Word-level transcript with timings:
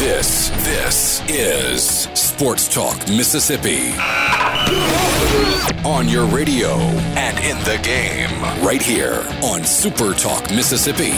This, 0.00 0.48
this 0.64 1.22
is 1.28 1.84
Sports 2.18 2.68
Talk 2.68 2.96
Mississippi. 3.08 3.92
On 5.84 6.08
your 6.08 6.24
radio 6.24 6.70
and 7.18 7.38
in 7.40 7.58
the 7.64 7.78
game, 7.82 8.42
right 8.64 8.80
here 8.80 9.22
on 9.42 9.62
Super 9.62 10.14
Talk 10.14 10.50
Mississippi. 10.50 11.10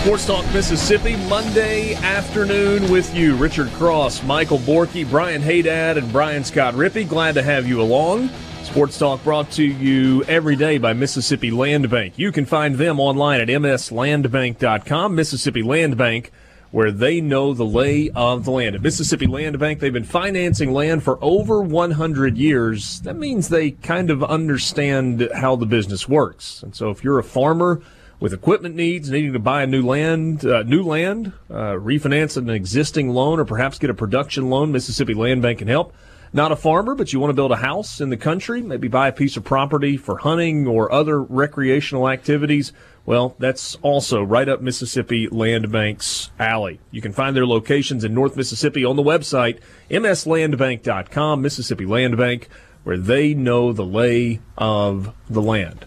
Sports 0.00 0.26
Talk 0.26 0.50
Mississippi, 0.54 1.16
Monday 1.28 1.96
afternoon 1.96 2.90
with 2.90 3.14
you. 3.14 3.36
Richard 3.36 3.68
Cross, 3.72 4.22
Michael 4.22 4.56
Borky, 4.60 5.06
Brian 5.06 5.42
Haydad, 5.42 5.98
and 5.98 6.10
Brian 6.10 6.44
Scott 6.44 6.72
Rippey. 6.72 7.06
Glad 7.06 7.34
to 7.34 7.42
have 7.42 7.68
you 7.68 7.82
along. 7.82 8.30
Sports 8.70 9.00
Talk 9.00 9.24
brought 9.24 9.50
to 9.52 9.64
you 9.64 10.22
every 10.24 10.54
day 10.54 10.78
by 10.78 10.92
Mississippi 10.92 11.50
Land 11.50 11.90
Bank. 11.90 12.16
You 12.16 12.30
can 12.30 12.46
find 12.46 12.76
them 12.76 13.00
online 13.00 13.40
at 13.40 13.48
mslandbank.com. 13.48 15.12
Mississippi 15.12 15.64
Land 15.64 15.96
Bank, 15.96 16.30
where 16.70 16.92
they 16.92 17.20
know 17.20 17.52
the 17.52 17.64
lay 17.64 18.10
of 18.10 18.44
the 18.44 18.52
land. 18.52 18.76
At 18.76 18.82
Mississippi 18.82 19.26
Land 19.26 19.58
Bank, 19.58 19.80
they've 19.80 19.92
been 19.92 20.04
financing 20.04 20.72
land 20.72 21.02
for 21.02 21.18
over 21.20 21.60
100 21.60 22.38
years. 22.38 23.00
That 23.00 23.16
means 23.16 23.48
they 23.48 23.72
kind 23.72 24.08
of 24.08 24.22
understand 24.22 25.28
how 25.34 25.56
the 25.56 25.66
business 25.66 26.08
works. 26.08 26.62
And 26.62 26.72
so 26.72 26.90
if 26.90 27.02
you're 27.02 27.18
a 27.18 27.24
farmer, 27.24 27.82
with 28.20 28.32
equipment 28.32 28.76
needs, 28.76 29.10
needing 29.10 29.32
to 29.32 29.40
buy 29.40 29.62
a 29.64 29.66
new 29.66 29.84
land, 29.84 30.44
uh, 30.44 30.62
new 30.62 30.84
land, 30.84 31.32
uh, 31.50 31.72
refinance 31.72 32.36
an 32.36 32.48
existing 32.48 33.08
loan, 33.08 33.40
or 33.40 33.44
perhaps 33.44 33.80
get 33.80 33.90
a 33.90 33.94
production 33.94 34.48
loan, 34.48 34.70
Mississippi 34.70 35.14
Land 35.14 35.42
Bank 35.42 35.58
can 35.58 35.66
help. 35.68 35.92
Not 36.32 36.52
a 36.52 36.56
farmer, 36.56 36.94
but 36.94 37.12
you 37.12 37.18
want 37.18 37.30
to 37.30 37.34
build 37.34 37.50
a 37.50 37.56
house 37.56 38.00
in 38.00 38.10
the 38.10 38.16
country, 38.16 38.62
maybe 38.62 38.86
buy 38.86 39.08
a 39.08 39.12
piece 39.12 39.36
of 39.36 39.42
property 39.42 39.96
for 39.96 40.18
hunting 40.18 40.66
or 40.66 40.92
other 40.92 41.20
recreational 41.20 42.08
activities. 42.08 42.72
Well, 43.04 43.34
that's 43.40 43.74
also 43.82 44.22
right 44.22 44.48
up 44.48 44.60
Mississippi 44.60 45.26
Land 45.26 45.72
Bank's 45.72 46.30
alley. 46.38 46.78
You 46.92 47.02
can 47.02 47.12
find 47.12 47.34
their 47.34 47.46
locations 47.46 48.04
in 48.04 48.14
North 48.14 48.36
Mississippi 48.36 48.84
on 48.84 48.94
the 48.94 49.02
website, 49.02 49.58
mslandbank.com, 49.90 51.42
Mississippi 51.42 51.86
Land 51.86 52.16
Bank, 52.16 52.48
where 52.84 52.98
they 52.98 53.34
know 53.34 53.72
the 53.72 53.84
lay 53.84 54.40
of 54.56 55.12
the 55.28 55.42
land 55.42 55.84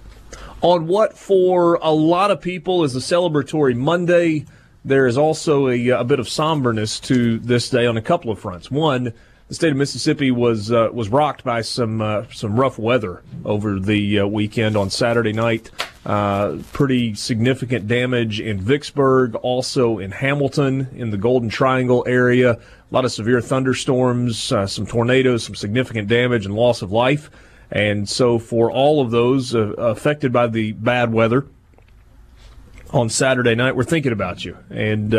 on 0.64 0.88
what 0.88 1.18
for 1.18 1.76
a 1.82 1.92
lot 1.92 2.32
of 2.32 2.42
people 2.42 2.86
is 2.86 2.96
a 2.96 3.00
celebratory 3.00 3.76
Monday. 3.76 4.46
There 4.86 5.08
is 5.08 5.18
also 5.18 5.68
a, 5.68 5.90
a, 5.90 6.04
bit 6.06 6.20
of 6.20 6.28
somberness 6.28 7.02
to 7.02 7.38
this 7.40 7.70
day 7.70 7.86
on 7.86 7.98
a 7.98 8.02
couple 8.02 8.32
of 8.32 8.40
fronts. 8.40 8.72
One, 8.72 9.14
the 9.48 9.56
state 9.56 9.72
of 9.72 9.78
Mississippi 9.78 10.32
was 10.32 10.72
uh, 10.72 10.90
was 10.94 11.10
rocked 11.10 11.44
by 11.44 11.62
some 11.62 12.02
uh, 12.02 12.26
some 12.32 12.60
rough 12.60 12.80
weather 12.80 13.22
over 13.44 13.80
the 13.80 14.20
uh, 14.20 14.28
weekend 14.28 14.78
on 14.78 14.90
Saturday 14.90 15.34
night. 15.34 15.70
Uh, 16.06 16.58
pretty 16.74 17.14
significant 17.14 17.88
damage 17.88 18.40
in 18.40 18.60
Vicksburg, 18.60 19.36
also 19.36 20.00
in 20.00 20.12
Hamilton, 20.12 20.88
in 20.96 21.12
the 21.12 21.18
Golden 21.18 21.50
Triangle 21.50 22.04
area. 22.08 22.54
A 22.54 22.60
lot 22.92 23.06
of 23.06 23.12
severe 23.12 23.42
thunderstorms, 23.42 24.52
uh, 24.52 24.68
some 24.68 24.86
tornadoes, 24.86 25.44
some 25.44 25.56
significant 25.56 26.08
damage 26.08 26.46
and 26.46 26.56
loss 26.56 26.82
of 26.82 26.92
life. 26.92 27.30
And 27.72 28.08
so, 28.08 28.38
for 28.38 28.72
all 28.72 29.02
of 29.02 29.12
those 29.12 29.56
uh, 29.56 29.74
affected 29.78 30.32
by 30.32 30.48
the 30.48 30.74
bad 30.74 31.12
weather 31.12 31.46
on 32.92 33.10
Saturday 33.10 33.56
night, 33.56 33.76
we're 33.76 33.84
thinking 33.84 34.12
about 34.12 34.46
you. 34.46 34.58
And 34.70 35.14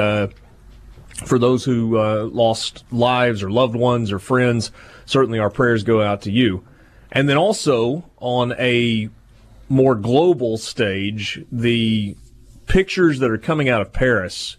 for 1.15 1.39
those 1.39 1.65
who 1.65 1.99
uh, 1.99 2.25
lost 2.25 2.85
lives 2.91 3.43
or 3.43 3.51
loved 3.51 3.77
ones 3.77 4.13
or 4.13 4.19
friends, 4.19 4.73
certainly 5.07 5.39
our 5.39 5.51
prayers 5.51 5.83
go 5.85 6.03
out 6.03 6.23
to 6.23 6.31
you. 6.31 6.65
And 7.13 7.29
then 7.29 7.37
also 7.37 8.11
on 8.19 8.53
a 8.59 9.09
more 9.69 9.95
global 9.95 10.59
stage, 10.59 11.45
the 11.51 12.17
pictures 12.67 13.21
that 13.21 13.31
are 13.31 13.39
coming 13.39 13.69
out 13.69 13.81
of 13.81 13.93
Paris 13.93 14.57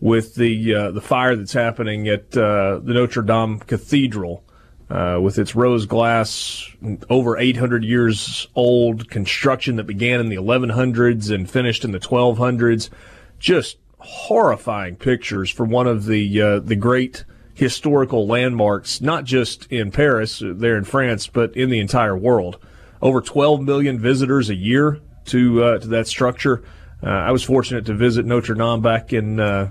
with 0.00 0.34
the 0.34 0.74
uh, 0.74 0.90
the 0.90 1.00
fire 1.00 1.36
that's 1.36 1.52
happening 1.52 2.08
at 2.08 2.36
uh, 2.36 2.78
the 2.82 2.92
Notre 2.92 3.22
Dame 3.22 3.60
Cathedral 3.60 4.44
uh, 4.90 5.18
with 5.20 5.38
its 5.38 5.54
rose 5.54 5.86
glass, 5.86 6.68
over 7.08 7.38
800 7.38 7.84
years 7.84 8.48
old 8.54 9.08
construction 9.08 9.76
that 9.76 9.84
began 9.84 10.20
in 10.20 10.28
the 10.28 10.36
1100s 10.36 11.34
and 11.34 11.48
finished 11.48 11.84
in 11.84 11.92
the 11.92 11.98
1200s. 11.98 12.90
Just 13.38 13.78
horrifying 14.04 14.96
pictures 14.96 15.50
for 15.50 15.64
one 15.64 15.86
of 15.86 16.04
the 16.04 16.40
uh, 16.40 16.58
the 16.60 16.76
great 16.76 17.24
historical 17.54 18.26
landmarks, 18.26 19.00
not 19.00 19.24
just 19.24 19.66
in 19.72 19.90
Paris, 19.90 20.42
uh, 20.42 20.52
there 20.54 20.76
in 20.76 20.84
France, 20.84 21.26
but 21.26 21.56
in 21.56 21.70
the 21.70 21.80
entire 21.80 22.16
world. 22.16 22.58
Over 23.00 23.20
12 23.20 23.60
million 23.60 23.98
visitors 23.98 24.50
a 24.50 24.54
year 24.54 25.00
to 25.26 25.64
uh, 25.64 25.78
to 25.78 25.88
that 25.88 26.06
structure. 26.06 26.62
Uh, 27.02 27.08
I 27.08 27.32
was 27.32 27.42
fortunate 27.42 27.86
to 27.86 27.94
visit 27.94 28.24
Notre 28.24 28.54
Dame 28.54 28.80
back 28.80 29.12
in 29.12 29.40
uh, 29.40 29.70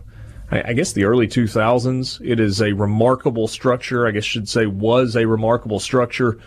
I 0.52 0.74
guess 0.74 0.94
the 0.94 1.06
early 1.06 1.28
2000s. 1.28 2.22
It 2.24 2.40
is 2.40 2.62
a 2.62 2.74
remarkable 2.74 3.48
structure. 3.48 4.06
I 4.06 4.12
guess 4.12 4.24
should 4.24 4.48
say 4.48 4.66
was 4.66 5.16
a 5.16 5.26
remarkable 5.26 5.80
structure. 5.80 6.40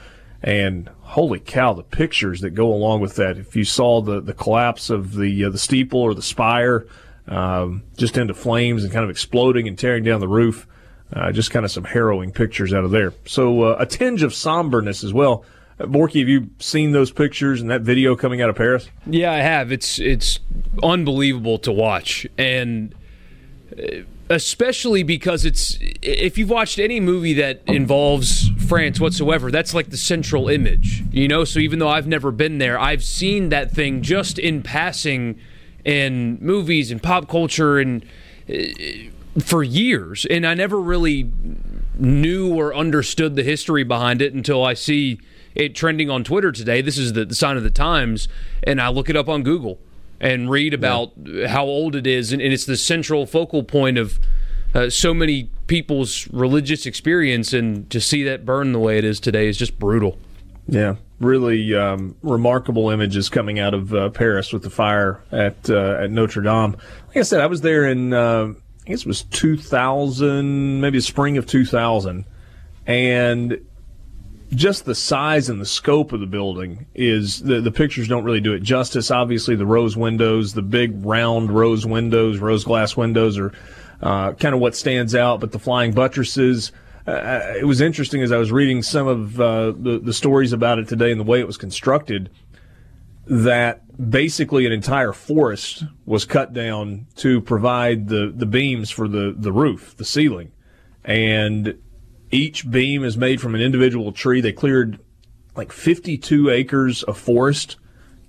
And 0.42 0.88
holy 1.00 1.41
cow, 1.41 1.72
the 1.72 1.82
pictures 1.82 2.41
that 2.42 2.50
go 2.50 2.72
along 2.72 3.00
with 3.00 3.16
that. 3.16 3.36
If 3.36 3.56
you 3.56 3.64
saw 3.64 4.00
the, 4.03 4.20
the 4.20 4.34
collapse 4.34 4.91
of 4.91 5.14
the 5.14 5.44
uh, 5.44 5.50
the 5.50 5.58
steeple 5.58 6.00
or 6.00 6.14
the 6.14 6.22
spire, 6.22 6.86
um, 7.28 7.82
just 7.97 8.16
into 8.16 8.34
flames 8.34 8.84
and 8.84 8.92
kind 8.92 9.04
of 9.04 9.10
exploding 9.10 9.69
and 9.69 9.78
tearing 9.78 10.04
down 10.04 10.20
the 10.20 10.28
roof, 10.28 10.66
uh, 11.12 11.32
just 11.32 11.50
kind 11.50 11.64
of 11.64 11.70
some 11.70 11.84
harrowing 11.84 12.32
pictures 12.32 12.72
out 12.72 12.84
of 12.84 12.91
there. 12.91 13.12
So 13.26 13.62
uh, 13.62 13.76
a 13.78 13.87
tinge 13.87 14.22
of 14.22 14.32
somberness 14.32 15.04
as 15.04 15.12
well. 15.12 15.44
Uh, 15.78 15.84
Borky, 15.84 16.20
have 16.20 16.28
you 16.28 16.50
seen 16.59 16.92
those 16.92 17.10
pictures 17.10 17.60
and 17.60 17.70
that 17.70 17.82
video 17.82 18.16
coming 18.16 18.41
out 18.41 18.50
of 18.50 18.56
Paris? 18.56 18.88
Yeah, 19.06 19.32
I 19.32 19.38
have. 19.38 19.72
It's 19.72 19.98
it's 19.98 20.41
unbelievable 20.82 21.59
to 21.60 21.72
watch 21.72 22.26
and 22.38 22.94
especially 24.28 25.03
because 25.03 25.44
it's 25.44 25.78
if 25.81 26.36
you've 26.36 26.50
watched 26.50 26.78
any 26.78 27.00
movie 27.00 27.34
that 27.34 27.62
involves 27.66 28.48
France 28.66 29.00
whatsoever, 29.00 29.50
that's 29.50 29.75
like 29.75 29.91
the 29.91 29.97
central 29.97 30.48
image, 30.48 31.04
you 31.12 31.28
know. 31.28 31.44
So 31.44 31.59
even 31.59 31.78
though 31.78 31.88
I've 31.88 32.06
never 32.06 32.31
been 32.31 32.59
there, 32.59 32.78
I've 32.78 33.04
seen 33.04 33.50
that 33.50 33.70
thing 33.70 34.03
just 34.03 34.38
in 34.38 34.62
passing 34.62 35.38
in 35.86 36.36
movies 36.41 36.91
and 36.91 37.00
pop 37.00 37.28
culture 37.28 37.78
and 37.78 38.04
uh, 38.50 38.54
for 39.38 39.62
years, 39.62 40.26
and 40.26 40.47
I 40.47 40.54
never 40.54 40.80
really 40.80 41.30
knew 41.98 42.54
or 42.54 42.74
understood 42.74 43.36
the 43.36 43.42
history 43.42 43.84
behind 43.84 44.20
it 44.20 44.34
until 44.34 44.64
I 44.64 44.74
see 44.74 45.20
it 45.54 45.74
trending 45.74 46.10
on 46.10 46.24
Twitter 46.24 46.52
today. 46.52 46.82
This 46.82 46.98
is 46.98 47.12
the, 47.12 47.24
the 47.24 47.34
sign 47.34 47.56
of 47.56 47.62
the 47.62 47.70
times, 47.70 48.28
and 48.64 48.80
I 48.80 48.88
look 48.88 49.08
it 49.08 49.16
up 49.16 49.28
on 49.28 49.42
Google 49.42 49.78
and 50.20 50.50
read 50.50 50.74
about 50.74 51.12
yeah. 51.22 51.48
how 51.48 51.64
old 51.64 51.94
it 51.94 52.06
is, 52.06 52.32
and, 52.32 52.42
and, 52.42 52.53
it's 52.53 52.64
the 52.64 52.76
central 52.76 53.26
focal 53.26 53.62
point 53.62 53.98
of 53.98 54.18
uh, 54.74 54.91
so 54.91 55.12
many 55.14 55.50
people's 55.66 56.26
religious 56.28 56.86
experience, 56.86 57.53
and 57.53 57.88
to 57.91 58.00
see 58.00 58.22
that 58.24 58.44
burn 58.44 58.72
the 58.72 58.78
way 58.78 58.98
it 58.98 59.04
is 59.04 59.20
today 59.20 59.47
is 59.47 59.56
just 59.56 59.78
brutal. 59.78 60.18
Yeah, 60.66 60.97
really 61.19 61.75
um, 61.75 62.16
remarkable 62.22 62.91
images 62.91 63.28
coming 63.28 63.59
out 63.59 63.75
of 63.75 63.94
uh, 63.94 64.10
Paris 64.10 64.53
with 64.53 64.62
the 64.62 64.71
fire 64.71 65.22
at 65.32 65.68
uh, 65.71 65.98
at 66.03 66.10
Notre 66.10 66.42
Dame. 66.42 66.77
Like 67.09 67.16
I 67.16 67.22
said, 67.22 67.41
I 67.41 67.47
was 67.47 67.63
there 67.63 67.86
in 67.86 68.13
uh, 68.13 68.53
I 68.86 68.91
guess 68.91 69.01
it 69.01 69.07
was 69.07 69.22
2000, 69.24 70.80
maybe 70.80 71.01
spring 71.01 71.39
of 71.39 71.47
2000, 71.47 72.24
and 72.86 73.59
just 74.51 74.84
the 74.84 74.95
size 74.95 75.48
and 75.48 75.60
the 75.60 75.66
scope 75.66 76.13
of 76.13 76.21
the 76.21 76.27
building 76.27 76.86
is 76.95 77.42
the, 77.42 77.60
the 77.60 77.72
pictures 77.72 78.07
don't 78.07 78.22
really 78.22 78.41
do 78.41 78.53
it 78.53 78.63
justice. 78.63 79.10
Obviously, 79.10 79.57
the 79.57 79.66
rose 79.66 79.97
windows, 79.97 80.53
the 80.53 80.63
big 80.63 81.04
round 81.04 81.51
rose 81.51 81.84
windows, 81.84 82.39
rose 82.39 82.65
glass 82.65 82.97
windows 82.97 83.39
are 83.39 83.53
uh, 84.03 84.33
kind 84.34 84.54
of 84.54 84.60
what 84.60 84.77
stands 84.77 85.15
out, 85.15 85.41
but 85.41 85.53
the 85.53 85.59
flying 85.59 85.92
buttresses. 85.92 86.72
Uh, 87.06 87.54
it 87.56 87.64
was 87.64 87.80
interesting 87.80 88.22
as 88.22 88.32
I 88.32 88.36
was 88.36 88.50
reading 88.50 88.82
some 88.82 89.06
of 89.06 89.41
uh, 89.41 89.72
the, 89.72 90.00
the 90.03 90.12
stories 90.12 90.53
about 90.53 90.78
it 90.78 90.88
today 90.88 91.12
and 91.12 91.20
the 91.20 91.24
way 91.24 91.38
it 91.38 91.47
was 91.47 91.56
constructed 91.56 92.30
that 93.26 93.82
basically 94.10 94.66
an 94.66 94.72
entire 94.72 95.12
forest 95.12 95.84
was 96.04 96.24
cut 96.24 96.53
down 96.53 97.06
to 97.16 97.41
provide 97.41 98.08
the, 98.08 98.32
the 98.34 98.47
beams 98.47 98.91
for 98.91 99.08
the, 99.08 99.34
the 99.36 99.53
roof, 99.53 99.97
the 99.97 100.04
ceiling. 100.04 100.53
And 101.04 101.78
each 102.30 102.68
beam 102.68 103.04
is 103.04 103.16
made 103.16 103.41
from 103.41 103.54
an 103.54 103.60
individual 103.60 104.12
tree. 104.12 104.41
They 104.41 104.53
cleared 104.53 104.98
like 105.54 105.72
52 105.72 106.50
acres 106.50 107.03
of 107.04 107.16
forest 107.16 107.76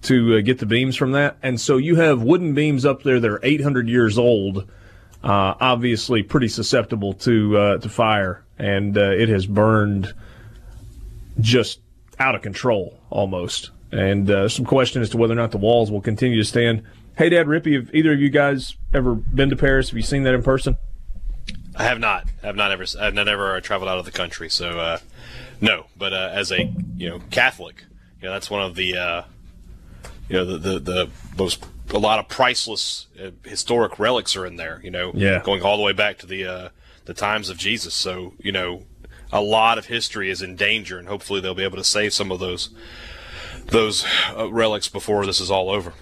to 0.04 0.38
uh, 0.38 0.42
get 0.42 0.60
the 0.60 0.66
beams 0.66 0.96
from 0.96 1.12
that. 1.14 1.38
And 1.42 1.60
so 1.60 1.78
you 1.78 1.96
have 1.96 2.22
wooden 2.22 2.54
beams 2.54 2.86
up 2.86 3.04
there 3.04 3.20
that 3.20 3.30
are 3.30 3.40
800 3.44 3.90
years 3.90 4.18
old, 4.18 4.70
uh, 5.24 5.56
obviously 5.60 6.24
pretty 6.24 6.48
susceptible 6.48 7.14
to 7.14 7.58
uh, 7.58 7.78
to 7.80 7.90
fire, 7.90 8.46
and 8.58 8.98
uh, 8.98 9.12
it 9.12 9.30
has 9.30 9.46
burned 9.46 10.14
just 11.40 11.80
out 12.20 12.36
of 12.36 12.42
control 12.42 13.00
almost. 13.10 13.72
And 13.92 14.30
uh, 14.30 14.50
some 14.50 14.66
question 14.66 15.02
as 15.02 15.10
to 15.12 15.18
whether 15.18 15.34
or 15.34 15.38
not 15.38 15.52
the 15.52 15.58
walls 15.58 15.92
will 15.92 16.02
continue 16.02 16.38
to 16.38 16.44
stand. 16.48 16.84
Hey, 17.18 17.30
Dad 17.30 17.48
Rippey, 17.48 17.76
have 17.76 17.94
either 17.96 18.14
of 18.14 18.20
you 18.20 18.30
guys 18.30 18.76
ever 18.94 19.16
been 19.16 19.50
to 19.50 19.56
Paris? 19.56 19.90
Have 19.90 19.98
you 19.98 20.04
seen 20.04 20.24
that 20.24 20.34
in 20.34 20.44
person? 20.44 20.78
I 21.76 21.84
have 21.84 22.00
not. 22.00 22.26
I 22.44 22.48
have 22.48 22.56
not 22.56 22.72
ever. 22.72 22.86
I've 23.00 23.14
not 23.14 23.28
ever 23.28 23.60
traveled 23.62 23.90
out 23.90 23.98
of 24.00 24.06
the 24.06 24.12
country, 24.12 24.50
so 24.50 24.80
uh, 24.80 24.98
no. 25.62 25.86
But 25.96 26.12
uh, 26.12 26.32
as 26.34 26.52
a 26.52 26.64
you 26.96 27.10
know 27.10 27.20
Catholic, 27.30 27.84
you 28.22 28.28
know 28.28 28.34
that's 28.34 28.50
one 28.50 28.62
of 28.64 28.76
the 28.76 28.98
uh, 28.98 29.22
you 30.28 30.38
know 30.38 30.46
the, 30.46 30.58
the 30.58 30.80
the 30.80 31.10
most 31.38 31.64
a 31.94 32.00
lot 32.00 32.18
of 32.20 32.28
priceless 32.28 33.06
uh, 33.24 33.30
historic 33.46 34.00
relics 34.00 34.36
are 34.36 34.46
in 34.46 34.56
there. 34.56 34.82
You 34.84 34.90
know, 34.92 35.12
Yeah. 35.14 35.42
going 35.44 35.62
all 35.62 35.78
the 35.78 35.84
way 35.84 35.94
back 35.94 36.18
to 36.20 36.26
the 36.26 36.46
uh, 36.46 36.70
the 37.08 37.14
times 37.14 37.50
of 37.50 37.58
Jesus. 37.58 37.96
So 37.96 38.34
you 38.40 38.52
know, 38.52 38.84
a 39.32 39.42
lot 39.42 39.78
of 39.78 39.88
history 39.88 40.30
is 40.30 40.42
in 40.42 40.56
danger, 40.56 41.00
and 41.00 41.08
hopefully 41.08 41.42
they'll 41.42 41.56
be 41.56 41.64
able 41.64 41.78
to 41.78 41.84
save 41.84 42.14
some 42.14 42.32
of 42.32 42.40
those 42.40 42.70
those 43.68 44.06
uh, 44.38 44.52
relics 44.52 44.88
before 44.88 45.26
this 45.26 45.42
is 45.42 45.50
all 45.50 45.70
over. 45.70 45.94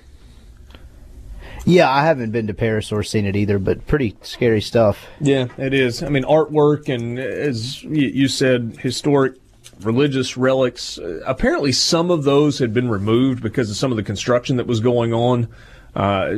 Yeah, 1.67 1.89
I 1.89 2.03
haven't 2.03 2.31
been 2.31 2.45
to 2.47 2.53
Paris 2.53 2.91
or 2.91 3.01
seen 3.01 3.25
it 3.25 3.35
either, 3.35 3.57
but 3.57 3.87
pretty 3.87 4.15
scary 4.21 4.61
stuff. 4.61 5.07
Yeah, 5.19 5.47
it 5.57 5.73
is. 5.73 6.03
I 6.03 6.09
mean, 6.09 6.23
artwork 6.23 6.93
and 6.93 7.17
as 7.17 7.83
you 7.83 8.07
you 8.07 8.27
said, 8.27 8.77
historic 8.81 9.35
religious 9.81 10.37
relics. 10.37 10.97
Uh, 10.97 11.21
apparently, 11.25 11.71
some 11.71 12.11
of 12.11 12.23
those 12.23 12.59
had 12.59 12.73
been 12.73 12.89
removed 12.89 13.41
because 13.41 13.69
of 13.69 13.75
some 13.75 13.91
of 13.91 13.97
the 13.97 14.03
construction 14.03 14.57
that 14.57 14.67
was 14.67 14.79
going 14.79 15.13
on. 15.13 15.47
Uh, 15.95 16.35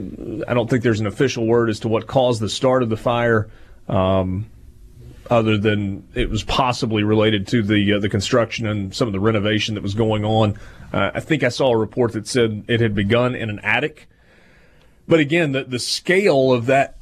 I 0.47 0.53
don't 0.53 0.69
think 0.69 0.83
there's 0.83 0.99
an 0.99 1.07
official 1.07 1.45
word 1.45 1.69
as 1.69 1.79
to 1.81 1.87
what 1.87 2.07
caused 2.07 2.41
the 2.41 2.49
start 2.49 2.83
of 2.83 2.89
the 2.89 2.97
fire, 2.97 3.49
um, 3.87 4.45
other 5.29 5.57
than 5.57 6.07
it 6.13 6.29
was 6.29 6.43
possibly 6.43 7.03
related 7.03 7.47
to 7.47 7.63
the 7.63 7.93
uh, 7.93 7.99
the 7.99 8.09
construction 8.09 8.67
and 8.67 8.93
some 8.95 9.07
of 9.07 9.13
the 9.13 9.19
renovation 9.19 9.75
that 9.75 9.83
was 9.83 9.93
going 9.93 10.23
on. 10.23 10.57
Uh, 10.93 11.11
I 11.13 11.19
think 11.19 11.43
I 11.43 11.49
saw 11.49 11.69
a 11.69 11.77
report 11.77 12.13
that 12.13 12.27
said 12.27 12.63
it 12.67 12.79
had 12.79 12.95
begun 12.95 13.35
in 13.35 13.49
an 13.49 13.59
attic. 13.59 14.07
But 15.07 15.19
again, 15.19 15.51
the 15.51 15.63
the 15.63 15.79
scale 15.79 16.51
of 16.51 16.65
that 16.67 16.97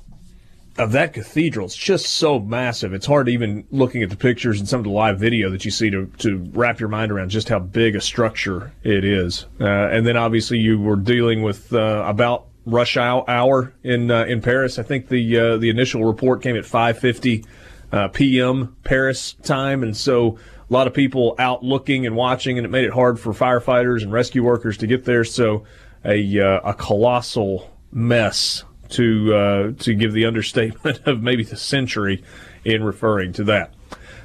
of 0.78 0.92
that 0.92 1.14
cathedral 1.14 1.68
is 1.68 1.76
just 1.76 2.06
so 2.08 2.40
massive. 2.40 2.94
It's 2.94 3.06
hard 3.06 3.30
even 3.30 3.66
looking 3.72 4.04
at 4.04 4.10
the 4.10 4.18
pictures 4.18 4.60
and 4.60 4.68
some 4.68 4.80
of 4.80 4.84
the 4.84 4.92
live 4.92 5.20
video 5.20 5.50
that 5.52 5.64
you 5.64 5.72
see 5.72 5.90
to, 5.90 6.08
to 6.18 6.50
wrap 6.54 6.80
your 6.80 6.90
mind 6.90 7.12
around 7.12 7.30
just 7.30 7.48
how 7.48 7.60
big 7.60 7.96
a 7.96 8.02
structure 8.02 8.74
it 8.84 9.06
is. 9.06 9.46
Uh, 9.60 9.66
and 9.66 10.06
then 10.06 10.18
obviously 10.18 10.58
you 10.58 10.80
were 10.80 10.98
dealing 10.98 11.44
with 11.44 11.74
uh, 11.74 12.04
about 12.06 12.48
rush 12.66 12.98
hour, 12.98 13.74
in 13.84 14.12
uh, 14.12 14.26
in 14.26 14.42
Paris. 14.42 14.78
I 14.80 14.84
think 14.84 15.08
the 15.08 15.38
uh, 15.38 15.58
the 15.58 15.70
initial 15.70 16.04
report 16.04 16.42
came 16.42 16.56
at 16.56 16.64
5:50 16.64 17.46
uh, 17.92 18.08
p.m. 18.10 18.76
Paris 18.84 19.34
time, 19.44 19.84
and 19.84 19.96
so 19.96 20.38
a 20.70 20.74
lot 20.74 20.88
of 20.88 20.94
people 20.94 21.36
out 21.40 21.64
looking 21.64 22.06
and 22.06 22.16
watching, 22.16 22.58
and 22.58 22.66
it 22.66 22.70
made 22.70 22.86
it 22.86 22.94
hard 22.94 23.20
for 23.20 23.34
firefighters 23.34 24.02
and 24.02 24.12
rescue 24.12 24.44
workers 24.44 24.78
to 24.78 24.88
get 24.88 25.06
there. 25.06 25.24
So 25.24 25.64
a 26.04 26.40
uh, 26.40 26.70
a 26.70 26.74
colossal 26.74 27.72
mess 27.92 28.64
to 28.90 29.34
uh, 29.34 29.72
to 29.80 29.94
give 29.94 30.14
the 30.14 30.26
understatement 30.28 31.06
of 31.06 31.22
maybe 31.22 31.44
the 31.44 31.58
century 31.58 32.24
in 32.64 32.84
referring 32.84 33.34
to 33.34 33.44
that. 33.46 33.74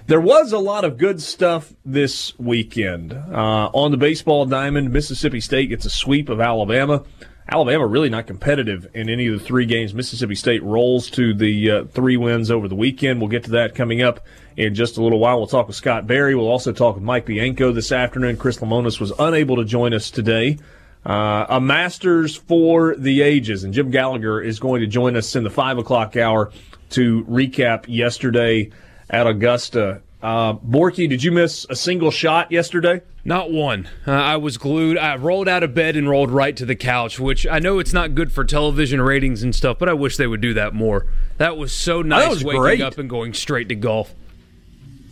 There 0.06 0.20
was 0.20 0.50
a 0.52 0.58
lot 0.58 0.84
of 0.84 0.96
good 0.96 1.22
stuff 1.22 1.72
this 1.84 2.36
weekend 2.36 3.12
uh, 3.12 3.70
on 3.72 3.92
the 3.92 3.96
baseball 3.96 4.44
diamond. 4.44 4.92
Mississippi 4.92 5.40
State 5.40 5.68
gets 5.68 5.84
a 5.84 5.90
sweep 5.90 6.28
of 6.28 6.40
Alabama. 6.40 7.04
Alabama 7.50 7.84
really 7.84 8.08
not 8.08 8.28
competitive 8.28 8.88
in 8.94 9.08
any 9.08 9.26
of 9.26 9.40
the 9.40 9.44
three 9.44 9.66
games. 9.66 9.92
Mississippi 9.92 10.36
State 10.36 10.62
rolls 10.62 11.10
to 11.10 11.34
the 11.34 11.70
uh, 11.70 11.84
three 11.86 12.16
wins 12.16 12.48
over 12.48 12.68
the 12.68 12.76
weekend. 12.76 13.20
We'll 13.20 13.28
get 13.28 13.42
to 13.44 13.50
that 13.50 13.74
coming 13.74 14.02
up 14.02 14.24
in 14.56 14.76
just 14.76 14.98
a 14.98 15.02
little 15.02 15.18
while. 15.18 15.38
We'll 15.38 15.48
talk 15.48 15.66
with 15.66 15.74
Scott 15.74 16.06
Berry. 16.06 16.36
We'll 16.36 16.46
also 16.46 16.72
talk 16.72 16.94
with 16.94 17.02
Mike 17.02 17.26
Bianco 17.26 17.72
this 17.72 17.90
afternoon. 17.90 18.36
Chris 18.36 18.58
Lemonis 18.58 19.00
was 19.00 19.12
unable 19.18 19.56
to 19.56 19.64
join 19.64 19.92
us 19.92 20.12
today. 20.12 20.58
Uh, 21.04 21.46
a 21.48 21.60
Masters 21.60 22.36
for 22.36 22.94
the 22.94 23.22
ages, 23.22 23.64
and 23.64 23.74
Jim 23.74 23.90
Gallagher 23.90 24.40
is 24.40 24.60
going 24.60 24.80
to 24.82 24.86
join 24.86 25.16
us 25.16 25.34
in 25.34 25.42
the 25.42 25.50
five 25.50 25.76
o'clock 25.76 26.16
hour 26.16 26.52
to 26.90 27.24
recap 27.24 27.86
yesterday 27.88 28.70
at 29.08 29.26
Augusta. 29.26 30.02
Uh, 30.22 30.54
Borky, 30.54 31.08
did 31.08 31.24
you 31.24 31.32
miss 31.32 31.66
a 31.68 31.74
single 31.74 32.12
shot 32.12 32.52
yesterday? 32.52 33.00
Not 33.24 33.50
one. 33.50 33.88
Uh, 34.06 34.12
I 34.12 34.36
was 34.36 34.56
glued. 34.56 34.96
I 34.96 35.14
rolled 35.16 35.46
out 35.48 35.62
of 35.62 35.74
bed 35.74 35.94
and 35.96 36.08
rolled 36.08 36.30
right 36.30 36.56
to 36.56 36.64
the 36.64 36.74
couch, 36.74 37.20
which 37.20 37.46
I 37.46 37.58
know 37.58 37.78
it's 37.78 37.92
not 37.92 38.14
good 38.14 38.32
for 38.32 38.44
television 38.44 39.00
ratings 39.00 39.42
and 39.42 39.54
stuff, 39.54 39.78
but 39.78 39.88
I 39.88 39.92
wish 39.92 40.16
they 40.16 40.26
would 40.26 40.40
do 40.40 40.54
that 40.54 40.72
more. 40.74 41.06
That 41.36 41.56
was 41.58 41.72
so 41.72 42.00
nice 42.00 42.30
was 42.30 42.44
waking 42.44 42.60
great. 42.62 42.80
up 42.80 42.96
and 42.98 43.10
going 43.10 43.34
straight 43.34 43.68
to 43.68 43.74
golf. 43.74 44.14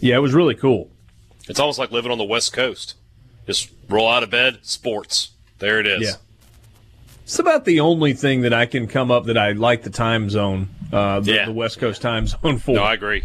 Yeah, 0.01 0.17
it 0.17 0.21
was 0.21 0.33
really 0.33 0.55
cool. 0.55 0.89
It's 1.49 1.61
almost 1.61 1.79
like 1.79 1.91
living 1.91 2.11
on 2.11 2.19
the 2.19 2.25
West 2.25 2.53
Coast. 2.53 2.95
Just 3.47 3.71
roll 3.89 4.09
out 4.09 4.23
of 4.23 4.31
bed, 4.31 4.61
sports. 4.63 5.31
There 5.59 5.79
it 5.81 5.87
is. 5.87 6.03
Yeah. 6.03 6.13
It's 7.25 7.39
about 7.39 7.67
the 7.67 7.81
only 7.81 8.15
thing 8.15 8.41
that 8.43 8.55
I 8.55 8.65
can 8.65 8.87
come 8.87 9.11
up 9.11 9.27
that 9.27 9.37
I 9.37 9.53
like 9.53 9.83
the 9.83 9.91
time 9.91 10.31
zone, 10.31 10.69
uh, 10.93 11.21
the, 11.21 11.33
Yeah. 11.33 11.45
the 11.47 11.53
West 11.53 11.79
Coast 11.79 12.01
time 12.01 12.27
zone 12.27 12.59
for. 12.59 12.73
No, 12.75 12.83
I 12.83 12.95
agree. 12.95 13.25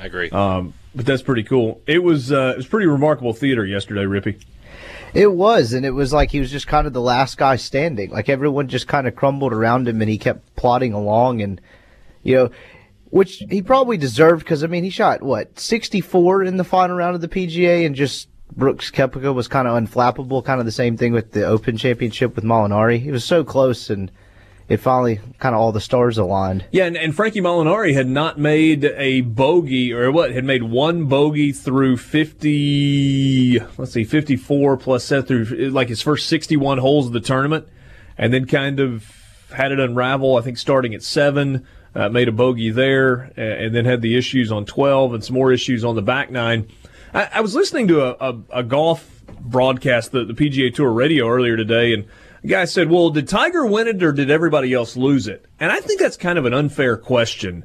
I 0.00 0.06
agree. 0.06 0.30
um, 0.30 0.74
but 0.98 1.06
that's 1.06 1.22
pretty 1.22 1.44
cool. 1.44 1.80
It 1.86 2.02
was 2.02 2.32
uh, 2.32 2.50
it 2.54 2.56
was 2.56 2.66
pretty 2.66 2.88
remarkable 2.88 3.32
theater 3.32 3.64
yesterday, 3.64 4.02
Rippey. 4.02 4.42
It 5.14 5.32
was, 5.32 5.72
and 5.72 5.86
it 5.86 5.92
was 5.92 6.12
like 6.12 6.32
he 6.32 6.40
was 6.40 6.50
just 6.50 6.66
kind 6.66 6.88
of 6.88 6.92
the 6.92 7.00
last 7.00 7.38
guy 7.38 7.54
standing. 7.54 8.10
Like 8.10 8.28
everyone 8.28 8.66
just 8.66 8.88
kind 8.88 9.06
of 9.06 9.14
crumbled 9.14 9.52
around 9.52 9.86
him, 9.86 10.02
and 10.02 10.10
he 10.10 10.18
kept 10.18 10.56
plodding 10.56 10.92
along, 10.92 11.40
and 11.40 11.60
you 12.24 12.34
know, 12.34 12.50
which 13.10 13.44
he 13.48 13.62
probably 13.62 13.96
deserved 13.96 14.40
because 14.40 14.64
I 14.64 14.66
mean 14.66 14.82
he 14.82 14.90
shot 14.90 15.22
what 15.22 15.60
64 15.60 16.42
in 16.42 16.56
the 16.56 16.64
final 16.64 16.96
round 16.96 17.14
of 17.14 17.20
the 17.20 17.28
PGA, 17.28 17.86
and 17.86 17.94
just 17.94 18.28
Brooks 18.56 18.90
Koepka 18.90 19.32
was 19.32 19.46
kind 19.46 19.68
of 19.68 19.80
unflappable. 19.80 20.44
Kind 20.44 20.58
of 20.58 20.66
the 20.66 20.72
same 20.72 20.96
thing 20.96 21.12
with 21.12 21.30
the 21.30 21.44
Open 21.44 21.76
Championship 21.76 22.34
with 22.34 22.44
Molinari. 22.44 22.98
He 22.98 23.12
was 23.12 23.22
so 23.22 23.44
close, 23.44 23.88
and 23.88 24.10
it 24.68 24.78
finally 24.78 25.20
kind 25.38 25.54
of 25.54 25.60
all 25.60 25.72
the 25.72 25.80
stars 25.80 26.18
aligned. 26.18 26.64
Yeah, 26.70 26.84
and, 26.84 26.96
and 26.96 27.14
Frankie 27.14 27.40
Molinari 27.40 27.94
had 27.94 28.06
not 28.06 28.38
made 28.38 28.84
a 28.84 29.22
bogey, 29.22 29.92
or 29.92 30.12
what, 30.12 30.32
had 30.32 30.44
made 30.44 30.64
one 30.64 31.06
bogey 31.06 31.52
through 31.52 31.96
50, 31.96 33.60
let's 33.78 33.92
see, 33.92 34.04
54 34.04 34.76
plus 34.76 35.04
set 35.04 35.26
through 35.26 35.44
like 35.70 35.88
his 35.88 36.02
first 36.02 36.28
61 36.28 36.78
holes 36.78 37.06
of 37.06 37.12
the 37.12 37.20
tournament, 37.20 37.66
and 38.18 38.32
then 38.32 38.46
kind 38.46 38.78
of 38.78 39.14
had 39.54 39.72
it 39.72 39.80
unravel, 39.80 40.36
I 40.36 40.42
think 40.42 40.58
starting 40.58 40.94
at 40.94 41.02
seven, 41.02 41.66
uh, 41.94 42.10
made 42.10 42.28
a 42.28 42.32
bogey 42.32 42.70
there, 42.70 43.32
and 43.36 43.74
then 43.74 43.86
had 43.86 44.02
the 44.02 44.16
issues 44.18 44.52
on 44.52 44.66
12 44.66 45.14
and 45.14 45.24
some 45.24 45.34
more 45.34 45.50
issues 45.50 45.82
on 45.82 45.96
the 45.96 46.02
back 46.02 46.30
nine. 46.30 46.68
I, 47.14 47.28
I 47.34 47.40
was 47.40 47.54
listening 47.54 47.88
to 47.88 48.02
a, 48.02 48.32
a, 48.32 48.38
a 48.50 48.62
golf 48.62 49.22
broadcast, 49.40 50.12
the, 50.12 50.24
the 50.24 50.34
PGA 50.34 50.74
Tour 50.74 50.90
radio 50.90 51.28
earlier 51.28 51.56
today, 51.56 51.94
and 51.94 52.04
guy 52.46 52.64
said, 52.64 52.90
Well, 52.90 53.10
did 53.10 53.28
Tiger 53.28 53.66
win 53.66 53.88
it 53.88 54.02
or 54.02 54.12
did 54.12 54.30
everybody 54.30 54.72
else 54.72 54.96
lose 54.96 55.26
it? 55.26 55.46
And 55.58 55.72
I 55.72 55.80
think 55.80 56.00
that's 56.00 56.16
kind 56.16 56.38
of 56.38 56.44
an 56.44 56.54
unfair 56.54 56.96
question 56.96 57.64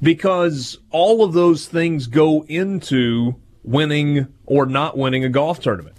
because 0.00 0.78
all 0.90 1.24
of 1.24 1.32
those 1.32 1.66
things 1.66 2.06
go 2.06 2.44
into 2.44 3.36
winning 3.62 4.26
or 4.46 4.66
not 4.66 4.96
winning 4.96 5.24
a 5.24 5.28
golf 5.28 5.60
tournament. 5.60 5.96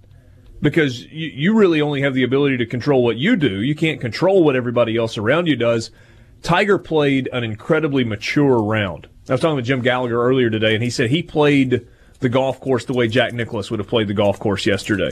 Because 0.61 1.05
you, 1.05 1.27
you 1.27 1.57
really 1.57 1.81
only 1.81 2.01
have 2.01 2.13
the 2.13 2.23
ability 2.23 2.57
to 2.57 2.65
control 2.65 3.03
what 3.03 3.17
you 3.17 3.35
do. 3.35 3.61
You 3.61 3.75
can't 3.75 3.99
control 3.99 4.43
what 4.43 4.55
everybody 4.55 4.95
else 4.95 5.17
around 5.17 5.47
you 5.47 5.55
does. 5.55 5.91
Tiger 6.41 6.77
played 6.77 7.29
an 7.31 7.43
incredibly 7.43 8.03
mature 8.03 8.61
round. 8.61 9.07
I 9.29 9.33
was 9.33 9.41
talking 9.41 9.55
with 9.55 9.65
Jim 9.65 9.81
Gallagher 9.81 10.21
earlier 10.21 10.49
today, 10.49 10.73
and 10.73 10.83
he 10.83 10.89
said 10.89 11.09
he 11.09 11.23
played 11.23 11.87
the 12.19 12.29
golf 12.29 12.59
course 12.59 12.85
the 12.85 12.93
way 12.93 13.07
Jack 13.07 13.33
Nicklaus 13.33 13.71
would 13.71 13.79
have 13.79 13.87
played 13.87 14.07
the 14.07 14.13
golf 14.13 14.39
course 14.39 14.65
yesterday. 14.65 15.11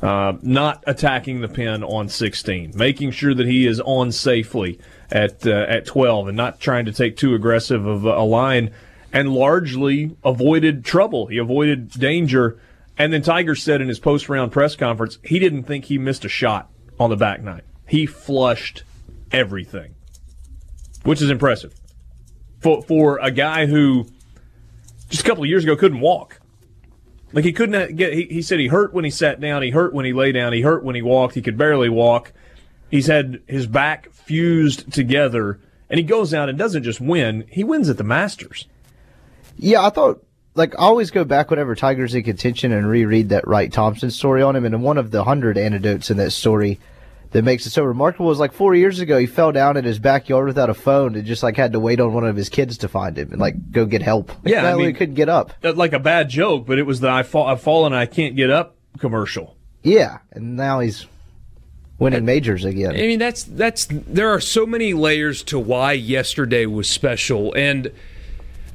Uh, 0.00 0.34
not 0.42 0.84
attacking 0.86 1.40
the 1.40 1.48
pin 1.48 1.82
on 1.82 2.08
16, 2.08 2.72
making 2.76 3.10
sure 3.10 3.34
that 3.34 3.46
he 3.46 3.66
is 3.66 3.80
on 3.80 4.12
safely 4.12 4.78
at 5.10 5.44
uh, 5.46 5.66
at 5.68 5.86
12, 5.86 6.28
and 6.28 6.36
not 6.36 6.60
trying 6.60 6.84
to 6.84 6.92
take 6.92 7.16
too 7.16 7.34
aggressive 7.34 7.84
of 7.84 8.04
a 8.04 8.22
line, 8.22 8.72
and 9.12 9.32
largely 9.32 10.16
avoided 10.24 10.84
trouble. 10.84 11.26
He 11.26 11.38
avoided 11.38 11.90
danger. 11.90 12.60
And 12.96 13.12
then 13.12 13.22
Tiger 13.22 13.54
said 13.54 13.80
in 13.80 13.88
his 13.88 13.98
post 13.98 14.28
round 14.28 14.52
press 14.52 14.76
conference 14.76 15.18
he 15.24 15.38
didn't 15.38 15.64
think 15.64 15.86
he 15.86 15.98
missed 15.98 16.24
a 16.24 16.28
shot 16.28 16.70
on 16.98 17.10
the 17.10 17.16
back 17.16 17.42
nine. 17.42 17.62
He 17.88 18.06
flushed 18.06 18.82
everything, 19.32 19.94
which 21.04 21.22
is 21.22 21.30
impressive 21.30 21.74
for 22.60 22.82
for 22.82 23.18
a 23.18 23.30
guy 23.30 23.66
who 23.66 24.06
just 25.08 25.24
a 25.24 25.26
couple 25.26 25.44
of 25.44 25.48
years 25.48 25.64
ago 25.64 25.76
couldn't 25.76 26.00
walk. 26.00 26.37
Like 27.32 27.44
he 27.44 27.52
couldn't 27.52 27.96
get. 27.96 28.12
He, 28.12 28.24
he 28.24 28.42
said 28.42 28.58
he 28.58 28.68
hurt 28.68 28.94
when 28.94 29.04
he 29.04 29.10
sat 29.10 29.40
down. 29.40 29.62
He 29.62 29.70
hurt 29.70 29.92
when 29.92 30.06
he 30.06 30.12
lay 30.12 30.32
down. 30.32 30.52
He 30.52 30.62
hurt 30.62 30.82
when 30.82 30.94
he 30.94 31.02
walked. 31.02 31.34
He 31.34 31.42
could 31.42 31.58
barely 31.58 31.88
walk. 31.88 32.32
He's 32.90 33.06
had 33.06 33.42
his 33.46 33.66
back 33.66 34.10
fused 34.12 34.92
together, 34.92 35.60
and 35.90 35.98
he 35.98 36.04
goes 36.04 36.32
out 36.32 36.48
and 36.48 36.56
doesn't 36.56 36.84
just 36.84 37.00
win. 37.00 37.44
He 37.50 37.64
wins 37.64 37.88
at 37.90 37.98
the 37.98 38.04
Masters. 38.04 38.66
Yeah, 39.58 39.84
I 39.84 39.90
thought 39.90 40.24
like 40.54 40.74
I 40.74 40.82
always 40.82 41.10
go 41.10 41.24
back 41.24 41.50
whenever 41.50 41.74
Tiger's 41.74 42.14
in 42.14 42.22
contention 42.22 42.72
and 42.72 42.88
reread 42.88 43.28
that 43.28 43.46
Wright 43.46 43.72
Thompson 43.72 44.10
story 44.10 44.42
on 44.42 44.56
him, 44.56 44.64
and 44.64 44.82
one 44.82 44.98
of 44.98 45.10
the 45.10 45.24
hundred 45.24 45.58
anecdotes 45.58 46.10
in 46.10 46.16
that 46.16 46.32
story, 46.32 46.80
that 47.30 47.42
makes 47.44 47.66
it 47.66 47.70
so 47.70 47.82
remarkable 47.84 48.30
is 48.30 48.38
like 48.38 48.52
four 48.52 48.74
years 48.74 49.00
ago 49.00 49.18
he 49.18 49.26
fell 49.26 49.52
down 49.52 49.76
in 49.76 49.84
his 49.84 49.98
backyard 49.98 50.46
without 50.46 50.70
a 50.70 50.74
phone 50.74 51.14
and 51.14 51.26
just 51.26 51.42
like 51.42 51.56
had 51.56 51.72
to 51.72 51.80
wait 51.80 52.00
on 52.00 52.12
one 52.14 52.24
of 52.26 52.36
his 52.36 52.48
kids 52.48 52.78
to 52.78 52.88
find 52.88 53.18
him 53.18 53.30
and 53.32 53.40
like 53.40 53.70
go 53.70 53.84
get 53.84 54.02
help. 54.02 54.32
Yeah, 54.44 54.66
I 54.66 54.74
mean- 54.76 54.86
he 54.86 54.92
couldn't 54.94 55.14
get 55.14 55.28
up. 55.28 55.52
Uh, 55.62 55.72
Like 55.74 55.92
a 55.92 55.98
bad 55.98 56.28
joke, 56.30 56.66
but 56.66 56.78
it 56.78 56.84
was 56.84 57.00
the 57.00 57.10
I 57.10 57.22
fall, 57.22 57.46
I've 57.46 57.60
fallen, 57.60 57.92
I 57.92 58.06
can't 58.06 58.34
get 58.36 58.50
up 58.50 58.76
commercial. 58.98 59.56
Yeah, 59.82 60.18
and 60.32 60.56
now 60.56 60.80
he's 60.80 61.06
winning 61.98 62.24
majors 62.24 62.64
again. 62.64 62.92
I 62.92 62.98
mean, 63.02 63.18
that's 63.18 63.44
that's 63.44 63.86
there 63.90 64.30
are 64.30 64.40
so 64.40 64.66
many 64.66 64.92
layers 64.92 65.42
to 65.44 65.58
why 65.58 65.92
yesterday 65.92 66.66
was 66.66 66.88
special, 66.90 67.52
and 67.54 67.88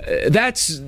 uh, 0.02 0.30
that's 0.30 0.82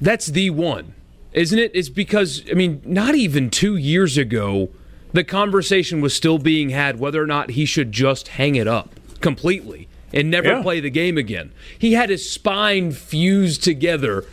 that's 0.00 0.26
the 0.26 0.50
one, 0.50 0.94
isn't 1.32 1.58
it? 1.58 1.70
It's 1.74 1.88
because 1.88 2.42
I 2.50 2.54
mean, 2.54 2.82
not 2.84 3.14
even 3.14 3.50
two 3.50 3.76
years 3.76 4.18
ago, 4.18 4.70
the 5.12 5.24
conversation 5.24 6.00
was 6.00 6.14
still 6.14 6.38
being 6.38 6.70
had 6.70 6.98
whether 6.98 7.22
or 7.22 7.26
not 7.26 7.50
he 7.50 7.64
should 7.64 7.92
just 7.92 8.28
hang 8.28 8.54
it 8.56 8.66
up 8.68 8.90
completely 9.20 9.88
and 10.12 10.30
never 10.30 10.48
Yeah. 10.48 10.62
play 10.62 10.80
the 10.80 10.90
game 10.90 11.18
again. 11.18 11.50
He 11.78 11.92
had 11.94 12.10
his 12.10 12.28
spine 12.30 12.92
fused 12.92 13.62
together 13.62 14.24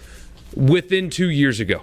within 0.56 1.10
two 1.10 1.30
years 1.30 1.60
ago. 1.60 1.82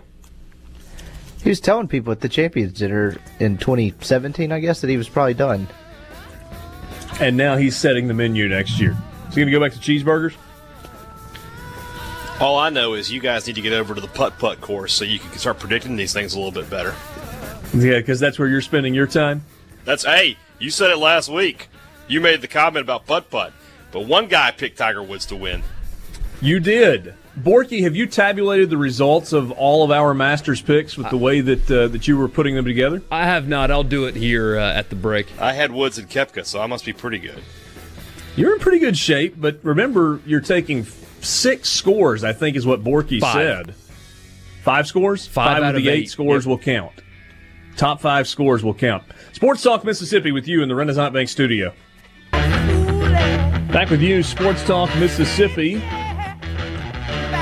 He 1.42 1.48
was 1.48 1.60
telling 1.60 1.88
people 1.88 2.12
at 2.12 2.20
the 2.20 2.28
Champions 2.28 2.72
Dinner 2.78 3.16
in 3.40 3.58
2017, 3.58 4.52
I 4.52 4.60
guess, 4.60 4.80
that 4.80 4.88
he 4.88 4.96
was 4.96 5.08
probably 5.08 5.34
done. 5.34 5.66
And 7.20 7.36
now 7.36 7.56
he's 7.56 7.76
setting 7.76 8.06
the 8.08 8.14
menu 8.14 8.48
next 8.48 8.78
year. 8.80 8.96
Is 9.28 9.34
he 9.34 9.40
going 9.40 9.46
to 9.46 9.52
go 9.52 9.60
back 9.60 9.72
to 9.72 9.78
cheeseburgers? 9.78 10.34
All 12.40 12.58
I 12.58 12.70
know 12.70 12.94
is 12.94 13.12
you 13.12 13.20
guys 13.20 13.46
need 13.46 13.54
to 13.56 13.60
get 13.60 13.72
over 13.72 13.94
to 13.94 14.00
the 14.00 14.08
putt 14.08 14.38
putt 14.38 14.60
course 14.60 14.92
so 14.92 15.04
you 15.04 15.18
can 15.18 15.30
start 15.38 15.58
predicting 15.58 15.96
these 15.96 16.12
things 16.12 16.34
a 16.34 16.38
little 16.38 16.50
bit 16.52 16.68
better. 16.70 16.94
Yeah, 17.74 17.98
because 17.98 18.20
that's 18.20 18.38
where 18.38 18.48
you're 18.48 18.60
spending 18.60 18.94
your 18.94 19.06
time. 19.06 19.44
That's 19.84 20.04
hey, 20.04 20.36
you 20.58 20.70
said 20.70 20.90
it 20.90 20.98
last 20.98 21.28
week. 21.28 21.68
You 22.08 22.20
made 22.20 22.40
the 22.40 22.48
comment 22.48 22.82
about 22.84 23.06
putt 23.06 23.30
putt, 23.30 23.52
but 23.90 24.00
one 24.06 24.26
guy 24.28 24.50
picked 24.50 24.78
Tiger 24.78 25.02
Woods 25.02 25.26
to 25.26 25.36
win. 25.36 25.62
You 26.40 26.60
did. 26.60 27.14
Borky, 27.38 27.82
have 27.84 27.96
you 27.96 28.06
tabulated 28.06 28.68
the 28.68 28.76
results 28.76 29.32
of 29.32 29.50
all 29.52 29.82
of 29.84 29.90
our 29.90 30.12
Masters 30.12 30.60
picks 30.60 30.98
with 30.98 31.08
the 31.08 31.16
way 31.16 31.40
that 31.40 31.70
uh, 31.70 31.88
that 31.88 32.06
you 32.06 32.18
were 32.18 32.28
putting 32.28 32.54
them 32.54 32.66
together? 32.66 33.02
I 33.10 33.24
have 33.24 33.48
not. 33.48 33.70
I'll 33.70 33.84
do 33.84 34.04
it 34.04 34.14
here 34.16 34.58
uh, 34.58 34.72
at 34.74 34.90
the 34.90 34.96
break. 34.96 35.28
I 35.40 35.54
had 35.54 35.72
Woods 35.72 35.96
and 35.96 36.10
Koepka, 36.10 36.44
so 36.44 36.60
I 36.60 36.66
must 36.66 36.84
be 36.84 36.92
pretty 36.92 37.18
good. 37.18 37.42
You're 38.36 38.52
in 38.54 38.60
pretty 38.60 38.80
good 38.80 38.98
shape, 38.98 39.34
but 39.38 39.58
remember, 39.62 40.20
you're 40.26 40.40
taking 40.42 40.84
six 41.22 41.70
scores. 41.70 42.22
I 42.22 42.34
think 42.34 42.56
is 42.56 42.66
what 42.66 42.84
Borky 42.84 43.20
Five. 43.20 43.32
said. 43.34 43.74
Five 44.62 44.86
scores. 44.86 45.26
Five 45.26 45.62
out 45.62 45.74
of 45.74 45.82
the 45.82 45.88
eight, 45.88 46.02
eight. 46.02 46.10
scores 46.10 46.44
Yep. 46.44 46.50
will 46.50 46.58
count. 46.58 46.92
Top 47.76 48.00
five 48.00 48.28
scores 48.28 48.62
will 48.62 48.74
count. 48.74 49.02
Sports 49.32 49.62
Talk 49.62 49.84
Mississippi 49.84 50.32
with 50.32 50.46
you 50.46 50.62
in 50.62 50.68
the 50.68 50.74
Renaissance 50.74 51.12
Bank 51.12 51.28
studio. 51.28 51.72
Back 52.30 53.88
with 53.90 54.02
you, 54.02 54.22
Sports 54.22 54.62
Talk 54.64 54.94
Mississippi. 54.96 55.82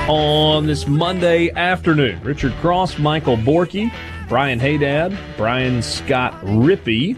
On 0.09 0.67
this 0.67 0.89
Monday 0.89 1.51
afternoon, 1.51 2.21
Richard 2.23 2.53
Cross, 2.55 2.99
Michael 2.99 3.37
Borky, 3.37 3.93
Brian 4.29 4.59
Haydad, 4.59 5.17
Brian 5.37 5.83
Scott 5.83 6.33
Rippey. 6.43 7.17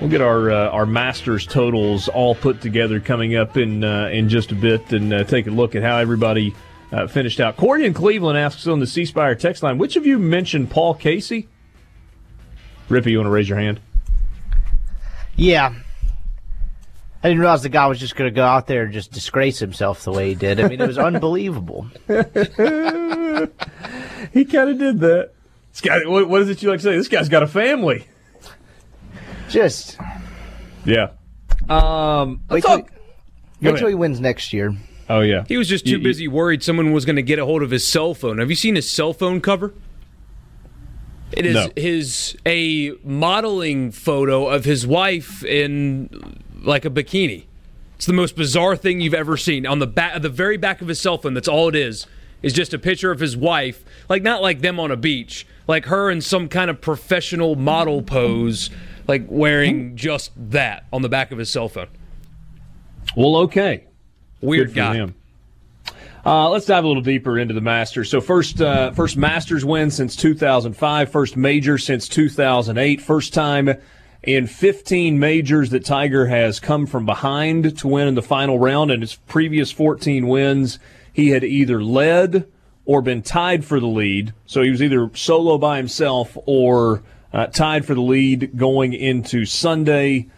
We'll 0.00 0.10
get 0.10 0.20
our 0.20 0.50
uh, 0.50 0.68
our 0.70 0.86
Masters 0.86 1.46
totals 1.46 2.08
all 2.08 2.34
put 2.34 2.60
together 2.60 2.98
coming 2.98 3.36
up 3.36 3.56
in 3.56 3.84
uh, 3.84 4.08
in 4.12 4.28
just 4.28 4.52
a 4.52 4.54
bit, 4.54 4.92
and 4.92 5.12
uh, 5.12 5.24
take 5.24 5.46
a 5.46 5.50
look 5.50 5.74
at 5.74 5.82
how 5.82 5.98
everybody 5.98 6.54
uh, 6.92 7.06
finished 7.06 7.40
out. 7.40 7.56
Corey 7.56 7.84
in 7.84 7.94
Cleveland 7.94 8.38
asks 8.38 8.66
on 8.66 8.80
the 8.80 8.86
C 8.86 9.04
Spire 9.04 9.34
text 9.34 9.62
line, 9.62 9.78
which 9.78 9.96
of 9.96 10.06
you 10.06 10.18
mentioned 10.18 10.70
Paul 10.70 10.94
Casey? 10.94 11.48
Rippey, 12.92 13.10
you 13.10 13.18
want 13.18 13.26
to 13.26 13.30
raise 13.30 13.48
your 13.48 13.58
hand? 13.58 13.80
Yeah. 15.36 15.74
I 17.24 17.28
didn't 17.28 17.40
realize 17.40 17.62
the 17.62 17.68
guy 17.68 17.86
was 17.86 17.98
just 18.00 18.16
going 18.16 18.30
to 18.30 18.34
go 18.34 18.44
out 18.44 18.66
there 18.66 18.82
and 18.84 18.92
just 18.92 19.12
disgrace 19.12 19.58
himself 19.58 20.02
the 20.04 20.10
way 20.12 20.28
he 20.30 20.34
did. 20.34 20.58
I 20.60 20.68
mean, 20.68 20.80
it 20.80 20.86
was 20.86 20.98
unbelievable. 21.10 21.86
He 24.32 24.44
kind 24.46 24.70
of 24.70 24.78
did 24.78 25.00
that. 25.00 25.32
This 25.72 25.80
guy, 25.80 25.98
what, 26.06 26.28
what 26.28 26.42
is 26.42 26.48
it 26.48 26.62
you 26.62 26.70
like 26.70 26.78
to 26.78 26.84
say? 26.84 26.96
This 26.96 27.08
guy's 27.08 27.28
got 27.28 27.42
a 27.42 27.46
family. 27.46 28.06
Just 29.50 29.98
Yeah. 30.84 31.10
Um, 31.68 32.40
wait 32.48 32.64
let's 32.64 32.66
till, 32.66 32.78
talk- 32.78 32.90
Go 33.62 33.72
wait 33.72 33.78
till 33.78 33.88
he 33.88 33.94
wins 33.94 34.20
next 34.20 34.52
year. 34.52 34.74
Oh 35.10 35.20
yeah. 35.20 35.44
He 35.48 35.56
was 35.58 35.68
just 35.68 35.84
too 35.84 35.92
You- 35.92 35.98
you- 35.98 36.02
busy 36.04 36.28
worried 36.28 36.62
someone 36.62 36.92
was 36.92 37.04
going 37.04 37.16
to 37.16 37.22
get 37.22 37.38
a 37.38 37.44
hold 37.44 37.62
of 37.62 37.70
his 37.70 37.86
cell 37.86 38.14
phone. 38.14 38.38
Have 38.38 38.48
you 38.48 38.56
seen 38.56 38.74
his 38.76 38.88
cell 38.88 39.12
phone 39.12 39.40
cover? 39.40 39.74
It 41.32 41.46
is 41.46 41.54
No. 41.54 41.70
his 41.76 42.36
a 42.46 42.92
modeling 43.04 43.90
photo 43.90 44.46
of 44.48 44.64
his 44.64 44.86
wife 44.86 45.44
in 45.44 46.08
like 46.62 46.84
a 46.84 46.90
bikini. 46.90 47.44
It's 47.96 48.06
the 48.06 48.12
most 48.12 48.36
bizarre 48.36 48.76
thing 48.76 49.00
you've 49.00 49.14
ever 49.14 49.36
seen. 49.36 49.66
On 49.66 49.78
the 49.78 49.86
back, 49.86 50.20
the 50.22 50.28
very 50.28 50.56
back 50.56 50.82
of 50.82 50.88
his 50.88 51.00
cell 51.00 51.18
phone, 51.18 51.34
that's 51.34 51.48
all 51.48 51.68
it 51.68 51.74
is. 51.76 52.06
Is 52.42 52.52
just 52.52 52.74
a 52.74 52.78
picture 52.78 53.12
of 53.12 53.20
his 53.20 53.36
wife, 53.36 53.84
like 54.08 54.22
not 54.22 54.42
like 54.42 54.60
them 54.60 54.80
on 54.80 54.90
a 54.90 54.96
beach, 54.96 55.46
like 55.68 55.84
her 55.86 56.10
in 56.10 56.20
some 56.20 56.48
kind 56.48 56.68
of 56.70 56.80
professional 56.80 57.54
model 57.54 58.02
pose, 58.02 58.68
like 59.06 59.24
wearing 59.28 59.94
just 59.94 60.32
that 60.36 60.84
on 60.92 61.02
the 61.02 61.08
back 61.08 61.30
of 61.30 61.38
his 61.38 61.48
cell 61.50 61.68
phone. 61.68 61.86
Well, 63.16 63.36
okay. 63.36 63.84
Weird 64.40 64.74
guy. 64.74 64.94
him. 64.94 65.14
Uh, 66.24 66.48
let's 66.48 66.66
dive 66.66 66.84
a 66.84 66.86
little 66.86 67.02
deeper 67.02 67.36
into 67.36 67.52
the 67.52 67.60
Masters. 67.60 68.08
So 68.08 68.20
first, 68.20 68.60
uh, 68.60 68.92
first 68.92 69.16
Masters 69.16 69.64
win 69.64 69.90
since 69.90 70.14
2005, 70.14 71.10
first 71.10 71.36
major 71.36 71.78
since 71.78 72.08
2008, 72.08 73.00
first 73.00 73.34
time 73.34 73.74
in 74.22 74.46
15 74.46 75.18
majors 75.18 75.70
that 75.70 75.84
Tiger 75.84 76.26
has 76.26 76.60
come 76.60 76.86
from 76.86 77.04
behind 77.04 77.76
to 77.78 77.88
win 77.88 78.06
in 78.06 78.14
the 78.14 78.22
final 78.22 78.56
round. 78.60 78.92
And 78.92 79.02
his 79.02 79.16
previous 79.16 79.72
14 79.72 80.28
wins, 80.28 80.78
he 81.12 81.30
had 81.30 81.42
either 81.42 81.82
led 81.82 82.46
or 82.84 83.02
been 83.02 83.22
tied 83.22 83.64
for 83.64 83.80
the 83.80 83.88
lead. 83.88 84.32
So 84.46 84.62
he 84.62 84.70
was 84.70 84.80
either 84.80 85.10
solo 85.14 85.58
by 85.58 85.76
himself 85.76 86.38
or 86.46 87.02
uh, 87.32 87.46
tied 87.48 87.84
for 87.84 87.94
the 87.94 88.00
lead 88.00 88.56
going 88.56 88.92
into 88.92 89.44
Sunday. 89.44 90.28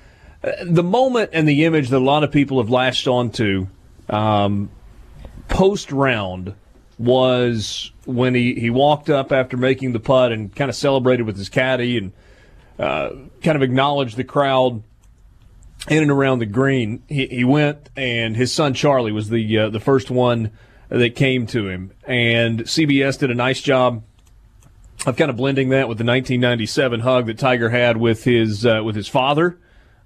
Uh, 0.43 0.53
the 0.65 0.83
moment 0.83 1.29
and 1.35 1.47
the 1.47 1.67
image 1.67 1.91
that 1.91 1.99
a 1.99 2.01
lot 2.01 2.25
of 2.25 2.33
people 2.33 2.57
have 2.59 2.71
latched 2.71 3.07
onto 3.07 3.67
um, 4.09 4.71
post 5.49 5.93
round 5.93 6.55
was 6.99 7.91
when 8.05 8.35
he, 8.35 8.55
he 8.55 8.71
walked 8.71 9.11
up 9.11 9.33
after 9.33 9.57
making 9.57 9.93
the 9.93 10.01
putt 10.01 10.33
and 10.33 10.55
kind 10.55 10.69
of 10.69 10.77
celebrated 10.77 11.25
with 11.25 11.37
his 11.37 11.49
caddy 11.49 11.99
and 11.99 12.13
uh, 12.79 13.11
kind 13.43 13.57
of 13.57 13.63
acknowledged 13.63 14.17
the 14.17 14.25
crowd 14.25 14.83
in 15.89 16.03
and 16.03 16.11
around 16.11 16.39
the 16.39 16.47
green. 16.47 17.03
He, 17.09 17.27
he 17.27 17.45
went 17.45 17.91
and 17.97 18.37
his 18.37 18.53
son 18.53 18.75
Charlie 18.75 19.13
was 19.13 19.29
the 19.29 19.59
uh, 19.59 19.69
the 19.71 19.81
first 19.81 20.11
one 20.11 20.51
that 20.89 21.17
came 21.17 21.47
to 21.49 21.69
him, 21.69 21.93
and 22.07 22.61
CBS 22.61 23.19
did 23.19 23.31
a 23.31 23.35
nice 23.35 23.61
job 23.61 24.03
of 25.07 25.17
kind 25.17 25.31
of 25.31 25.37
blending 25.37 25.71
that 25.71 25.89
with 25.89 25.99
the 25.99 26.05
1997 26.05 27.01
hug 27.01 27.27
that 27.27 27.39
Tiger 27.39 27.71
had 27.71 27.97
with 27.97 28.25
his 28.25 28.65
uh, 28.65 28.83
with 28.85 28.97
his 28.97 29.09
father 29.09 29.59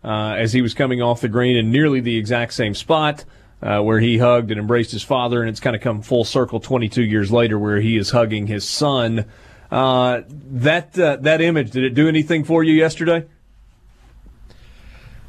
uh, 0.02 0.35
as 0.38 0.52
he 0.52 0.62
was 0.62 0.75
coming 0.75 1.02
off 1.02 1.21
the 1.21 1.28
green 1.28 1.57
in 1.57 1.71
nearly 1.71 2.00
the 2.00 2.16
exact 2.16 2.54
same 2.54 2.75
spot 2.75 3.25
uh, 3.62 3.81
where 3.81 4.00
he 4.00 4.19
hugged 4.19 4.50
and 4.50 4.61
embraced 4.61 4.93
his 4.93 5.03
father, 5.03 5.41
and 5.41 5.49
it's 5.49 5.61
kind 5.61 5.75
of 5.75 5.83
come 5.83 6.03
full 6.03 6.25
circle 6.25 6.61
22 6.61 7.03
years 7.03 7.33
later 7.33 7.59
where 7.59 7.81
he 7.81 7.97
is 7.97 8.11
hugging 8.11 8.47
his 8.47 8.69
son. 8.69 9.25
Uh, 9.71 10.23
that 10.29 10.99
uh, 10.99 11.17
that 11.17 11.41
image 11.41 11.71
did 11.71 11.85
it 11.85 11.95
do 11.95 12.09
anything 12.09 12.45
for 12.45 12.65
you 12.65 12.73
yesterday? 12.73 13.27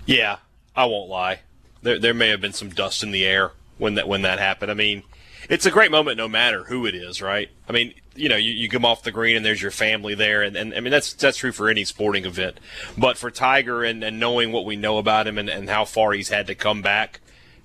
Yeah, 0.05 0.37
I 0.75 0.85
won't 0.85 1.09
lie. 1.09 1.41
There, 1.81 1.99
there 1.99 2.13
may 2.13 2.29
have 2.29 2.41
been 2.41 2.53
some 2.53 2.69
dust 2.69 3.03
in 3.03 3.11
the 3.11 3.25
air 3.25 3.51
when 3.77 3.95
that 3.95 4.07
when 4.07 4.21
that 4.21 4.39
happened. 4.39 4.71
I 4.71 4.75
mean, 4.75 5.03
it's 5.49 5.65
a 5.65 5.71
great 5.71 5.91
moment 5.91 6.17
no 6.17 6.27
matter 6.27 6.63
who 6.65 6.85
it 6.85 6.95
is, 6.95 7.21
right? 7.21 7.49
I 7.67 7.73
mean, 7.73 7.93
you 8.15 8.29
know, 8.29 8.35
you, 8.35 8.51
you 8.51 8.69
come 8.69 8.85
off 8.85 9.03
the 9.03 9.11
green 9.11 9.35
and 9.35 9.45
there's 9.45 9.61
your 9.61 9.71
family 9.71 10.15
there, 10.15 10.41
and, 10.41 10.55
and 10.55 10.73
I 10.73 10.79
mean 10.79 10.91
that's 10.91 11.13
that's 11.13 11.37
true 11.37 11.51
for 11.51 11.69
any 11.69 11.83
sporting 11.83 12.25
event. 12.25 12.59
But 12.97 13.17
for 13.17 13.31
Tiger 13.31 13.83
and, 13.83 14.03
and 14.03 14.19
knowing 14.19 14.51
what 14.51 14.65
we 14.65 14.75
know 14.75 14.99
about 14.99 15.27
him 15.27 15.37
and, 15.37 15.49
and 15.49 15.69
how 15.69 15.85
far 15.85 16.13
he's 16.13 16.29
had 16.29 16.47
to 16.47 16.55
come 16.55 16.81
back, 16.81 17.19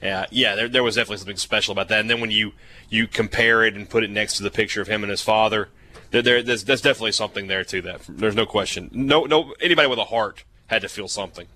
uh, 0.05 0.27
yeah, 0.31 0.55
there, 0.55 0.69
there 0.69 0.83
was 0.83 0.97
definitely 0.97 1.17
something 1.19 1.37
special 1.37 1.73
about 1.73 1.89
that. 1.89 2.01
And 2.01 2.11
then 2.11 2.21
when 2.21 2.31
you 2.31 2.53
you 2.89 3.07
compare 3.07 3.65
it 3.65 3.75
and 3.75 3.89
put 3.89 4.05
it 4.05 4.11
next 4.11 4.37
to 4.37 4.43
the 4.43 4.51
picture 4.51 4.83
of 4.83 4.89
him 4.89 5.03
and 5.03 5.11
his 5.11 5.23
father, 5.23 5.71
there, 6.11 6.23
there 6.23 6.43
there's, 6.43 6.65
there's 6.65 6.83
definitely 6.83 7.13
something 7.13 7.47
there 7.47 7.65
to 7.65 7.83
that. 7.83 8.03
There's 8.09 8.37
no 8.37 8.47
question. 8.47 8.91
No 8.93 9.25
no 9.25 9.55
anybody 9.61 9.89
with 9.89 9.99
a 9.99 10.05
heart 10.05 10.45
had 10.67 10.83
to 10.83 10.89
feel 10.89 11.09
something. 11.09 11.47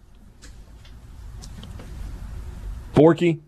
Borky, 2.95 3.41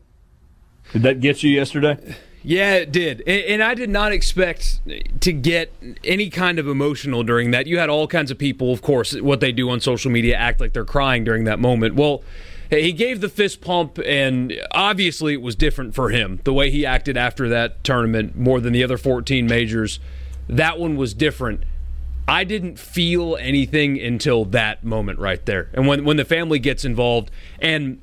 did 0.92 1.02
that 1.02 1.20
get 1.20 1.42
you 1.42 1.50
yesterday? 1.50 2.16
Yeah, 2.42 2.76
it 2.76 2.92
did. 2.92 3.22
And, 3.26 3.42
and 3.44 3.62
I 3.62 3.74
did 3.74 3.90
not 3.90 4.12
expect 4.12 4.80
to 5.20 5.32
get 5.32 5.72
any 6.04 6.30
kind 6.30 6.58
of 6.58 6.68
emotional 6.68 7.22
during 7.22 7.50
that. 7.50 7.66
You 7.66 7.78
had 7.78 7.90
all 7.90 8.06
kinds 8.06 8.30
of 8.30 8.38
people, 8.38 8.72
of 8.72 8.80
course, 8.80 9.14
what 9.20 9.40
they 9.40 9.52
do 9.52 9.68
on 9.70 9.80
social 9.80 10.10
media 10.10 10.36
act 10.36 10.60
like 10.60 10.72
they're 10.72 10.84
crying 10.84 11.24
during 11.24 11.44
that 11.44 11.58
moment. 11.58 11.96
Well, 11.96 12.22
he 12.70 12.92
gave 12.92 13.20
the 13.20 13.28
fist 13.28 13.60
pump, 13.60 13.98
and 14.04 14.54
obviously 14.70 15.34
it 15.34 15.42
was 15.42 15.56
different 15.56 15.94
for 15.94 16.10
him. 16.10 16.40
The 16.44 16.52
way 16.52 16.70
he 16.70 16.86
acted 16.86 17.16
after 17.16 17.48
that 17.48 17.82
tournament, 17.82 18.36
more 18.36 18.60
than 18.60 18.72
the 18.72 18.84
other 18.84 18.96
14 18.96 19.46
majors, 19.46 19.98
that 20.48 20.78
one 20.78 20.96
was 20.96 21.12
different. 21.12 21.64
I 22.28 22.44
didn't 22.44 22.78
feel 22.78 23.36
anything 23.36 24.00
until 24.00 24.44
that 24.46 24.84
moment 24.84 25.18
right 25.18 25.44
there. 25.46 25.68
And 25.72 25.88
when 25.88 26.04
when 26.04 26.16
the 26.16 26.24
family 26.24 26.60
gets 26.60 26.84
involved 26.84 27.30
and 27.60 28.00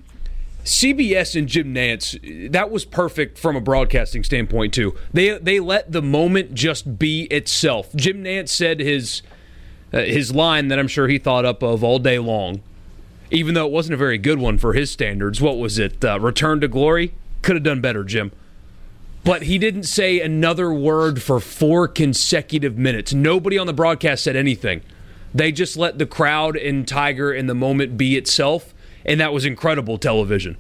CBS 0.66 1.38
and 1.38 1.48
Jim 1.48 1.74
Nantz, 1.74 2.52
that 2.52 2.70
was 2.70 2.84
perfect 2.84 3.38
from 3.38 3.56
a 3.56 3.62
broadcasting 3.62 4.26
standpoint 4.26 4.74
too. 4.74 4.94
They 5.14 5.38
they 5.38 5.62
let 5.62 5.94
the 5.94 6.02
moment 6.02 6.54
just 6.54 7.00
be 7.00 7.24
itself. 7.24 7.94
Jim 7.96 8.22
Nantz 8.26 8.50
said 8.50 8.82
his 8.82 9.22
uh, 9.94 10.00
his 10.00 10.36
line 10.36 10.68
that 10.68 10.78
I'm 10.78 10.90
sure 10.90 11.08
he 11.08 11.20
thought 11.20 11.46
up 11.46 11.64
of 11.64 11.82
all 11.86 12.00
day 12.00 12.20
long, 12.20 12.62
even 13.32 13.54
though 13.54 13.66
it 13.66 13.72
wasn't 13.72 13.94
a 13.94 13.98
very 13.98 14.18
good 14.18 14.40
one 14.40 14.58
for 14.58 14.74
his 14.74 14.92
standards. 14.92 15.42
What 15.42 15.58
was 15.58 15.78
it? 15.78 16.04
Uh, 16.04 16.20
Return 16.20 16.62
to 16.62 16.68
glory. 16.68 17.14
Could 17.42 17.56
have 17.56 17.64
done 17.64 17.82
better, 17.82 18.04
Jim. 18.04 18.32
But 19.24 19.44
he 19.44 19.58
didn't 19.58 19.84
say 19.84 20.22
another 20.22 20.72
word 20.72 21.22
for 21.22 21.40
four 21.40 21.88
consecutive 21.88 22.78
minutes. 22.78 23.14
Nobody 23.14 23.58
on 23.58 23.68
the 23.68 23.74
broadcast 23.74 24.24
said 24.24 24.36
anything. 24.36 24.82
They 25.34 25.52
just 25.52 25.76
let 25.76 25.98
the 25.98 26.06
crowd 26.06 26.56
and 26.56 26.88
Tiger 26.88 27.34
in 27.34 27.48
the 27.48 27.54
moment 27.54 27.98
be 27.98 28.16
itself, 28.16 28.74
and 29.06 29.20
that 29.20 29.34
was 29.34 29.46
incredible 29.46 29.98
television. 29.98 30.56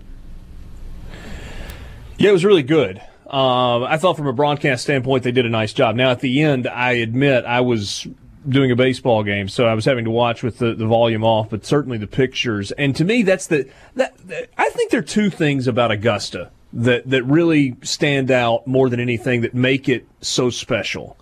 Yeah, 2.17 2.29
it 2.29 2.33
was 2.33 2.43
really 2.43 2.63
good. 2.63 3.01
Uh, 3.31 3.83
I 3.83 3.97
thought 3.97 4.17
from 4.17 4.27
a 4.27 4.33
broadcast 4.33 4.83
standpoint 4.83 5.23
they 5.23 5.31
did 5.31 5.45
a 5.45 5.49
nice 5.49 5.73
job. 5.73 5.95
Now 5.95 6.11
at 6.11 6.19
the 6.19 6.41
end, 6.41 6.67
I 6.67 6.93
admit 6.93 7.45
I 7.45 7.61
was 7.61 8.07
doing 8.47 8.71
a 8.71 8.75
baseball 8.75 9.23
game, 9.23 9.47
so 9.49 9.65
I 9.65 9.73
was 9.73 9.85
having 9.85 10.05
to 10.05 10.11
watch 10.11 10.43
with 10.43 10.59
the, 10.59 10.73
the 10.73 10.85
volume 10.85 11.23
off, 11.23 11.49
but 11.49 11.65
certainly 11.65 11.97
the 11.97 12.07
pictures. 12.07 12.71
And 12.71 12.95
to 12.95 13.03
me, 13.03 13.23
that's 13.23 13.47
the 13.47 13.69
that, 13.95 14.17
that 14.27 14.49
I 14.57 14.69
think 14.69 14.91
there 14.91 14.99
are 14.99 15.03
two 15.03 15.29
things 15.29 15.67
about 15.67 15.91
Augusta 15.91 16.51
that 16.73 17.09
that 17.09 17.23
really 17.23 17.75
stand 17.83 18.31
out 18.31 18.67
more 18.67 18.89
than 18.89 18.99
anything 18.99 19.41
that 19.41 19.53
make 19.53 19.89
it 19.89 20.07
so 20.21 20.49
special. 20.49 21.17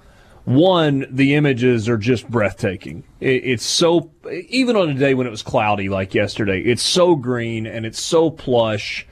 One, 0.46 1.08
the 1.10 1.34
images 1.34 1.90
are 1.90 1.98
just 1.98 2.30
breathtaking. 2.30 3.04
It, 3.20 3.44
it's 3.46 3.66
so 3.66 4.12
even 4.50 4.76
on 4.76 4.90
a 4.90 4.94
day 4.94 5.16
when 5.16 5.26
it 5.26 5.32
was 5.32 5.42
cloudy 5.42 5.90
like 5.90 6.14
yesterday, 6.14 6.62
it's 6.62 6.84
so 6.84 7.16
green 7.16 7.66
and 7.66 7.86
it's 7.86 8.02
so 8.02 8.30
plush. 8.30 9.08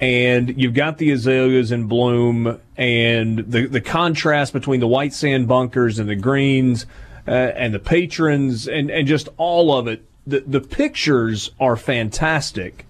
And 0.00 0.60
you've 0.60 0.74
got 0.74 0.98
the 0.98 1.10
azaleas 1.10 1.72
in 1.72 1.88
bloom, 1.88 2.60
and 2.76 3.38
the 3.38 3.66
the 3.66 3.80
contrast 3.80 4.52
between 4.52 4.78
the 4.78 4.86
white 4.86 5.12
sand 5.12 5.48
bunkers 5.48 5.98
and 5.98 6.08
the 6.08 6.14
greens, 6.14 6.86
uh, 7.28 7.52
and 7.56 7.74
the 7.74 7.78
patrons, 7.78 8.66
and, 8.66 8.90
and 8.90 9.06
just 9.06 9.28
all 9.36 9.76
of 9.76 9.86
it. 9.86 10.04
The 10.26 10.40
the 10.40 10.60
pictures 10.60 11.52
are 11.60 11.76
fantastic 11.76 12.86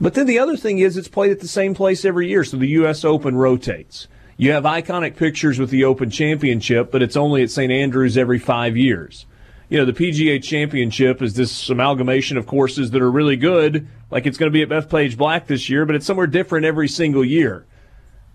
but 0.00 0.14
then 0.14 0.26
the 0.26 0.38
other 0.38 0.56
thing 0.56 0.78
is 0.78 0.96
it's 0.96 1.08
played 1.08 1.30
at 1.30 1.40
the 1.40 1.48
same 1.48 1.74
place 1.74 2.04
every 2.04 2.28
year, 2.28 2.42
so 2.42 2.56
the 2.56 2.68
U.S. 2.68 3.04
Open 3.04 3.36
rotates. 3.36 4.08
You 4.38 4.52
have 4.52 4.64
iconic 4.64 5.16
pictures 5.16 5.58
with 5.58 5.68
the 5.68 5.84
Open 5.84 6.08
Championship, 6.08 6.90
but 6.90 7.02
it's 7.02 7.16
only 7.16 7.42
at 7.42 7.50
St. 7.50 7.70
Andrews 7.70 8.16
every 8.16 8.38
five 8.38 8.78
years. 8.78 9.26
You 9.68 9.76
know, 9.76 9.84
the 9.84 9.92
PGA 9.92 10.42
Championship 10.42 11.20
is 11.20 11.34
this 11.34 11.68
amalgamation 11.68 12.38
of 12.38 12.46
courses 12.46 12.90
that 12.92 13.02
are 13.02 13.10
really 13.10 13.36
good, 13.36 13.86
like 14.10 14.24
it's 14.24 14.38
going 14.38 14.50
to 14.50 14.52
be 14.52 14.62
at 14.62 14.70
Bethpage 14.70 15.18
Black 15.18 15.46
this 15.46 15.68
year, 15.68 15.84
but 15.84 15.94
it's 15.94 16.06
somewhere 16.06 16.26
different 16.26 16.64
every 16.64 16.88
single 16.88 17.24
year. 17.24 17.66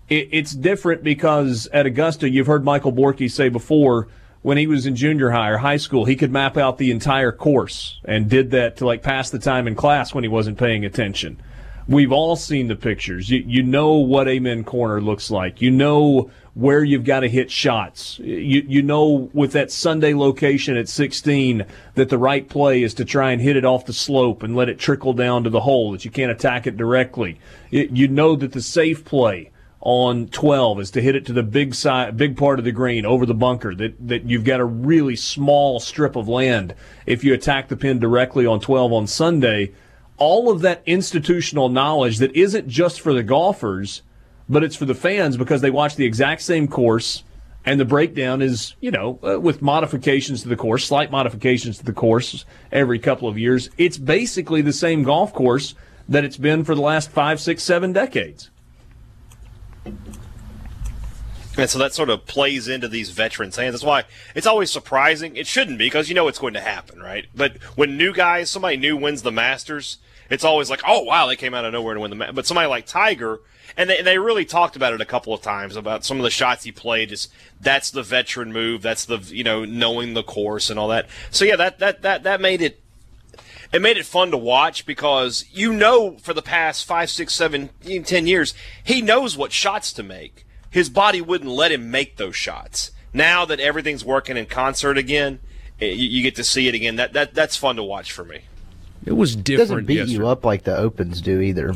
It, 0.08 0.28
it's 0.30 0.52
different 0.52 1.02
because 1.02 1.66
at 1.72 1.84
Augusta, 1.84 2.30
you've 2.30 2.46
heard 2.46 2.64
Michael 2.64 2.92
Borky 2.92 3.28
say 3.28 3.48
before, 3.48 4.06
when 4.42 4.58
he 4.58 4.66
was 4.66 4.86
in 4.86 4.96
junior 4.96 5.30
high 5.30 5.50
or 5.50 5.58
high 5.58 5.76
school, 5.76 6.04
he 6.04 6.16
could 6.16 6.30
map 6.30 6.56
out 6.56 6.78
the 6.78 6.90
entire 6.90 7.32
course 7.32 8.00
and 8.04 8.28
did 8.28 8.50
that 8.52 8.76
to 8.76 8.86
like 8.86 9.02
pass 9.02 9.30
the 9.30 9.38
time 9.38 9.66
in 9.66 9.74
class 9.74 10.14
when 10.14 10.24
he 10.24 10.28
wasn't 10.28 10.58
paying 10.58 10.84
attention. 10.84 11.40
We've 11.88 12.12
all 12.12 12.34
seen 12.34 12.66
the 12.66 12.74
pictures. 12.74 13.30
You, 13.30 13.44
you 13.46 13.62
know 13.62 13.94
what 13.94 14.26
Amen 14.26 14.64
Corner 14.64 15.00
looks 15.00 15.30
like. 15.30 15.62
You 15.62 15.70
know 15.70 16.30
where 16.54 16.82
you've 16.82 17.04
got 17.04 17.20
to 17.20 17.28
hit 17.28 17.50
shots. 17.50 18.18
You, 18.18 18.64
you 18.66 18.82
know 18.82 19.30
with 19.32 19.52
that 19.52 19.70
Sunday 19.70 20.12
location 20.12 20.76
at 20.76 20.88
16 20.88 21.64
that 21.94 22.08
the 22.08 22.18
right 22.18 22.48
play 22.48 22.82
is 22.82 22.94
to 22.94 23.04
try 23.04 23.30
and 23.30 23.40
hit 23.40 23.56
it 23.56 23.64
off 23.64 23.86
the 23.86 23.92
slope 23.92 24.42
and 24.42 24.56
let 24.56 24.68
it 24.68 24.80
trickle 24.80 25.12
down 25.12 25.44
to 25.44 25.50
the 25.50 25.60
hole, 25.60 25.92
that 25.92 26.04
you 26.04 26.10
can't 26.10 26.32
attack 26.32 26.66
it 26.66 26.76
directly. 26.76 27.38
you 27.70 28.08
know 28.08 28.34
that 28.34 28.52
the 28.52 28.62
safe 28.62 29.04
play 29.04 29.50
on 29.88 30.26
12 30.28 30.80
is 30.80 30.90
to 30.90 31.00
hit 31.00 31.14
it 31.14 31.24
to 31.26 31.32
the 31.32 31.44
big 31.44 31.72
side, 31.72 32.16
big 32.16 32.36
part 32.36 32.58
of 32.58 32.64
the 32.64 32.72
green 32.72 33.06
over 33.06 33.24
the 33.24 33.34
bunker. 33.34 33.74
That 33.74 34.08
that 34.08 34.28
you've 34.28 34.44
got 34.44 34.58
a 34.58 34.64
really 34.64 35.14
small 35.14 35.78
strip 35.78 36.16
of 36.16 36.28
land 36.28 36.74
if 37.06 37.22
you 37.22 37.32
attack 37.32 37.68
the 37.68 37.76
pin 37.76 38.00
directly 38.00 38.46
on 38.46 38.60
12 38.60 38.92
on 38.92 39.06
Sunday 39.06 39.72
all 40.18 40.50
of 40.50 40.62
that 40.62 40.82
institutional 40.86 41.68
knowledge 41.68 42.18
that 42.18 42.34
isn't 42.34 42.68
just 42.68 43.00
for 43.00 43.12
the 43.12 43.22
golfers, 43.22 44.02
but 44.48 44.64
it's 44.64 44.76
for 44.76 44.84
the 44.84 44.94
fans 44.94 45.36
because 45.36 45.60
they 45.60 45.70
watch 45.70 45.96
the 45.96 46.04
exact 46.04 46.42
same 46.42 46.68
course 46.68 47.22
and 47.64 47.80
the 47.80 47.84
breakdown 47.84 48.40
is, 48.40 48.76
you 48.80 48.92
know, 48.92 49.18
uh, 49.26 49.40
with 49.40 49.60
modifications 49.60 50.42
to 50.42 50.48
the 50.48 50.56
course, 50.56 50.86
slight 50.86 51.10
modifications 51.10 51.78
to 51.78 51.84
the 51.84 51.92
course 51.92 52.44
every 52.70 52.98
couple 52.98 53.28
of 53.28 53.36
years. 53.36 53.70
It's 53.76 53.98
basically 53.98 54.62
the 54.62 54.72
same 54.72 55.02
golf 55.02 55.34
course 55.34 55.74
that 56.08 56.24
it's 56.24 56.36
been 56.36 56.64
for 56.64 56.76
the 56.76 56.80
last 56.80 57.10
five, 57.10 57.40
six, 57.40 57.64
seven 57.64 57.92
decades. 57.92 58.50
And 61.58 61.70
so 61.70 61.78
that 61.78 61.94
sort 61.94 62.10
of 62.10 62.26
plays 62.26 62.68
into 62.68 62.86
these 62.86 63.10
veterans' 63.10 63.56
hands. 63.56 63.72
That's 63.72 63.84
why 63.84 64.04
it's 64.34 64.46
always 64.46 64.70
surprising. 64.70 65.36
It 65.36 65.46
shouldn't 65.46 65.78
be 65.78 65.86
because 65.86 66.08
you 66.08 66.14
know 66.14 66.28
it's 66.28 66.38
going 66.38 66.54
to 66.54 66.60
happen, 66.60 67.00
right? 67.00 67.26
But 67.34 67.62
when 67.76 67.96
new 67.96 68.12
guys, 68.12 68.50
somebody 68.50 68.76
new 68.76 68.96
wins 68.96 69.22
the 69.22 69.32
Masters, 69.32 69.98
it's 70.28 70.44
always 70.44 70.68
like, 70.68 70.82
oh 70.86 71.02
wow, 71.02 71.26
they 71.26 71.36
came 71.36 71.54
out 71.54 71.64
of 71.64 71.72
nowhere 71.72 71.94
to 71.94 72.00
win 72.00 72.10
the 72.10 72.16
match. 72.16 72.34
But 72.34 72.46
somebody 72.46 72.68
like 72.68 72.86
Tiger, 72.86 73.40
and 73.76 73.88
they, 73.88 74.02
they 74.02 74.18
really 74.18 74.44
talked 74.44 74.76
about 74.76 74.92
it 74.92 75.00
a 75.00 75.06
couple 75.06 75.32
of 75.32 75.40
times 75.40 75.76
about 75.76 76.04
some 76.04 76.18
of 76.18 76.24
the 76.24 76.30
shots 76.30 76.64
he 76.64 76.72
played. 76.72 77.10
Is 77.10 77.28
that's 77.60 77.90
the 77.90 78.02
veteran 78.02 78.52
move. 78.52 78.82
That's 78.82 79.06
the 79.06 79.18
you 79.18 79.44
know 79.44 79.64
knowing 79.64 80.14
the 80.14 80.22
course 80.22 80.68
and 80.68 80.78
all 80.78 80.88
that. 80.88 81.06
So 81.30 81.44
yeah, 81.44 81.56
that 81.56 81.78
that 81.78 82.02
that 82.02 82.22
that 82.24 82.40
made 82.40 82.60
it. 82.60 82.82
It 83.72 83.82
made 83.82 83.96
it 83.96 84.06
fun 84.06 84.30
to 84.30 84.36
watch 84.36 84.86
because 84.86 85.44
you 85.52 85.72
know 85.72 86.16
for 86.18 86.32
the 86.32 86.42
past 86.42 86.84
five, 86.84 87.10
six, 87.10 87.34
seven, 87.34 87.70
ten 88.04 88.26
years 88.26 88.54
he 88.82 89.02
knows 89.02 89.36
what 89.36 89.52
shots 89.52 89.92
to 89.94 90.02
make. 90.02 90.46
His 90.70 90.88
body 90.90 91.20
wouldn't 91.20 91.50
let 91.50 91.72
him 91.72 91.90
make 91.90 92.16
those 92.16 92.36
shots. 92.36 92.90
Now 93.12 93.44
that 93.46 93.60
everything's 93.60 94.04
working 94.04 94.36
in 94.36 94.46
concert 94.46 94.98
again, 94.98 95.40
eh, 95.80 95.86
you, 95.86 96.08
you 96.08 96.22
get 96.22 96.36
to 96.36 96.44
see 96.44 96.68
it 96.68 96.74
again. 96.74 96.96
That 96.96 97.12
that 97.14 97.34
that's 97.34 97.56
fun 97.56 97.76
to 97.76 97.82
watch 97.82 98.12
for 98.12 98.24
me. 98.24 98.42
It 99.04 99.12
was 99.12 99.36
different. 99.36 99.48
It 99.48 99.74
doesn't 99.74 99.86
beat 99.86 99.94
yesterday. 99.96 100.18
you 100.18 100.28
up 100.28 100.44
like 100.44 100.64
the 100.64 100.76
opens 100.76 101.20
do 101.20 101.40
either. 101.40 101.74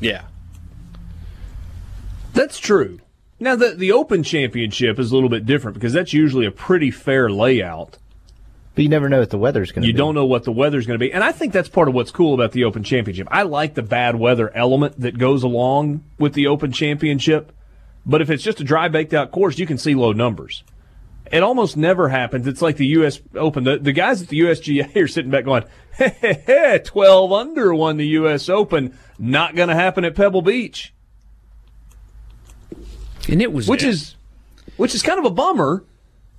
Yeah, 0.00 0.22
that's 2.32 2.58
true. 2.58 3.00
Now 3.38 3.56
the 3.56 3.70
the 3.70 3.92
Open 3.92 4.22
Championship 4.22 4.98
is 4.98 5.10
a 5.10 5.14
little 5.14 5.28
bit 5.28 5.46
different 5.46 5.74
because 5.74 5.92
that's 5.92 6.12
usually 6.12 6.46
a 6.46 6.50
pretty 6.50 6.90
fair 6.90 7.30
layout. 7.30 7.98
But 8.74 8.84
you 8.84 8.88
never 8.88 9.08
know 9.08 9.18
what 9.18 9.30
the 9.30 9.38
weather's 9.38 9.72
going 9.72 9.82
to 9.82 9.86
be. 9.86 9.88
You 9.88 9.98
don't 9.98 10.14
know 10.14 10.26
what 10.26 10.44
the 10.44 10.52
weather's 10.52 10.86
going 10.86 10.98
to 10.98 11.04
be, 11.04 11.12
and 11.12 11.24
I 11.24 11.32
think 11.32 11.52
that's 11.52 11.68
part 11.68 11.88
of 11.88 11.94
what's 11.94 12.10
cool 12.10 12.34
about 12.34 12.52
the 12.52 12.64
Open 12.64 12.84
Championship. 12.84 13.26
I 13.30 13.42
like 13.42 13.74
the 13.74 13.82
bad 13.82 14.16
weather 14.16 14.54
element 14.54 15.00
that 15.00 15.18
goes 15.18 15.42
along 15.42 16.04
with 16.18 16.34
the 16.34 16.46
Open 16.46 16.70
Championship, 16.70 17.52
but 18.06 18.22
if 18.22 18.30
it's 18.30 18.44
just 18.44 18.60
a 18.60 18.64
dry 18.64 18.88
baked 18.88 19.12
out 19.12 19.32
course, 19.32 19.58
you 19.58 19.66
can 19.66 19.76
see 19.76 19.94
low 19.94 20.12
numbers. 20.12 20.62
It 21.32 21.42
almost 21.42 21.76
never 21.76 22.08
happens. 22.08 22.46
It's 22.46 22.62
like 22.62 22.76
the 22.76 22.86
U.S. 22.86 23.20
Open. 23.36 23.62
The, 23.62 23.78
the 23.78 23.92
guys 23.92 24.20
at 24.22 24.28
the 24.28 24.40
USGA 24.40 24.96
are 25.02 25.08
sitting 25.08 25.30
back 25.30 25.44
going, 25.44 25.64
hey, 25.92 26.16
hey, 26.20 26.42
hey 26.46 26.80
12 26.84 27.32
under 27.32 27.74
won 27.74 27.96
the 27.96 28.06
U.S. 28.08 28.48
Open. 28.48 28.98
Not 29.18 29.54
going 29.54 29.68
to 29.68 29.74
happen 29.74 30.04
at 30.04 30.14
Pebble 30.14 30.42
Beach. 30.42 30.92
And 33.28 33.40
it 33.40 33.52
was. 33.52 33.68
Which 33.68 33.84
is, 33.84 34.16
which 34.76 34.94
is 34.94 35.02
kind 35.02 35.18
of 35.18 35.24
a 35.24 35.30
bummer 35.30 35.84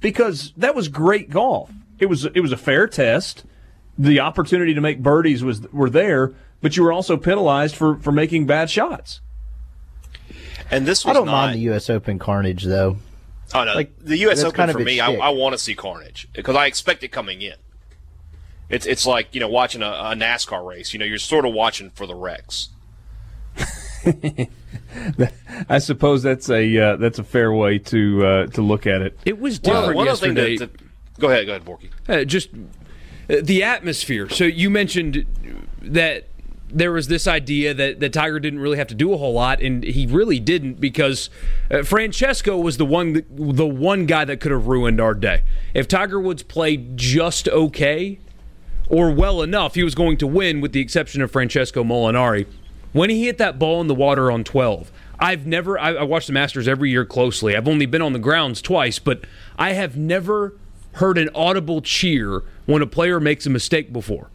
because 0.01 0.51
that 0.57 0.75
was 0.75 0.89
great 0.89 1.29
golf. 1.29 1.71
It 2.01 2.07
was, 2.07 2.25
it 2.25 2.41
was 2.41 2.51
a 2.51 2.57
fair 2.57 2.87
test. 2.87 3.45
The 3.97 4.19
opportunity 4.19 4.73
to 4.73 4.81
make 4.81 5.01
birdies 5.01 5.43
was, 5.43 5.61
were 5.71 5.89
there, 5.89 6.33
but 6.61 6.75
you 6.75 6.83
were 6.83 6.91
also 6.91 7.15
penalized 7.15 7.75
for, 7.75 7.97
for 7.99 8.11
making 8.11 8.47
bad 8.47 8.69
shots. 8.69 9.21
And 10.71 10.85
this 10.85 11.05
I 11.05 11.13
don't 11.13 11.25
not, 11.25 11.31
mind 11.31 11.55
the 11.55 11.61
U.S. 11.63 11.89
Open 11.89 12.17
carnage 12.17 12.63
though. 12.63 12.97
Oh 13.53 13.65
no, 13.65 13.73
like, 13.73 13.97
the 13.99 14.17
U.S. 14.19 14.41
Open 14.43 14.55
kind 14.55 14.71
of 14.71 14.77
for 14.77 14.83
me, 14.83 15.01
I, 15.01 15.13
I 15.13 15.29
want 15.29 15.53
to 15.53 15.57
see 15.57 15.75
carnage 15.75 16.29
because 16.33 16.55
I 16.55 16.65
expect 16.65 17.03
it 17.03 17.09
coming 17.09 17.41
in. 17.41 17.55
It's 18.69 18.85
it's 18.85 19.05
like 19.05 19.35
you 19.35 19.41
know 19.41 19.49
watching 19.49 19.81
a, 19.81 19.89
a 19.89 20.15
NASCAR 20.15 20.65
race. 20.65 20.93
You 20.93 20.99
know, 20.99 21.05
you're 21.05 21.17
sort 21.17 21.45
of 21.45 21.53
watching 21.53 21.89
for 21.89 22.07
the 22.07 22.15
wrecks. 22.15 22.69
I 25.69 25.79
suppose 25.79 26.23
that's 26.23 26.49
a 26.49 26.77
uh, 26.77 26.95
that's 26.95 27.19
a 27.19 27.23
fair 27.25 27.51
way 27.51 27.77
to 27.79 28.25
uh, 28.25 28.47
to 28.47 28.61
look 28.61 28.87
at 28.87 29.01
it. 29.01 29.19
It 29.25 29.41
was 29.41 29.59
different 29.59 29.97
well, 29.97 30.05
yesterday. 30.05 30.57
That, 30.57 30.71
that, 30.71 30.90
go 31.21 31.29
ahead, 31.29 31.45
go 31.45 31.53
ahead, 31.53 31.65
Borky. 31.65 31.89
Uh, 32.09 32.25
just 32.25 32.49
uh, 33.29 33.37
the 33.41 33.63
atmosphere. 33.63 34.27
So 34.29 34.43
you 34.43 34.69
mentioned 34.69 35.25
that 35.81 36.27
there 36.73 36.91
was 36.91 37.07
this 37.07 37.27
idea 37.27 37.73
that, 37.73 37.99
that 37.99 38.13
Tiger 38.13 38.39
didn't 38.39 38.59
really 38.59 38.77
have 38.77 38.87
to 38.87 38.95
do 38.95 39.13
a 39.13 39.17
whole 39.17 39.33
lot, 39.33 39.61
and 39.61 39.83
he 39.83 40.05
really 40.07 40.39
didn't 40.39 40.79
because 40.79 41.29
uh, 41.69 41.83
Francesco 41.83 42.57
was 42.57 42.77
the 42.77 42.85
one 42.85 43.23
the 43.29 43.67
one 43.67 44.05
guy 44.05 44.25
that 44.25 44.39
could 44.39 44.51
have 44.51 44.67
ruined 44.67 44.99
our 44.99 45.13
day. 45.13 45.43
If 45.73 45.87
Tiger 45.87 46.19
Woods 46.19 46.43
played 46.43 46.97
just 46.97 47.47
okay 47.49 48.19
or 48.89 49.11
well 49.11 49.41
enough, 49.41 49.75
he 49.75 49.83
was 49.83 49.95
going 49.95 50.17
to 50.17 50.27
win, 50.27 50.61
with 50.61 50.73
the 50.73 50.81
exception 50.81 51.21
of 51.21 51.31
Francesco 51.31 51.83
Molinari. 51.83 52.45
When 52.93 53.09
he 53.09 53.25
hit 53.25 53.37
that 53.37 53.57
ball 53.57 53.79
in 53.79 53.87
the 53.87 53.95
water 53.95 54.29
on 54.29 54.43
12, 54.43 54.91
I've 55.17 55.47
never, 55.47 55.79
I, 55.79 55.93
I 55.93 56.03
watch 56.03 56.27
the 56.27 56.33
Masters 56.33 56.67
every 56.67 56.89
year 56.89 57.05
closely. 57.05 57.55
I've 57.55 57.67
only 57.67 57.85
been 57.85 58.01
on 58.01 58.11
the 58.11 58.19
grounds 58.19 58.61
twice, 58.61 58.99
but 58.99 59.23
I 59.57 59.71
have 59.73 59.95
never 59.95 60.55
heard 60.93 61.17
an 61.17 61.29
audible 61.33 61.81
cheer 61.81 62.43
when 62.65 62.81
a 62.81 62.87
player 62.87 63.19
makes 63.19 63.45
a 63.45 63.49
mistake 63.49 63.91
before. 63.93 64.29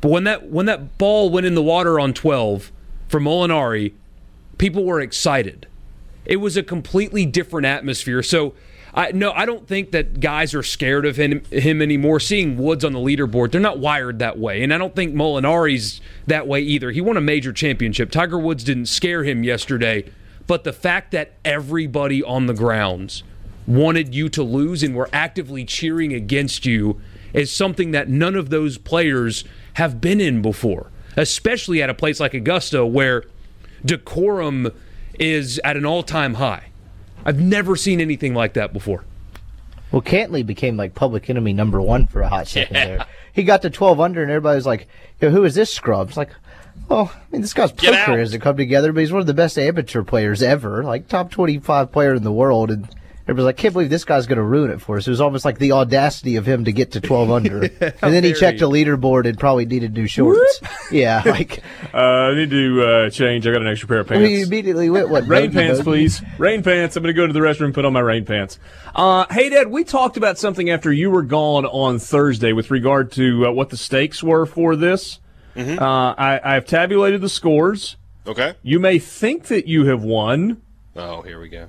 But 0.00 0.10
when 0.10 0.24
that 0.24 0.50
when 0.50 0.66
that 0.66 0.98
ball 0.98 1.30
went 1.30 1.46
in 1.46 1.54
the 1.54 1.62
water 1.62 1.98
on 1.98 2.12
12 2.12 2.72
for 3.08 3.20
Molinari, 3.20 3.92
people 4.58 4.84
were 4.84 5.00
excited. 5.00 5.66
It 6.24 6.36
was 6.36 6.56
a 6.56 6.62
completely 6.62 7.26
different 7.26 7.66
atmosphere. 7.66 8.22
So 8.22 8.54
I 8.94 9.12
no, 9.12 9.32
I 9.32 9.46
don't 9.46 9.66
think 9.66 9.92
that 9.92 10.20
guys 10.20 10.54
are 10.54 10.62
scared 10.62 11.06
of 11.06 11.16
him, 11.16 11.44
him 11.50 11.80
anymore. 11.80 12.20
Seeing 12.20 12.58
Woods 12.58 12.84
on 12.84 12.92
the 12.92 12.98
leaderboard, 12.98 13.52
they're 13.52 13.60
not 13.60 13.78
wired 13.78 14.18
that 14.18 14.38
way, 14.38 14.62
and 14.62 14.74
I 14.74 14.78
don't 14.78 14.94
think 14.94 15.14
Molinari's 15.14 16.00
that 16.26 16.46
way 16.46 16.60
either. 16.60 16.90
He 16.90 17.00
won 17.00 17.16
a 17.16 17.20
major 17.20 17.52
championship. 17.52 18.10
Tiger 18.10 18.38
Woods 18.38 18.64
didn't 18.64 18.86
scare 18.86 19.24
him 19.24 19.44
yesterday, 19.44 20.10
but 20.46 20.64
the 20.64 20.72
fact 20.72 21.12
that 21.12 21.32
everybody 21.44 22.22
on 22.22 22.46
the 22.46 22.54
grounds 22.54 23.22
wanted 23.66 24.14
you 24.14 24.28
to 24.30 24.42
lose 24.42 24.82
and 24.82 24.94
were 24.94 25.08
actively 25.12 25.64
cheering 25.64 26.12
against 26.12 26.66
you 26.66 27.00
is 27.32 27.50
something 27.50 27.92
that 27.92 28.08
none 28.08 28.34
of 28.34 28.50
those 28.50 28.78
players 28.78 29.44
have 29.74 30.00
been 30.00 30.20
in 30.20 30.42
before, 30.42 30.90
especially 31.16 31.82
at 31.82 31.88
a 31.88 31.94
place 31.94 32.20
like 32.20 32.34
Augusta 32.34 32.84
where 32.84 33.24
decorum 33.84 34.70
is 35.18 35.60
at 35.64 35.76
an 35.76 35.86
all-time 35.86 36.34
high. 36.34 36.64
I've 37.24 37.40
never 37.40 37.76
seen 37.76 38.00
anything 38.00 38.34
like 38.34 38.54
that 38.54 38.72
before. 38.72 39.04
Well, 39.90 40.02
Cantlay 40.02 40.44
became 40.44 40.76
like 40.76 40.94
public 40.94 41.28
enemy 41.28 41.52
number 41.52 41.80
one 41.80 42.06
for 42.06 42.22
a 42.22 42.28
hot 42.28 42.48
second 42.48 42.76
yeah. 42.76 42.86
there. 42.86 43.06
He 43.32 43.44
got 43.44 43.62
to 43.62 43.70
12 43.70 44.00
under, 44.00 44.22
and 44.22 44.30
everybody 44.30 44.56
was 44.56 44.66
like, 44.66 44.88
who 45.20 45.44
is 45.44 45.54
this 45.54 45.72
scrub? 45.72 46.08
It's 46.08 46.16
like, 46.16 46.30
well, 46.88 47.12
I 47.14 47.20
mean, 47.30 47.42
this 47.42 47.54
guy's 47.54 47.72
poker 47.72 48.18
hasn't 48.18 48.42
come 48.42 48.56
together, 48.56 48.92
but 48.92 49.00
he's 49.00 49.12
one 49.12 49.20
of 49.20 49.26
the 49.26 49.34
best 49.34 49.58
amateur 49.58 50.02
players 50.02 50.42
ever, 50.42 50.82
like 50.82 51.08
top 51.08 51.30
25 51.30 51.92
player 51.92 52.14
in 52.14 52.24
the 52.24 52.32
world. 52.32 52.70
And 52.70 52.88
Everybody's 53.22 53.44
like, 53.44 53.56
can't 53.56 53.72
believe 53.72 53.90
this 53.90 54.04
guy's 54.04 54.26
going 54.26 54.38
to 54.38 54.42
ruin 54.42 54.70
it 54.70 54.80
for 54.80 54.96
us. 54.96 55.06
It 55.06 55.10
was 55.10 55.20
almost 55.20 55.44
like 55.44 55.58
the 55.58 55.72
audacity 55.72 56.36
of 56.36 56.46
him 56.46 56.64
to 56.64 56.72
get 56.72 56.92
to 56.92 57.00
12 57.02 57.30
under. 57.30 57.62
and 57.62 57.94
then 58.00 58.24
he 58.24 58.32
checked 58.32 58.60
a 58.60 58.66
leaderboard 58.66 59.26
and 59.28 59.38
probably 59.38 59.64
needed 59.64 59.94
new 59.94 60.06
shorts. 60.06 60.60
yeah, 60.90 61.22
like. 61.26 61.62
Uh, 61.94 61.98
I 61.98 62.34
need 62.34 62.50
to 62.50 62.82
uh, 62.82 63.10
change. 63.10 63.46
I 63.46 63.52
got 63.52 63.62
an 63.62 63.68
extra 63.68 63.88
pair 63.88 64.00
of 64.00 64.08
pants. 64.08 64.28
He 64.28 64.40
immediately 64.42 64.90
went, 64.90 65.08
what? 65.08 65.26
rain 65.28 65.52
pants, 65.52 65.80
please. 65.82 66.20
Rain 66.38 66.62
pants. 66.62 66.96
I'm 66.96 67.02
going 67.02 67.14
to 67.14 67.20
go 67.20 67.26
to 67.26 67.32
the 67.32 67.40
restroom 67.40 67.72
put 67.72 67.84
on 67.84 67.92
my 67.92 68.00
rain 68.00 68.24
pants. 68.24 68.58
Uh, 68.94 69.26
hey, 69.30 69.48
Dad, 69.50 69.68
we 69.68 69.84
talked 69.84 70.16
about 70.16 70.38
something 70.38 70.70
after 70.70 70.92
you 70.92 71.10
were 71.10 71.22
gone 71.22 71.64
on 71.66 71.98
Thursday 71.98 72.52
with 72.52 72.70
regard 72.70 73.12
to 73.12 73.46
uh, 73.46 73.52
what 73.52 73.70
the 73.70 73.76
stakes 73.76 74.22
were 74.22 74.46
for 74.46 74.74
this. 74.74 75.20
Mm-hmm. 75.54 75.82
Uh, 75.82 76.14
I, 76.14 76.56
I've 76.56 76.66
tabulated 76.66 77.20
the 77.20 77.28
scores. 77.28 77.96
Okay. 78.26 78.54
You 78.62 78.78
may 78.80 78.98
think 78.98 79.44
that 79.44 79.66
you 79.66 79.86
have 79.86 80.02
won. 80.02 80.62
Oh, 80.96 81.22
here 81.22 81.40
we 81.40 81.48
go. 81.48 81.68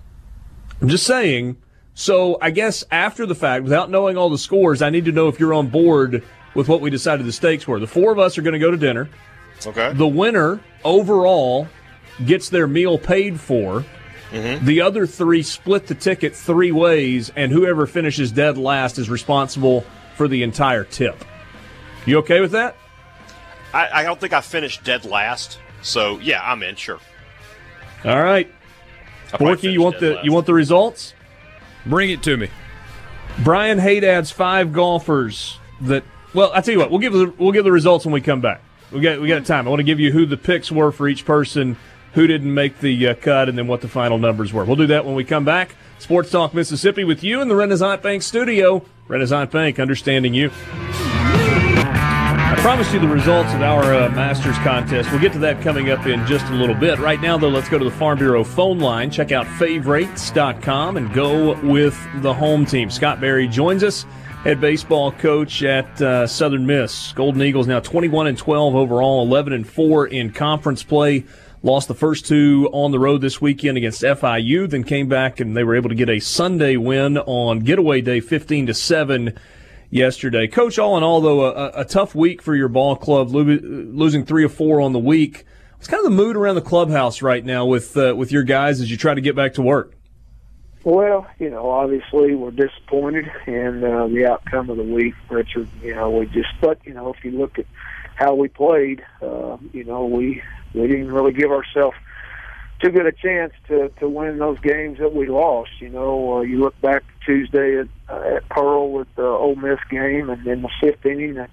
I'm 0.83 0.89
just 0.89 1.07
saying. 1.07 1.55
So 1.93 2.37
I 2.41 2.51
guess 2.51 2.83
after 2.91 3.25
the 3.25 3.35
fact, 3.35 3.63
without 3.63 3.89
knowing 3.89 4.17
all 4.17 4.29
the 4.29 4.37
scores, 4.37 4.81
I 4.81 4.89
need 4.89 5.05
to 5.05 5.13
know 5.13 5.29
if 5.29 5.39
you're 5.39 5.53
on 5.53 5.67
board 5.67 6.23
with 6.55 6.67
what 6.67 6.81
we 6.81 6.89
decided 6.89 7.25
the 7.25 7.31
stakes 7.31 7.65
were. 7.65 7.79
The 7.79 7.87
four 7.87 8.11
of 8.11 8.19
us 8.19 8.37
are 8.37 8.41
going 8.41 8.53
to 8.53 8.59
go 8.59 8.69
to 8.69 8.75
dinner. 8.75 9.09
Okay. 9.65 9.93
The 9.93 10.07
winner 10.07 10.59
overall 10.83 11.69
gets 12.25 12.49
their 12.49 12.67
meal 12.67 12.97
paid 12.97 13.39
for. 13.39 13.85
Mm-hmm. 14.31 14.65
The 14.65 14.81
other 14.81 15.07
three 15.07 15.41
split 15.41 15.87
the 15.87 15.95
ticket 15.95 16.35
three 16.35 16.73
ways, 16.73 17.31
and 17.33 17.49
whoever 17.49 17.87
finishes 17.87 18.33
dead 18.33 18.57
last 18.57 18.97
is 18.97 19.09
responsible 19.09 19.85
for 20.15 20.27
the 20.27 20.43
entire 20.43 20.83
tip. 20.83 21.23
You 22.05 22.17
okay 22.17 22.41
with 22.41 22.51
that? 22.51 22.75
I, 23.73 24.01
I 24.01 24.03
don't 24.03 24.19
think 24.19 24.33
I 24.33 24.41
finished 24.41 24.83
dead 24.83 25.05
last, 25.05 25.59
so 25.81 26.19
yeah, 26.19 26.41
I'm 26.43 26.61
in. 26.61 26.75
Sure. 26.75 26.99
All 28.03 28.21
right. 28.21 28.53
Borky, 29.33 29.71
you 29.71 29.81
want 29.81 29.99
the 29.99 30.15
last. 30.15 30.25
you 30.25 30.31
want 30.31 30.45
the 30.45 30.53
results? 30.53 31.13
Bring 31.85 32.09
it 32.09 32.23
to 32.23 32.37
me. 32.37 32.49
Brian 33.43 33.79
Haydad's 33.79 34.31
five 34.31 34.73
golfers 34.73 35.59
that. 35.81 36.03
Well, 36.33 36.51
I 36.53 36.61
tell 36.61 36.73
you 36.73 36.79
what, 36.79 36.89
we'll 36.89 36.99
give 36.99 37.13
the, 37.13 37.33
we'll 37.37 37.51
give 37.51 37.63
the 37.63 37.71
results 37.71 38.05
when 38.05 38.13
we 38.13 38.21
come 38.21 38.41
back. 38.41 38.61
We 38.91 39.01
got 39.01 39.19
we 39.19 39.27
got 39.27 39.45
time. 39.45 39.67
I 39.67 39.69
want 39.69 39.79
to 39.79 39.83
give 39.83 39.99
you 39.99 40.11
who 40.11 40.25
the 40.25 40.37
picks 40.37 40.71
were 40.71 40.91
for 40.91 41.07
each 41.07 41.25
person, 41.25 41.77
who 42.13 42.27
didn't 42.27 42.53
make 42.53 42.79
the 42.79 43.09
uh, 43.09 43.15
cut, 43.15 43.49
and 43.49 43.57
then 43.57 43.67
what 43.67 43.81
the 43.81 43.87
final 43.87 44.17
numbers 44.17 44.53
were. 44.53 44.65
We'll 44.65 44.75
do 44.75 44.87
that 44.87 45.05
when 45.05 45.15
we 45.15 45.23
come 45.23 45.45
back. 45.45 45.75
Sports 45.99 46.31
Talk 46.31 46.53
Mississippi 46.53 47.03
with 47.03 47.23
you 47.23 47.41
in 47.41 47.47
the 47.47 47.55
Renaissance 47.55 48.01
Bank 48.01 48.23
studio. 48.23 48.85
Renaissance 49.07 49.51
Bank, 49.51 49.79
understanding 49.79 50.33
you 50.33 50.51
promised 52.57 52.93
you 52.93 52.99
the 52.99 53.07
results 53.07 53.53
of 53.53 53.61
our 53.61 53.83
uh, 53.93 54.09
Masters 54.09 54.57
contest. 54.57 55.09
We'll 55.11 55.21
get 55.21 55.31
to 55.33 55.39
that 55.39 55.61
coming 55.61 55.89
up 55.89 56.05
in 56.05 56.25
just 56.27 56.45
a 56.47 56.53
little 56.53 56.75
bit. 56.75 56.99
Right 56.99 57.21
now, 57.21 57.37
though, 57.37 57.49
let's 57.49 57.69
go 57.69 57.79
to 57.79 57.85
the 57.85 57.91
Farm 57.91 58.19
Bureau 58.19 58.43
phone 58.43 58.79
line. 58.79 59.09
Check 59.09 59.31
out 59.31 59.47
favorites.com 59.47 60.97
and 60.97 61.13
go 61.13 61.59
with 61.61 61.97
the 62.21 62.33
home 62.33 62.65
team. 62.65 62.89
Scott 62.89 63.21
Berry 63.21 63.47
joins 63.47 63.81
us, 63.81 64.03
head 64.43 64.59
baseball 64.59 65.13
coach 65.13 65.63
at 65.63 66.01
uh, 66.01 66.27
Southern 66.27 66.65
Miss. 66.65 67.13
Golden 67.13 67.41
Eagles 67.41 67.65
now 67.65 67.79
21 67.79 68.27
and 68.27 68.37
12 68.37 68.75
overall, 68.75 69.23
11 69.25 69.53
and 69.53 69.67
4 69.67 70.07
in 70.07 70.31
conference 70.31 70.83
play. 70.83 71.23
Lost 71.63 71.87
the 71.87 71.95
first 71.95 72.25
two 72.27 72.69
on 72.73 72.91
the 72.91 72.99
road 72.99 73.21
this 73.21 73.39
weekend 73.39 73.77
against 73.77 74.01
FIU, 74.01 74.69
then 74.69 74.83
came 74.83 75.07
back 75.07 75.39
and 75.39 75.55
they 75.55 75.63
were 75.63 75.75
able 75.75 75.89
to 75.89 75.95
get 75.95 76.09
a 76.09 76.19
Sunday 76.19 76.75
win 76.75 77.17
on 77.17 77.59
getaway 77.59 78.01
day 78.01 78.19
15 78.19 78.67
to 78.67 78.73
7 78.73 79.33
yesterday. 79.93 80.47
Coach, 80.47 80.79
all 80.79 80.97
in 80.97 81.03
all, 81.03 81.21
though, 81.21 81.45
a, 81.45 81.71
a 81.81 81.85
tough 81.85 82.15
week 82.15 82.41
for 82.41 82.55
your 82.55 82.67
ball 82.67 82.95
club, 82.95 83.29
losing 83.31 84.25
three 84.25 84.43
or 84.43 84.49
four 84.49 84.81
on 84.81 84.91
the 84.93 84.99
week. 84.99 85.45
What's 85.75 85.87
kind 85.87 85.99
of 85.99 86.05
the 86.05 86.15
mood 86.15 86.35
around 86.35 86.55
the 86.55 86.61
clubhouse 86.61 87.21
right 87.21 87.43
now 87.43 87.65
with 87.65 87.95
uh, 87.97 88.13
with 88.15 88.31
your 88.31 88.43
guys 88.43 88.81
as 88.81 88.89
you 88.89 88.97
try 88.97 89.13
to 89.13 89.21
get 89.21 89.35
back 89.35 89.53
to 89.55 89.61
work? 89.61 89.95
Well, 90.83 91.27
you 91.39 91.49
know, 91.49 91.69
obviously 91.69 92.35
we're 92.35 92.51
disappointed 92.51 93.29
in 93.47 93.83
uh, 93.83 94.07
the 94.07 94.25
outcome 94.29 94.69
of 94.69 94.77
the 94.77 94.83
week, 94.83 95.13
Richard. 95.29 95.69
You 95.81 95.95
know, 95.95 96.09
we 96.09 96.25
just, 96.27 96.49
but 96.59 96.79
you 96.85 96.93
know, 96.93 97.13
if 97.13 97.23
you 97.23 97.31
look 97.31 97.59
at 97.59 97.65
how 98.15 98.33
we 98.33 98.47
played, 98.47 99.03
uh, 99.21 99.57
you 99.71 99.83
know, 99.83 100.05
we 100.05 100.41
we 100.73 100.87
didn't 100.87 101.11
really 101.11 101.33
give 101.33 101.51
ourselves 101.51 101.95
too 102.83 102.91
good 102.91 103.05
a 103.05 103.11
chance 103.11 103.53
to 103.67 103.89
to 103.99 104.09
win 104.09 104.37
those 104.39 104.59
games 104.59 104.99
that 104.99 105.15
we 105.15 105.27
lost. 105.27 105.71
You 105.79 105.89
know, 105.89 106.37
uh, 106.37 106.41
you 106.41 106.59
look 106.59 106.79
back 106.81 107.03
Tuesday 107.25 107.79
at, 107.79 107.87
uh, 108.09 108.35
at 108.35 108.49
Pearl 108.49 108.91
with 108.91 109.07
the 109.15 109.25
Ole 109.25 109.55
Miss 109.55 109.79
game, 109.89 110.29
and 110.29 110.45
then 110.45 110.61
the 110.61 110.69
fifth 110.81 111.05
inning, 111.05 111.37
uh, 111.37 111.47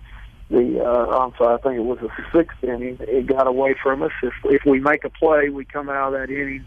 the 0.51 0.85
uh, 0.85 1.19
I'm 1.19 1.33
sorry, 1.39 1.55
I 1.55 1.59
think 1.59 1.77
it 1.77 1.85
was 1.85 1.99
the 2.01 2.11
sixth 2.37 2.63
inning. 2.65 2.99
It 3.01 3.27
got 3.27 3.47
away 3.47 3.77
from 3.81 4.03
us. 4.03 4.13
If 4.23 4.35
if 4.45 4.63
we 4.67 4.81
make 4.81 5.05
a 5.05 5.11
play, 5.11 5.51
we 5.51 5.65
come 5.65 5.89
out 5.89 6.15
of 6.15 6.21
that 6.21 6.31
inning, 6.31 6.67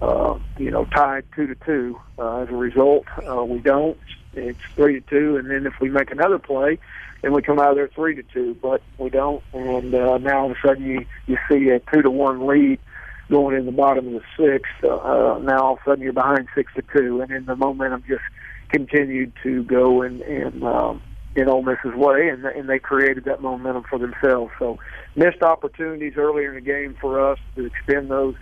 uh, 0.00 0.38
you 0.58 0.70
know, 0.70 0.86
tied 0.86 1.24
two 1.36 1.46
to 1.48 1.54
two. 1.54 2.00
Uh, 2.18 2.38
as 2.38 2.48
a 2.48 2.56
result, 2.56 3.04
uh, 3.28 3.44
we 3.44 3.58
don't. 3.58 3.98
It's 4.34 4.58
three 4.74 5.00
to 5.00 5.06
two, 5.06 5.36
and 5.36 5.50
then 5.50 5.66
if 5.66 5.74
we 5.78 5.90
make 5.90 6.10
another 6.10 6.38
play, 6.38 6.78
then 7.20 7.34
we 7.34 7.42
come 7.42 7.58
out 7.58 7.72
of 7.72 7.76
there 7.76 7.88
three 7.88 8.14
to 8.14 8.22
two. 8.22 8.56
But 8.62 8.80
we 8.96 9.10
don't, 9.10 9.42
and 9.52 9.94
uh, 9.94 10.16
now 10.16 10.44
all 10.44 10.50
of 10.50 10.56
a 10.56 10.66
sudden 10.66 10.86
you 10.86 11.04
you 11.26 11.36
see 11.50 11.68
a 11.68 11.80
two 11.92 12.00
to 12.00 12.10
one 12.10 12.46
lead 12.46 12.78
going 13.32 13.56
in 13.56 13.66
the 13.66 13.72
bottom 13.72 14.06
of 14.08 14.12
the 14.12 14.20
sixth. 14.36 14.84
Uh, 14.84 14.94
uh, 14.94 15.38
now 15.38 15.58
all 15.58 15.72
of 15.74 15.78
a 15.84 15.90
sudden 15.90 16.04
you're 16.04 16.12
behind 16.12 16.46
six 16.54 16.70
to 16.76 16.82
two, 16.94 17.20
and 17.20 17.30
then 17.30 17.46
the 17.46 17.56
momentum 17.56 18.04
just 18.06 18.22
continued 18.68 19.32
to 19.42 19.64
go 19.64 20.02
in 20.02 20.20
in 20.22 20.62
um, 20.62 21.02
in 21.34 21.48
Ole 21.48 21.62
Miss's 21.62 21.94
way, 21.96 22.28
and 22.28 22.44
and 22.44 22.68
they 22.68 22.78
created 22.78 23.24
that 23.24 23.40
momentum 23.40 23.84
for 23.88 23.98
themselves. 23.98 24.52
So 24.58 24.78
missed 25.16 25.42
opportunities 25.42 26.14
earlier 26.16 26.50
in 26.50 26.56
the 26.56 26.70
game 26.70 26.94
for 27.00 27.32
us 27.32 27.38
to 27.56 27.64
extend 27.64 28.10
those 28.10 28.34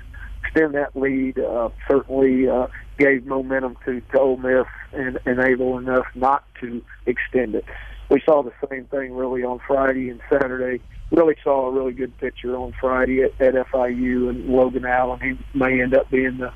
extend 0.42 0.74
that 0.74 0.96
lead. 0.96 1.38
Uh, 1.38 1.68
certainly 1.88 2.48
uh, 2.48 2.66
gave 2.98 3.24
momentum 3.26 3.76
to, 3.84 4.00
to 4.00 4.20
Ole 4.20 4.36
Miss 4.36 4.66
and 4.92 5.20
enabling 5.24 5.88
us 5.88 6.04
not 6.14 6.44
to 6.60 6.82
extend 7.06 7.54
it. 7.54 7.64
We 8.10 8.20
saw 8.26 8.42
the 8.42 8.52
same 8.68 8.86
thing 8.86 9.14
really 9.14 9.44
on 9.44 9.60
Friday 9.64 10.10
and 10.10 10.20
Saturday 10.28 10.82
really 11.10 11.36
saw 11.42 11.66
a 11.66 11.72
really 11.72 11.92
good 11.92 12.16
pitcher 12.18 12.56
on 12.56 12.72
Friday 12.80 13.22
at, 13.22 13.40
at 13.40 13.54
FIU 13.54 14.28
and 14.28 14.48
Logan 14.48 14.84
Allen. 14.84 15.20
He 15.20 15.58
may 15.58 15.80
end 15.80 15.94
up 15.94 16.10
being 16.10 16.38
the 16.38 16.52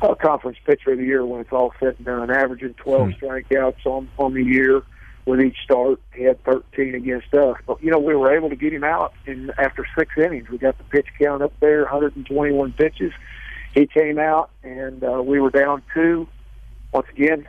uh, 0.00 0.14
conference 0.14 0.58
pitcher 0.64 0.92
of 0.92 0.98
the 0.98 1.04
year 1.04 1.24
when 1.26 1.40
it's 1.40 1.52
all 1.52 1.72
said 1.80 1.96
and 1.96 2.06
done, 2.06 2.30
averaging 2.30 2.74
12 2.74 3.10
hmm. 3.10 3.24
strikeouts 3.24 3.84
on 3.86 4.08
on 4.18 4.34
the 4.34 4.42
year 4.42 4.82
with 5.26 5.40
each 5.40 5.56
start. 5.62 6.00
He 6.14 6.22
had 6.24 6.42
13 6.44 6.94
against 6.94 7.34
us, 7.34 7.56
but 7.66 7.82
you 7.82 7.90
know 7.90 7.98
we 7.98 8.14
were 8.14 8.34
able 8.34 8.48
to 8.50 8.56
get 8.56 8.72
him 8.72 8.84
out 8.84 9.12
in 9.26 9.50
after 9.58 9.86
six 9.96 10.12
innings. 10.16 10.48
We 10.48 10.58
got 10.58 10.78
the 10.78 10.84
pitch 10.84 11.06
count 11.20 11.42
up 11.42 11.52
there, 11.60 11.82
121 11.82 12.72
pitches. 12.72 13.12
He 13.74 13.86
came 13.86 14.18
out 14.18 14.50
and 14.62 15.04
uh, 15.04 15.22
we 15.22 15.40
were 15.40 15.50
down 15.50 15.82
two. 15.92 16.26
Once 16.92 17.06
again, 17.10 17.46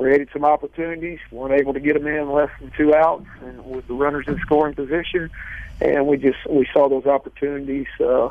created 0.00 0.30
some 0.32 0.46
opportunities, 0.46 1.18
weren't 1.30 1.60
able 1.60 1.74
to 1.74 1.80
get 1.80 1.92
them 1.92 2.06
in 2.06 2.32
less 2.32 2.48
than 2.58 2.72
two 2.74 2.94
outs, 2.94 3.26
and 3.42 3.62
with 3.66 3.86
the 3.86 3.92
runners 3.92 4.24
in 4.26 4.38
scoring 4.38 4.74
position, 4.74 5.30
and 5.78 6.06
we 6.06 6.16
just 6.16 6.38
we 6.48 6.66
saw 6.72 6.88
those 6.88 7.04
opportunities 7.04 7.86
uh, 8.00 8.30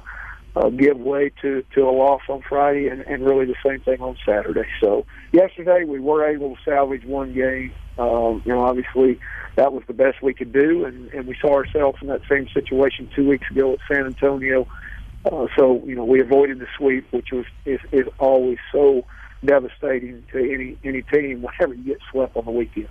uh, 0.56 0.70
give 0.70 0.98
way 0.98 1.32
to 1.44 1.64
to 1.76 1.82
a 1.88 1.92
loss 1.92 2.22
on 2.28 2.42
Friday, 2.42 2.88
and, 2.88 3.02
and 3.02 3.24
really 3.24 3.46
the 3.46 3.56
same 3.64 3.82
thing 3.82 4.02
on 4.02 4.18
Saturday. 4.26 4.68
So 4.82 5.06
yesterday 5.32 5.84
we 5.84 6.00
were 6.00 6.28
able 6.28 6.56
to 6.56 6.62
salvage 6.66 7.06
one 7.06 7.34
game. 7.34 7.72
Um, 8.00 8.42
you 8.46 8.52
know, 8.52 8.64
obviously 8.64 9.20
that 9.56 9.72
was 9.72 9.84
the 9.86 9.94
best 9.94 10.24
we 10.24 10.34
could 10.34 10.52
do, 10.52 10.86
and, 10.86 11.10
and 11.10 11.28
we 11.28 11.36
saw 11.40 11.54
ourselves 11.54 12.00
in 12.02 12.08
that 12.08 12.22
same 12.28 12.48
situation 12.52 13.12
two 13.16 13.30
weeks 13.30 13.46
ago 13.52 13.74
at 13.74 13.80
San 13.88 14.08
Antonio. 14.08 14.68
Uh, 15.32 15.46
so 15.56 15.84
you 15.86 15.94
know 15.94 16.06
we 16.06 16.20
avoided 16.20 16.58
the 16.58 16.68
sweep, 16.76 17.06
which 17.12 17.32
was 17.32 17.46
is, 17.66 17.80
is 17.92 18.08
always 18.18 18.58
so 18.72 19.06
devastating 19.46 20.24
to 20.32 20.38
any 20.38 20.78
any 20.84 21.02
team 21.04 21.42
whenever 21.42 21.74
you 21.74 21.84
get 21.84 22.00
swept 22.12 22.36
on 22.36 22.46
the 22.46 22.52
weekend. 22.52 22.90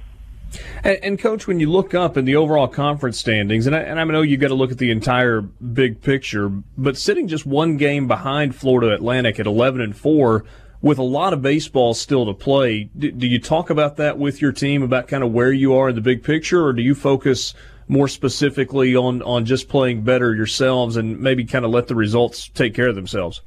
And, 0.82 0.98
and, 1.02 1.18
coach, 1.18 1.46
when 1.46 1.61
you 1.61 1.70
look 1.70 1.92
up 1.92 2.16
in 2.16 2.24
the 2.24 2.37
overall 2.37 2.68
conference 2.68 3.18
standings, 3.18 3.66
and 3.66 3.76
I, 3.76 3.80
and 3.80 4.00
I 4.00 4.04
know 4.04 4.22
you 4.22 4.38
got 4.38 4.48
to 4.48 4.54
look 4.54 4.72
at 4.72 4.78
the 4.78 4.90
entire 4.90 5.42
big 5.42 6.00
picture, 6.00 6.48
but 6.48 6.96
sitting 6.96 7.28
just 7.28 7.44
one 7.44 7.76
game 7.76 8.08
behind 8.08 8.56
Florida 8.56 8.94
Atlantic 8.94 9.38
at 9.38 9.46
eleven 9.46 9.82
and 9.82 9.94
four, 9.94 10.44
with 10.80 10.98
a 10.98 11.02
lot 11.02 11.32
of 11.32 11.42
baseball 11.42 11.92
still 11.92 12.24
to 12.26 12.32
play, 12.32 12.84
do, 12.96 13.11
do 13.11 13.26
you 13.26 13.38
talk 13.38 13.68
about 13.68 13.96
that 13.96 14.16
with 14.16 14.40
your 14.40 14.52
team 14.52 14.82
about 14.82 15.08
kind 15.08 15.22
of 15.22 15.32
where 15.32 15.52
you 15.52 15.74
are 15.74 15.90
in 15.90 15.94
the 15.94 16.00
big 16.00 16.22
picture, 16.22 16.64
or 16.64 16.72
do 16.72 16.82
you 16.82 16.94
focus 16.94 17.52
more 17.87 18.08
specifically 18.08 18.96
on 18.96 19.20
on 19.22 19.44
just 19.44 19.68
playing 19.68 20.02
better 20.02 20.34
yourselves 20.34 20.96
and 20.96 21.20
maybe 21.20 21.44
kind 21.44 21.64
of 21.64 21.70
let 21.70 21.88
the 21.88 21.94
results 21.94 22.48
take 22.48 22.74
care 22.74 22.88
of 22.88 22.94
themselves? 22.94 23.42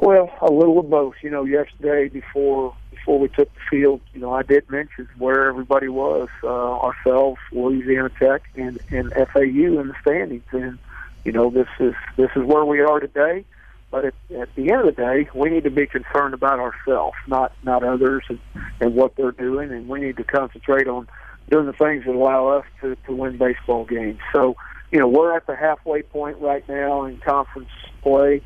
Well, 0.00 0.30
a 0.40 0.50
little 0.50 0.80
of 0.80 0.88
both. 0.88 1.14
You 1.22 1.28
know, 1.28 1.44
yesterday 1.44 2.08
before 2.08 2.74
before 2.90 3.18
we 3.18 3.28
took 3.28 3.52
the 3.52 3.60
field, 3.70 4.00
you 4.14 4.20
know, 4.20 4.32
I 4.32 4.42
did 4.42 4.68
mention 4.70 5.08
where 5.18 5.48
everybody 5.48 5.88
was, 5.88 6.28
uh, 6.42 6.48
ourselves, 6.48 7.38
Louisiana 7.52 8.10
Tech, 8.18 8.42
and, 8.54 8.78
and 8.90 9.12
FAU 9.12 9.40
in 9.80 9.88
the 9.88 9.94
standings. 10.00 10.44
And, 10.52 10.78
you 11.24 11.32
know, 11.32 11.50
this 11.50 11.68
is 11.78 11.94
this 12.16 12.30
is 12.34 12.44
where 12.44 12.64
we 12.64 12.80
are 12.80 12.98
today. 12.98 13.44
But 13.90 14.06
at, 14.06 14.14
at 14.38 14.54
the 14.54 14.70
end 14.70 14.88
of 14.88 14.94
the 14.94 15.02
day, 15.02 15.28
we 15.34 15.50
need 15.50 15.64
to 15.64 15.70
be 15.70 15.86
concerned 15.86 16.32
about 16.32 16.60
ourselves, 16.60 17.16
not 17.26 17.52
not 17.62 17.84
others 17.84 18.24
and, 18.30 18.40
and 18.80 18.94
what 18.94 19.16
they're 19.16 19.32
doing, 19.32 19.70
and 19.70 19.86
we 19.86 20.00
need 20.00 20.16
to 20.16 20.24
concentrate 20.24 20.88
on 20.88 21.08
doing 21.50 21.66
the 21.66 21.74
things 21.74 22.04
that 22.06 22.14
allow 22.14 22.48
us 22.48 22.64
to, 22.80 22.96
to 23.06 23.14
win 23.14 23.36
baseball 23.36 23.84
games. 23.84 24.20
So, 24.32 24.56
you 24.92 24.98
know, 24.98 25.08
we're 25.08 25.36
at 25.36 25.46
the 25.46 25.56
halfway 25.56 26.02
point 26.02 26.38
right 26.38 26.66
now 26.68 27.04
in 27.04 27.18
conference 27.18 27.70
play 28.02 28.42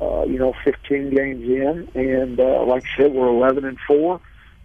uh, 0.00 0.24
you 0.24 0.38
know, 0.38 0.54
15 0.64 1.10
games 1.10 1.42
in, 1.42 1.88
and 1.94 2.38
uh, 2.38 2.64
like 2.64 2.84
I 2.94 3.02
said, 3.02 3.12
we're 3.12 3.28
11 3.28 3.64
and 3.64 3.78
four, 3.86 4.20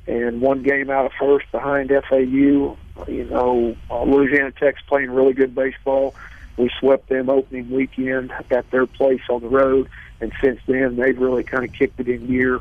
and 0.06 0.42
one 0.42 0.62
game 0.62 0.90
out 0.90 1.06
of 1.06 1.12
first 1.20 1.52
behind 1.52 1.90
FAU. 1.90 2.78
You 3.08 3.26
know, 3.30 3.76
uh, 3.90 4.04
Louisiana 4.04 4.52
Tech's 4.52 4.82
playing 4.88 5.10
really 5.12 5.34
good 5.34 5.56
baseball. 5.56 6.14
We 6.58 6.70
swept 6.80 7.10
them 7.10 7.30
opening 7.30 7.72
weekend 7.72 8.32
at 8.52 8.70
their 8.70 8.86
place 8.86 9.22
on 9.30 9.42
the 9.42 9.50
road, 9.50 9.90
and 10.22 10.32
since 10.44 10.60
then 10.68 10.98
they've 10.98 11.18
really 11.18 11.44
kind 11.44 11.64
of 11.64 11.74
kicked 11.74 12.00
it 12.00 12.08
in 12.08 12.28
gear. 12.28 12.60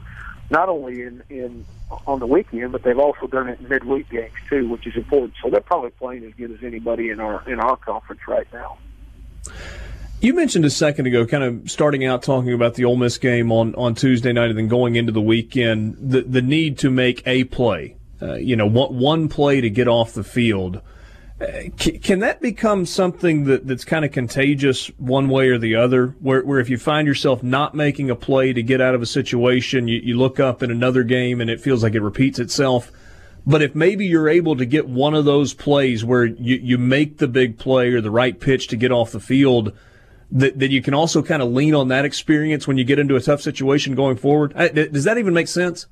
Not 0.50 0.70
only 0.70 1.02
in 1.02 1.22
in 1.28 1.66
on 2.06 2.20
the 2.20 2.26
weekend, 2.26 2.72
but 2.72 2.82
they've 2.84 2.98
also 2.98 3.26
done 3.26 3.48
it 3.48 3.60
in 3.60 3.68
midweek 3.68 4.08
games 4.08 4.32
too, 4.48 4.66
which 4.68 4.86
is 4.86 4.96
important. 4.96 5.34
So 5.42 5.50
they're 5.50 5.60
probably 5.60 5.90
playing 5.90 6.24
as 6.24 6.32
good 6.34 6.50
as 6.50 6.64
anybody 6.64 7.10
in 7.10 7.20
our 7.20 7.46
in 7.46 7.60
our 7.60 7.76
conference 7.76 8.22
right 8.26 8.46
now. 8.50 8.78
You 10.22 10.34
mentioned 10.34 10.64
a 10.64 10.70
second 10.70 11.08
ago, 11.08 11.26
kind 11.26 11.42
of 11.42 11.68
starting 11.68 12.04
out 12.04 12.22
talking 12.22 12.52
about 12.52 12.74
the 12.74 12.84
Ole 12.84 12.94
Miss 12.94 13.18
game 13.18 13.50
on, 13.50 13.74
on 13.74 13.96
Tuesday 13.96 14.32
night 14.32 14.50
and 14.50 14.56
then 14.56 14.68
going 14.68 14.94
into 14.94 15.10
the 15.10 15.20
weekend, 15.20 15.96
the, 15.98 16.22
the 16.22 16.40
need 16.40 16.78
to 16.78 16.90
make 16.90 17.26
a 17.26 17.42
play, 17.42 17.96
uh, 18.22 18.34
you 18.34 18.54
know, 18.54 18.66
one, 18.66 18.96
one 18.96 19.28
play 19.28 19.60
to 19.60 19.68
get 19.68 19.88
off 19.88 20.12
the 20.12 20.22
field. 20.22 20.80
Uh, 21.40 21.62
can, 21.76 22.20
that 22.20 22.40
become 22.40 22.86
something 22.86 23.46
that, 23.46 23.66
that's 23.66 23.84
kind 23.84 24.04
of 24.04 24.12
contagious 24.12 24.86
one 24.96 25.28
way 25.28 25.48
or 25.48 25.58
the 25.58 25.74
other? 25.74 26.14
Where, 26.20 26.44
where 26.44 26.60
if 26.60 26.70
you 26.70 26.78
find 26.78 27.08
yourself 27.08 27.42
not 27.42 27.74
making 27.74 28.08
a 28.08 28.14
play 28.14 28.52
to 28.52 28.62
get 28.62 28.80
out 28.80 28.94
of 28.94 29.02
a 29.02 29.06
situation, 29.06 29.88
you, 29.88 29.98
you 30.04 30.16
look 30.16 30.38
up 30.38 30.62
in 30.62 30.70
another 30.70 31.02
game 31.02 31.40
and 31.40 31.50
it 31.50 31.60
feels 31.60 31.82
like 31.82 31.96
it 31.96 32.00
repeats 32.00 32.38
itself. 32.38 32.92
But 33.44 33.60
if 33.60 33.74
maybe 33.74 34.06
you're 34.06 34.28
able 34.28 34.54
to 34.54 34.66
get 34.66 34.88
one 34.88 35.14
of 35.14 35.24
those 35.24 35.52
plays 35.52 36.04
where 36.04 36.26
you, 36.26 36.60
you 36.62 36.78
make 36.78 37.18
the 37.18 37.26
big 37.26 37.58
play 37.58 37.88
or 37.88 38.00
the 38.00 38.12
right 38.12 38.38
pitch 38.38 38.68
to 38.68 38.76
get 38.76 38.92
off 38.92 39.10
the 39.10 39.18
field– 39.18 39.76
that, 40.32 40.58
that 40.58 40.70
you 40.70 40.82
can 40.82 40.94
also 40.94 41.22
kind 41.22 41.42
of 41.42 41.52
lean 41.52 41.74
on 41.74 41.88
that 41.88 42.04
experience 42.04 42.66
when 42.66 42.78
you 42.78 42.84
get 42.84 42.98
into 42.98 43.16
a 43.16 43.20
tough 43.20 43.40
situation 43.40 43.94
going 43.94 44.16
forward? 44.16 44.54
Does 44.74 45.04
that 45.04 45.18
even 45.18 45.34
make 45.34 45.48
sense? 45.48 45.86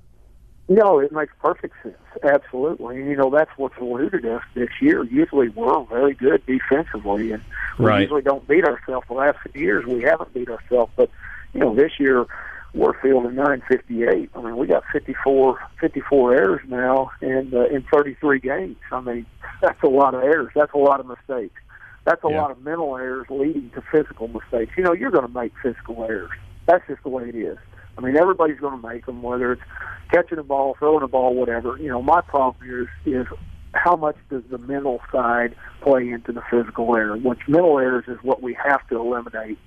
No, 0.69 0.99
it 1.01 1.13
makes 1.13 1.33
perfect 1.41 1.75
sense. 1.83 1.97
Absolutely. 2.23 3.01
And, 3.01 3.11
you 3.11 3.17
know, 3.17 3.29
that's 3.29 3.51
what's 3.57 3.77
eluded 3.81 4.25
us 4.25 4.43
this 4.55 4.69
year. 4.81 5.05
Usually 5.05 5.49
we're 5.49 5.85
very 5.85 6.15
good 6.15 6.45
defensively, 6.47 7.33
and 7.33 7.43
we 7.79 7.87
right. 7.87 8.01
usually 8.03 8.23
don't 8.23 8.47
beat 8.47 8.65
ourselves. 8.65 9.07
The 9.09 9.15
last 9.15 9.39
few 9.53 9.63
years 9.63 9.85
we 9.85 10.03
haven't 10.03 10.33
beat 10.33 10.49
ourselves. 10.49 10.93
But, 10.97 11.11
you 11.53 11.61
know, 11.61 11.75
this 11.75 11.93
year 11.99 12.27
we're 12.73 12.99
fielding 13.01 13.35
958. 13.35 14.31
I 14.35 14.41
mean, 14.41 14.57
we 14.57 14.67
got 14.69 14.85
54, 14.93 15.59
54 15.81 16.35
errors 16.35 16.61
now 16.69 17.11
and 17.21 17.53
uh, 17.53 17.67
in 17.67 17.85
33 17.93 18.39
games. 18.39 18.77
I 18.93 19.01
mean, 19.01 19.27
that's 19.61 19.83
a 19.83 19.89
lot 19.89 20.15
of 20.15 20.23
errors. 20.23 20.53
That's 20.55 20.73
a 20.73 20.79
lot 20.79 21.01
of 21.01 21.07
mistakes. 21.07 21.61
That's 22.05 22.23
a 22.25 22.31
yeah. 22.31 22.41
lot 22.41 22.51
of 22.51 22.63
mental 22.63 22.97
errors 22.97 23.27
leading 23.31 23.71
to 23.71 23.83
physical 23.93 24.29
mistakes. 24.29 24.73
You 24.77 24.85
know, 24.85 24.93
you're 24.93 25.11
going 25.11 25.27
to 25.27 25.33
make 25.33 25.53
physical 25.63 26.05
errors. 26.05 26.31
That's 26.67 26.87
just 26.89 27.03
the 27.03 27.09
way 27.09 27.29
it 27.29 27.35
is. 27.35 27.59
I 27.99 28.01
mean, 28.01 28.17
everybody's 28.17 28.59
going 28.59 28.81
to 28.81 28.87
make 28.87 29.07
them, 29.07 29.23
whether 29.23 29.53
it's 29.53 29.63
catching 30.11 30.39
a 30.39 30.43
ball, 30.43 30.77
throwing 30.79 31.03
a 31.03 31.09
ball, 31.09 31.35
whatever. 31.35 31.77
You 31.79 31.89
know, 31.89 32.03
my 32.03 32.21
problem 32.21 32.69
is 32.69 32.89
is 33.05 33.27
how 33.73 33.97
much 33.97 34.17
does 34.31 34.43
the 34.51 34.59
mental 34.59 35.01
side 35.13 35.55
play 35.83 36.09
into 36.09 36.33
the 36.33 36.43
physical 36.51 36.95
error? 36.97 37.17
Which 37.17 37.41
mental 37.47 37.79
errors 37.79 38.05
is 38.09 38.19
what 38.23 38.43
we 38.43 38.55
have 38.55 38.87
to 38.89 38.97
eliminate. 38.97 39.59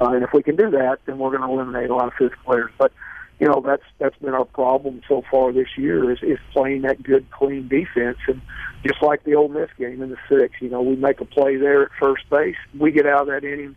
Uh, 0.00 0.12
and 0.12 0.22
if 0.22 0.30
we 0.32 0.42
can 0.42 0.56
do 0.56 0.70
that, 0.70 0.98
then 1.06 1.18
we're 1.18 1.36
going 1.36 1.42
to 1.42 1.52
eliminate 1.52 1.90
a 1.90 1.94
lot 1.94 2.06
of 2.06 2.14
physical 2.18 2.54
errors. 2.54 2.72
But 2.78 2.92
you 3.40 3.48
know 3.48 3.62
that's 3.64 3.82
that's 3.98 4.16
been 4.18 4.34
our 4.34 4.44
problem 4.44 5.00
so 5.08 5.22
far 5.30 5.52
this 5.52 5.68
year 5.76 6.12
is 6.12 6.18
is 6.22 6.38
playing 6.52 6.82
that 6.82 7.02
good 7.02 7.28
clean 7.30 7.68
defense 7.68 8.18
and 8.28 8.40
just 8.86 9.02
like 9.02 9.24
the 9.24 9.34
Ole 9.34 9.48
Miss 9.48 9.68
game 9.78 10.02
in 10.02 10.10
the 10.10 10.16
sixth, 10.28 10.60
you 10.60 10.70
know 10.70 10.80
we 10.80 10.96
make 10.96 11.20
a 11.20 11.24
play 11.24 11.56
there 11.56 11.82
at 11.82 11.90
first 12.00 12.28
base, 12.30 12.56
we 12.78 12.92
get 12.92 13.06
out 13.06 13.22
of 13.22 13.26
that 13.28 13.44
inning 13.44 13.76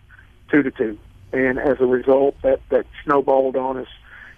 two 0.52 0.64
to 0.64 0.72
two, 0.72 0.98
and 1.32 1.60
as 1.60 1.78
a 1.80 1.86
result 1.86 2.36
that 2.44 2.62
that 2.70 2.86
snowballed 3.04 3.56
on 3.56 3.78
us, 3.78 3.88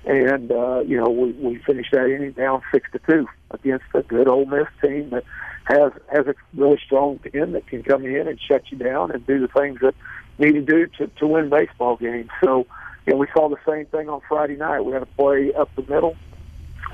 and 0.06 0.52
uh, 0.52 0.80
you 0.80 0.98
know 0.98 1.10
we 1.10 1.32
we 1.34 1.58
finished 1.66 1.92
that 1.92 2.10
inning 2.10 2.32
down 2.32 2.62
six 2.72 2.90
to 2.92 3.00
two 3.00 3.28
against 3.52 3.86
a 3.94 4.02
good 4.02 4.28
Ole 4.28 4.46
Miss 4.46 4.68
team 4.82 5.10
that 5.12 5.24
has 5.66 5.92
has 6.12 6.28
a 6.28 6.36
really 6.56 6.80
strong 6.84 7.20
pen 7.20 7.52
that 7.54 7.68
can 7.68 7.84
come 7.84 8.06
in 8.06 8.28
and 8.28 8.40
shut 8.40 8.64
you 8.72 8.78
down 8.78 9.12
and 9.12 9.26
do 9.26 9.40
the 9.40 9.48
things 9.48 9.80
that 9.82 9.96
need 10.40 10.54
to 10.54 10.62
do 10.62 10.88
to 10.98 11.08
to 11.20 11.28
win 11.28 11.50
baseball 11.50 11.98
games. 11.98 12.30
So 12.44 12.66
you 13.06 13.14
know, 13.14 13.18
we 13.18 13.28
saw 13.36 13.50
the 13.50 13.58
same 13.70 13.86
thing 13.86 14.10
on 14.10 14.22
Friday 14.28 14.56
night. 14.56 14.82
We 14.82 14.94
had 14.94 15.04
a 15.04 15.08
play 15.08 15.54
up 15.54 15.70
the 15.76 15.84
middle 15.84 16.16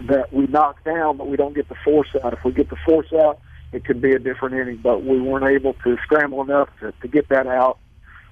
that 0.08 0.34
we 0.34 0.48
knocked 0.48 0.84
down, 0.84 1.18
but 1.18 1.28
we 1.28 1.38
don't 1.38 1.54
get 1.54 1.70
the 1.70 1.76
force 1.84 2.10
out. 2.24 2.34
If 2.34 2.44
we 2.44 2.52
get 2.52 2.70
the 2.70 2.78
force 2.86 3.12
out, 3.14 3.40
it 3.72 3.86
could 3.86 4.02
be 4.02 4.12
a 4.12 4.20
different 4.20 4.56
inning. 4.56 4.78
But 4.78 5.04
we 5.04 5.20
weren't 5.20 5.46
able 5.46 5.74
to 5.84 5.98
scramble 6.04 6.42
enough 6.42 6.70
to, 6.80 6.94
to 7.02 7.08
get 7.08 7.30
that 7.30 7.48
out. 7.48 7.80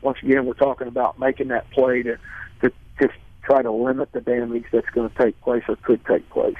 Once 0.01 0.17
again, 0.23 0.45
we're 0.45 0.53
talking 0.53 0.87
about 0.87 1.19
making 1.19 1.49
that 1.49 1.69
play 1.71 2.03
to 2.03 2.17
to 2.61 3.09
try 3.43 3.61
to 3.61 3.71
limit 3.71 4.11
the 4.11 4.21
damage 4.21 4.65
that's 4.71 4.89
going 4.89 5.09
to 5.09 5.17
take 5.17 5.39
place 5.41 5.63
or 5.67 5.75
could 5.77 6.05
take 6.05 6.29
place. 6.29 6.55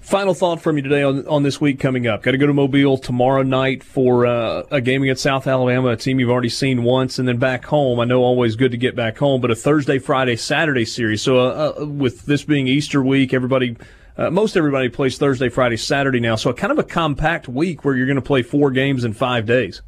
Final 0.00 0.32
thought 0.32 0.62
from 0.62 0.76
you 0.76 0.82
today 0.82 1.02
on, 1.02 1.26
on 1.26 1.42
this 1.42 1.60
week 1.60 1.78
coming 1.78 2.06
up. 2.06 2.22
Got 2.22 2.30
to 2.30 2.38
go 2.38 2.46
to 2.46 2.54
Mobile 2.54 2.96
tomorrow 2.96 3.42
night 3.42 3.84
for 3.84 4.24
uh, 4.24 4.62
a 4.70 4.80
game 4.80 5.02
against 5.02 5.22
South 5.22 5.46
Alabama, 5.46 5.88
a 5.88 5.96
team 5.96 6.18
you've 6.18 6.30
already 6.30 6.48
seen 6.48 6.84
once, 6.84 7.18
and 7.18 7.28
then 7.28 7.36
back 7.36 7.66
home. 7.66 8.00
I 8.00 8.04
know 8.04 8.22
always 8.22 8.56
good 8.56 8.70
to 8.70 8.78
get 8.78 8.96
back 8.96 9.18
home, 9.18 9.40
but 9.40 9.50
a 9.50 9.54
Thursday, 9.54 9.98
Friday, 9.98 10.36
Saturday 10.36 10.86
series. 10.86 11.22
So 11.22 11.38
uh, 11.38 11.74
uh, 11.80 11.86
with 11.86 12.24
this 12.24 12.44
being 12.44 12.66
Easter 12.66 13.02
week, 13.02 13.34
everybody, 13.34 13.76
uh, 14.20 14.30
most 14.30 14.54
everybody 14.54 14.90
plays 14.90 15.16
Thursday, 15.16 15.48
Friday, 15.48 15.78
Saturday 15.78 16.20
now. 16.20 16.36
So 16.36 16.52
kind 16.52 16.70
of 16.70 16.78
a 16.78 16.84
compact 16.84 17.48
week 17.48 17.84
where 17.86 17.96
you're 17.96 18.06
going 18.06 18.16
to 18.16 18.22
play 18.22 18.42
four 18.42 18.70
games 18.70 19.04
in 19.04 19.14
five 19.14 19.46
days. 19.46 19.80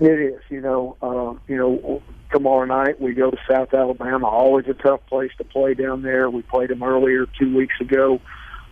It 0.00 0.18
is. 0.18 0.40
You 0.48 0.60
know, 0.60 0.96
uh, 1.00 1.38
you 1.46 1.56
know, 1.56 2.02
tomorrow 2.32 2.64
night 2.64 3.00
we 3.00 3.14
go 3.14 3.30
to 3.30 3.38
South 3.48 3.72
Alabama. 3.72 4.26
Always 4.26 4.66
a 4.66 4.74
tough 4.74 5.06
place 5.06 5.30
to 5.38 5.44
play 5.44 5.74
down 5.74 6.02
there. 6.02 6.28
We 6.28 6.42
played 6.42 6.70
them 6.70 6.82
earlier 6.82 7.26
two 7.38 7.56
weeks 7.56 7.80
ago 7.80 8.20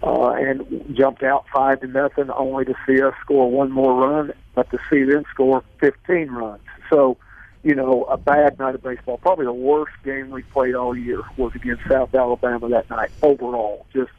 uh, 0.03 0.31
and 0.31 0.97
jumped 0.97 1.23
out 1.23 1.47
five 1.55 1.81
to 1.83 1.87
nothing, 1.87 2.29
only 2.31 2.65
to 2.65 2.75
see 2.85 3.01
us 3.01 3.15
score 3.21 3.49
one 3.49 3.71
more 3.71 3.95
run, 3.95 4.33
but 4.57 4.69
to 4.71 4.79
see 4.91 5.05
them 5.05 5.23
score 5.31 5.63
15 5.79 6.29
runs. 6.31 6.63
So, 6.91 7.19
you 7.63 7.77
know, 7.77 8.03
a 8.05 8.17
bad 8.17 8.59
night 8.59 8.75
of 8.75 8.83
baseball. 8.83 9.19
Probably 9.19 9.45
the 9.45 9.53
worst 9.53 9.93
game 10.05 10.31
we 10.31 10.43
played 10.43 10.75
all 10.75 10.97
year 10.97 11.21
was 11.37 11.55
against 11.55 11.87
South 11.89 12.13
Alabama 12.15 12.69
that 12.71 12.91
night. 12.91 13.11
Overall, 13.23 13.87
just 13.93 14.11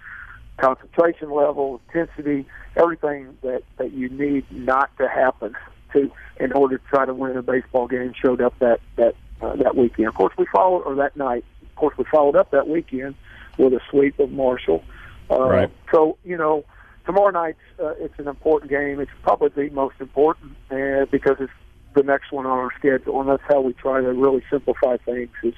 concentration 0.60 1.32
level, 1.32 1.82
intensity, 1.88 2.46
everything 2.76 3.38
that 3.42 3.64
that 3.78 3.94
you 3.94 4.10
need 4.10 4.46
not 4.52 4.90
to 4.98 5.08
happen 5.08 5.54
to 5.94 6.12
in 6.40 6.52
order 6.54 6.78
to 6.78 6.84
try 6.86 7.06
to 7.06 7.14
win 7.14 7.36
a 7.38 7.42
baseball 7.42 7.88
game 7.88 8.14
showed 8.24 8.42
up 8.42 8.58
that 8.60 8.80
that 8.98 9.16
uh, 9.42 9.56
that 9.56 9.76
weekend. 9.76 10.08
Of 10.08 10.16
course, 10.16 10.34
we 10.38 10.46
followed 10.54 10.82
or 10.82 10.96
that 10.96 11.16
night. 11.18 11.46
Of 11.70 11.76
course, 11.76 11.98
we 11.98 12.06
followed 12.12 12.36
up 12.36 12.52
that 12.52 12.68
weekend 12.68 13.16
with 13.58 13.74
a 13.74 13.80
sweep 13.90 14.20
of 14.20 14.32
Marshall 14.32 14.84
uh, 15.30 15.48
right. 15.48 15.72
So 15.94 16.18
you 16.24 16.38
know, 16.38 16.66
tomorrow 17.06 17.32
night 17.32 17.56
uh, 17.82 17.94
it's 18.00 18.18
an 18.18 18.28
important 18.28 18.72
game. 18.72 19.00
It's 19.00 19.12
probably 19.24 19.50
the 19.70 19.74
most 19.74 19.96
important 20.00 20.54
uh, 20.72 21.06
because 21.12 21.38
it's 21.40 21.52
the 21.96 22.04
next 22.04 22.32
one 22.32 22.46
on 22.46 22.58
our 22.58 22.72
schedule, 22.78 23.20
and 23.20 23.30
that's 23.30 23.44
how 23.48 23.62
we 23.62 23.74
try 23.74 24.02
to 24.02 24.14
really 24.14 24.44
simplify 24.50 24.98
things. 24.98 25.30
Is 25.44 25.54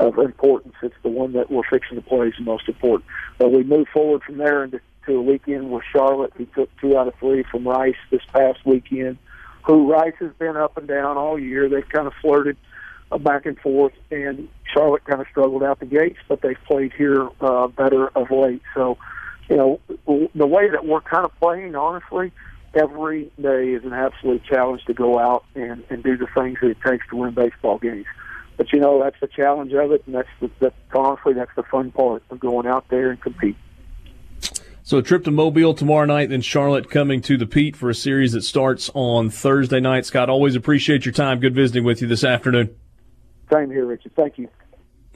of 0.00 0.18
importance. 0.18 0.74
It's 0.82 0.94
the 1.02 1.10
one 1.10 1.34
that 1.34 1.50
we're 1.50 1.68
fixing 1.68 1.96
to 1.96 2.02
play 2.02 2.28
is 2.28 2.34
the 2.38 2.44
most 2.44 2.68
important. 2.68 3.04
But 3.38 3.52
we 3.52 3.62
move 3.62 3.86
forward 3.92 4.22
from 4.22 4.38
there 4.38 4.64
into 4.64 4.80
to 5.06 5.16
a 5.16 5.22
weekend 5.22 5.70
with 5.70 5.82
Charlotte. 5.92 6.32
We 6.38 6.46
took 6.46 6.68
two 6.78 6.96
out 6.96 7.08
of 7.08 7.14
three 7.16 7.44
from 7.50 7.66
Rice 7.66 7.96
this 8.10 8.22
past 8.32 8.64
weekend. 8.64 9.18
Who 9.66 9.90
Rice 9.90 10.14
has 10.20 10.32
been 10.38 10.56
up 10.56 10.76
and 10.76 10.88
down 10.88 11.16
all 11.16 11.38
year. 11.38 11.68
They've 11.68 11.88
kind 11.88 12.06
of 12.06 12.12
flirted 12.20 12.56
uh, 13.12 13.18
back 13.18 13.46
and 13.46 13.58
forth, 13.58 13.92
and 14.10 14.48
Charlotte 14.72 15.04
kind 15.04 15.20
of 15.20 15.26
struggled 15.28 15.62
out 15.62 15.80
the 15.80 15.86
gates, 15.86 16.18
but 16.28 16.42
they've 16.42 16.62
played 16.66 16.92
here 16.96 17.28
uh, 17.40 17.68
better 17.68 18.08
of 18.08 18.30
late. 18.30 18.62
So, 18.74 18.98
you 19.48 19.56
know, 19.56 19.80
the 20.34 20.46
way 20.46 20.70
that 20.70 20.86
we're 20.86 21.00
kind 21.00 21.24
of 21.24 21.34
playing, 21.40 21.74
honestly, 21.74 22.32
every 22.74 23.30
day 23.40 23.70
is 23.70 23.84
an 23.84 23.92
absolute 23.92 24.44
challenge 24.44 24.84
to 24.84 24.94
go 24.94 25.18
out 25.18 25.44
and, 25.54 25.82
and 25.90 26.02
do 26.02 26.16
the 26.16 26.28
things 26.34 26.58
that 26.62 26.70
it 26.70 26.78
takes 26.86 27.06
to 27.08 27.16
win 27.16 27.34
baseball 27.34 27.78
games. 27.78 28.06
But 28.60 28.74
you 28.74 28.78
know 28.78 29.02
that's 29.02 29.18
the 29.22 29.26
challenge 29.26 29.72
of 29.72 29.90
it, 29.90 30.02
and 30.04 30.14
that's 30.14 30.28
the, 30.60 30.70
honestly 30.92 31.32
that's 31.32 31.50
the 31.56 31.62
fun 31.62 31.92
part 31.92 32.22
of 32.28 32.38
going 32.38 32.66
out 32.66 32.86
there 32.90 33.08
and 33.08 33.18
compete. 33.18 33.56
So 34.82 34.98
a 34.98 35.02
trip 35.02 35.24
to 35.24 35.30
Mobile 35.30 35.72
tomorrow 35.72 36.04
night, 36.04 36.28
then 36.28 36.42
Charlotte 36.42 36.90
coming 36.90 37.22
to 37.22 37.38
the 37.38 37.46
Pete 37.46 37.74
for 37.74 37.88
a 37.88 37.94
series 37.94 38.32
that 38.32 38.42
starts 38.42 38.90
on 38.92 39.30
Thursday 39.30 39.80
night. 39.80 40.04
Scott, 40.04 40.28
always 40.28 40.56
appreciate 40.56 41.06
your 41.06 41.14
time. 41.14 41.40
Good 41.40 41.54
visiting 41.54 41.84
with 41.84 42.02
you 42.02 42.06
this 42.06 42.22
afternoon. 42.22 42.76
Same 43.50 43.70
here, 43.70 43.86
Richard. 43.86 44.14
Thank 44.14 44.36
you. 44.36 44.50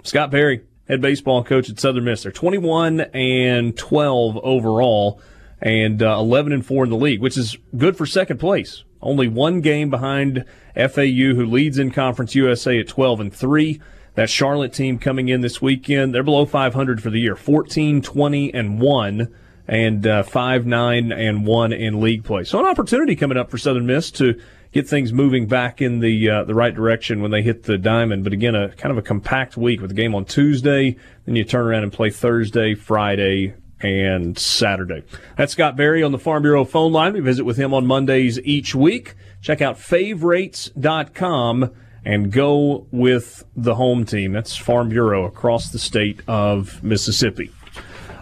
Scott 0.04 0.30
Berry, 0.30 0.62
head 0.88 1.02
baseball 1.02 1.44
coach 1.44 1.68
at 1.68 1.78
Southern 1.78 2.04
Miss. 2.04 2.22
They're 2.22 2.33
21 2.33 3.00
and 3.12 3.76
12 3.76 4.38
overall 4.38 5.20
and 5.61 6.02
uh, 6.02 6.16
11 6.18 6.54
and 6.54 6.64
4 6.64 6.85
in 6.85 6.90
the 6.90 6.96
league, 6.96 7.20
which 7.20 7.37
is 7.37 7.59
good 7.76 7.98
for 7.98 8.07
second 8.07 8.38
place. 8.38 8.85
Only 9.05 9.29
one 9.29 9.61
game 9.61 9.90
behind 9.90 10.45
FAU, 10.75 11.35
who 11.35 11.47
leads 11.47 11.79
in 11.79 11.90
Conference 11.90 12.35
USA 12.35 12.81
at 12.81 12.88
12 12.88 13.21
and 13.21 13.33
3. 13.33 13.81
That 14.14 14.31
Charlotte 14.31 14.73
team 14.73 14.99
coming 14.99 15.29
in 15.29 15.40
this 15.40 15.61
weekend, 15.61 16.14
they're 16.14 16.23
below 16.23 16.47
500 16.47 17.03
for 17.03 17.11
the 17.11 17.21
year, 17.21 17.37
14, 17.37 18.01
20, 18.01 18.55
and 18.55 18.81
1, 18.81 19.35
and 19.67 20.07
uh, 20.07 20.23
5, 20.23 20.67
9, 20.67 21.12
and 21.12 21.47
1 21.47 21.73
in 21.73 22.01
league 22.01 22.25
play. 22.25 22.45
So 22.45 22.59
an 22.61 22.67
opportunity 22.67 23.17
coming 23.17 23.37
up 23.37 23.51
for 23.51 23.59
Southern 23.59 23.87
Miss 23.87 24.11
to 24.12 24.40
get 24.73 24.88
things 24.88 25.12
moving 25.12 25.47
back 25.47 25.81
in 25.81 26.01
the 26.01 26.29
uh, 26.29 26.45
the 26.45 26.55
right 26.55 26.75
direction 26.75 27.23
when 27.23 27.31
they 27.31 27.43
hit 27.43 27.62
the 27.62 27.79
diamond. 27.79 28.25
But 28.25 28.33
again, 28.33 28.55
a 28.55 28.71
kind 28.71 28.90
of 28.90 28.99
a 28.99 29.03
compact 29.03 29.57
week 29.57 29.81
with 29.81 29.90
a 29.90 29.95
game 29.95 30.14
on 30.14 30.25
Tuesday, 30.25 30.97
then 31.27 31.37
you 31.37 31.45
turn 31.45 31.67
around 31.67 31.85
and 31.85 31.93
play 31.93 32.11
Thursday, 32.11 32.75
Friday, 32.75 33.55
and 33.80 34.38
Saturday. 34.38 35.02
That's 35.37 35.52
Scott 35.52 35.76
Berry 35.76 36.02
on 36.02 36.12
the 36.12 36.18
Farm 36.18 36.42
Bureau 36.42 36.64
phone 36.64 36.92
line. 36.92 37.12
We 37.12 37.20
visit 37.20 37.44
with 37.44 37.56
him 37.56 37.74
on 37.74 37.87
Mondays 37.87 38.40
each 38.40 38.74
week. 38.74 39.14
Check 39.40 39.60
out 39.60 39.78
favorites.com 39.78 41.70
and 42.04 42.32
go 42.32 42.87
with 42.90 43.44
the 43.56 43.74
home 43.74 44.04
team. 44.04 44.32
That's 44.32 44.56
Farm 44.56 44.88
Bureau 44.88 45.24
across 45.24 45.70
the 45.70 45.78
state 45.78 46.20
of 46.26 46.82
Mississippi. 46.82 47.50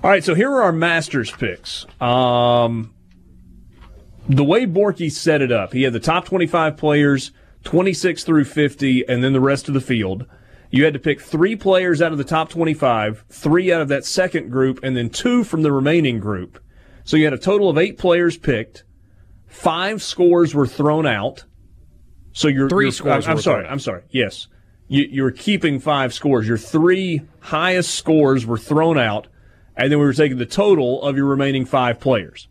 All 0.03 0.11
right, 0.11 0.25
so 0.25 0.35
here 0.35 0.51
are 0.51 0.63
our 0.63 0.73
Masters 0.73 1.31
picks. 1.31 1.87
Um, 2.01 2.93
the 4.29 4.45
way 4.45 4.67
Borky 4.67 5.11
set 5.11 5.43
it 5.43 5.53
up, 5.53 5.73
he 5.73 5.83
had 5.83 5.93
the 5.93 6.01
top 6.01 6.25
25 6.25 6.77
players, 6.77 7.31
26 7.65 8.25
through 8.25 8.45
50, 8.45 9.09
and 9.09 9.23
then 9.23 9.33
the 9.33 9.41
rest 9.41 9.69
of 9.69 9.75
the 9.75 9.81
field. 9.81 10.27
You 10.73 10.87
had 10.87 10.95
to 10.95 10.99
pick 10.99 11.21
three 11.21 11.55
players 11.55 12.01
out 12.01 12.13
of 12.13 12.19
the 12.19 12.25
top 12.25 12.49
25, 12.49 13.27
three 13.29 13.71
out 13.71 13.83
of 13.83 13.89
that 13.89 14.07
second 14.07 14.51
group, 14.51 14.81
and 14.83 14.97
then 14.97 15.11
two 15.11 15.45
from 15.45 15.61
the 15.61 15.71
remaining 15.71 16.19
group. 16.19 16.59
So 17.05 17.19
you 17.19 17.25
had 17.25 17.35
a 17.35 17.39
total 17.39 17.69
of 17.69 17.77
eight 17.77 17.99
players 17.99 18.39
picked. 18.39 18.85
Five 19.47 20.03
scores 20.03 20.55
were 20.55 20.67
thrown 20.67 21.07
out. 21.07 21.45
So 22.33 22.49
you're 22.49 22.71
3 22.71 22.87
you're, 22.87 22.93
scores. 22.93 23.29
I'm 23.29 23.39
sorry. 23.39 23.67
I'm 23.67 23.81
sorry. 23.81 24.05
Yes, 24.09 24.49
you, 24.89 25.07
you're 25.11 25.31
keeping 25.31 25.79
five 25.79 26.15
scores. 26.15 26.49
Your 26.49 26.57
three 26.57 27.21
highest 27.41 27.95
scores 27.95 28.47
were 28.47 28.57
thrown 28.57 28.99
out, 28.99 29.27
and 29.77 29.93
then 29.93 29.99
we 29.99 30.07
were 30.07 30.15
taking 30.15 30.39
the 30.39 30.47
total 30.47 31.03
of 31.03 31.19
your 31.19 31.27
remaining 31.27 31.67
five 31.67 32.01
players. 32.01 32.49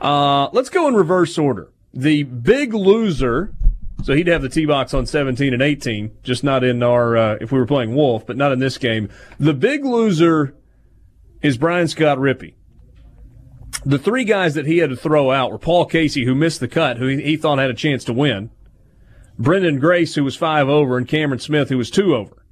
Uh, 0.00 0.50
let's 0.52 0.68
go 0.68 0.86
in 0.86 0.94
reverse 0.94 1.36
order. 1.36 1.72
The 1.92 2.22
big 2.22 2.74
loser 2.74 3.52
so 4.04 4.12
he'd 4.12 4.26
have 4.26 4.42
the 4.42 4.50
tee 4.50 4.66
box 4.66 4.92
on 4.92 5.06
17 5.06 5.54
and 5.54 5.62
18, 5.62 6.18
just 6.22 6.44
not 6.44 6.62
in 6.62 6.82
our, 6.82 7.16
uh, 7.16 7.36
if 7.40 7.50
we 7.50 7.58
were 7.58 7.64
playing 7.64 7.94
Wolf, 7.94 8.26
but 8.26 8.36
not 8.36 8.52
in 8.52 8.58
this 8.58 8.76
game. 8.76 9.08
The 9.40 9.54
big 9.54 9.82
loser 9.82 10.54
is 11.40 11.56
Brian 11.56 11.88
Scott 11.88 12.18
Rippey. 12.18 12.52
The 13.86 13.98
three 13.98 14.24
guys 14.24 14.52
that 14.56 14.66
he 14.66 14.76
had 14.76 14.90
to 14.90 14.96
throw 14.96 15.30
out 15.30 15.50
were 15.50 15.58
Paul 15.58 15.86
Casey, 15.86 16.26
who 16.26 16.34
missed 16.34 16.60
the 16.60 16.68
cut, 16.68 16.98
who 16.98 17.06
he 17.06 17.38
thought 17.38 17.58
had 17.58 17.70
a 17.70 17.74
chance 17.74 18.04
to 18.04 18.12
win, 18.12 18.50
Branden 19.40 19.80
Grace, 19.80 20.14
who 20.14 20.24
was 20.24 20.36
five 20.36 20.68
over, 20.68 20.98
and 20.98 21.08
Cameron 21.08 21.40
Smith, 21.40 21.70
who 21.70 21.78
was 21.78 21.90
two 21.90 22.14
over. 22.14 22.44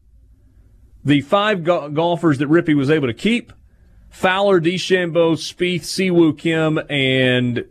The 1.05 1.21
five 1.21 1.65
go- 1.65 1.91
golfers 1.91 2.39
that 2.39 2.49
Rippey 2.49 2.75
was 2.75 2.89
able 2.89 3.09
to 3.09 3.15
keep 3.15 3.53
Fowler, 4.09 4.59
DeChambeau, 4.59 5.35
Spieth, 5.35 5.83
Siwoo 5.83 6.39
Kim, 6.39 6.81
and 6.89 7.67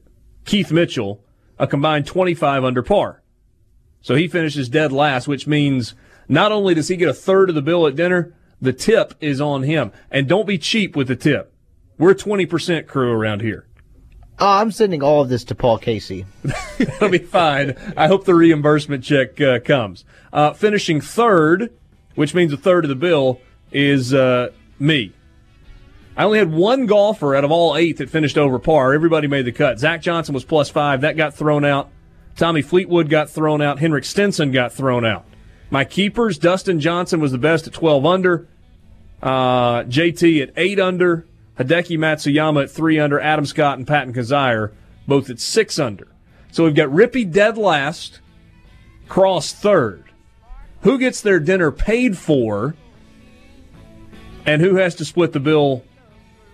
Keith 0.45 0.71
Mitchell, 0.71 1.25
a 1.57 1.65
combined 1.65 2.05
25 2.05 2.63
under 2.63 2.83
par. 2.83 3.20
So 4.01 4.15
he 4.15 4.27
finishes 4.27 4.69
dead 4.69 4.91
last, 4.91 5.27
which 5.27 5.47
means 5.47 5.93
not 6.27 6.51
only 6.51 6.73
does 6.73 6.87
he 6.87 6.95
get 6.95 7.09
a 7.09 7.13
third 7.13 7.49
of 7.49 7.55
the 7.55 7.61
bill 7.61 7.85
at 7.87 7.95
dinner, 7.95 8.33
the 8.59 8.73
tip 8.73 9.13
is 9.19 9.41
on 9.41 9.63
him. 9.63 9.91
And 10.09 10.27
don't 10.27 10.47
be 10.47 10.57
cheap 10.57 10.95
with 10.95 11.07
the 11.07 11.15
tip. 11.15 11.53
We're 11.97 12.15
20% 12.15 12.87
crew 12.87 13.11
around 13.11 13.41
here. 13.41 13.67
Oh, 14.39 14.47
I'm 14.47 14.71
sending 14.71 15.03
all 15.03 15.21
of 15.21 15.29
this 15.29 15.43
to 15.45 15.55
Paul 15.55 15.77
Casey. 15.77 16.25
That'll 16.79 17.09
be 17.09 17.19
fine. 17.19 17.75
I 17.95 18.07
hope 18.07 18.25
the 18.25 18.33
reimbursement 18.33 19.03
check 19.03 19.39
uh, 19.39 19.59
comes. 19.59 20.03
Uh, 20.33 20.53
finishing 20.53 20.99
third, 20.99 21.71
which 22.15 22.33
means 22.33 22.51
a 22.51 22.57
third 22.57 22.85
of 22.85 22.89
the 22.89 22.95
bill, 22.95 23.39
is 23.71 24.15
uh, 24.15 24.49
me. 24.79 25.13
I 26.17 26.23
only 26.23 26.39
had 26.39 26.51
one 26.51 26.87
golfer 26.87 27.35
out 27.35 27.43
of 27.43 27.51
all 27.51 27.77
eight 27.77 27.97
that 27.97 28.09
finished 28.09 28.37
over 28.37 28.57
par. 28.57 28.93
Everybody 28.93 29.27
made 29.27 29.45
the 29.45 29.51
cut. 29.51 29.79
Zach 29.79 30.01
Johnson 30.01 30.33
was 30.33 30.43
plus 30.43 30.69
five. 30.69 31.01
That 31.01 31.17
got 31.17 31.35
thrown 31.35 31.63
out. 31.63 31.89
Tommy 32.35 32.61
Fleetwood 32.61 33.09
got 33.09 33.29
thrown 33.29 33.61
out. 33.61 33.79
Henrik 33.79 34.05
Stenson 34.05 34.51
got 34.51 34.73
thrown 34.73 35.05
out. 35.05 35.25
My 35.69 35.85
keepers, 35.85 36.37
Dustin 36.37 36.79
Johnson 36.79 37.19
was 37.19 37.31
the 37.31 37.37
best 37.37 37.67
at 37.67 37.73
12 37.73 38.05
under. 38.05 38.47
Uh, 39.21 39.83
JT 39.83 40.41
at 40.41 40.53
8 40.55 40.79
under. 40.79 41.25
Hideki 41.59 41.97
Matsuyama 41.97 42.63
at 42.63 42.71
3 42.71 42.99
under. 42.99 43.19
Adam 43.19 43.45
Scott 43.45 43.77
and 43.77 43.87
Patton 43.87 44.13
Kizzire 44.13 44.71
both 45.07 45.29
at 45.29 45.39
6 45.39 45.79
under. 45.79 46.07
So 46.51 46.65
we've 46.65 46.75
got 46.75 46.89
Rippey 46.89 47.29
dead 47.31 47.57
last, 47.57 48.19
Cross 49.07 49.53
third. 49.53 50.05
Who 50.81 50.97
gets 50.97 51.21
their 51.21 51.39
dinner 51.39 51.71
paid 51.71 52.17
for, 52.17 52.75
and 54.45 54.61
who 54.61 54.75
has 54.75 54.95
to 54.95 55.05
split 55.05 55.31
the 55.31 55.39
bill 55.39 55.83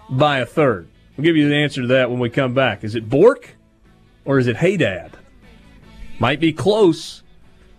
by 0.09 0.39
a 0.39 0.45
third? 0.45 0.87
We'll 1.15 1.25
give 1.25 1.37
you 1.37 1.47
the 1.49 1.55
answer 1.55 1.81
to 1.81 1.87
that 1.87 2.11
when 2.11 2.19
we 2.19 2.29
come 2.29 2.53
back. 2.53 2.83
Is 2.83 2.93
it 2.93 3.09
Bork 3.09 3.55
or 4.25 4.37
is 4.37 4.47
it 4.47 4.57
Hey 4.57 4.77
Dad? 4.77 5.16
Might 6.19 6.39
be 6.39 6.51
close. 6.51 7.23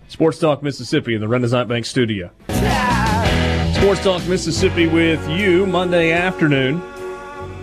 Sports 0.08 0.38
Talk 0.38 0.62
Mississippi 0.62 1.14
in 1.14 1.20
the 1.20 1.28
Renaissance 1.28 1.68
Bank 1.68 1.84
studio. 1.84 2.30
Sports 3.74 4.02
Talk 4.02 4.26
Mississippi 4.26 4.86
with 4.86 5.28
you 5.28 5.66
Monday 5.66 6.12
afternoon. 6.12 6.82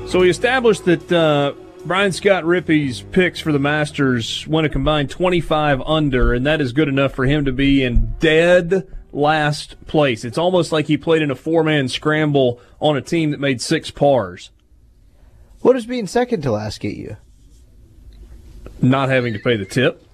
So 0.08 0.20
we 0.20 0.30
established 0.30 0.86
that 0.86 1.12
uh, 1.12 1.54
Brian 1.86 2.12
Scott 2.12 2.46
Rippey's 2.46 3.02
picks 3.02 3.40
for 3.40 3.52
the 3.52 3.60
Masters 3.60 4.48
went 4.48 4.68
a 4.68 4.70
combined 4.70 5.10
25 5.10 5.82
under, 5.82 6.34
and 6.34 6.46
that 6.46 6.62
is 6.62 6.74
good 6.74 6.90
enough 6.90 7.14
for 7.14 7.26
him 7.26 7.46
to 7.46 7.52
be 7.52 7.82
in 7.84 8.14
dead 8.20 8.88
last 9.12 9.84
place. 9.88 10.26
It's 10.26 10.38
almost 10.38 10.72
like 10.72 10.88
he 10.88 10.98
played 10.98 11.22
in 11.22 11.32
a 11.32 11.36
four 11.36 11.64
man 11.64 11.88
scramble 11.88 12.60
on 12.82 12.98
a 12.98 13.02
team 13.02 13.32
that 13.32 13.40
made 13.40 13.62
six 13.62 13.90
pars. 13.92 14.52
What 15.62 15.74
does 15.74 15.86
being 15.86 16.06
second 16.06 16.42
to 16.44 16.52
last 16.52 16.80
get 16.80 16.96
you? 16.96 17.18
Not 18.82 19.10
having 19.10 19.34
to 19.34 19.40
pay 19.40 19.56
the 19.56 19.66
tip. 19.66 20.05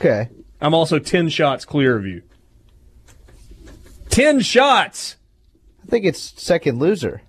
Okay. 0.00 0.30
I'm 0.62 0.72
also 0.72 0.98
10 0.98 1.28
shots 1.28 1.66
clear 1.66 1.94
of 1.94 2.06
you. 2.06 2.22
10 4.08 4.40
shots! 4.40 5.16
I 5.82 5.86
think 5.86 6.06
it's 6.06 6.42
second 6.42 6.78
loser. 6.78 7.20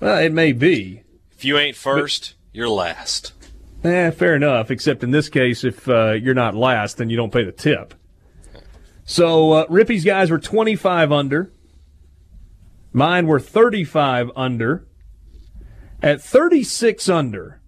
Well, 0.00 0.18
it 0.18 0.32
may 0.32 0.50
be. 0.50 1.04
If 1.30 1.44
you 1.44 1.56
ain't 1.58 1.76
first, 1.76 2.34
you're 2.52 2.68
last. 2.68 3.34
Eh, 3.84 4.10
fair 4.10 4.34
enough, 4.34 4.72
except 4.72 5.04
in 5.04 5.12
this 5.12 5.28
case, 5.28 5.62
if 5.62 5.88
uh, 5.88 6.12
you're 6.12 6.34
not 6.34 6.56
last, 6.56 6.96
then 6.96 7.08
you 7.08 7.16
don't 7.16 7.32
pay 7.32 7.44
the 7.44 7.52
tip. 7.52 7.94
So 9.04 9.52
uh, 9.52 9.66
Rippey's 9.68 10.04
guys 10.04 10.28
were 10.28 10.40
25 10.40 11.12
under. 11.12 11.52
Mine 12.92 13.28
were 13.28 13.38
35 13.38 14.32
under. 14.34 14.88
At 16.02 16.20
36 16.20 17.08
under, 17.08 17.60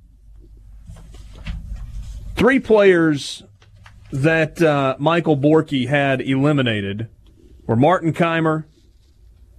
three 2.37 2.61
players 2.61 3.43
that 4.13 4.61
uh, 4.61 4.97
Michael 4.99 5.37
Borky 5.37 5.89
had 5.89 6.21
eliminated 6.21 7.09
were 7.67 7.77
Martin 7.77 8.13
Kaymer, 8.13 8.65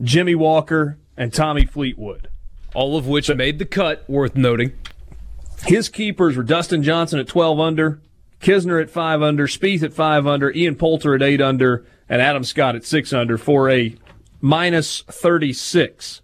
Jimmy 0.02 0.36
Walker, 0.36 0.98
and 1.16 1.34
Tommy 1.34 1.66
Fleetwood. 1.66 2.30
All 2.74 2.98
of 2.98 3.08
which 3.08 3.34
made 3.34 3.60
the 3.60 3.66
cut, 3.66 4.08
worth 4.10 4.36
noting. 4.36 4.74
His 5.66 5.90
keepers 5.90 6.36
were 6.36 6.44
Dustin 6.44 6.84
Johnson 6.84 7.20
at 7.20 7.28
12 7.28 7.60
under, 7.60 8.02
Kisner 8.40 8.82
at 8.82 8.90
5 8.90 9.22
under, 9.22 9.48
Spieth 9.48 9.84
at 9.84 9.94
5 9.94 10.26
under, 10.26 10.52
Ian 10.52 10.76
Poulter 10.76 11.14
at 11.14 11.22
8 11.22 11.42
under, 11.42 11.86
and 12.10 12.22
Adam 12.22 12.44
Scott 12.44 12.76
at 12.76 12.84
6 12.84 13.14
under 13.14 13.38
for 13.38 13.70
a 13.70 13.96
minus 14.42 15.02
36. 15.02 16.22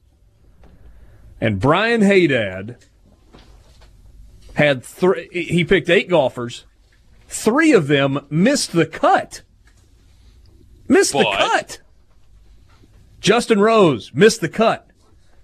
And 1.39 1.59
Brian 1.59 2.01
Haydad 2.01 2.77
had 4.55 4.83
three, 4.83 5.29
he 5.31 5.63
picked 5.63 5.89
eight 5.89 6.09
golfers 6.09 6.65
Three 7.27 7.73
of 7.73 7.87
them 7.87 8.25
missed 8.29 8.71
the 8.71 8.85
cut. 8.85 9.41
Missed 10.87 11.13
the 11.13 11.23
cut. 11.37 11.79
Justin 13.19 13.59
Rose 13.59 14.11
missed 14.13 14.41
the 14.41 14.49
cut. 14.49 14.89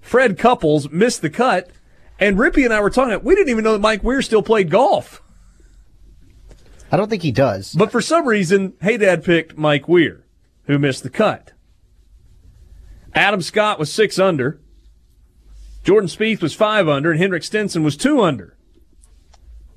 Fred 0.01 0.37
Couples 0.37 0.89
missed 0.89 1.21
the 1.21 1.29
cut. 1.29 1.69
And 2.19 2.37
Rippey 2.37 2.63
and 2.63 2.73
I 2.73 2.79
were 2.79 2.89
talking, 2.89 3.21
we 3.23 3.35
didn't 3.35 3.49
even 3.49 3.63
know 3.63 3.73
that 3.73 3.79
Mike 3.79 4.03
Weir 4.03 4.21
still 4.21 4.43
played 4.43 4.69
golf. 4.69 5.21
I 6.91 6.97
don't 6.97 7.09
think 7.09 7.23
he 7.23 7.31
does. 7.31 7.73
But 7.73 7.91
for 7.91 8.01
some 8.01 8.27
reason, 8.27 8.73
Hey 8.79 8.97
Dad 8.97 9.23
picked 9.23 9.57
Mike 9.57 9.87
Weir, 9.87 10.23
who 10.65 10.77
missed 10.77 11.03
the 11.03 11.09
cut. 11.09 11.51
Adam 13.15 13.41
Scott 13.41 13.79
was 13.79 13.91
six 13.91 14.19
under. 14.19 14.61
Jordan 15.83 16.07
Spieth 16.07 16.41
was 16.41 16.53
five 16.53 16.87
under, 16.87 17.11
and 17.11 17.19
Henrik 17.19 17.43
Stenson 17.43 17.83
was 17.83 17.97
two 17.97 18.21
under. 18.21 18.55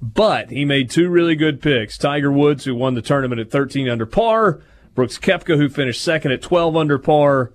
But 0.01 0.51
he 0.51 0.65
made 0.65 0.91
two 0.91 1.09
really 1.09 1.37
good 1.37 1.63
picks. 1.63 1.97
Tiger 1.97 2.31
Woods, 2.31 2.65
who 2.65 2.75
won 2.75 2.95
the 2.95 3.03
tournament 3.03 3.41
at 3.41 3.51
13 3.51 3.89
under 3.89 4.07
par. 4.07 4.61
Brooks 4.95 5.19
Koepka, 5.19 5.57
who 5.57 5.69
finished 5.69 6.03
second 6.03 6.33
at 6.33 6.43
12 6.43 6.77
under 6.77 6.99
par. 6.99 7.53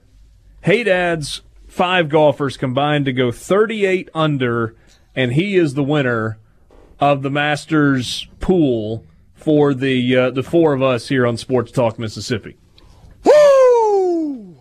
Hey 0.61 0.83
Dad's 0.83 1.41
five 1.67 2.09
golfers 2.09 2.57
combined 2.57 3.05
to 3.05 3.13
go 3.13 3.31
38 3.31 4.09
under, 4.13 4.75
and 5.15 5.33
he 5.33 5.55
is 5.55 5.73
the 5.73 5.83
winner 5.83 6.37
of 6.99 7.23
the 7.23 7.29
Masters 7.29 8.27
pool 8.39 9.05
for 9.33 9.73
the 9.73 10.15
uh, 10.15 10.29
the 10.29 10.43
four 10.43 10.73
of 10.73 10.83
us 10.83 11.07
here 11.07 11.25
on 11.25 11.37
Sports 11.37 11.71
Talk 11.71 11.97
Mississippi. 11.97 12.57
Woo! 13.23 14.57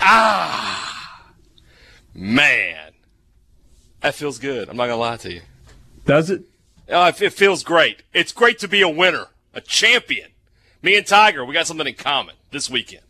Ah, 0.00 1.32
man, 2.12 2.92
that 4.00 4.14
feels 4.14 4.38
good. 4.38 4.68
I'm 4.68 4.76
not 4.76 4.86
gonna 4.86 4.96
lie 4.96 5.18
to 5.18 5.32
you. 5.32 5.42
Does 6.06 6.30
it? 6.30 6.44
Uh, 6.88 7.12
it 7.20 7.32
feels 7.32 7.62
great. 7.64 8.02
It's 8.14 8.32
great 8.32 8.58
to 8.60 8.68
be 8.68 8.80
a 8.80 8.88
winner, 8.88 9.26
a 9.52 9.60
champion. 9.60 10.30
Me 10.82 10.96
and 10.96 11.06
Tiger, 11.06 11.44
we 11.44 11.52
got 11.52 11.66
something 11.66 11.86
in 11.86 11.94
common 11.94 12.36
this 12.52 12.70
weekend. 12.70 13.02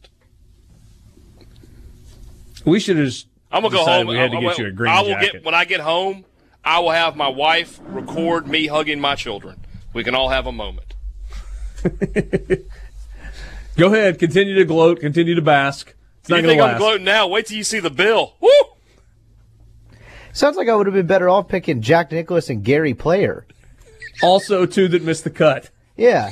We 2.65 2.81
should 2.81 2.97
have. 2.97 3.15
I'm 3.53 3.63
gonna 3.63 3.75
go 3.75 3.85
home. 3.85 4.07
We 4.09 4.17
had 4.17 4.33
to 4.33 4.39
I, 4.39 4.41
get 4.41 4.59
you 4.59 4.67
a 4.67 4.71
green 4.71 4.93
I 4.93 5.03
will 5.03 5.11
jacket. 5.11 5.33
get 5.35 5.45
when 5.45 5.55
I 5.55 5.65
get 5.65 5.81
home. 5.81 6.25
I 6.65 6.81
will 6.81 6.91
have 6.91 7.15
my 7.15 7.29
wife 7.29 7.79
record 7.85 8.49
me 8.49 8.67
hugging 8.67 8.99
my 8.99 9.15
children. 9.15 9.61
We 9.93 10.03
can 10.03 10.17
all 10.17 10.31
have 10.31 10.47
a 10.47 10.53
moment. 10.53 10.95
Go 13.77 13.87
ahead, 13.93 14.19
continue 14.19 14.55
to 14.57 14.65
gloat, 14.65 14.99
continue 15.01 15.37
to 15.37 15.43
bask. 15.43 15.95
It's 16.21 16.29
not 16.29 16.43
you 16.43 16.49
think 16.49 16.61
I'm 16.61 16.79
gloating 16.79 17.05
now? 17.05 17.29
Wait 17.29 17.47
till 17.47 17.57
you 17.57 17.63
see 17.63 17.79
the 17.79 17.91
bill. 17.91 18.35
Woo! 18.41 18.51
Sounds 20.37 20.59
like 20.59 20.69
I 20.69 20.75
would 20.75 20.85
have 20.85 20.93
been 20.93 21.07
better 21.07 21.31
off 21.31 21.49
picking 21.49 21.81
Jack 21.81 22.13
Nicklaus 22.13 22.51
and 22.51 22.63
Gary 22.63 22.93
Player. 22.93 23.47
Also, 24.23 24.67
two 24.67 24.87
that 24.89 25.03
missed 25.03 25.25
the 25.25 25.31
cut. 25.31 25.71
Yeah. 25.97 26.31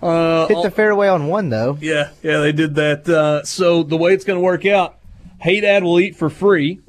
Uh, 0.00 0.46
Hit 0.46 0.62
the 0.62 0.70
fairway 0.70 1.08
on 1.08 1.26
one 1.26 1.48
though. 1.48 1.76
Yeah, 1.80 2.10
yeah, 2.22 2.38
they 2.38 2.52
did 2.52 2.76
that. 2.76 3.08
Uh, 3.08 3.42
so 3.42 3.82
the 3.82 3.96
way 3.96 4.14
it's 4.14 4.24
going 4.24 4.38
to 4.38 4.44
work 4.44 4.64
out, 4.64 5.00
Hey 5.40 5.60
Dad 5.60 5.82
will 5.82 5.98
eat 5.98 6.14
for 6.14 6.30
free. 6.30 6.82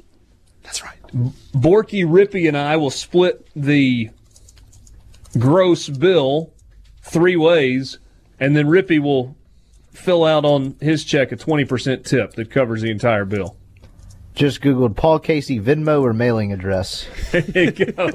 That's 0.62 0.84
right. 0.84 0.96
Borky, 1.52 2.06
Rippey, 2.06 2.46
and 2.46 2.56
I 2.56 2.76
will 2.76 2.90
split 2.90 3.44
the 3.56 4.10
gross 5.36 5.88
bill 5.88 6.52
three 7.02 7.36
ways, 7.36 7.98
and 8.38 8.56
then 8.56 8.66
Rippey 8.66 9.00
will 9.00 9.36
fill 9.90 10.24
out 10.24 10.44
on 10.44 10.76
his 10.80 11.02
check 11.02 11.32
a 11.32 11.36
20% 11.36 12.04
tip 12.04 12.34
that 12.34 12.48
covers 12.48 12.82
the 12.82 12.92
entire 12.92 13.24
bill. 13.24 13.56
Just 14.36 14.60
Googled 14.60 14.96
Paul 14.96 15.18
Casey 15.18 15.58
Venmo 15.58 16.02
or 16.02 16.12
mailing 16.12 16.52
address. 16.52 17.06
There 17.32 17.64
you 17.64 17.70
go. 17.72 18.06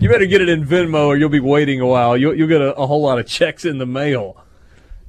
you 0.00 0.08
better 0.08 0.24
get 0.24 0.40
it 0.40 0.48
in 0.48 0.64
Venmo 0.64 1.06
or 1.08 1.16
you'll 1.16 1.28
be 1.28 1.40
waiting 1.40 1.80
a 1.80 1.86
while. 1.86 2.16
You'll, 2.16 2.34
you'll 2.34 2.48
get 2.48 2.62
a, 2.62 2.74
a 2.76 2.86
whole 2.86 3.02
lot 3.02 3.18
of 3.18 3.26
checks 3.26 3.64
in 3.64 3.78
the 3.78 3.84
mail. 3.86 4.36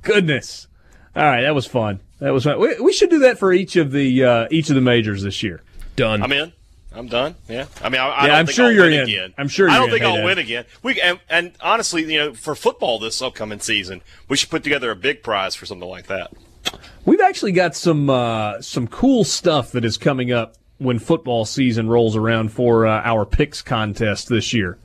Goodness. 0.02 0.68
All 1.16 1.24
right, 1.24 1.42
that 1.44 1.56
was 1.56 1.66
fun. 1.66 2.02
That 2.20 2.34
was 2.34 2.44
fun. 2.44 2.60
We, 2.60 2.80
we 2.80 2.92
should 2.94 3.10
do 3.10 3.20
that 3.20 3.38
for 3.40 3.54
each 3.54 3.76
of 3.76 3.92
the 3.92 4.24
uh, 4.24 4.48
each 4.52 4.70
of 4.70 4.76
the 4.76 4.82
majors 4.82 5.22
this 5.24 5.42
year. 5.44 5.62
Done. 5.96 6.22
I'm 6.24 6.32
in. 6.32 6.52
I'm 6.94 7.08
done. 7.08 7.36
Yeah. 7.48 7.66
I 7.84 7.90
mean, 7.90 8.02
I, 8.02 8.08
I 8.08 8.22
Yeah, 8.24 8.28
don't 8.28 8.36
I'm 8.38 8.46
think 8.48 8.56
sure 8.56 8.66
I'll 8.66 8.72
you're 8.72 8.84
win 8.86 8.94
in. 8.94 9.04
again. 9.04 9.34
I'm 9.38 9.48
sure 9.48 9.70
I 9.70 9.74
you're 9.76 9.84
in. 9.84 9.84
I 9.84 9.86
don't 9.86 9.90
in. 9.90 9.92
think 9.92 10.04
Hey, 10.04 10.10
I'll 10.10 10.16
Dad. 10.18 10.26
win 10.26 10.38
again. 10.40 10.66
We 10.82 11.02
and, 11.02 11.20
and 11.30 11.52
honestly, 11.62 12.12
you 12.12 12.18
know, 12.20 12.34
for 12.34 12.56
football 12.56 13.00
this 13.00 13.22
upcoming 13.22 13.60
season, 13.60 14.02
we 14.30 14.36
should 14.38 14.50
put 14.50 14.64
together 14.64 14.90
a 14.92 14.96
big 14.96 15.22
prize 15.22 15.54
for 15.56 15.66
something 15.66 15.88
like 15.88 16.08
that. 16.08 16.32
We've 17.06 17.22
actually 17.22 17.52
got 17.52 17.76
some 17.76 18.10
uh, 18.10 18.62
some 18.62 18.88
cool 18.88 19.24
stuff 19.24 19.72
that 19.72 19.86
is 19.86 19.98
coming 19.98 20.32
up 20.32 20.56
when 20.78 21.00
football 21.00 21.46
season 21.46 21.88
rolls 21.88 22.16
around 22.16 22.52
for 22.52 22.86
uh, 22.86 23.02
our 23.04 23.26
picks 23.26 23.62
contest 23.62 24.28
this 24.30 24.54
year. 24.54 24.78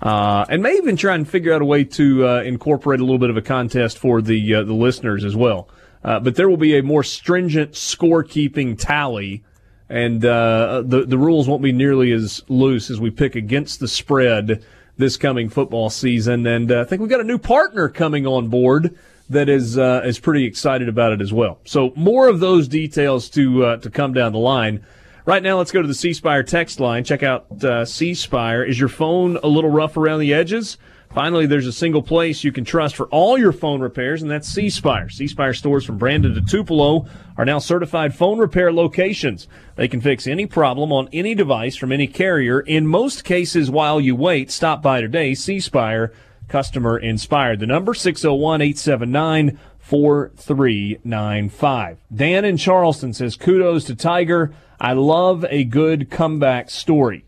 Uh, 0.00 0.44
and 0.48 0.62
may 0.62 0.74
even 0.74 0.96
try 0.96 1.14
and 1.14 1.28
figure 1.28 1.52
out 1.52 1.62
a 1.62 1.64
way 1.64 1.84
to 1.84 2.26
uh, 2.26 2.42
incorporate 2.42 2.98
a 2.98 3.04
little 3.04 3.20
bit 3.20 3.30
of 3.30 3.36
a 3.36 3.42
contest 3.42 3.98
for 3.98 4.20
the 4.20 4.54
uh, 4.54 4.62
the 4.64 4.74
listeners 4.74 5.24
as 5.24 5.36
well. 5.36 5.68
Uh, 6.02 6.18
but 6.18 6.34
there 6.34 6.48
will 6.48 6.56
be 6.56 6.76
a 6.76 6.82
more 6.82 7.04
stringent 7.04 7.72
scorekeeping 7.72 8.76
tally, 8.76 9.44
and 9.88 10.20
the 10.20 11.04
the 11.06 11.18
rules 11.18 11.46
won't 11.46 11.62
be 11.62 11.70
nearly 11.70 12.10
as 12.10 12.42
loose 12.48 12.90
as 12.90 12.98
we 12.98 13.10
pick 13.10 13.36
against 13.36 13.78
the 13.78 13.86
spread 13.86 14.64
this 14.96 15.16
coming 15.16 15.48
football 15.48 15.88
season. 15.88 16.46
And 16.46 16.72
I 16.72 16.84
think 16.84 17.00
we've 17.00 17.10
got 17.10 17.20
a 17.20 17.24
new 17.24 17.38
partner 17.38 17.88
coming 17.88 18.26
on 18.26 18.48
board 18.48 18.98
that 19.32 19.48
is 19.48 19.76
uh, 19.76 20.02
is 20.04 20.18
pretty 20.18 20.44
excited 20.44 20.88
about 20.88 21.12
it 21.12 21.20
as 21.20 21.32
well. 21.32 21.58
So 21.64 21.92
more 21.96 22.28
of 22.28 22.40
those 22.40 22.68
details 22.68 23.28
to 23.30 23.64
uh, 23.64 23.76
to 23.78 23.90
come 23.90 24.12
down 24.12 24.32
the 24.32 24.38
line. 24.38 24.84
Right 25.24 25.42
now, 25.42 25.58
let's 25.58 25.70
go 25.70 25.80
to 25.80 25.88
the 25.88 25.94
C 25.94 26.12
Spire 26.12 26.42
text 26.42 26.80
line. 26.80 27.04
Check 27.04 27.22
out 27.22 27.62
uh, 27.64 27.84
C 27.84 28.14
Spire. 28.14 28.64
Is 28.64 28.80
your 28.80 28.88
phone 28.88 29.38
a 29.42 29.46
little 29.46 29.70
rough 29.70 29.96
around 29.96 30.20
the 30.20 30.34
edges? 30.34 30.78
Finally, 31.14 31.44
there's 31.46 31.66
a 31.66 31.72
single 31.72 32.02
place 32.02 32.42
you 32.42 32.50
can 32.50 32.64
trust 32.64 32.96
for 32.96 33.06
all 33.08 33.36
your 33.36 33.52
phone 33.52 33.82
repairs, 33.82 34.22
and 34.22 34.30
that's 34.30 34.48
C 34.48 34.70
Spire. 34.70 35.10
C 35.10 35.28
Spire 35.28 35.52
stores 35.52 35.84
from 35.84 35.98
Brandon 35.98 36.34
to 36.34 36.40
Tupelo 36.40 37.06
are 37.36 37.44
now 37.44 37.58
certified 37.58 38.14
phone 38.14 38.38
repair 38.38 38.72
locations. 38.72 39.46
They 39.76 39.88
can 39.88 40.00
fix 40.00 40.26
any 40.26 40.46
problem 40.46 40.90
on 40.90 41.10
any 41.12 41.34
device 41.34 41.76
from 41.76 41.92
any 41.92 42.06
carrier. 42.06 42.60
In 42.60 42.86
most 42.86 43.24
cases, 43.24 43.70
while 43.70 44.00
you 44.00 44.16
wait, 44.16 44.50
stop 44.50 44.82
by 44.82 45.02
today. 45.02 45.34
C 45.34 45.60
Spire, 45.60 46.12
customer 46.52 46.96
inspired. 46.98 47.60
The 47.60 47.66
number 47.66 47.94
601 47.94 48.60
879 48.60 49.58
4395. 49.78 51.98
Dan 52.14 52.44
in 52.44 52.58
Charleston 52.58 53.14
says, 53.14 53.36
kudos 53.36 53.84
to 53.84 53.94
Tiger. 53.96 54.52
I 54.78 54.92
love 54.92 55.46
a 55.48 55.64
good 55.64 56.10
comeback 56.10 56.68
story. 56.70 57.24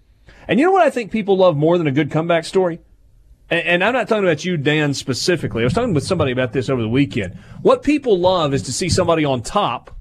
And 0.46 0.60
you 0.60 0.66
know 0.66 0.72
what 0.72 0.86
I 0.86 0.90
think 0.90 1.10
people 1.10 1.38
love 1.38 1.56
more 1.56 1.78
than 1.78 1.86
a 1.86 1.92
good 1.92 2.10
comeback 2.10 2.44
story? 2.44 2.80
And, 3.48 3.66
and 3.66 3.82
I'm 3.82 3.94
not 3.94 4.08
talking 4.08 4.24
about 4.24 4.44
you, 4.44 4.58
Dan, 4.58 4.92
specifically. 4.92 5.62
I 5.62 5.64
was 5.64 5.72
talking 5.72 5.94
with 5.94 6.04
somebody 6.04 6.30
about 6.30 6.52
this 6.52 6.68
over 6.68 6.82
the 6.82 6.88
weekend. 6.88 7.38
What 7.62 7.82
people 7.82 8.18
love 8.18 8.52
is 8.52 8.60
to 8.64 8.72
see 8.72 8.90
somebody 8.90 9.24
on 9.24 9.40
top 9.42 9.96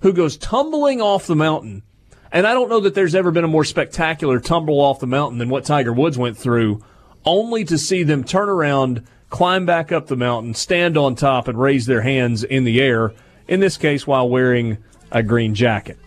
who 0.00 0.12
goes 0.12 0.36
tumbling 0.36 1.00
off 1.00 1.28
the 1.28 1.36
mountain. 1.36 1.84
And 2.32 2.44
I 2.46 2.54
don't 2.54 2.68
know 2.68 2.80
that 2.80 2.94
there's 2.94 3.14
ever 3.14 3.30
been 3.30 3.44
a 3.44 3.48
more 3.48 3.64
spectacular 3.64 4.40
tumble 4.40 4.80
off 4.80 4.98
the 4.98 5.06
mountain 5.06 5.38
than 5.38 5.48
what 5.48 5.64
Tiger 5.64 5.92
Woods 5.92 6.18
went 6.18 6.36
through, 6.36 6.82
only 7.28 7.64
to 7.64 7.78
see 7.78 8.02
them 8.02 8.24
turn 8.24 8.48
around, 8.48 9.06
climb 9.30 9.66
back 9.66 9.92
up 9.92 10.06
the 10.06 10.16
mountain, 10.16 10.54
stand 10.54 10.96
on 10.96 11.14
top, 11.14 11.46
and 11.46 11.60
raise 11.60 11.86
their 11.86 12.00
hands 12.00 12.42
in 12.42 12.64
the 12.64 12.80
air, 12.80 13.12
in 13.46 13.60
this 13.60 13.76
case 13.76 14.06
while 14.06 14.28
wearing 14.28 14.78
a 15.12 15.22
green 15.22 15.54
jacket. 15.54 15.98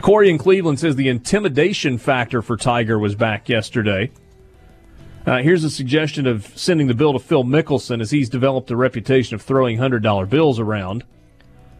Corey 0.00 0.28
in 0.28 0.38
Cleveland 0.38 0.80
says 0.80 0.96
the 0.96 1.08
intimidation 1.08 1.98
factor 1.98 2.42
for 2.42 2.56
Tiger 2.56 2.98
was 2.98 3.14
back 3.14 3.48
yesterday. 3.48 4.10
Uh, 5.24 5.38
here's 5.38 5.62
a 5.62 5.70
suggestion 5.70 6.26
of 6.26 6.46
sending 6.58 6.88
the 6.88 6.94
bill 6.94 7.12
to 7.12 7.20
Phil 7.20 7.44
Mickelson 7.44 8.00
as 8.00 8.10
he's 8.10 8.28
developed 8.28 8.70
a 8.72 8.76
reputation 8.76 9.36
of 9.36 9.42
throwing 9.42 9.78
$100 9.78 10.28
bills 10.28 10.58
around. 10.58 11.04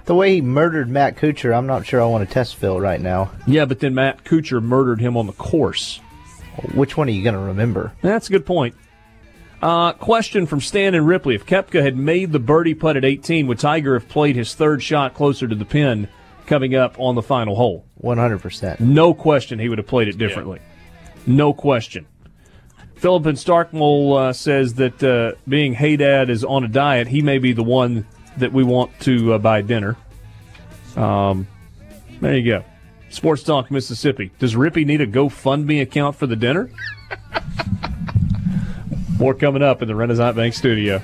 The 0.04 0.14
way 0.14 0.36
he 0.36 0.40
murdered 0.40 0.88
Matt 0.88 1.16
Kuchar, 1.16 1.56
I'm 1.56 1.66
not 1.66 1.84
sure 1.84 2.00
I 2.00 2.06
want 2.06 2.26
to 2.26 2.32
test 2.32 2.54
Phil 2.54 2.80
right 2.80 3.00
now. 3.00 3.32
Yeah, 3.46 3.64
but 3.64 3.80
then 3.80 3.94
Matt 3.94 4.22
Kuchar 4.24 4.62
murdered 4.62 5.00
him 5.00 5.16
on 5.16 5.26
the 5.26 5.32
course. 5.32 6.00
Which 6.74 6.96
one 6.96 7.08
are 7.08 7.12
you 7.12 7.22
going 7.22 7.34
to 7.34 7.40
remember? 7.40 7.92
That's 8.02 8.28
a 8.28 8.32
good 8.32 8.46
point. 8.46 8.74
Uh, 9.62 9.92
question 9.92 10.46
from 10.46 10.60
Stan 10.60 10.94
and 10.94 11.06
Ripley. 11.06 11.36
If 11.36 11.46
Koepka 11.46 11.82
had 11.82 11.96
made 11.96 12.32
the 12.32 12.40
birdie 12.40 12.74
putt 12.74 12.96
at 12.96 13.04
18, 13.04 13.46
would 13.46 13.60
Tiger 13.60 13.94
have 13.94 14.08
played 14.08 14.34
his 14.34 14.54
third 14.54 14.82
shot 14.82 15.14
closer 15.14 15.46
to 15.46 15.54
the 15.54 15.64
pin 15.64 16.08
coming 16.46 16.74
up 16.74 16.98
on 16.98 17.14
the 17.14 17.22
final 17.22 17.54
hole? 17.54 17.86
100%. 18.02 18.80
No 18.80 19.14
question 19.14 19.58
he 19.58 19.68
would 19.68 19.78
have 19.78 19.86
played 19.86 20.08
it 20.08 20.18
differently. 20.18 20.60
No 21.26 21.52
question. 21.54 22.06
Philip 22.96 23.26
and 23.26 23.38
Starkville 23.38 24.16
uh, 24.16 24.32
says 24.32 24.74
that 24.74 25.02
uh, 25.02 25.32
being 25.48 25.74
Hey 25.74 25.96
Dad 25.96 26.28
is 26.28 26.44
on 26.44 26.64
a 26.64 26.68
diet, 26.68 27.08
he 27.08 27.22
may 27.22 27.38
be 27.38 27.52
the 27.52 27.62
one 27.62 28.06
that 28.36 28.52
we 28.52 28.64
want 28.64 28.98
to 29.00 29.34
uh, 29.34 29.38
buy 29.38 29.60
dinner. 29.62 29.96
Um, 30.96 31.46
there 32.20 32.36
you 32.36 32.44
go. 32.44 32.64
Sports 33.12 33.42
Talk 33.42 33.70
Mississippi. 33.70 34.30
Does 34.38 34.54
Rippey 34.54 34.84
need 34.86 35.00
a 35.00 35.06
GoFundMe 35.06 35.82
account 35.82 36.16
for 36.16 36.26
the 36.26 36.36
dinner? 36.36 36.70
More 39.18 39.34
coming 39.34 39.62
up 39.62 39.82
in 39.82 39.88
the 39.88 39.94
Renaissance 39.94 40.34
Bank 40.34 40.54
studio. 40.54 40.96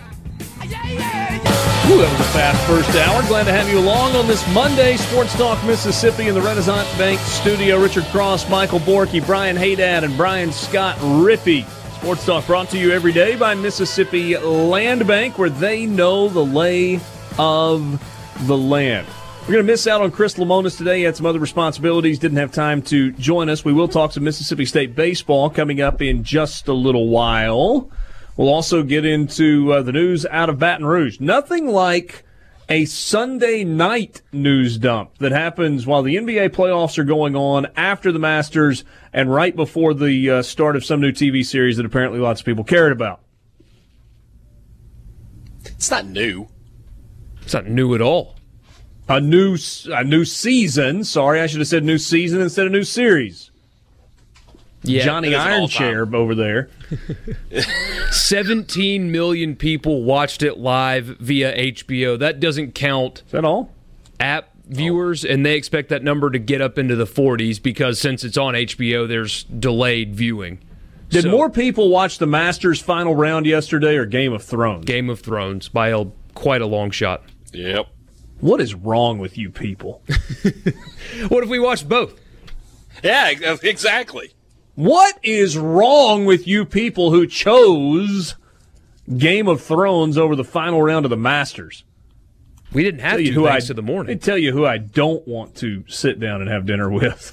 Ooh, 1.91 1.97
that 1.97 2.11
was 2.11 2.21
a 2.21 2.31
fast 2.33 2.67
first 2.67 2.91
hour. 2.97 3.23
Glad 3.29 3.45
to 3.45 3.53
have 3.53 3.69
you 3.71 3.79
along 3.79 4.15
on 4.15 4.27
this 4.27 4.47
Monday. 4.53 4.97
Sports 4.97 5.35
Talk 5.37 5.63
Mississippi 5.65 6.29
in 6.29 6.35
the 6.35 6.43
Renaissance 6.43 6.89
Bank 6.99 7.19
studio. 7.21 7.81
Richard 7.81 8.05
Cross, 8.07 8.51
Michael 8.51 8.81
Borky, 8.81 9.25
Brian 9.25 9.57
Haydad, 9.57 10.03
and 10.03 10.17
Brian 10.17 10.53
Scott 10.53 10.97
Rippey. 10.99 11.67
Sports 11.99 12.27
Talk 12.27 12.47
brought 12.47 12.69
to 12.71 12.79
you 12.79 12.91
every 12.91 13.13
day 13.13 13.37
by 13.37 13.55
Mississippi 13.55 14.37
Land 14.37 15.07
Bank, 15.07 15.39
where 15.39 15.49
they 15.49 15.87
know 15.87 16.29
the 16.29 16.45
lay 16.45 17.01
of 17.39 18.47
the 18.47 18.57
land. 18.57 19.07
We're 19.49 19.55
going 19.55 19.67
to 19.67 19.73
miss 19.73 19.87
out 19.87 20.03
on 20.03 20.11
Chris 20.11 20.35
Lemonis 20.35 20.77
today. 20.77 20.99
He 20.99 21.05
had 21.05 21.17
some 21.17 21.25
other 21.25 21.39
responsibilities, 21.39 22.19
didn't 22.19 22.37
have 22.37 22.53
time 22.53 22.83
to 22.83 23.13
join 23.13 23.49
us. 23.49 23.65
We 23.65 23.73
will 23.73 23.89
talk 23.89 24.13
some 24.13 24.25
Mississippi 24.25 24.67
State 24.67 24.95
baseball 24.95 25.49
coming 25.49 25.81
up 25.81 26.03
in 26.03 26.23
just 26.23 26.69
a 26.69 26.75
little 26.75 27.09
while. 27.09 27.91
We'll 28.37 28.51
also 28.51 28.83
get 28.83 29.07
into 29.07 29.73
uh, 29.73 29.81
the 29.81 29.93
news 29.93 30.27
out 30.27 30.51
of 30.51 30.59
Baton 30.59 30.85
Rouge. 30.85 31.19
Nothing 31.19 31.67
like 31.67 32.25
a 32.69 32.85
Sunday 32.85 33.65
night 33.65 34.21
news 34.33 34.77
dump 34.77 35.17
that 35.17 35.33
happens 35.33 35.87
while 35.87 36.03
the 36.03 36.17
NBA 36.17 36.51
playoffs 36.51 36.99
are 36.99 37.05
going 37.05 37.35
on 37.35 37.69
after 37.75 38.13
the 38.13 38.19
Masters 38.19 38.85
and 39.15 39.33
right 39.33 39.57
before 39.57 39.95
the 39.95 40.29
uh, 40.29 40.43
start 40.43 40.77
of 40.77 40.85
some 40.85 41.01
new 41.01 41.11
TV 41.11 41.43
series 41.43 41.79
that 41.79 41.87
apparently 41.87 42.19
lots 42.19 42.43
of 42.43 42.45
people 42.45 42.65
cared 42.65 42.93
about. 42.93 43.23
It's 45.65 45.91
not 45.91 46.05
new. 46.05 46.49
It's 47.41 47.55
not 47.55 47.67
new 47.67 47.95
at 47.95 48.03
all. 48.03 48.38
A 49.09 49.21
new 49.21 49.57
a 49.91 50.05
new 50.05 50.25
season. 50.25 51.03
Sorry, 51.05 51.41
I 51.41 51.47
should 51.47 51.61
have 51.61 51.69
said 51.69 51.83
new 51.85 51.99
season 51.99 52.41
instead 52.43 52.67
of 52.67 52.73
new 52.73 52.85
series. 52.85 53.51
Yeah, 54.83 55.05
Johnny 55.05 55.29
it 55.29 55.33
is 55.35 55.41
an 55.45 55.49
Ironchair 55.49 56.15
over 56.15 56.35
there. 56.35 56.69
17 58.11 59.11
million 59.11 59.57
people 59.57 60.05
watched 60.05 60.43
it 60.43 60.59
live 60.59 61.07
via 61.19 61.73
HBO. 61.73 62.19
That 62.19 62.39
doesn't 62.41 62.75
count 62.75 63.23
Is 63.27 63.33
that 63.33 63.45
all? 63.45 63.73
app 64.21 64.51
viewers, 64.67 65.25
and 65.25 65.45
they 65.45 65.57
expect 65.57 65.89
that 65.89 66.05
number 66.05 66.31
to 66.31 66.39
get 66.39 66.61
up 66.61 66.79
into 66.79 66.95
the 66.95 67.07
40s 67.07 67.61
because 67.63 67.99
since 67.99 68.23
it's 68.25 68.37
on 68.37 68.55
HBO, 68.55 69.09
there's 69.09 69.45
delayed 69.45 70.15
viewing. 70.15 70.59
Did 71.09 71.25
So, 71.25 71.31
more 71.31 71.49
people 71.49 71.89
watch 71.89 72.19
the 72.19 72.27
Masters 72.27 72.81
final 72.81 73.15
round 73.17 73.47
yesterday 73.47 73.97
or 73.97 74.05
Game 74.05 74.33
of 74.33 74.43
Thrones? 74.45 74.85
Game 74.85 75.09
of 75.09 75.21
Thrones 75.21 75.69
by 75.69 75.89
a, 75.89 76.05
quite 76.35 76.61
a 76.61 76.67
long 76.67 76.91
shot? 76.91 77.23
Yep. 77.53 77.89
What 78.41 78.61
is 78.61 78.75
wrong 78.75 79.19
with 79.19 79.37
you 79.37 79.51
people? 79.51 80.03
What 81.29 81.43
if 81.43 81.51
we 81.51 81.59
watched 81.59 81.89
both? 81.89 82.21
Yeah, 83.03 83.31
exactly. 83.63 84.33
What 84.75 85.19
is 85.23 85.59
wrong 85.59 86.25
with 86.27 86.47
you 86.47 86.65
people 86.65 87.11
who 87.11 87.27
chose 87.27 88.37
Game 89.17 89.49
of 89.49 89.61
Thrones 89.61 90.17
over 90.17 90.37
the 90.37 90.45
final 90.45 90.83
round 90.83 91.05
of 91.05 91.11
the 91.11 91.17
Masters? 91.17 91.85
We 92.73 92.85
didn't 92.85 93.01
have 93.01 93.13
Tell 93.13 93.19
to 93.19 93.25
you 93.25 93.33
who 93.33 93.47
I 93.47 93.53
thanks 93.53 93.67
to 93.69 93.75
the 93.75 93.83
morning. 93.83 94.15
me 94.15 94.21
tell 94.21 94.37
you 94.39 94.53
who 94.53 94.67
I 94.67 94.77
don't 94.79 95.27
want 95.27 95.57
to 95.57 95.85
sit 95.89 96.21
down 96.21 96.43
and 96.43 96.51
have 96.51 96.67
dinner 96.67 96.91
with. 96.91 97.33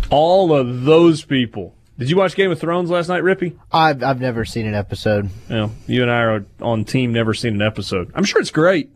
All 0.10 0.54
of 0.54 0.84
those 0.84 1.24
people. 1.24 1.76
Did 1.98 2.10
you 2.10 2.16
watch 2.16 2.34
Game 2.34 2.50
of 2.50 2.58
Thrones 2.58 2.90
last 2.90 3.08
night, 3.08 3.22
Rippey? 3.22 3.56
I've 3.70 4.02
I've 4.02 4.20
never 4.20 4.44
seen 4.44 4.66
an 4.66 4.74
episode. 4.74 5.30
Yeah, 5.48 5.68
you 5.86 6.02
and 6.02 6.10
I 6.10 6.22
are 6.22 6.46
on 6.60 6.84
team. 6.84 7.12
Never 7.12 7.34
seen 7.34 7.54
an 7.54 7.62
episode. 7.62 8.10
I'm 8.14 8.24
sure 8.24 8.40
it's 8.40 8.50
great. 8.50 8.90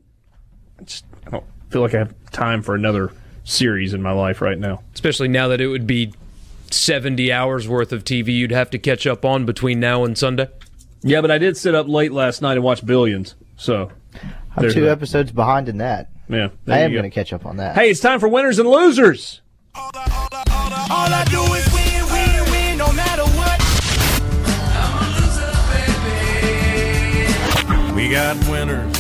I 0.81 0.83
just 0.83 1.05
I 1.27 1.31
don't 1.31 1.45
feel 1.71 1.81
like 1.83 1.95
I 1.95 1.99
have 1.99 2.15
time 2.33 2.63
for 2.63 2.75
another 2.75 3.13
series 3.45 3.95
in 3.95 4.03
my 4.03 4.11
life 4.13 4.41
right 4.41 4.59
now. 4.59 4.83
Especially 4.95 5.29
now 5.29 5.49
that 5.49 5.61
it 5.61 5.69
would 5.69 5.87
be 5.87 6.13
70 6.71 7.33
hours 7.33 7.69
worth 7.69 7.93
of 7.93 8.05
TV 8.05 8.29
you'd 8.29 8.51
have 8.51 8.71
to 8.71 8.79
catch 8.79 9.07
up 9.07 9.25
on 9.25 9.47
between 9.47 9.81
now 9.81 10.05
and 10.05 10.19
Sunday. 10.19 10.49
Yeah, 11.03 11.21
but 11.21 11.31
I 11.31 11.39
did 11.39 11.57
sit 11.57 11.75
up 11.75 11.87
late 11.89 12.13
last 12.13 12.43
night 12.43 12.55
and 12.55 12.65
watch 12.65 12.85
Billions. 12.85 13.37
So 13.57 13.93
I'm 14.57 14.71
two 14.71 14.83
that. 14.83 14.91
episodes 14.91 15.31
behind 15.31 15.69
in 15.69 15.79
that. 15.79 16.11
yeah, 16.29 16.49
I 16.67 16.81
am 16.81 16.93
going 16.93 17.05
to 17.05 17.11
catch 17.11 17.33
up 17.33 17.47
on 17.47 17.59
that. 17.59 17.77
Hey, 17.77 17.91
it's 17.91 18.01
time 18.01 18.19
for 18.19 18.29
winners 18.29 18.59
and 18.59 18.69
losers. 18.69 19.41
All 19.75 19.91
I 19.95 21.25
do 21.31 21.41
is 21.41 21.49
win, 21.49 21.53
win, 21.53 21.68
We 28.09 28.15
got 28.15 28.39
winners. 28.49 28.99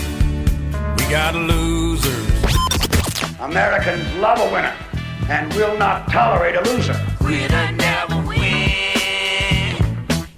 We 0.98 1.10
got 1.10 1.34
losers. 1.34 2.44
Americans 3.40 4.04
love 4.16 4.38
a 4.38 4.52
winner 4.52 4.76
and 5.30 5.50
will 5.54 5.78
not 5.78 6.10
tolerate 6.10 6.56
a 6.56 6.60
loser. 6.64 6.94
Winner 7.22 7.72
never 7.72 8.16
win, 8.28 8.38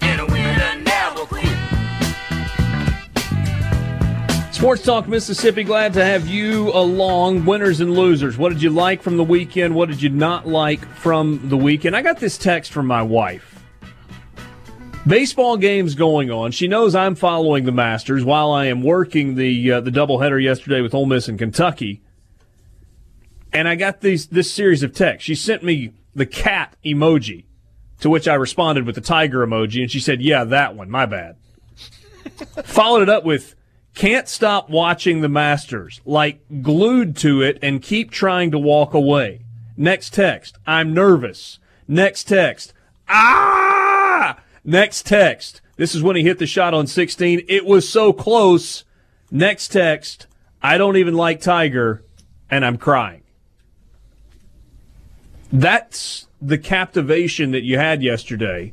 and 0.03 0.21
a 0.21 0.27
winner 0.27 0.83
never 0.85 1.27
quit. 1.27 1.49
Sports 4.55 4.85
Talk 4.85 5.09
Mississippi, 5.09 5.65
glad 5.65 5.93
to 5.95 6.05
have 6.05 6.29
you 6.29 6.71
along. 6.71 7.45
Winners 7.47 7.81
and 7.81 7.93
losers. 7.97 8.39
What 8.39 8.51
did 8.51 8.63
you 8.63 8.71
like 8.71 9.03
from 9.03 9.17
the 9.17 9.25
weekend? 9.25 9.75
What 9.75 9.89
did 9.89 10.01
you 10.01 10.11
not 10.11 10.47
like 10.47 10.87
from 10.95 11.49
the 11.49 11.57
weekend? 11.57 11.97
I 11.97 12.03
got 12.03 12.21
this 12.21 12.39
text 12.39 12.71
from 12.71 12.87
my 12.87 13.03
wife. 13.03 13.50
Baseball 15.07 15.57
games 15.57 15.95
going 15.95 16.31
on. 16.31 16.53
She 16.53 16.69
knows 16.69 16.95
I'm 16.95 17.15
following 17.15 17.65
the 17.65 17.73
Masters 17.73 18.23
while 18.23 18.53
I 18.53 18.67
am 18.67 18.83
working 18.83 19.35
the 19.35 19.73
uh, 19.73 19.81
the 19.81 19.91
doubleheader 19.91 20.43
yesterday 20.43 20.83
with 20.83 20.95
Ole 20.95 21.07
Miss 21.07 21.27
and 21.27 21.39
Kentucky. 21.39 22.03
And 23.53 23.67
I 23.67 23.77
got 23.77 24.03
these 24.03 24.27
this 24.27 24.53
series 24.53 24.83
of 24.83 24.93
texts. 24.93 25.25
She 25.25 25.35
sent 25.35 25.63
me 25.63 25.93
the 26.15 26.27
cat 26.27 26.77
emoji, 26.85 27.45
to 28.01 28.11
which 28.11 28.29
I 28.29 28.35
responded 28.35 28.85
with 28.85 28.95
the 28.95 29.01
tiger 29.01 29.45
emoji, 29.45 29.81
and 29.81 29.91
she 29.91 30.01
said, 30.01 30.21
"Yeah, 30.21 30.45
that 30.45 30.77
one. 30.77 30.91
My 30.91 31.07
bad." 31.07 31.37
Followed 32.65 33.03
it 33.03 33.09
up 33.09 33.25
with 33.25 33.55
can't 33.95 34.29
stop 34.29 34.69
watching 34.69 35.23
the 35.23 35.29
Masters, 35.29 36.01
like 36.05 36.43
glued 36.63 37.17
to 37.19 37.41
it 37.41 37.59
and 37.63 37.83
keep 37.83 38.11
trying 38.11 38.51
to 38.51 38.59
walk 38.59 38.93
away. 38.93 39.47
Next 39.77 40.13
text, 40.13 40.59
I'm 40.67 40.93
nervous. 40.93 41.59
Next 41.89 42.25
text, 42.25 42.75
ah! 43.09 43.90
Next 44.65 45.07
text, 45.07 45.61
this 45.77 45.95
is 45.95 46.03
when 46.03 46.17
he 46.17 46.23
hit 46.23 46.39
the 46.39 46.47
shot 46.47 46.75
on 46.75 46.87
16. 46.87 47.43
It 47.49 47.65
was 47.65 47.89
so 47.89 48.13
close. 48.13 48.85
Next 49.31 49.69
text, 49.69 50.27
I 50.63 50.77
don't 50.77 50.97
even 50.97 51.15
like 51.15 51.41
Tiger, 51.41 52.05
and 52.51 52.65
I'm 52.65 52.77
crying. 52.77 53.23
That's 55.53 56.27
the 56.41 56.59
captivation 56.59 57.53
that 57.53 57.63
you 57.63 57.79
had 57.79 58.03
yesterday. 58.03 58.73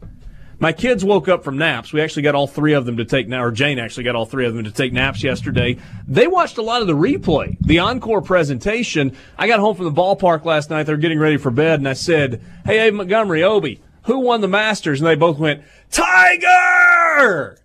My 0.60 0.74
kids 0.74 1.06
woke 1.06 1.28
up 1.28 1.44
from 1.44 1.58
naps. 1.58 1.94
We 1.94 2.02
actually 2.02 2.24
got 2.24 2.34
all 2.34 2.48
three 2.48 2.74
of 2.74 2.86
them 2.86 2.98
to 2.98 3.06
take 3.06 3.28
now, 3.28 3.44
or 3.44 3.52
Jane 3.52 3.78
actually 3.78 4.06
got 4.06 4.16
all 4.16 4.26
three 4.26 4.46
of 4.46 4.56
them 4.56 4.64
to 4.64 4.72
take 4.72 4.92
naps 4.92 5.24
yesterday. 5.24 5.78
They 6.08 6.26
watched 6.26 6.58
a 6.58 6.64
lot 6.64 6.82
of 6.82 6.88
the 6.88 6.96
replay, 6.96 7.58
the 7.62 7.80
encore 7.80 8.22
presentation. 8.22 9.16
I 9.38 9.48
got 9.48 9.60
home 9.60 9.76
from 9.76 9.86
the 9.86 9.92
ballpark 9.92 10.46
last 10.46 10.72
night. 10.72 10.84
They're 10.84 10.98
getting 10.98 11.20
ready 11.20 11.38
for 11.38 11.52
bed, 11.52 11.80
and 11.80 11.88
I 11.88 11.94
said, 11.94 12.42
"Hey, 12.66 12.80
Abe 12.80 12.96
Montgomery, 12.96 13.44
Obi, 13.44 13.82
who 14.04 14.20
won 14.20 14.42
the 14.42 14.48
Masters?" 14.48 15.00
And 15.00 15.08
they 15.08 15.16
both 15.16 15.38
went, 15.38 15.62
"Tiger." 15.92 17.58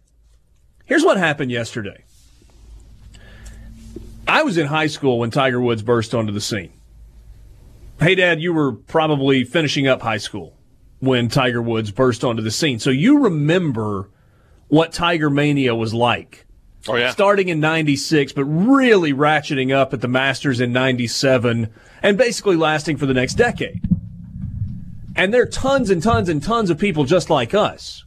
Here's 0.84 1.04
what 1.04 1.16
happened 1.16 1.50
yesterday. 1.50 2.04
I 4.26 4.42
was 4.42 4.56
in 4.58 4.66
high 4.66 4.86
school 4.86 5.18
when 5.18 5.30
Tiger 5.30 5.60
Woods 5.60 5.82
burst 5.82 6.14
onto 6.14 6.32
the 6.32 6.40
scene. 6.40 6.72
Hey, 8.00 8.14
Dad, 8.14 8.40
you 8.40 8.52
were 8.52 8.72
probably 8.72 9.44
finishing 9.44 9.86
up 9.86 10.02
high 10.02 10.18
school 10.18 10.56
when 11.00 11.28
Tiger 11.28 11.60
Woods 11.60 11.90
burst 11.90 12.24
onto 12.24 12.42
the 12.42 12.50
scene. 12.50 12.78
So 12.78 12.90
you 12.90 13.18
remember 13.18 14.10
what 14.68 14.92
Tiger 14.92 15.28
Mania 15.28 15.74
was 15.74 15.92
like. 15.92 16.46
Oh 16.88 16.96
yeah. 16.96 17.10
Starting 17.10 17.48
in 17.48 17.60
96, 17.60 18.32
but 18.32 18.44
really 18.44 19.12
ratcheting 19.12 19.72
up 19.72 19.92
at 19.92 20.00
the 20.00 20.08
Masters 20.08 20.60
in 20.60 20.72
97 20.72 21.72
and 22.02 22.18
basically 22.18 22.56
lasting 22.56 22.96
for 22.96 23.06
the 23.06 23.14
next 23.14 23.34
decade. 23.34 23.82
And 25.14 25.32
there 25.32 25.42
are 25.42 25.46
tons 25.46 25.90
and 25.90 26.02
tons 26.02 26.28
and 26.28 26.42
tons 26.42 26.70
of 26.70 26.78
people 26.78 27.04
just 27.04 27.30
like 27.30 27.54
us. 27.54 28.04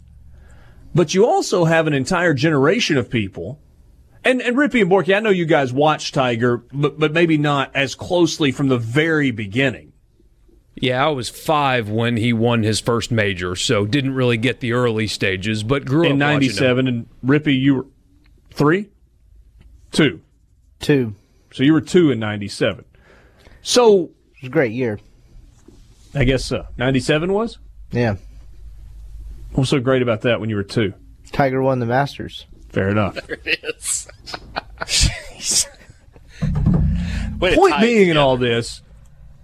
But 0.96 1.14
you 1.14 1.28
also 1.28 1.66
have 1.66 1.86
an 1.88 1.94
entire 1.94 2.34
generation 2.34 2.98
of 2.98 3.10
people. 3.10 3.60
And, 4.24 4.42
and 4.42 4.56
Rippey 4.56 4.82
and 4.82 4.90
Borky, 4.90 5.16
I 5.16 5.20
know 5.20 5.30
you 5.30 5.46
guys 5.46 5.72
watch 5.72 6.14
Tiger, 6.14 6.64
but, 6.74 6.98
but 6.98 7.12
maybe 7.12 7.38
not 7.38 7.70
as 7.76 7.94
closely 7.94 8.52
from 8.52 8.70
the 8.70 8.78
very 8.80 9.30
beginning. 9.30 9.92
Yeah, 10.74 11.06
I 11.06 11.10
was 11.10 11.30
five 11.30 11.90
when 11.90 12.18
he 12.18 12.34
won 12.34 12.64
his 12.64 12.80
first 12.80 13.12
major, 13.12 13.56
so 13.56 13.86
didn't 13.86 14.16
really 14.16 14.38
get 14.38 14.62
the 14.62 14.74
early 14.74 15.08
stages, 15.08 15.64
but 15.64 15.86
grew 15.86 16.06
in 16.06 16.22
up 16.22 16.34
watching 16.34 16.50
him. 16.50 16.56
'97, 16.56 16.88
and 16.88 17.08
Rippey, 17.24 17.60
you 17.60 17.76
were 17.76 17.86
three, 18.52 18.90
two. 19.92 20.22
Two. 20.80 21.16
So 21.54 21.64
you 21.64 21.72
were 21.72 21.80
two 21.80 22.12
in 22.12 22.20
'97. 22.20 22.84
So 23.62 24.04
It 24.04 24.42
was 24.42 24.48
a 24.48 24.50
great 24.50 24.74
year. 24.74 25.00
I 26.14 26.26
guess 26.26 26.44
so. 26.44 26.66
'97 26.78 27.32
was. 27.32 27.58
Yeah. 27.92 28.16
What's 29.56 29.70
so 29.70 29.80
great 29.80 30.02
about 30.02 30.22
that 30.22 30.42
when 30.42 30.50
you 30.50 30.58
were 30.58 30.64
two? 30.64 30.94
Tiger 31.32 31.62
won 31.62 31.80
the 31.80 31.86
Masters. 31.86 32.46
Fair 32.70 32.90
enough. 32.90 33.18
It 33.30 33.64
is. 33.64 34.08
Point 37.40 37.56
tie 37.56 37.78
it 37.78 37.82
being 37.82 38.10
in 38.10 38.18
all 38.18 38.36
this, 38.36 38.82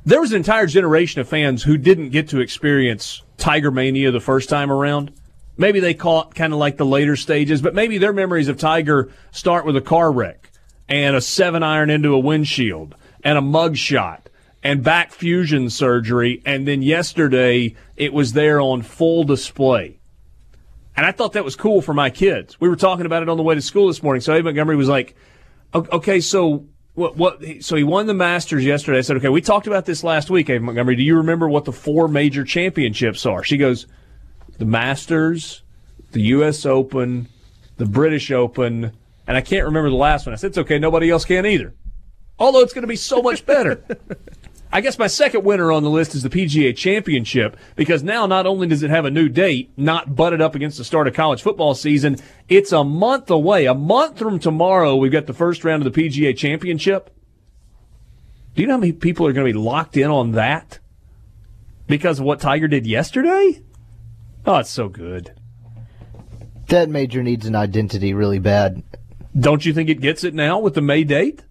there 0.06 0.20
was 0.20 0.32
an 0.32 0.38
entire 0.38 0.68
generation 0.68 1.22
of 1.22 1.30
fans 1.30 1.64
who 1.64 1.78
didn't 1.78 2.10
get 2.10 2.28
to 2.30 2.42
experience 2.42 3.22
Tiger 3.38 3.72
Mania 3.72 4.12
the 4.12 4.20
first 4.20 4.50
time 4.50 4.70
around. 4.70 5.14
Maybe 5.56 5.80
they 5.80 5.94
caught 5.94 6.36
kind 6.36 6.52
of 6.52 6.60
like 6.60 6.76
the 6.76 6.86
later 6.86 7.16
stages, 7.16 7.62
but 7.62 7.74
maybe 7.74 7.98
their 7.98 8.14
memories 8.14 8.50
of 8.50 8.58
Tiger 8.58 9.12
start 9.32 9.66
with 9.66 9.78
a 9.78 9.82
car 9.82 10.12
wreck 10.12 10.52
and 10.90 11.16
a 11.16 11.22
seven 11.22 11.64
iron 11.64 11.90
into 11.90 12.14
a 12.14 12.20
windshield 12.20 12.96
and 13.24 13.38
a 13.38 13.42
mug 13.42 13.78
shot 13.78 14.28
and 14.62 14.84
back 14.84 15.12
fusion 15.12 15.70
surgery. 15.70 16.42
And 16.46 16.68
then 16.68 16.82
yesterday 16.82 17.76
it 17.96 18.12
was 18.12 18.34
there 18.34 18.60
on 18.60 18.82
full 18.82 19.24
display. 19.24 20.01
And 20.96 21.06
I 21.06 21.12
thought 21.12 21.34
that 21.34 21.46
was 21.46 21.56
cool 21.56 21.82
for 21.82 21.94
my 21.94 22.10
kids. 22.10 22.60
We 22.60 22.70
were 22.70 22.76
talking 22.76 23.06
about 23.06 23.24
it 23.24 23.30
on 23.30 23.38
the 23.38 23.44
way 23.44 23.56
to 23.56 23.62
school 23.62 23.88
this 23.88 24.04
morning. 24.04 24.22
So 24.22 24.34
Abe 24.34 24.46
Montgomery 24.46 24.76
was 24.76 24.90
like, 24.90 25.16
okay, 25.74 26.20
so 26.20 26.66
what, 26.94 27.16
what, 27.16 27.42
so 27.62 27.76
he 27.76 27.84
won 27.84 28.08
the 28.08 28.14
Masters 28.14 28.66
yesterday. 28.66 28.98
I 28.98 29.02
said, 29.02 29.18
okay, 29.18 29.30
we 29.30 29.42
talked 29.42 29.68
about 29.68 29.86
this 29.86 30.04
last 30.04 30.30
week, 30.30 30.50
Abe 30.50 30.62
Montgomery. 30.62 30.96
Do 30.96 31.04
you 31.04 31.18
remember 31.18 31.48
what 31.48 31.66
the 31.66 31.72
four 31.72 32.08
major 32.08 32.44
championships 32.44 33.26
are? 33.26 33.44
She 33.44 33.58
goes, 33.58 33.88
the 34.58 34.66
Masters, 34.66 35.64
the 36.12 36.22
U.S. 36.22 36.66
Open, 36.66 37.28
the 37.78 37.86
British 37.86 38.30
Open, 38.32 38.92
and 39.28 39.38
I 39.38 39.42
can't 39.42 39.66
remember 39.66 39.90
the 39.90 39.96
last 39.96 40.26
one. 40.26 40.34
I 40.34 40.36
said, 40.36 40.48
it's 40.50 40.58
okay, 40.58 40.78
nobody 40.78 41.10
else 41.10 41.24
can 41.24 41.46
either. 41.46 41.74
Although 42.38 42.60
it's 42.60 42.74
going 42.74 42.84
to 42.84 42.88
be 42.88 42.96
so 42.96 43.22
much 43.22 43.46
better. 43.46 43.84
I 44.74 44.80
guess 44.80 44.98
my 44.98 45.08
second 45.08 45.44
winner 45.44 45.72
on 45.72 45.84
the 45.84 45.90
list 45.90 46.16
is 46.16 46.24
the 46.24 46.30
PGA 46.30 46.76
Championship 46.76 47.58
because 47.76 48.04
now 48.04 48.26
not 48.26 48.46
only 48.46 48.68
does 48.68 48.84
it 48.84 48.90
have 48.90 49.04
a 49.04 49.12
new 49.12 49.28
date, 49.28 49.70
not 49.76 50.16
butted 50.16 50.42
up 50.42 50.56
against 50.56 50.78
the 50.78 50.86
start 50.86 51.08
of 51.08 51.14
college 51.14 51.42
football 51.42 51.76
season, 51.76 52.16
it's 52.48 52.72
a 52.72 52.84
month 52.84 53.30
away. 53.30 53.66
A 53.66 53.74
month 53.74 54.20
from 54.20 54.40
tomorrow, 54.40 54.96
we've 54.96 55.12
got 55.12 55.26
the 55.26 55.34
first 55.34 55.66
round 55.66 55.86
of 55.86 55.94
the 55.94 56.02
PGA 56.02 56.36
Championship. 56.38 57.14
Do 58.56 58.62
you 58.62 58.68
know 58.68 58.76
how 58.76 58.80
many 58.80 58.94
people 58.94 59.28
are 59.28 59.34
going 59.34 59.48
to 59.48 59.54
be 59.54 59.60
locked 59.60 59.98
in 59.98 60.10
on 60.10 60.32
that 60.34 60.80
because 61.88 62.20
of 62.20 62.26
what 62.26 62.40
Tiger 62.40 62.70
did 62.70 62.88
yesterday? 62.88 63.62
Oh, 64.46 64.58
it's 64.58 64.70
so 64.70 64.88
good. 64.88 65.34
That 66.68 66.90
major 66.90 67.22
needs 67.22 67.46
an 67.46 67.56
identity 67.56 68.14
really 68.14 68.40
bad. 68.40 68.84
Don't 69.38 69.66
you 69.66 69.74
think 69.74 69.90
it 69.90 70.00
gets 70.00 70.24
it 70.24 70.34
now 70.34 70.60
with 70.60 70.76
the 70.76 70.82
May 70.82 71.04
date? 71.04 71.44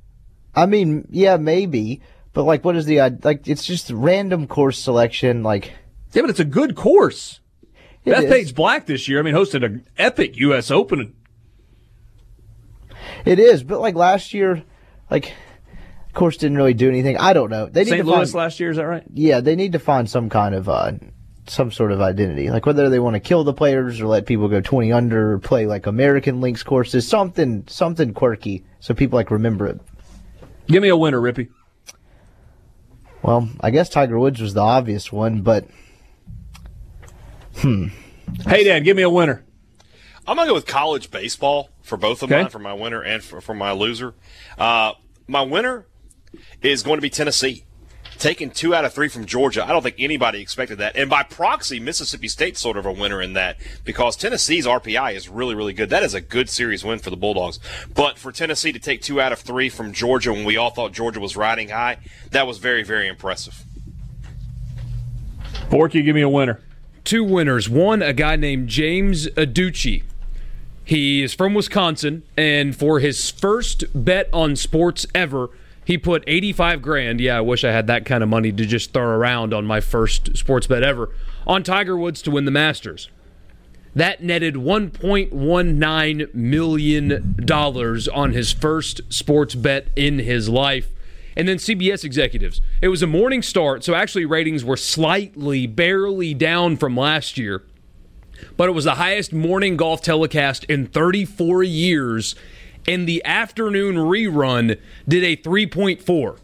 I 0.54 0.66
mean, 0.66 1.06
yeah, 1.10 1.36
maybe, 1.36 2.02
but 2.32 2.44
like, 2.44 2.64
what 2.64 2.76
is 2.76 2.86
the 2.86 3.00
like? 3.22 3.48
It's 3.48 3.64
just 3.64 3.90
random 3.90 4.46
course 4.46 4.78
selection. 4.78 5.42
Like, 5.42 5.72
Yeah, 6.12 6.22
but 6.22 6.30
it's 6.30 6.40
a 6.40 6.44
good 6.44 6.76
course. 6.76 7.40
Beth 8.04 8.24
is. 8.24 8.30
Page 8.30 8.54
Black 8.54 8.86
this 8.86 9.08
year, 9.08 9.18
I 9.18 9.22
mean, 9.22 9.34
hosted 9.34 9.64
an 9.64 9.86
epic 9.98 10.36
U.S. 10.36 10.70
Open. 10.70 11.14
it 13.24 13.38
is, 13.38 13.62
but 13.62 13.80
like 13.80 13.94
last 13.94 14.32
year, 14.32 14.62
like, 15.10 15.34
course 16.14 16.36
didn't 16.36 16.56
really 16.56 16.74
do 16.74 16.88
anything. 16.88 17.16
I 17.18 17.32
don't 17.32 17.50
know. 17.50 17.66
They 17.66 17.84
need 17.84 17.90
St. 17.90 18.04
to 18.04 18.10
Louis 18.10 18.32
find, 18.32 18.34
last 18.34 18.60
year, 18.60 18.70
is 18.70 18.76
that 18.76 18.86
right? 18.86 19.04
yeah, 19.12 19.40
they 19.40 19.56
need 19.56 19.72
to 19.72 19.78
find 19.78 20.08
some 20.08 20.28
kind 20.28 20.54
of 20.54 20.68
uh, 20.68 20.92
some 21.46 21.70
sort 21.70 21.92
of 21.92 22.00
identity, 22.00 22.50
like 22.50 22.66
whether 22.66 22.88
they 22.88 22.98
want 22.98 23.14
to 23.14 23.20
kill 23.20 23.44
the 23.44 23.52
players 23.52 24.00
or 24.00 24.06
let 24.06 24.26
people 24.26 24.48
go 24.48 24.60
twenty 24.60 24.92
under, 24.92 25.32
or 25.32 25.38
play 25.38 25.66
like 25.66 25.86
American 25.86 26.40
links 26.40 26.62
courses, 26.62 27.06
something 27.06 27.64
something 27.68 28.14
quirky, 28.14 28.64
so 28.80 28.94
people 28.94 29.16
like 29.16 29.30
remember 29.30 29.66
it. 29.66 29.80
Give 30.66 30.82
me 30.82 30.88
a 30.88 30.96
winner, 30.96 31.20
Rippey. 31.20 31.48
Well, 33.22 33.48
I 33.60 33.70
guess 33.70 33.88
Tiger 33.88 34.18
Woods 34.18 34.40
was 34.40 34.54
the 34.54 34.60
obvious 34.62 35.12
one, 35.12 35.42
but 35.42 35.66
hmm. 37.56 37.88
Hey, 38.46 38.64
Dad, 38.64 38.80
give 38.84 38.96
me 38.96 39.02
a 39.02 39.10
winner. 39.10 39.44
I'm 40.26 40.36
gonna 40.36 40.48
go 40.48 40.54
with 40.54 40.66
college 40.66 41.10
baseball 41.10 41.70
for 41.82 41.96
both 41.96 42.22
of 42.22 42.30
Okay. 42.30 42.42
mine, 42.42 42.50
for 42.50 42.58
my 42.60 42.72
winner 42.72 43.02
and 43.02 43.22
for, 43.22 43.40
for 43.40 43.54
my 43.54 43.72
loser. 43.72 44.14
Uh, 44.56 44.92
my 45.26 45.42
winner 45.42 45.86
is 46.62 46.82
going 46.82 46.96
to 46.98 47.02
be 47.02 47.10
Tennessee, 47.10 47.64
taking 48.20 48.50
two 48.50 48.74
out 48.74 48.84
of 48.84 48.92
three 48.92 49.08
from 49.08 49.24
Georgia. 49.24 49.64
I 49.64 49.68
don't 49.68 49.82
think 49.82 49.96
anybody 49.98 50.40
expected 50.40 50.78
that, 50.78 50.94
and 50.94 51.10
by 51.10 51.24
proxy, 51.24 51.80
Mississippi 51.80 52.28
State's 52.28 52.60
sort 52.60 52.76
of 52.76 52.86
a 52.86 52.92
winner 52.92 53.20
in 53.20 53.32
that 53.32 53.56
because 53.84 54.16
Tennessee's 54.16 54.66
RPI 54.66 55.14
is 55.14 55.28
really, 55.28 55.54
really 55.54 55.72
good. 55.72 55.90
That 55.90 56.02
is 56.02 56.14
a 56.14 56.20
good 56.20 56.48
series 56.48 56.84
win 56.84 57.00
for 57.00 57.10
the 57.10 57.16
Bulldogs. 57.16 57.58
But 57.92 58.18
for 58.18 58.30
Tennessee 58.30 58.72
to 58.72 58.78
take 58.78 59.02
two 59.02 59.20
out 59.20 59.32
of 59.32 59.40
three 59.40 59.68
from 59.68 59.92
Georgia 59.92 60.32
when 60.32 60.44
we 60.44 60.56
all 60.56 60.70
thought 60.70 60.92
Georgia 60.92 61.18
was 61.18 61.36
riding 61.36 61.70
high, 61.70 61.98
that 62.30 62.46
was 62.46 62.58
very, 62.58 62.84
very 62.84 63.08
impressive. 63.08 63.64
Borky, 65.68 66.04
give 66.04 66.14
me 66.14 66.22
a 66.22 66.28
winner. 66.28 66.60
Two 67.04 67.24
winners. 67.24 67.68
One, 67.68 68.02
a 68.02 68.12
guy 68.12 68.36
named 68.36 68.68
James 68.68 69.26
Adducci. 69.28 70.04
He 70.84 71.22
is 71.22 71.32
from 71.32 71.54
Wisconsin, 71.54 72.24
and 72.36 72.76
for 72.76 72.98
his 72.98 73.30
first 73.30 73.84
bet 73.94 74.28
on 74.32 74.56
sports 74.56 75.06
ever, 75.14 75.50
he 75.90 75.98
put 75.98 76.22
85 76.28 76.82
grand. 76.82 77.20
Yeah, 77.20 77.38
I 77.38 77.40
wish 77.40 77.64
I 77.64 77.72
had 77.72 77.88
that 77.88 78.06
kind 78.06 78.22
of 78.22 78.28
money 78.28 78.52
to 78.52 78.64
just 78.64 78.92
throw 78.92 79.02
around 79.02 79.52
on 79.52 79.66
my 79.66 79.80
first 79.80 80.36
sports 80.36 80.68
bet 80.68 80.84
ever 80.84 81.10
on 81.48 81.64
Tiger 81.64 81.96
Woods 81.96 82.22
to 82.22 82.30
win 82.30 82.44
the 82.44 82.52
Masters. 82.52 83.10
That 83.96 84.22
netted 84.22 84.54
$1.19 84.54 86.32
million 86.32 87.50
on 88.14 88.32
his 88.32 88.52
first 88.52 89.00
sports 89.12 89.56
bet 89.56 89.88
in 89.96 90.20
his 90.20 90.48
life. 90.48 90.86
And 91.36 91.48
then 91.48 91.56
CBS 91.56 92.04
executives. 92.04 92.60
It 92.80 92.86
was 92.86 93.02
a 93.02 93.08
morning 93.08 93.42
start, 93.42 93.82
so 93.82 93.96
actually 93.96 94.26
ratings 94.26 94.64
were 94.64 94.76
slightly, 94.76 95.66
barely 95.66 96.34
down 96.34 96.76
from 96.76 96.96
last 96.96 97.36
year. 97.36 97.64
But 98.56 98.68
it 98.68 98.72
was 98.72 98.84
the 98.84 98.94
highest 98.94 99.32
morning 99.32 99.76
golf 99.76 100.02
telecast 100.02 100.62
in 100.64 100.86
34 100.86 101.64
years. 101.64 102.36
And 102.86 103.06
the 103.08 103.24
afternoon 103.24 103.96
rerun 103.96 104.78
did 105.06 105.24
a 105.24 105.36
3.4, 105.36 106.38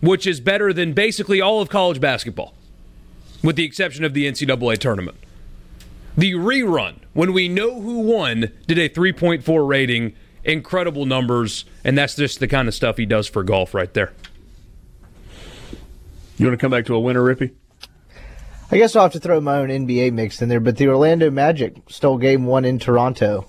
which 0.00 0.26
is 0.26 0.40
better 0.40 0.72
than 0.72 0.92
basically 0.92 1.40
all 1.40 1.60
of 1.60 1.68
college 1.68 2.00
basketball, 2.00 2.54
with 3.42 3.56
the 3.56 3.64
exception 3.64 4.04
of 4.04 4.14
the 4.14 4.26
NCAA 4.26 4.78
tournament. 4.78 5.16
The 6.16 6.32
rerun, 6.32 6.96
when 7.12 7.32
we 7.32 7.48
know 7.48 7.80
who 7.80 8.00
won, 8.00 8.52
did 8.66 8.78
a 8.78 8.88
3.4 8.88 9.66
rating. 9.68 10.14
Incredible 10.44 11.06
numbers, 11.06 11.64
and 11.84 11.96
that's 11.96 12.16
just 12.16 12.40
the 12.40 12.48
kind 12.48 12.66
of 12.66 12.74
stuff 12.74 12.96
he 12.96 13.06
does 13.06 13.28
for 13.28 13.44
golf 13.44 13.74
right 13.74 13.94
there. 13.94 14.12
You 16.36 16.46
want 16.46 16.58
to 16.58 16.60
come 16.60 16.72
back 16.72 16.86
to 16.86 16.96
a 16.96 17.00
winner, 17.00 17.22
Rippey? 17.22 17.52
I 18.72 18.78
guess 18.78 18.96
I'll 18.96 19.04
have 19.04 19.12
to 19.12 19.20
throw 19.20 19.40
my 19.40 19.58
own 19.58 19.68
NBA 19.68 20.12
mix 20.12 20.42
in 20.42 20.48
there. 20.48 20.58
But 20.58 20.78
the 20.78 20.88
Orlando 20.88 21.30
Magic 21.30 21.76
stole 21.88 22.18
Game 22.18 22.44
One 22.46 22.64
in 22.64 22.80
Toronto. 22.80 23.46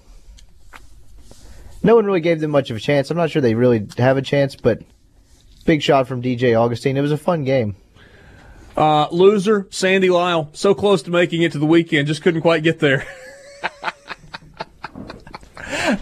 No 1.84 1.96
one 1.96 2.06
really 2.06 2.22
gave 2.22 2.40
them 2.40 2.52
much 2.52 2.70
of 2.72 2.78
a 2.78 2.80
chance. 2.80 3.12
I'm 3.12 3.18
not 3.18 3.30
sure 3.30 3.42
they 3.42 3.56
really 3.56 3.86
have 3.98 4.16
a 4.18 4.22
chance, 4.22 4.56
but 4.56 4.82
big 5.66 5.82
shot 5.82 6.08
from 6.08 6.22
DJ 6.22 6.60
Augustin. 6.60 6.96
It 6.96 7.02
was 7.02 7.12
a 7.12 7.18
fun 7.18 7.44
game. 7.44 7.76
Uh, 8.76 9.08
loser, 9.10 9.68
Sandy 9.70 10.10
Lyle. 10.10 10.50
So 10.54 10.74
close 10.74 11.04
to 11.04 11.12
making 11.12 11.42
it 11.44 11.52
to 11.52 11.60
the 11.60 11.66
weekend, 11.66 12.08
just 12.08 12.24
couldn't 12.24 12.42
quite 12.42 12.64
get 12.64 12.80
there. 12.80 13.06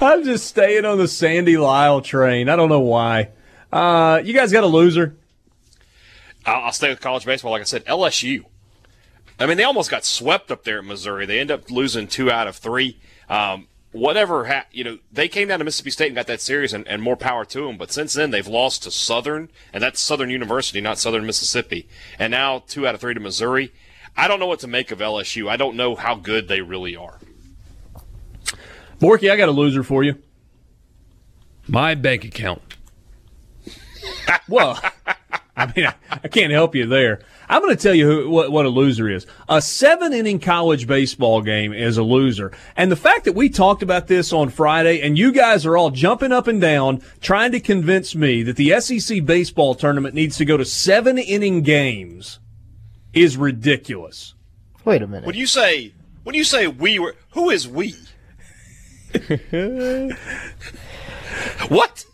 I'm 0.01 0.23
just 0.23 0.47
staying 0.47 0.85
on 0.85 0.97
the 0.97 1.07
Sandy 1.07 1.57
Lyle 1.57 2.01
train. 2.01 2.47
I 2.47 2.55
don't 2.55 2.69
know 2.69 2.79
why. 2.79 3.29
Uh, 3.71 4.21
you 4.23 4.33
guys 4.33 4.51
got 4.51 4.63
a 4.63 4.67
loser? 4.67 5.15
I'll, 6.45 6.65
I'll 6.65 6.71
stay 6.71 6.89
with 6.89 7.01
college 7.01 7.25
baseball. 7.25 7.51
Like 7.51 7.61
I 7.61 7.65
said, 7.65 7.83
LSU. 7.85 8.45
I 9.39 9.47
mean, 9.47 9.57
they 9.57 9.63
almost 9.63 9.89
got 9.89 10.05
swept 10.05 10.51
up 10.51 10.63
there 10.63 10.77
at 10.77 10.85
Missouri. 10.85 11.25
They 11.25 11.39
end 11.39 11.49
up 11.51 11.71
losing 11.71 12.07
two 12.07 12.29
out 12.29 12.47
of 12.47 12.55
three. 12.55 12.99
Um, 13.27 13.67
whatever, 13.91 14.45
ha- 14.45 14.65
you 14.71 14.83
know, 14.83 14.97
they 15.11 15.27
came 15.27 15.47
down 15.47 15.59
to 15.59 15.65
Mississippi 15.65 15.91
State 15.91 16.07
and 16.07 16.15
got 16.15 16.27
that 16.27 16.41
series, 16.41 16.73
and, 16.73 16.87
and 16.87 17.01
more 17.01 17.15
power 17.15 17.45
to 17.45 17.65
them. 17.65 17.77
But 17.77 17.91
since 17.91 18.13
then, 18.13 18.31
they've 18.31 18.47
lost 18.47 18.83
to 18.83 18.91
Southern, 18.91 19.49
and 19.73 19.83
that's 19.83 19.99
Southern 19.99 20.29
University, 20.29 20.81
not 20.81 20.97
Southern 20.97 21.25
Mississippi. 21.25 21.87
And 22.17 22.31
now 22.31 22.63
two 22.67 22.87
out 22.87 22.95
of 22.95 23.01
three 23.01 23.13
to 23.13 23.19
Missouri. 23.19 23.71
I 24.15 24.27
don't 24.27 24.39
know 24.39 24.47
what 24.47 24.59
to 24.59 24.67
make 24.67 24.91
of 24.91 24.99
LSU. 24.99 25.49
I 25.49 25.57
don't 25.57 25.75
know 25.75 25.95
how 25.95 26.15
good 26.15 26.47
they 26.47 26.61
really 26.61 26.95
are. 26.95 27.19
Borky, 28.99 29.31
I 29.31 29.35
got 29.35 29.49
a 29.49 29.53
loser 29.53 29.83
for 29.83 30.03
you. 30.03 30.15
My 31.67 31.95
bank 31.95 32.23
account. 32.25 32.61
Well, 34.47 34.79
I 35.55 35.71
mean, 35.75 35.85
I, 35.85 35.95
I 36.23 36.27
can't 36.27 36.51
help 36.51 36.75
you 36.75 36.85
there. 36.85 37.21
I'm 37.51 37.61
going 37.61 37.75
to 37.75 37.83
tell 37.83 37.93
you 37.93 38.07
who, 38.07 38.29
what, 38.29 38.49
what 38.49 38.65
a 38.65 38.69
loser 38.69 39.09
is. 39.09 39.27
A 39.49 39.61
seven 39.61 40.13
inning 40.13 40.39
college 40.39 40.87
baseball 40.87 41.41
game 41.41 41.73
is 41.73 41.97
a 41.97 42.03
loser. 42.03 42.53
And 42.77 42.89
the 42.89 42.95
fact 42.95 43.25
that 43.25 43.33
we 43.33 43.49
talked 43.49 43.83
about 43.83 44.07
this 44.07 44.31
on 44.31 44.47
Friday 44.47 45.01
and 45.01 45.17
you 45.17 45.33
guys 45.33 45.65
are 45.65 45.75
all 45.75 45.89
jumping 45.89 46.31
up 46.31 46.47
and 46.47 46.61
down 46.61 47.01
trying 47.19 47.51
to 47.51 47.59
convince 47.59 48.15
me 48.15 48.41
that 48.43 48.55
the 48.55 48.79
SEC 48.79 49.25
baseball 49.25 49.75
tournament 49.75 50.15
needs 50.15 50.37
to 50.37 50.45
go 50.45 50.55
to 50.55 50.63
seven 50.63 51.17
inning 51.17 51.61
games 51.61 52.39
is 53.11 53.35
ridiculous. 53.35 54.33
Wait 54.85 55.01
a 55.01 55.07
minute. 55.07 55.25
When 55.25 55.35
you 55.35 55.45
say 55.45 55.93
when 56.23 56.35
you 56.35 56.45
say 56.45 56.67
we 56.67 56.99
were, 56.99 57.17
who 57.31 57.49
is 57.49 57.67
we? 57.67 57.95
what? 61.67 62.05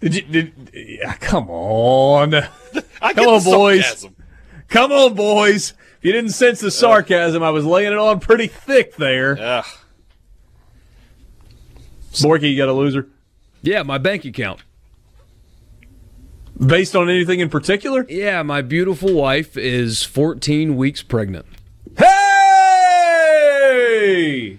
Did 0.00 0.14
you, 0.14 0.22
did, 0.22 0.70
yeah, 0.72 1.12
come 1.16 1.50
on. 1.50 2.34
I 2.34 2.40
Come 3.00 3.14
get 3.14 3.28
on, 3.28 3.44
the 3.44 3.50
boys. 3.50 3.84
sarcasm. 3.84 4.16
Come 4.70 4.92
on, 4.92 5.14
boys. 5.14 5.74
If 5.98 6.04
you 6.04 6.12
didn't 6.12 6.30
sense 6.30 6.60
the 6.60 6.70
sarcasm, 6.70 7.42
I 7.42 7.50
was 7.50 7.64
laying 7.66 7.92
it 7.92 7.98
on 7.98 8.20
pretty 8.20 8.46
thick 8.46 8.96
there. 8.96 9.36
Ugh. 9.38 9.64
Borky, 12.12 12.50
you 12.50 12.56
got 12.56 12.68
a 12.68 12.72
loser? 12.72 13.06
Yeah, 13.62 13.82
my 13.82 13.98
bank 13.98 14.24
account. 14.24 14.60
Based 16.58 16.96
on 16.96 17.08
anything 17.10 17.40
in 17.40 17.48
particular? 17.50 18.06
Yeah, 18.08 18.42
my 18.42 18.62
beautiful 18.62 19.12
wife 19.14 19.56
is 19.56 20.02
14 20.04 20.76
weeks 20.76 21.02
pregnant. 21.02 21.46
Hey! 22.90 24.58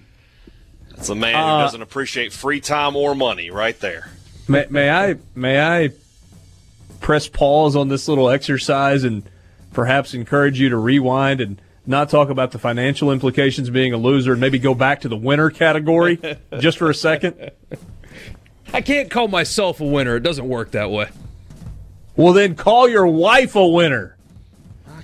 That's 0.90 1.08
a 1.08 1.14
man 1.14 1.34
Uh, 1.34 1.58
who 1.58 1.62
doesn't 1.64 1.82
appreciate 1.82 2.32
free 2.32 2.60
time 2.60 2.96
or 2.96 3.14
money, 3.14 3.50
right 3.50 3.78
there. 3.80 4.10
May, 4.48 4.66
may 4.70 4.90
I 4.90 5.16
may 5.34 5.60
I 5.60 5.90
press 7.00 7.28
pause 7.28 7.76
on 7.76 7.88
this 7.88 8.08
little 8.08 8.28
exercise 8.30 9.04
and 9.04 9.22
perhaps 9.72 10.14
encourage 10.14 10.60
you 10.60 10.68
to 10.68 10.76
rewind 10.76 11.40
and 11.40 11.60
not 11.86 12.08
talk 12.08 12.28
about 12.28 12.52
the 12.52 12.58
financial 12.58 13.10
implications 13.10 13.68
of 13.68 13.74
being 13.74 13.92
a 13.92 13.96
loser 13.96 14.32
and 14.32 14.40
maybe 14.40 14.58
go 14.58 14.74
back 14.74 15.00
to 15.00 15.08
the 15.08 15.16
winner 15.16 15.50
category 15.50 16.20
just 16.58 16.78
for 16.78 16.90
a 16.90 16.94
second? 16.94 17.50
I 18.72 18.80
can't 18.80 19.10
call 19.10 19.28
myself 19.28 19.80
a 19.80 19.84
winner. 19.84 20.16
It 20.16 20.22
doesn't 20.22 20.48
work 20.48 20.70
that 20.72 20.90
way. 20.90 21.08
Well, 22.16 22.32
then 22.32 22.54
call 22.54 22.88
your 22.88 23.06
wife 23.06 23.56
a 23.56 23.66
winner. 23.66 24.16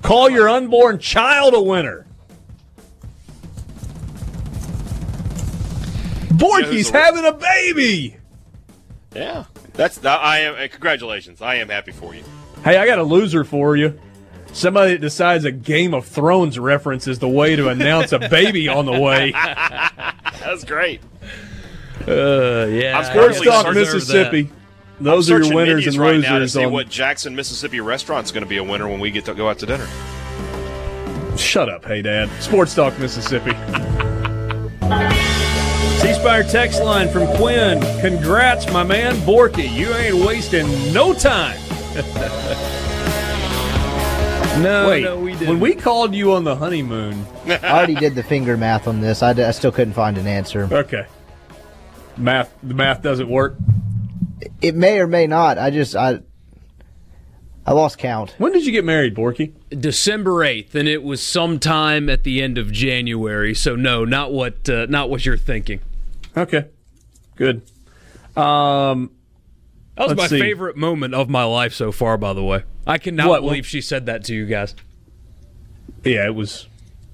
Call 0.02 0.30
your 0.30 0.48
unborn 0.48 0.98
child 0.98 1.54
a 1.54 1.60
winner. 1.60 2.06
Borky's 6.28 6.90
having 6.90 7.24
a 7.24 7.32
baby. 7.32 8.16
Yeah, 9.14 9.46
that's 9.72 10.04
I 10.04 10.40
am. 10.40 10.68
Congratulations, 10.68 11.42
I 11.42 11.56
am 11.56 11.68
happy 11.68 11.90
for 11.92 12.14
you. 12.14 12.22
Hey, 12.62 12.76
I 12.76 12.86
got 12.86 12.98
a 12.98 13.02
loser 13.02 13.42
for 13.42 13.76
you. 13.76 13.98
Somebody 14.53 14.92
that 14.92 15.01
decides 15.01 15.44
a 15.44 15.53
Game 15.53 15.94
of 15.94 16.07
Thrones 16.07 16.59
reference 16.59 17.07
is 17.07 17.18
the 17.20 17.28
way 17.28 17.55
to 17.55 17.68
announce 17.68 18.12
a 18.12 18.18
baby 18.18 18.68
on 18.68 18.86
the 18.86 18.99
way. 18.99 19.30
That's 20.40 20.64
great. 20.64 21.01
Uh, 22.07 22.66
yeah. 22.70 22.99
I'm 22.99 23.05
Sports 23.05 23.12
currently 23.40 23.46
Talk, 23.46 23.66
searching- 23.66 23.80
Mississippi. 23.80 24.51
I'm 24.99 25.05
Those 25.05 25.30
are 25.30 25.42
your 25.44 25.55
winners 25.55 25.82
menus 25.84 25.94
and 25.94 26.03
right 26.03 26.20
now 26.20 26.32
to 26.34 26.38
losers 26.40 26.53
see 26.55 26.64
on. 26.64 26.72
what 26.72 26.88
Jackson, 26.88 27.36
Mississippi 27.36 27.80
restaurant's 27.80 28.32
going 28.32 28.42
to 28.42 28.49
be 28.49 28.57
a 28.57 28.64
winner 28.64 28.88
when 28.88 28.99
we 28.99 29.11
get 29.12 29.24
to 29.26 29.34
go 29.34 29.49
out 29.49 29.59
to 29.61 29.66
dinner. 29.66 29.86
Shut 31.36 31.68
up, 31.68 31.84
hey 31.84 32.03
dad. 32.03 32.28
Sports 32.42 32.74
Talk, 32.74 32.99
Mississippi. 32.99 33.53
C 36.01 36.14
Spire 36.14 36.42
text 36.42 36.82
line 36.82 37.09
from 37.09 37.26
Quinn. 37.36 37.80
Congrats, 38.01 38.66
my 38.72 38.82
man 38.82 39.14
Borky. 39.18 39.70
You 39.72 39.92
ain't 39.94 40.16
wasting 40.26 40.66
no 40.92 41.12
time. 41.14 41.59
No, 44.59 44.88
Wait, 44.88 45.04
no, 45.04 45.18
we 45.20 45.32
didn't. 45.32 45.48
when 45.48 45.61
we 45.61 45.74
called 45.74 46.14
you 46.14 46.32
on 46.32 46.42
the 46.44 46.56
honeymoon, 46.56 47.24
I 47.46 47.59
already 47.70 47.94
did 47.94 48.14
the 48.14 48.22
finger 48.24 48.56
math 48.56 48.88
on 48.88 49.00
this. 49.00 49.22
I, 49.22 49.32
d- 49.32 49.44
I 49.44 49.52
still 49.52 49.70
couldn't 49.70 49.94
find 49.94 50.18
an 50.18 50.26
answer. 50.26 50.68
okay, 50.70 51.06
math 52.16 52.52
the 52.62 52.74
math 52.74 53.00
doesn't 53.02 53.28
work. 53.28 53.56
It 54.61 54.74
may 54.74 54.98
or 55.00 55.06
may 55.06 55.26
not. 55.28 55.59
I 55.59 55.70
just 55.70 55.94
I 55.94 56.20
I 57.66 57.72
lost 57.72 57.98
count. 57.98 58.34
When 58.38 58.52
did 58.52 58.66
you 58.66 58.72
get 58.72 58.84
married, 58.84 59.14
Borky? 59.14 59.52
December 59.70 60.32
8th, 60.44 60.74
and 60.74 60.88
it 60.88 61.02
was 61.02 61.22
sometime 61.22 62.09
at 62.09 62.24
the 62.24 62.42
end 62.42 62.59
of 62.59 62.72
January. 62.72 63.54
So 63.54 63.76
no, 63.76 64.04
not 64.04 64.32
what 64.32 64.68
uh, 64.68 64.86
not 64.88 65.09
what 65.11 65.24
you're 65.24 65.36
thinking. 65.36 65.80
Okay, 66.36 66.66
good. 67.36 67.62
Um, 68.36 69.11
That 69.99 70.09
was 70.09 70.16
Let's 70.16 70.30
my 70.30 70.36
see. 70.38 70.40
favorite 70.40 70.76
moment 70.76 71.12
of 71.12 71.28
my 71.28 71.42
life 71.44 71.74
so 71.74 71.90
far. 71.92 72.16
By 72.16 72.32
the 72.32 72.42
way, 72.42 72.62
I 72.86 72.96
cannot 72.99 73.28
What? 73.28 73.40
believe 73.42 73.66
she 73.66 73.80
said 73.80 74.07
that 74.07 74.24
to 74.24 74.34
you 74.34 74.46
guys. 74.46 74.74
yeah, 76.05 76.24
it 76.24 76.34
was, 76.34 76.68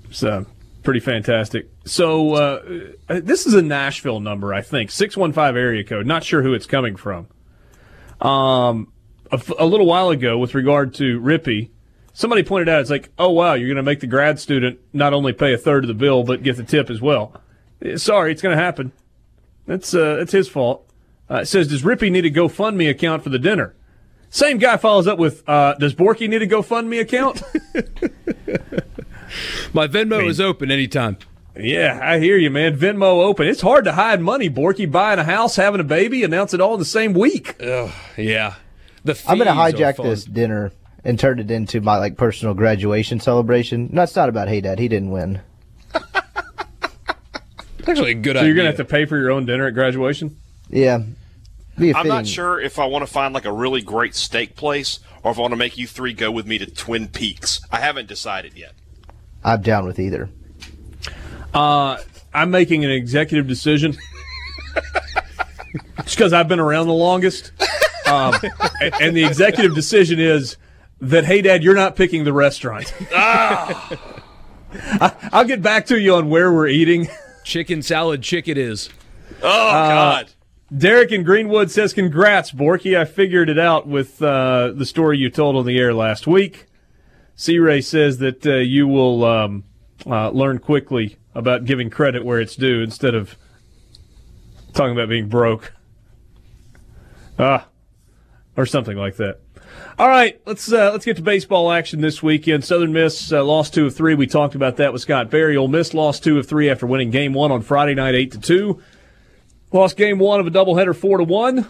it 0.04 0.08
was 0.10 0.22
uh, 0.24 0.44
pretty 0.82 1.00
fantastic. 1.00 1.70
So 1.86 2.34
uh, 2.34 2.62
uh, 3.08 3.20
this 3.24 3.46
is 3.46 3.54
a 3.54 3.62
Nashville 3.62 4.20
number, 4.20 4.52
I 4.54 4.60
think, 4.60 4.90
six 4.90 5.16
one 5.16 5.32
five 5.32 5.56
area 5.56 5.82
code. 5.82 6.06
Not 6.06 6.24
sure 6.24 6.42
who 6.42 6.52
it's 6.54 6.66
coming 6.66 6.94
from. 6.96 7.26
Um, 8.20 8.92
a, 9.32 9.36
f- 9.36 9.50
a 9.58 9.66
little 9.66 9.86
while 9.86 10.10
ago, 10.10 10.38
with 10.38 10.54
regard 10.54 10.94
to 10.94 11.20
Rippey, 11.20 11.70
somebody 12.12 12.42
pointed 12.42 12.68
out 12.68 12.80
it's 12.82 12.90
like, 12.90 13.10
oh 13.18 13.30
wow, 13.30 13.54
you're 13.54 13.68
going 13.68 13.76
to 13.76 13.82
make 13.82 14.00
the 14.00 14.06
grad 14.06 14.38
student 14.38 14.78
not 14.92 15.12
only 15.14 15.32
pay 15.32 15.52
a 15.54 15.58
third 15.58 15.84
of 15.84 15.88
the 15.88 15.94
bill 15.94 16.22
but 16.22 16.42
get 16.42 16.56
the 16.56 16.62
tip 16.64 16.90
as 16.90 17.00
well. 17.00 17.40
Eh, 17.82 17.96
Sorry, 17.96 18.30
it's 18.30 18.42
going 18.42 18.56
to 18.56 18.62
happen. 18.62 18.92
That's 19.66 19.94
uh, 19.94 20.16
that's 20.16 20.32
his 20.32 20.48
fault. 20.48 20.86
Uh, 21.30 21.36
it 21.36 21.46
says, 21.46 21.68
does 21.68 21.82
Rippey 21.82 22.10
need 22.10 22.24
a 22.26 22.30
GoFundMe 22.30 22.88
account 22.90 23.22
for 23.22 23.30
the 23.30 23.38
dinner? 23.38 23.74
Same 24.30 24.58
guy 24.58 24.76
follows 24.76 25.06
up 25.06 25.18
with, 25.18 25.48
uh, 25.48 25.74
does 25.74 25.94
Borky 25.94 26.28
need 26.28 26.42
a 26.42 26.46
GoFundMe 26.46 27.00
account? 27.00 27.40
My 29.72 29.86
Venmo 29.88 30.28
is 30.28 30.40
open 30.40 30.70
anytime. 30.70 31.16
Yeah, 31.56 31.98
I 32.02 32.18
hear 32.18 32.36
you, 32.36 32.50
man. 32.50 32.76
Venmo 32.76 33.24
open. 33.24 33.46
It's 33.46 33.60
hard 33.60 33.84
to 33.84 33.92
hide 33.92 34.20
money, 34.20 34.50
Borky. 34.50 34.90
Buying 34.90 35.18
a 35.20 35.24
house, 35.24 35.56
having 35.56 35.80
a 35.80 35.84
baby, 35.84 36.24
announce 36.24 36.52
it 36.52 36.60
all 36.60 36.74
in 36.74 36.78
the 36.80 36.84
same 36.84 37.12
week. 37.14 37.54
Yeah, 37.60 38.54
the 39.04 39.20
I'm 39.28 39.38
gonna 39.38 39.52
hijack 39.52 40.02
this 40.02 40.24
dinner 40.24 40.72
and 41.04 41.18
turn 41.18 41.38
it 41.38 41.50
into 41.50 41.80
my 41.80 41.98
like 41.98 42.16
personal 42.16 42.54
graduation 42.54 43.20
celebration. 43.20 43.88
No, 43.92 44.02
it's 44.02 44.16
not 44.16 44.28
about 44.28 44.48
hey 44.48 44.60
dad. 44.62 44.80
He 44.80 44.88
didn't 44.88 45.10
win. 45.12 45.42
It's 45.94 46.04
actually 47.88 48.12
a 48.12 48.14
good 48.14 48.34
So 48.34 48.40
idea. 48.40 48.46
you're 48.48 48.56
gonna 48.56 48.68
have 48.68 48.76
to 48.78 48.84
pay 48.84 49.04
for 49.04 49.16
your 49.16 49.30
own 49.30 49.46
dinner 49.46 49.66
at 49.68 49.74
graduation. 49.74 50.36
Yeah. 50.74 50.98
Be 51.78 51.90
a 51.90 51.96
I'm 51.96 52.08
not 52.08 52.26
sure 52.26 52.60
if 52.60 52.78
I 52.78 52.86
want 52.86 53.06
to 53.06 53.12
find 53.12 53.32
like 53.32 53.44
a 53.44 53.52
really 53.52 53.80
great 53.80 54.14
steak 54.14 54.56
place 54.56 54.98
or 55.22 55.30
if 55.30 55.38
I 55.38 55.40
want 55.40 55.52
to 55.52 55.56
make 55.56 55.78
you 55.78 55.86
three 55.86 56.12
go 56.12 56.30
with 56.30 56.46
me 56.46 56.58
to 56.58 56.66
Twin 56.66 57.08
Peaks. 57.08 57.60
I 57.70 57.80
haven't 57.80 58.08
decided 58.08 58.54
yet. 58.56 58.72
I'm 59.42 59.62
down 59.62 59.86
with 59.86 59.98
either. 59.98 60.28
Uh, 61.52 61.98
I'm 62.32 62.50
making 62.50 62.84
an 62.84 62.90
executive 62.90 63.46
decision. 63.46 63.92
Just 66.04 66.16
because 66.16 66.32
I've 66.32 66.48
been 66.48 66.60
around 66.60 66.86
the 66.88 66.92
longest. 66.94 67.52
Um, 68.06 68.34
and 69.00 69.16
the 69.16 69.24
executive 69.24 69.74
decision 69.74 70.20
is 70.20 70.56
that, 71.00 71.24
hey, 71.24 71.40
Dad, 71.42 71.62
you're 71.62 71.74
not 71.74 71.96
picking 71.96 72.24
the 72.24 72.32
restaurant. 72.32 72.92
I, 73.12 73.98
I'll 75.32 75.44
get 75.44 75.62
back 75.62 75.86
to 75.86 75.98
you 75.98 76.14
on 76.16 76.28
where 76.28 76.52
we're 76.52 76.66
eating. 76.68 77.08
Chicken 77.44 77.82
salad 77.82 78.22
chick 78.22 78.48
it 78.48 78.58
is. 78.58 78.90
Oh 79.42 79.68
Uh, 79.68 79.88
God! 79.88 80.30
Derek 80.76 81.12
in 81.12 81.22
Greenwood 81.22 81.70
says, 81.70 81.92
"Congrats, 81.92 82.50
Borky. 82.50 82.98
I 82.98 83.04
figured 83.04 83.48
it 83.48 83.58
out 83.58 83.86
with 83.86 84.20
uh, 84.22 84.72
the 84.74 84.86
story 84.86 85.18
you 85.18 85.30
told 85.30 85.56
on 85.56 85.66
the 85.66 85.78
air 85.78 85.94
last 85.94 86.26
week." 86.26 86.66
C. 87.36 87.58
Ray 87.58 87.80
says 87.80 88.18
that 88.18 88.46
uh, 88.46 88.56
you 88.56 88.86
will 88.86 89.24
um, 89.24 89.64
uh, 90.06 90.30
learn 90.30 90.58
quickly 90.58 91.16
about 91.34 91.64
giving 91.64 91.90
credit 91.90 92.24
where 92.24 92.40
it's 92.40 92.56
due 92.56 92.80
instead 92.80 93.14
of 93.14 93.36
talking 94.72 94.92
about 94.92 95.08
being 95.08 95.28
broke, 95.28 95.72
ah, 97.38 97.68
or 98.56 98.66
something 98.66 98.96
like 98.96 99.16
that. 99.16 99.40
All 99.98 100.08
right, 100.08 100.40
let's 100.44 100.72
uh, 100.72 100.90
let's 100.90 101.04
get 101.04 101.16
to 101.16 101.22
baseball 101.22 101.70
action 101.70 102.00
this 102.00 102.22
weekend. 102.22 102.64
Southern 102.64 102.92
Miss 102.92 103.32
uh, 103.32 103.44
lost 103.44 103.74
two 103.74 103.86
of 103.86 103.94
three. 103.94 104.14
We 104.14 104.26
talked 104.26 104.56
about 104.56 104.76
that 104.78 104.92
with 104.92 105.02
Scott 105.02 105.30
Berry. 105.30 105.56
Ole 105.56 105.68
Miss 105.68 105.94
lost 105.94 106.24
two 106.24 106.38
of 106.38 106.48
three 106.48 106.68
after 106.68 106.86
winning 106.86 107.10
Game 107.10 107.32
One 107.32 107.52
on 107.52 107.62
Friday 107.62 107.94
night, 107.94 108.14
eight 108.14 108.32
to 108.32 108.40
two. 108.40 108.82
Lost 109.74 109.96
game 109.96 110.20
one 110.20 110.38
of 110.38 110.46
a 110.46 110.52
doubleheader, 110.52 110.94
four 110.94 111.18
to 111.18 111.24
one. 111.24 111.66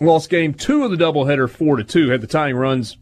Lost 0.00 0.28
game 0.28 0.52
two 0.54 0.82
of 0.82 0.90
the 0.90 0.96
doubleheader, 0.96 1.48
four 1.48 1.76
to 1.76 1.84
two. 1.84 2.08
Had 2.08 2.20
the 2.20 2.26
tying 2.26 2.56
runs, 2.56 2.96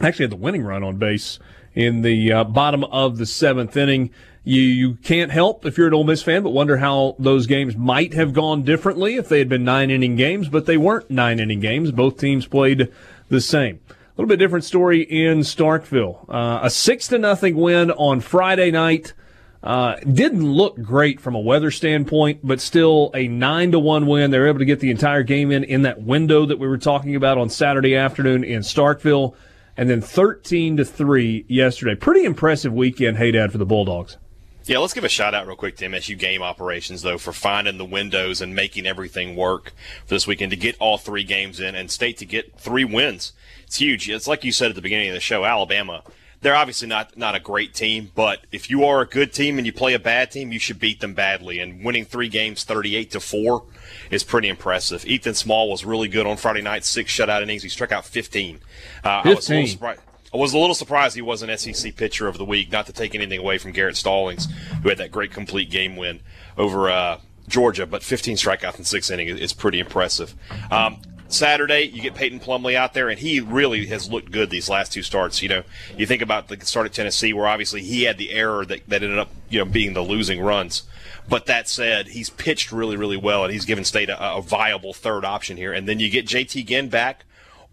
actually 0.00 0.24
had 0.24 0.32
the 0.32 0.36
winning 0.36 0.64
run 0.64 0.82
on 0.82 0.96
base 0.96 1.38
in 1.72 2.02
the 2.02 2.32
uh, 2.32 2.42
bottom 2.42 2.82
of 2.82 3.18
the 3.18 3.26
seventh 3.26 3.76
inning. 3.76 4.10
You 4.42 4.62
you 4.62 4.94
can't 4.94 5.30
help 5.30 5.64
if 5.64 5.78
you're 5.78 5.86
an 5.86 5.94
Ole 5.94 6.02
Miss 6.02 6.20
fan, 6.20 6.42
but 6.42 6.50
wonder 6.50 6.78
how 6.78 7.14
those 7.16 7.46
games 7.46 7.76
might 7.76 8.12
have 8.12 8.32
gone 8.32 8.64
differently 8.64 9.14
if 9.14 9.28
they 9.28 9.38
had 9.38 9.48
been 9.48 9.62
nine 9.62 9.92
inning 9.92 10.16
games. 10.16 10.48
But 10.48 10.66
they 10.66 10.76
weren't 10.76 11.08
nine 11.08 11.38
inning 11.38 11.60
games. 11.60 11.92
Both 11.92 12.18
teams 12.18 12.48
played 12.48 12.92
the 13.28 13.40
same. 13.40 13.78
A 13.88 13.94
little 14.16 14.28
bit 14.28 14.40
different 14.40 14.64
story 14.64 15.02
in 15.02 15.42
Starkville. 15.42 16.28
Uh, 16.28 16.58
a 16.64 16.70
six 16.70 17.06
to 17.06 17.18
nothing 17.18 17.54
win 17.54 17.92
on 17.92 18.18
Friday 18.18 18.72
night. 18.72 19.14
Uh, 19.62 19.94
didn't 20.00 20.44
look 20.44 20.80
great 20.82 21.20
from 21.20 21.36
a 21.36 21.40
weather 21.40 21.70
standpoint, 21.70 22.40
but 22.42 22.60
still 22.60 23.10
a 23.14 23.28
nine 23.28 23.70
to 23.70 23.78
one 23.78 24.06
win. 24.06 24.32
They 24.32 24.38
were 24.38 24.48
able 24.48 24.58
to 24.58 24.64
get 24.64 24.80
the 24.80 24.90
entire 24.90 25.22
game 25.22 25.52
in 25.52 25.62
in 25.62 25.82
that 25.82 26.02
window 26.02 26.46
that 26.46 26.58
we 26.58 26.66
were 26.66 26.78
talking 26.78 27.14
about 27.14 27.38
on 27.38 27.48
Saturday 27.48 27.94
afternoon 27.94 28.42
in 28.42 28.62
Starkville, 28.62 29.34
and 29.76 29.88
then 29.88 30.00
thirteen 30.00 30.76
to 30.78 30.84
three 30.84 31.44
yesterday. 31.48 31.94
Pretty 31.94 32.24
impressive 32.24 32.72
weekend, 32.72 33.18
hey 33.18 33.30
dad, 33.30 33.52
for 33.52 33.58
the 33.58 33.66
Bulldogs. 33.66 34.16
Yeah, 34.64 34.78
let's 34.78 34.94
give 34.94 35.02
a 35.02 35.08
shout 35.08 35.34
out 35.34 35.46
real 35.48 35.56
quick 35.56 35.76
to 35.78 35.86
MSU 35.86 36.16
game 36.16 36.42
operations 36.42 37.02
though 37.02 37.18
for 37.18 37.32
finding 37.32 37.78
the 37.78 37.84
windows 37.84 38.40
and 38.40 38.54
making 38.54 38.86
everything 38.86 39.34
work 39.36 39.72
for 40.06 40.14
this 40.14 40.26
weekend 40.26 40.50
to 40.50 40.56
get 40.56 40.76
all 40.78 40.98
three 40.98 41.24
games 41.24 41.58
in 41.58 41.74
and 41.74 41.90
state 41.90 42.16
to 42.18 42.24
get 42.24 42.56
three 42.58 42.84
wins. 42.84 43.32
It's 43.64 43.76
huge. 43.76 44.08
It's 44.08 44.28
like 44.28 44.44
you 44.44 44.52
said 44.52 44.70
at 44.70 44.76
the 44.76 44.82
beginning 44.82 45.08
of 45.08 45.14
the 45.14 45.20
show, 45.20 45.44
Alabama. 45.44 46.02
They're 46.42 46.54
obviously 46.56 46.88
not 46.88 47.16
not 47.16 47.34
a 47.34 47.40
great 47.40 47.72
team, 47.72 48.10
but 48.14 48.40
if 48.52 48.68
you 48.68 48.84
are 48.84 49.00
a 49.00 49.06
good 49.06 49.32
team 49.32 49.58
and 49.58 49.66
you 49.66 49.72
play 49.72 49.94
a 49.94 49.98
bad 49.98 50.30
team, 50.30 50.52
you 50.52 50.58
should 50.58 50.78
beat 50.78 51.00
them 51.00 51.14
badly. 51.14 51.60
And 51.60 51.84
winning 51.84 52.04
three 52.04 52.28
games, 52.28 52.64
thirty-eight 52.64 53.10
to 53.12 53.20
four, 53.20 53.64
is 54.10 54.24
pretty 54.24 54.48
impressive. 54.48 55.06
Ethan 55.06 55.34
Small 55.34 55.70
was 55.70 55.84
really 55.84 56.08
good 56.08 56.26
on 56.26 56.36
Friday 56.36 56.60
night, 56.60 56.84
six 56.84 57.16
shutout 57.16 57.42
innings. 57.42 57.62
He 57.62 57.68
struck 57.68 57.92
out 57.92 58.04
fifteen. 58.04 58.60
Uh, 59.04 59.22
I 59.24 59.28
was 59.28 59.48
a 59.48 59.54
little 59.54 59.62
15. 59.62 59.66
surprised. 59.68 60.00
I 60.34 60.36
was 60.38 60.54
a 60.54 60.58
little 60.58 60.74
surprised 60.74 61.14
he 61.14 61.22
wasn't 61.22 61.58
SEC 61.60 61.94
pitcher 61.94 62.26
of 62.26 62.38
the 62.38 62.44
week. 62.44 62.72
Not 62.72 62.86
to 62.86 62.92
take 62.92 63.14
anything 63.14 63.38
away 63.38 63.58
from 63.58 63.72
Garrett 63.72 63.96
Stallings, 63.96 64.48
who 64.82 64.88
had 64.88 64.98
that 64.98 65.12
great 65.12 65.30
complete 65.30 65.70
game 65.70 65.94
win 65.94 66.20
over 66.56 66.90
uh, 66.90 67.18
Georgia, 67.48 67.86
but 67.86 68.02
15 68.02 68.36
strikeouts 68.36 68.78
in 68.78 68.84
six 68.84 69.10
innings 69.10 69.38
is 69.38 69.52
pretty 69.52 69.78
impressive. 69.78 70.34
Um, 70.70 71.02
Saturday, 71.32 71.82
you 71.84 72.02
get 72.02 72.14
Peyton 72.14 72.40
Plumlee 72.40 72.74
out 72.74 72.94
there, 72.94 73.08
and 73.08 73.18
he 73.18 73.40
really 73.40 73.86
has 73.86 74.10
looked 74.10 74.30
good 74.30 74.50
these 74.50 74.68
last 74.68 74.92
two 74.92 75.02
starts. 75.02 75.42
You 75.42 75.48
know, 75.48 75.62
you 75.96 76.06
think 76.06 76.22
about 76.22 76.48
the 76.48 76.64
start 76.64 76.86
at 76.86 76.92
Tennessee, 76.92 77.32
where 77.32 77.46
obviously 77.46 77.82
he 77.82 78.04
had 78.04 78.18
the 78.18 78.30
error 78.30 78.64
that, 78.66 78.88
that 78.88 79.02
ended 79.02 79.18
up, 79.18 79.30
you 79.48 79.58
know, 79.58 79.64
being 79.64 79.94
the 79.94 80.02
losing 80.02 80.40
runs. 80.40 80.82
But 81.28 81.46
that 81.46 81.68
said, 81.68 82.08
he's 82.08 82.30
pitched 82.30 82.72
really, 82.72 82.96
really 82.96 83.16
well, 83.16 83.44
and 83.44 83.52
he's 83.52 83.64
given 83.64 83.84
State 83.84 84.10
a, 84.10 84.34
a 84.36 84.42
viable 84.42 84.92
third 84.92 85.24
option 85.24 85.56
here. 85.56 85.72
And 85.72 85.88
then 85.88 86.00
you 86.00 86.10
get 86.10 86.26
JT 86.26 86.66
Ginn 86.66 86.88
back 86.88 87.24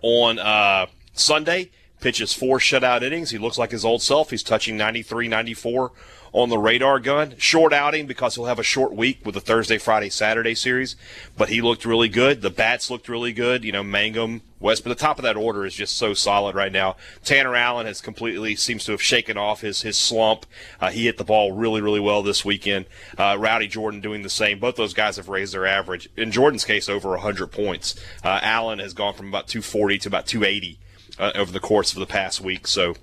on 0.02 0.40
uh, 0.40 0.88
Sunday. 1.14 1.72
pitches 2.00 2.34
four 2.34 2.60
shutout 2.60 3.02
innings. 3.02 3.32
He 3.32 3.38
looks 3.38 3.58
like 3.58 3.72
his 3.72 3.84
old 3.84 4.02
self. 4.02 4.30
He's 4.30 4.44
touching 4.44 4.78
93, 4.78 5.28
94 5.28 5.92
on 6.34 6.50
the 6.50 6.58
radar 6.58 7.00
gun. 7.00 7.36
Short 7.38 7.74
outing 7.74 8.08
because 8.08 8.36
he'll 8.36 8.46
have 8.46 8.60
a 8.60 8.64
short 8.64 8.94
week 8.94 9.26
with 9.26 9.36
the 9.36 9.42
Thursday, 9.42 9.78
Friday, 9.78 10.10
Saturday 10.10 10.56
series. 10.56 10.96
But 11.38 11.50
he 11.50 11.62
looked 11.62 11.86
really 11.86 12.10
good. 12.10 12.42
The 12.42 12.50
bats 12.50 12.90
looked 12.90 13.10
really 13.10 13.34
good. 13.34 13.64
You 13.64 13.72
know, 13.72 13.84
Mangum, 13.84 14.42
West, 14.60 14.84
but 14.84 14.90
the 14.90 14.96
top 14.96 15.18
of 15.18 15.24
that 15.24 15.38
order 15.38 15.66
is 15.66 15.74
just 15.74 15.96
so 15.98 16.14
solid 16.14 16.56
right 16.56 16.72
now. 16.72 16.98
Tanner 17.24 17.56
Allen 17.56 17.86
has 17.86 18.02
completely 18.02 18.56
seems 18.56 18.84
to 18.86 18.92
have 18.92 19.02
shaken 19.02 19.38
off 19.38 19.62
his 19.62 19.82
his 19.82 19.98
slump. 19.98 20.46
Uh, 20.82 20.90
he 20.90 21.06
hit 21.06 21.18
the 21.18 21.24
ball 21.24 21.52
really, 21.52 21.82
really 21.82 22.00
well 22.00 22.22
this 22.22 22.44
weekend. 22.44 22.86
Uh, 23.18 23.38
Rowdy 23.40 23.68
Jordan 23.68 24.02
doing 24.02 24.22
the 24.22 24.30
same. 24.30 24.60
Both 24.60 24.76
those 24.76 24.94
guys 24.94 25.18
have 25.18 25.30
raised 25.30 25.54
their 25.54 25.66
average. 25.66 26.10
In 26.18 26.32
Jordan's 26.32 26.66
case, 26.66 26.90
over 26.90 27.10
100 27.12 27.48
points. 27.48 27.96
Uh, 28.24 28.40
Allen 28.42 28.80
has 28.80 28.94
gone 28.94 29.14
from 29.14 29.30
about 29.30 29.48
240 29.48 30.00
to 30.00 30.10
about 30.10 30.28
280 30.28 30.78
uh, 31.18 31.32
over 31.36 31.52
the 31.52 31.60
course 31.60 31.94
of 31.94 32.00
the 32.00 32.06
past 32.06 32.42
week. 32.42 32.68
So 32.68 32.96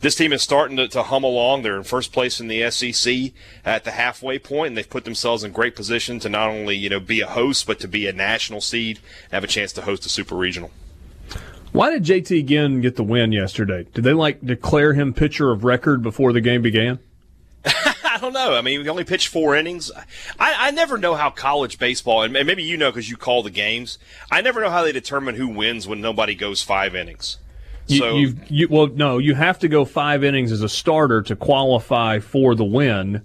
this 0.00 0.14
team 0.14 0.32
is 0.32 0.42
starting 0.42 0.76
to, 0.76 0.88
to 0.88 1.04
hum 1.04 1.24
along. 1.24 1.62
They're 1.62 1.76
in 1.76 1.84
first 1.84 2.12
place 2.12 2.40
in 2.40 2.48
the 2.48 2.70
SEC 2.70 3.32
at 3.64 3.84
the 3.84 3.92
halfway 3.92 4.38
point, 4.38 4.68
and 4.68 4.78
they've 4.78 4.88
put 4.88 5.04
themselves 5.04 5.44
in 5.44 5.52
great 5.52 5.74
position 5.74 6.18
to 6.20 6.28
not 6.28 6.50
only 6.50 6.76
you 6.76 6.88
know 6.88 7.00
be 7.00 7.20
a 7.20 7.26
host, 7.26 7.66
but 7.66 7.80
to 7.80 7.88
be 7.88 8.06
a 8.06 8.12
national 8.12 8.60
seed 8.60 8.98
and 9.24 9.32
have 9.32 9.44
a 9.44 9.48
chance 9.48 9.72
to 9.72 9.82
host 9.82 10.06
a 10.06 10.08
super 10.08 10.34
regional. 10.34 10.70
Why 11.72 11.90
did 11.90 12.04
JT 12.04 12.46
Ginn 12.46 12.80
get 12.82 12.94
the 12.94 13.02
win 13.02 13.32
yesterday? 13.32 13.84
Did 13.94 14.04
they 14.04 14.12
like 14.12 14.44
declare 14.44 14.92
him 14.92 15.12
pitcher 15.12 15.50
of 15.50 15.64
record 15.64 16.02
before 16.02 16.32
the 16.32 16.40
game 16.40 16.62
began? 16.62 17.00
I 17.64 18.18
don't 18.20 18.32
know. 18.32 18.54
I 18.54 18.60
mean, 18.60 18.80
we 18.80 18.88
only 18.88 19.02
pitched 19.02 19.26
four 19.26 19.56
innings. 19.56 19.90
I, 20.38 20.68
I 20.68 20.70
never 20.70 20.98
know 20.98 21.16
how 21.16 21.30
college 21.30 21.80
baseball, 21.80 22.22
and 22.22 22.32
maybe 22.32 22.62
you 22.62 22.76
know 22.76 22.92
because 22.92 23.10
you 23.10 23.16
call 23.16 23.42
the 23.42 23.50
games. 23.50 23.98
I 24.30 24.40
never 24.40 24.60
know 24.60 24.70
how 24.70 24.84
they 24.84 24.92
determine 24.92 25.34
who 25.34 25.48
wins 25.48 25.88
when 25.88 26.00
nobody 26.00 26.36
goes 26.36 26.62
five 26.62 26.94
innings. 26.94 27.38
You, 27.86 27.98
So 27.98 28.16
you've, 28.16 28.50
you, 28.50 28.68
well, 28.68 28.86
no, 28.86 29.18
you 29.18 29.34
have 29.34 29.58
to 29.60 29.68
go 29.68 29.84
five 29.84 30.24
innings 30.24 30.52
as 30.52 30.62
a 30.62 30.68
starter 30.68 31.22
to 31.22 31.36
qualify 31.36 32.18
for 32.18 32.54
the 32.54 32.64
win, 32.64 33.22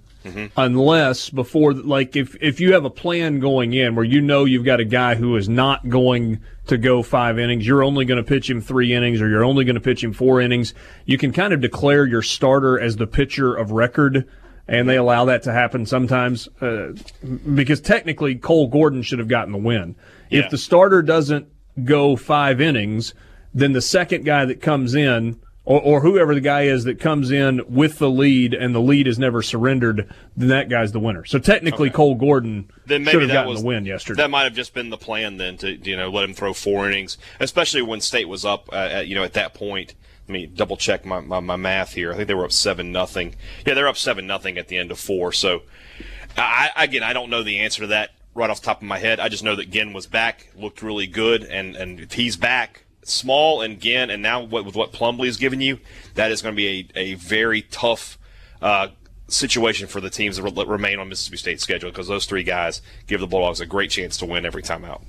unless 0.57 1.29
before, 1.29 1.73
like, 1.73 2.15
if 2.15 2.35
if 2.41 2.59
you 2.59 2.73
have 2.73 2.85
a 2.85 2.89
plan 2.89 3.39
going 3.39 3.73
in 3.73 3.95
where 3.95 4.05
you 4.05 4.21
know 4.21 4.45
you've 4.45 4.65
got 4.65 4.79
a 4.79 4.85
guy 4.85 5.15
who 5.15 5.35
is 5.37 5.47
not 5.47 5.87
going 5.87 6.41
to 6.67 6.77
go 6.77 7.01
five 7.01 7.39
innings, 7.39 7.65
you're 7.65 7.83
only 7.83 8.05
going 8.05 8.21
to 8.21 8.27
pitch 8.27 8.49
him 8.49 8.61
three 8.61 8.93
innings, 8.93 9.21
or 9.21 9.29
you're 9.29 9.45
only 9.45 9.63
going 9.63 9.75
to 9.75 9.81
pitch 9.81 10.03
him 10.03 10.13
four 10.13 10.41
innings. 10.41 10.73
You 11.05 11.17
can 11.17 11.31
kind 11.31 11.53
of 11.53 11.61
declare 11.61 12.05
your 12.05 12.21
starter 12.21 12.79
as 12.79 12.97
the 12.97 13.07
pitcher 13.07 13.55
of 13.55 13.71
record. 13.71 14.27
And 14.67 14.87
they 14.87 14.97
allow 14.97 15.25
that 15.25 15.41
to 15.43 15.51
happen 15.51 15.87
sometimes 15.87 16.47
uh, 16.61 16.93
because 17.55 17.81
technically 17.81 18.35
Cole 18.35 18.67
Gordon 18.67 19.01
should 19.01 19.17
have 19.17 19.27
gotten 19.27 19.51
the 19.51 19.57
win. 19.57 19.95
Yeah. 20.29 20.41
If 20.41 20.51
the 20.51 20.59
starter 20.59 21.01
doesn't 21.01 21.47
go 21.83 22.15
five 22.15 22.61
innings, 22.61 23.15
then 23.53 23.73
the 23.73 23.81
second 23.81 24.25
guy 24.25 24.45
that 24.45 24.61
comes 24.61 24.95
in, 24.95 25.39
or, 25.65 25.81
or 25.81 26.01
whoever 26.01 26.33
the 26.33 26.41
guy 26.41 26.63
is 26.63 26.83
that 26.85 26.99
comes 26.99 27.31
in 27.31 27.61
with 27.67 27.99
the 27.99 28.09
lead 28.09 28.53
and 28.53 28.73
the 28.73 28.79
lead 28.79 29.07
is 29.07 29.19
never 29.19 29.41
surrendered, 29.41 30.11
then 30.35 30.49
that 30.49 30.69
guy's 30.69 30.91
the 30.91 30.99
winner. 30.99 31.25
So 31.25 31.39
technically, 31.39 31.89
Cole 31.89 32.15
Gordon 32.15 32.71
then 32.85 33.03
maybe 33.03 33.11
should 33.11 33.21
have 33.21 33.29
that 33.29 33.33
gotten 33.35 33.51
was 33.51 33.61
the 33.61 33.67
win 33.67 33.85
yesterday. 33.85 34.21
That 34.21 34.31
might 34.31 34.43
have 34.43 34.53
just 34.53 34.73
been 34.73 34.89
the 34.89 34.97
plan 34.97 35.37
then 35.37 35.57
to 35.57 35.71
you 35.71 35.95
know 35.95 36.09
let 36.09 36.25
him 36.25 36.33
throw 36.33 36.53
four 36.53 36.87
innings, 36.87 37.17
especially 37.39 37.81
when 37.81 38.01
State 38.01 38.27
was 38.27 38.45
up. 38.45 38.69
Uh, 38.71 38.75
at, 38.91 39.07
you 39.07 39.15
know 39.15 39.23
at 39.23 39.33
that 39.33 39.53
point. 39.53 39.95
Let 40.27 40.33
me 40.33 40.45
double 40.45 40.77
check 40.77 41.05
my, 41.05 41.21
my, 41.21 41.39
my 41.39 41.55
math 41.55 41.93
here. 41.93 42.13
I 42.13 42.15
think 42.15 42.27
they 42.27 42.35
were 42.35 42.45
up 42.45 42.51
seven 42.51 42.91
nothing. 42.91 43.33
Yeah, 43.65 43.73
they're 43.73 43.87
up 43.87 43.97
seven 43.97 44.27
nothing 44.27 44.59
at 44.59 44.67
the 44.67 44.77
end 44.77 44.91
of 44.91 44.99
four. 44.99 45.31
So, 45.31 45.63
I, 46.37 46.69
again, 46.77 47.01
I 47.01 47.13
don't 47.13 47.31
know 47.31 47.41
the 47.41 47.57
answer 47.61 47.81
to 47.81 47.87
that 47.87 48.11
right 48.35 48.47
off 48.47 48.61
the 48.61 48.67
top 48.67 48.77
of 48.83 48.87
my 48.87 48.99
head. 48.99 49.19
I 49.19 49.27
just 49.27 49.43
know 49.43 49.55
that 49.55 49.71
Ginn 49.71 49.91
was 49.91 50.05
back, 50.05 50.51
looked 50.55 50.83
really 50.83 51.07
good, 51.07 51.43
and 51.43 51.75
and 51.75 51.99
if 51.99 52.13
he's 52.13 52.37
back, 52.37 52.85
small 53.09 53.61
and 53.61 53.79
Ginn, 53.79 54.09
and 54.09 54.21
now 54.21 54.41
what, 54.41 54.65
with 54.65 54.75
what 54.75 54.91
Plumlee 54.91 55.25
has 55.25 55.37
given 55.37 55.61
you, 55.61 55.79
that 56.15 56.31
is 56.31 56.41
going 56.41 56.55
to 56.55 56.57
be 56.57 56.89
a, 56.95 56.99
a 56.99 57.13
very 57.15 57.63
tough 57.63 58.17
uh, 58.61 58.89
situation 59.27 59.87
for 59.87 60.01
the 60.01 60.09
teams 60.09 60.37
that 60.37 60.43
re- 60.43 60.65
remain 60.65 60.99
on 60.99 61.09
Mississippi 61.09 61.37
State's 61.37 61.63
schedule 61.63 61.89
because 61.89 62.07
those 62.07 62.25
three 62.25 62.43
guys 62.43 62.81
give 63.07 63.19
the 63.19 63.27
Bulldogs 63.27 63.61
a 63.61 63.65
great 63.65 63.91
chance 63.91 64.17
to 64.17 64.25
win 64.25 64.45
every 64.45 64.63
time 64.63 64.85
out. 64.85 65.03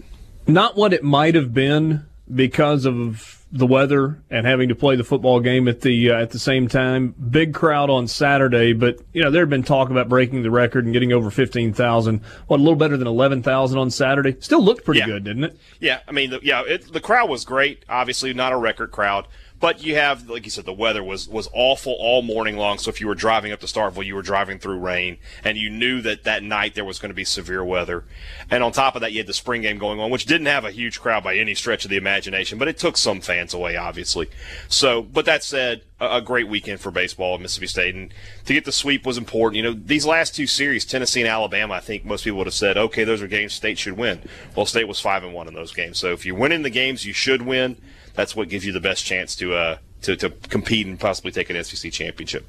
Not 0.47 0.77
what 0.77 0.93
it 0.93 1.03
might 1.03 1.35
have 1.35 1.55
been 1.55 2.07
because 2.33 2.87
of 2.87 3.40
the 3.53 3.67
weather 3.67 4.23
and 4.31 4.47
having 4.47 4.69
to 4.69 4.77
play 4.77 4.95
the 4.95 5.03
football 5.03 5.41
game 5.41 5.67
at 5.67 5.81
the 5.81 6.11
uh, 6.11 6.21
at 6.23 6.31
the 6.31 6.39
same 6.39 6.69
time. 6.69 7.15
Big 7.31 7.53
crowd 7.53 7.91
on 7.91 8.07
Saturday, 8.07 8.73
but 8.73 9.01
you 9.13 9.23
know 9.23 9.31
there 9.31 9.43
had 9.43 9.51
been 9.51 9.65
talk 9.65 9.91
about 9.91 10.09
breaking 10.09 10.43
the 10.43 10.51
record 10.51 10.85
and 10.85 10.93
getting 10.93 11.13
over 11.13 11.31
fifteen 11.31 11.73
thousand. 11.73 12.21
What 12.47 12.59
a 12.59 12.63
little 12.63 12.77
better 12.79 12.97
than 12.97 13.09
eleven 13.09 13.43
thousand 13.43 13.79
on 13.79 13.91
Saturday. 13.91 14.37
Still 14.41 14.63
looked 14.63 14.85
pretty 14.85 15.01
Yeah. 15.01 15.07
good, 15.07 15.25
didn't 15.25 15.45
it? 15.45 15.57
Yeah, 15.81 15.99
I 16.07 16.13
mean, 16.13 16.31
the, 16.31 16.41
yeah, 16.43 16.63
it, 16.67 16.93
the 16.93 17.01
crowd 17.01 17.29
was 17.29 17.45
great. 17.45 17.85
Obviously, 17.89 18.33
not 18.35 18.53
a 18.53 18.57
record 18.57 18.93
crowd, 18.93 19.27
but 19.61 19.85
you 19.85 19.95
have, 19.95 20.29
like 20.29 20.45
you 20.45 20.51
said, 20.51 20.65
the 20.65 20.73
weather 20.73 21.05
was 21.05 21.29
was 21.29 21.49
awful 21.53 21.95
all 21.99 22.23
morning 22.23 22.57
long. 22.57 22.79
So 22.79 22.89
if 22.89 23.01
you 23.01 23.07
were 23.07 23.15
driving 23.15 23.53
up 23.53 23.61
to 23.61 23.67
Starkville, 23.67 24.07
you 24.07 24.15
were 24.15 24.23
driving 24.23 24.59
through 24.59 24.79
rain, 24.79 25.19
and 25.45 25.59
you 25.59 25.69
knew 25.69 26.01
that 26.01 26.25
that 26.25 26.43
night 26.43 26.75
there 26.75 26.85
was 26.85 26.99
going 26.99 27.11
to 27.11 27.15
be 27.15 27.25
severe 27.25 27.63
weather. 27.63 28.05
And 28.51 28.65
on 28.65 28.73
top 28.73 28.95
of 28.95 29.03
that, 29.03 29.13
you 29.13 29.19
had 29.19 29.27
the 29.27 29.35
spring 29.35 29.61
game 29.61 29.79
going 29.79 30.01
on, 30.01 30.11
which 30.11 30.25
didn't 30.25 30.47
have 30.47 30.65
a 30.65 30.71
huge 30.71 30.99
crowd 30.99 31.23
by 31.23 31.37
any 31.37 31.55
stretch 31.55 31.85
of 31.85 31.91
the 31.91 31.99
imagination, 31.99 32.59
but 32.59 32.69
it 32.69 32.79
took 32.79 32.97
some 32.97 33.21
fans 33.21 33.53
away, 33.53 33.77
obviously. 33.77 34.31
So, 34.69 35.03
but 35.03 35.27
that 35.27 35.45
said, 35.45 35.83
a, 36.01 36.17
a 36.17 36.23
great 36.23 36.49
weekend 36.49 36.81
for 36.81 36.91
baseball 36.91 37.35
at 37.35 37.41
Mississippi 37.43 37.67
State, 37.67 37.95
and 37.95 38.15
to 38.47 38.55
get 38.55 38.65
the 38.65 38.73
sweep 38.73 39.05
was 39.05 39.19
important. 39.19 39.57
You 39.57 39.63
know, 39.63 39.73
these 39.73 40.07
last 40.07 40.35
two 40.35 40.47
series, 40.47 40.87
Tennessee 40.87 41.21
and 41.21 41.29
Alabama, 41.29 41.75
I 41.75 41.81
think 41.81 42.07
most 42.07 42.25
people 42.25 42.39
would 42.39 42.47
have 42.47 42.55
said, 42.55 42.79
okay, 42.79 43.05
those 43.05 43.21
are 43.21 43.27
games 43.27 43.53
State 43.53 43.79
should 43.79 43.99
win. 43.99 44.23
Well, 44.57 44.67
State 44.67 44.89
was 44.89 45.01
five 45.01 45.23
and 45.23 45.35
one 45.35 45.49
in 45.49 45.55
those 45.55 45.73
games, 45.73 45.99
so 45.99 46.13
if 46.13 46.25
you 46.25 46.35
win 46.35 46.53
in 46.53 46.63
the 46.63 46.71
games 46.71 47.05
you 47.05 47.13
should 47.13 47.43
win, 47.43 47.77
that's 48.21 48.37
what 48.37 48.51
gives 48.51 48.67
you 48.67 48.73
the 48.73 48.81
best 48.81 49.05
chance 49.07 49.35
to 49.37 49.55
uh 49.55 49.79
to, 50.03 50.15
to 50.17 50.29
compete 50.31 50.87
and 50.87 51.01
possibly 51.01 51.33
take 51.33 51.49
an 51.51 51.63
SEC 51.65 51.91
championship. 51.91 52.45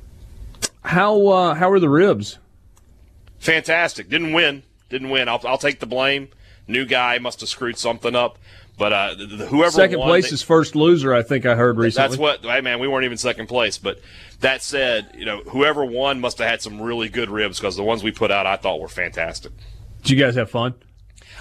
How 0.83 1.27
uh, 1.27 1.53
how 1.55 1.69
are 1.71 1.79
the 1.79 1.89
ribs? 1.89 2.37
Fantastic. 3.39 4.09
Didn't 4.09 4.33
win. 4.33 4.63
Didn't 4.89 5.09
win. 5.09 5.27
I'll, 5.29 5.41
I'll 5.45 5.57
take 5.57 5.79
the 5.79 5.85
blame. 5.85 6.29
New 6.67 6.85
guy 6.85 7.17
must 7.19 7.39
have 7.39 7.49
screwed 7.49 7.77
something 7.77 8.15
up. 8.15 8.37
But 8.77 8.93
uh, 8.93 9.15
the, 9.15 9.25
the- 9.25 9.45
whoever 9.47 9.71
Second 9.71 9.99
won, 9.99 10.07
place 10.09 10.29
they- 10.29 10.33
is 10.35 10.41
first 10.43 10.75
loser. 10.75 11.13
I 11.13 11.23
think 11.23 11.45
I 11.45 11.55
heard 11.55 11.77
recently. 11.77 12.09
That's 12.09 12.19
what, 12.19 12.41
hey 12.43 12.61
man, 12.61 12.79
we 12.79 12.87
weren't 12.87 13.05
even 13.05 13.17
second 13.17 13.47
place. 13.47 13.77
But 13.77 13.99
that 14.41 14.61
said, 14.61 15.11
you 15.17 15.25
know, 15.25 15.41
whoever 15.43 15.85
won 15.85 16.19
must 16.19 16.37
have 16.39 16.47
had 16.49 16.61
some 16.61 16.81
really 16.81 17.09
good 17.09 17.29
ribs 17.29 17.59
because 17.59 17.75
the 17.75 17.83
ones 17.83 18.03
we 18.03 18.11
put 18.11 18.31
out 18.31 18.45
I 18.45 18.57
thought 18.57 18.79
were 18.79 18.87
fantastic. 18.87 19.51
Did 20.03 20.11
you 20.11 20.23
guys 20.23 20.35
have 20.35 20.49
fun? 20.49 20.73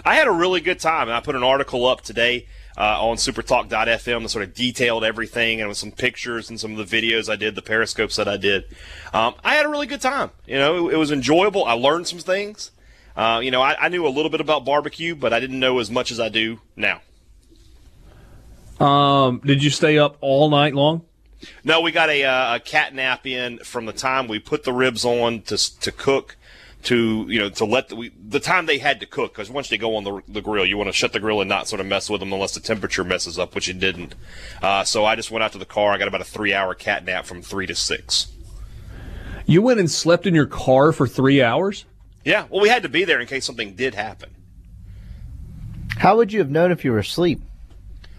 I 0.05 0.15
had 0.15 0.27
a 0.29 0.33
really 0.33 0.61
good 0.61 0.81
time, 0.81 1.09
and 1.09 1.13
I 1.13 1.21
put 1.21 1.35
an 1.37 1.43
article 1.43 1.87
up 1.87 2.01
today 2.03 2.47
uh, 2.77 3.07
on 3.07 3.17
supertalk.fm 3.17 4.23
that 4.23 4.29
sort 4.29 4.45
of 4.45 4.55
detailed 4.55 5.05
everything 5.05 5.61
and 5.61 5.69
with 5.69 5.79
some 5.79 5.93
pictures 5.93 6.51
and 6.51 6.59
some 6.59 6.77
of 6.77 6.89
the 6.89 7.01
videos 7.01 7.31
I 7.31 7.37
did, 7.37 7.55
the 7.55 7.63
periscopes 7.63 8.17
that 8.17 8.29
I 8.29 8.37
did. 8.37 8.65
Um, 9.13 9.35
I 9.45 9.55
had 9.55 9.67
a 9.67 9.69
really 9.69 9.87
good 9.87 10.01
time. 10.01 10.31
You 10.47 10.59
know, 10.59 10.89
it, 10.89 10.95
it 10.95 10.97
was 10.97 11.11
enjoyable. 11.11 11.65
I 11.65 11.73
learned 11.73 12.07
some 12.07 12.21
things. 12.21 12.71
Uh, 13.17 13.41
you 13.43 13.51
know, 13.51 13.61
I, 13.61 13.77
I 13.79 13.89
knew 13.89 14.07
a 14.07 14.09
little 14.09 14.31
bit 14.31 14.41
about 14.41 14.65
barbecue, 14.65 15.15
but 15.15 15.33
I 15.33 15.41
didn't 15.41 15.59
know 15.59 15.79
as 15.79 15.91
much 15.91 16.11
as 16.11 16.21
I 16.21 16.29
do 16.29 16.61
now. 16.77 17.01
Um, 18.79 19.43
did 19.45 19.63
you 19.63 19.71
stay 19.71 19.99
up 19.99 20.17
all 20.21 20.49
night 20.49 20.75
long? 20.75 21.03
No, 21.65 21.81
we 21.81 21.93
got 21.93 22.09
a, 22.09 22.25
uh, 22.25 22.57
a 22.57 22.61
cat 22.61 22.95
nap 22.95 23.27
in 23.27 23.59
from 23.59 23.87
the 23.87 23.93
time 23.93 24.29
we 24.29 24.39
put 24.39 24.65
the 24.65 24.73
ribs 24.73 25.05
on 25.05 25.43
to 25.43 25.81
to 25.81 25.93
cook 25.93 26.37
to 26.83 27.27
you 27.29 27.39
know 27.39 27.51
to 27.51 27.65
let 27.65 27.89
the, 27.89 27.97
we, 27.97 28.09
the 28.09 28.41
time 28.41 28.67
they 28.67 28.79
had 28.79 29.01
to 29.01 29.07
cook 29.07 29.33
because 29.35 29.51
once 29.51 29.69
they 29.69 29.79
go 29.79 29.97
on 29.97 30.05
the, 30.05 30.23
the 30.29 30.41
grill, 30.41 30.65
you 30.65 30.77
want 30.77 30.89
to 30.89 30.93
shut 30.93 31.13
the 31.13 31.21
grill 31.21 31.41
and 31.41 31.49
not 31.49 31.69
sort 31.69 31.81
of 31.81 31.87
mess 31.87 32.09
with 32.09 32.21
them 32.21 32.33
unless 32.33 32.55
the 32.55 32.61
temperature 32.61 33.05
messes 33.05 33.39
up, 33.39 33.55
which 33.55 33.69
it 33.69 33.79
didn't. 33.79 34.15
Uh, 34.63 34.85
so 34.85 35.05
I 35.05 35.17
just 35.17 35.31
went 35.31 35.43
out 35.43 35.53
to 35.53 35.59
the 35.59 35.67
car. 35.67 35.93
I 35.93 35.99
got 35.99 36.09
about 36.09 36.21
a 36.21 36.25
three 36.25 36.55
hour 36.55 36.75
cat 36.75 37.05
nap 37.05 37.27
from 37.27 37.43
three 37.43 37.67
to 37.67 37.75
six. 37.75 38.33
You 39.47 39.63
went 39.63 39.81
and 39.81 39.91
slept 39.91 40.27
in 40.27 40.35
your 40.35 40.47
car 40.47 40.93
for 40.93 41.07
three 41.07 41.43
hours. 41.43 41.85
Yeah, 42.25 42.47
well, 42.51 42.61
we 42.61 42.69
had 42.69 42.83
to 42.83 42.89
be 42.89 43.05
there 43.05 43.21
in 43.21 43.27
case 43.27 43.45
something 43.45 43.75
did 43.75 43.95
happen. 43.95 44.31
How 45.97 46.17
would 46.17 46.33
you 46.33 46.39
have 46.39 46.51
known 46.51 46.71
if 46.71 46.85
you 46.85 46.93
were 46.93 46.99
asleep? 46.99 47.43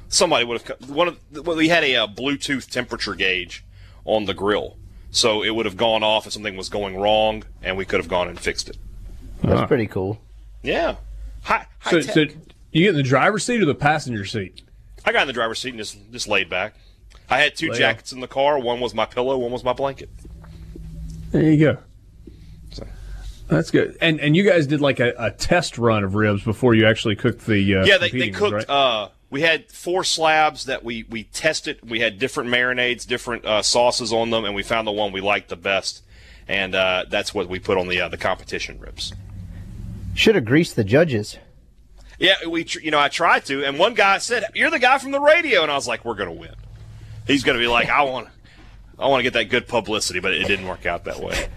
Somebody 0.07 0.45
would 0.45 0.61
have 0.61 0.79
co- 0.79 0.93
one 0.93 1.07
of 1.07 1.19
well, 1.45 1.55
we 1.55 1.69
had 1.69 1.83
a 1.83 1.95
uh, 1.95 2.07
Bluetooth 2.07 2.69
temperature 2.69 3.15
gauge 3.15 3.63
on 4.03 4.25
the 4.25 4.33
grill, 4.33 4.77
so 5.11 5.43
it 5.43 5.51
would 5.51 5.65
have 5.65 5.77
gone 5.77 6.01
off 6.03 6.25
if 6.25 6.33
something 6.33 6.57
was 6.57 6.69
going 6.69 6.97
wrong, 6.97 7.43
and 7.61 7.77
we 7.77 7.85
could 7.85 7.99
have 7.99 8.09
gone 8.09 8.27
and 8.27 8.39
fixed 8.39 8.69
it. 8.69 8.77
That's 9.43 9.67
pretty 9.67 9.87
cool. 9.87 10.19
Yeah. 10.63 10.95
Hi, 11.43 11.65
hi 11.79 11.91
So, 11.91 12.01
tech. 12.01 12.13
so 12.13 12.21
you 12.71 12.83
get 12.83 12.89
in 12.91 12.95
the 12.95 13.03
driver's 13.03 13.43
seat 13.43 13.61
or 13.61 13.65
the 13.65 13.73
passenger 13.75 14.25
seat? 14.25 14.61
I 15.05 15.11
got 15.11 15.21
in 15.21 15.27
the 15.27 15.33
driver's 15.33 15.59
seat 15.59 15.69
and 15.69 15.77
just 15.79 15.97
just 16.11 16.27
laid 16.27 16.49
back. 16.49 16.75
I 17.29 17.39
had 17.39 17.55
two 17.55 17.69
Lay 17.71 17.77
jackets 17.77 18.11
in 18.11 18.19
the 18.19 18.27
car. 18.27 18.59
One 18.59 18.79
was 18.79 18.93
my 18.93 19.05
pillow. 19.05 19.37
One 19.37 19.51
was 19.51 19.63
my 19.63 19.73
blanket. 19.73 20.09
There 21.31 21.41
you 21.43 21.57
go. 21.57 21.77
So- 22.71 22.85
That's 23.47 23.71
good. 23.71 23.97
And 24.01 24.19
and 24.19 24.35
you 24.35 24.43
guys 24.43 24.67
did 24.67 24.81
like 24.81 24.99
a, 24.99 25.13
a 25.17 25.31
test 25.31 25.77
run 25.77 26.03
of 26.03 26.13
ribs 26.15 26.43
before 26.43 26.75
you 26.75 26.85
actually 26.87 27.15
cooked 27.15 27.45
the. 27.47 27.77
Uh, 27.77 27.85
yeah, 27.85 27.97
they, 27.97 28.09
they 28.09 28.29
cooked. 28.29 28.53
ones, 28.53 28.65
right? 28.67 28.69
Uh, 28.69 29.09
we 29.31 29.41
had 29.41 29.71
four 29.71 30.03
slabs 30.03 30.65
that 30.65 30.83
we 30.83 31.03
we 31.09 31.23
tested. 31.23 31.79
We 31.89 32.01
had 32.01 32.19
different 32.19 32.49
marinades, 32.51 33.07
different 33.07 33.45
uh, 33.45 33.63
sauces 33.63 34.13
on 34.13 34.29
them, 34.29 34.45
and 34.45 34.53
we 34.53 34.61
found 34.61 34.85
the 34.87 34.91
one 34.91 35.11
we 35.11 35.21
liked 35.21 35.49
the 35.49 35.55
best, 35.55 36.03
and 36.47 36.75
uh, 36.75 37.05
that's 37.09 37.33
what 37.33 37.49
we 37.49 37.57
put 37.57 37.77
on 37.79 37.87
the 37.87 38.01
uh, 38.01 38.09
the 38.09 38.17
competition 38.17 38.79
ribs. 38.79 39.13
Should 40.13 40.35
have 40.35 40.45
greased 40.45 40.75
the 40.75 40.83
judges. 40.83 41.37
Yeah, 42.19 42.35
we 42.47 42.65
tr- 42.65 42.81
you 42.81 42.91
know 42.91 42.99
I 42.99 43.07
tried 43.07 43.45
to, 43.45 43.65
and 43.65 43.79
one 43.79 43.95
guy 43.95 44.19
said, 44.19 44.43
"You're 44.53 44.69
the 44.69 44.77
guy 44.77 44.97
from 44.99 45.11
the 45.11 45.19
radio," 45.21 45.63
and 45.63 45.71
I 45.71 45.75
was 45.75 45.87
like, 45.87 46.05
"We're 46.05 46.13
gonna 46.15 46.31
win." 46.33 46.53
he's 47.27 47.43
going 47.43 47.55
to 47.57 47.61
be 47.63 47.67
like, 47.67 47.87
I 47.87 48.01
want, 48.01 48.27
I 48.97 49.07
want 49.07 49.19
to 49.19 49.23
get 49.23 49.33
that 49.33 49.45
good 49.45 49.67
publicity, 49.67 50.19
but 50.19 50.33
it 50.33 50.47
didn't 50.47 50.67
work 50.67 50.85
out 50.87 51.05
that 51.05 51.19
way. 51.19 51.47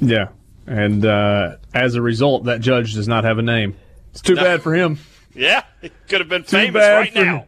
Yeah, 0.00 0.28
and 0.66 1.04
uh, 1.04 1.56
as 1.74 1.94
a 1.94 2.02
result, 2.02 2.44
that 2.44 2.60
judge 2.60 2.94
does 2.94 3.08
not 3.08 3.24
have 3.24 3.38
a 3.38 3.42
name. 3.42 3.76
It's 4.12 4.20
too 4.20 4.34
No. 4.34 4.42
bad 4.44 4.62
for 4.62 4.74
him. 4.74 4.98
Yeah, 5.34 5.62
he 5.80 5.90
could 6.08 6.20
have 6.20 6.28
been 6.28 6.42
Too 6.42 6.56
famous 6.56 6.82
right 6.82 7.12
for 7.12 7.24
now. 7.24 7.46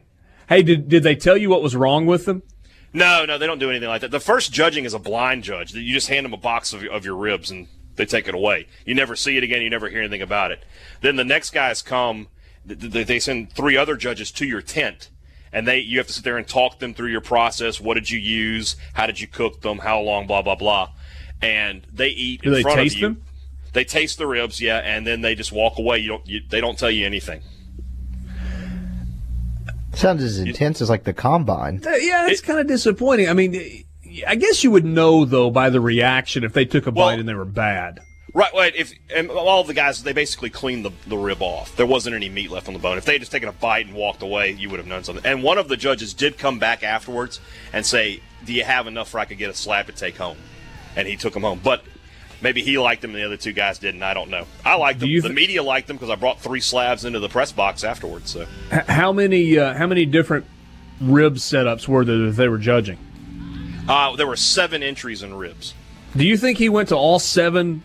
Hey, 0.49 0.63
did 0.63 0.89
did 0.89 1.03
they 1.03 1.15
tell 1.17 1.37
you 1.37 1.49
what 1.51 1.63
was 1.63 1.75
wrong 1.75 2.07
with 2.07 2.25
them? 2.27 2.43
No, 2.93 3.25
no, 3.25 3.39
they 3.39 3.47
don't 3.47 3.59
do 3.59 3.71
anything 3.71 3.89
like 3.89 4.03
that. 4.03 4.11
The 4.11 4.21
first 4.21 4.53
judging 4.53 4.85
is 4.85 4.93
a 4.95 4.99
blind 4.99 5.45
judge. 5.45 5.73
You 5.75 5.95
just 5.95 6.09
hand 6.09 6.25
them 6.27 6.35
a 6.35 6.39
box 6.39 6.73
of, 6.75 6.85
of 6.85 7.05
your 7.07 7.17
ribs 7.17 7.51
and 7.51 7.67
they 7.97 8.05
take 8.05 8.29
it 8.29 8.35
away. 8.35 8.67
You 8.85 8.95
never 8.95 9.17
see 9.17 9.37
it 9.39 9.43
again. 9.43 9.63
You 9.63 9.71
never 9.71 9.89
hear 9.89 10.01
anything 10.01 10.21
about 10.23 10.51
it. 10.51 10.63
Then 11.01 11.17
the 11.17 11.25
next 11.25 11.51
guys 11.51 11.81
come. 11.83 12.29
th- 12.69 12.93
th- 12.93 13.07
They 13.07 13.19
send 13.19 13.53
three 13.53 13.77
other 13.77 13.97
judges 13.97 14.31
to 14.33 14.47
your 14.47 14.61
tent, 14.63 15.09
and 15.53 15.67
they 15.67 15.79
you 15.79 15.99
have 15.99 16.07
to 16.09 16.13
sit 16.13 16.23
there 16.25 16.37
and 16.37 16.47
talk 16.47 16.79
them 16.81 16.93
through 16.95 17.11
your 17.11 17.21
process. 17.23 17.81
What 17.81 17.95
did 17.95 18.11
you 18.11 18.19
use? 18.19 18.77
How 18.95 19.07
did 19.07 19.21
you 19.21 19.27
cook 19.27 19.63
them? 19.63 19.79
How 19.79 20.01
long? 20.01 20.27
Blah 20.27 20.43
blah 20.43 20.55
blah. 20.57 20.91
And 21.41 21.87
they 21.93 22.09
eat 22.09 22.43
Do 22.43 22.49
in 22.51 22.55
they 22.55 22.63
front 22.63 22.79
taste 22.79 22.97
of 22.97 23.01
you. 23.01 23.07
them? 23.09 23.23
They 23.73 23.85
taste 23.85 24.19
the 24.19 24.27
ribs, 24.27 24.61
yeah, 24.61 24.79
and 24.79 25.07
then 25.07 25.23
they 25.23 25.35
just 25.35 25.51
walk 25.51 25.79
away. 25.79 25.99
You 25.99 26.09
don't. 26.09 26.27
You, 26.29 26.41
they 26.47 26.61
don't 26.61 26.79
tell 26.79 26.91
you 26.91 27.07
anything. 27.07 27.41
Sounds 30.03 30.23
as 30.25 30.39
intense 30.41 30.83
as 30.83 30.91
like 30.91 31.05
the 31.05 31.13
combine. 31.13 31.81
Uh, 31.87 31.91
yeah, 31.93 32.27
it's 32.27 32.41
kind 32.41 32.59
of 32.59 32.67
disappointing. 32.67 33.29
I 33.29 33.35
mean, 33.35 33.85
I 34.27 34.35
guess 34.35 34.65
you 34.65 34.73
would 34.73 34.85
know 34.85 35.25
though 35.25 35.51
by 35.51 35.71
the 35.71 35.81
reaction 35.81 36.43
if 36.43 36.53
they 36.53 36.65
took 36.65 36.89
a 36.89 36.93
bite 36.93 37.21
and 37.21 37.29
they 37.29 37.35
were 37.35 37.45
bad. 37.45 38.01
Right, 38.35 38.53
right. 38.55 38.75
If 38.75 38.93
and 39.15 39.31
all 39.31 39.63
the 39.63 39.75
guys, 39.75 40.03
they 40.03 40.13
basically 40.13 40.51
cleaned 40.51 40.85
the, 40.85 40.91
the 41.07 41.17
rib 41.19 41.41
off. 41.41 41.77
There 41.77 41.87
wasn't 41.87 42.17
any 42.17 42.29
meat 42.29 42.51
left 42.51 42.67
on 42.67 42.75
the 42.75 42.81
bone. 42.81 42.99
If 42.99 43.05
they 43.05 43.13
had 43.13 43.23
just 43.23 43.31
taken 43.31 43.49
a 43.49 43.53
bite 43.53 43.87
and 43.87 43.95
walked 43.95 44.23
away, 44.23 44.51
you 44.51 44.71
would 44.71 44.79
have 44.79 44.87
known 44.89 45.05
something. 45.05 45.25
And 45.25 45.43
one 45.43 45.59
of 45.59 45.69
the 45.69 45.77
judges 45.77 46.15
did 46.15 46.37
come 46.37 46.59
back 46.59 46.83
afterwards 46.83 47.41
and 47.73 47.87
say, 47.87 48.21
"Do 48.45 48.53
you 48.53 48.65
have 48.65 48.87
enough 48.87 49.11
for 49.11 49.21
I 49.21 49.27
could 49.27 49.39
get 49.39 49.51
a 49.51 49.55
slab 49.55 49.87
to 49.87 49.93
take 49.93 50.17
home?" 50.17 50.39
And 50.97 51.07
he 51.07 51.17
took 51.17 51.35
them 51.35 51.43
home. 51.43 51.61
But 51.63 51.85
maybe 52.43 52.63
he 52.63 52.77
liked 52.79 53.03
them 53.03 53.13
and 53.13 53.21
the 53.21 53.27
other 53.27 53.37
two 53.37 53.53
guys 53.53 53.79
didn't. 53.79 54.03
I 54.03 54.13
don't 54.15 54.29
know. 54.31 54.47
I 54.65 54.75
liked 54.77 55.01
them. 55.01 55.09
you 55.09 55.23
the 55.23 55.31
media 55.31 55.63
liked 55.63 55.87
them 55.89 55.97
because 55.97 56.11
I 56.11 56.17
brought 56.17 56.41
three 56.41 56.61
slabs 56.61 57.05
into 57.05 57.19
the 57.21 57.29
press 57.29 57.53
box 57.53 57.85
afterwards. 57.85 58.31
So 58.33 58.47
H- 58.73 58.85
how 58.87 59.13
many 59.13 59.59
uh, 59.59 59.75
how 59.75 59.87
many 59.87 60.05
different 60.07 60.47
rib 61.01 61.37
setups 61.37 61.89
were 61.89 62.05
there 62.05 62.19
that 62.19 62.33
they 62.33 62.49
were 62.49 62.59
judging? 62.59 62.99
uh, 63.89 64.15
there 64.17 64.27
were 64.27 64.37
seven 64.37 64.83
entries 64.83 65.23
in 65.23 65.35
ribs. 65.35 65.75
Do 66.17 66.25
you 66.27 66.37
think 66.37 66.59
he 66.59 66.69
went 66.69 66.91
to 66.91 66.97
all 66.97 67.19
seven 67.19 67.83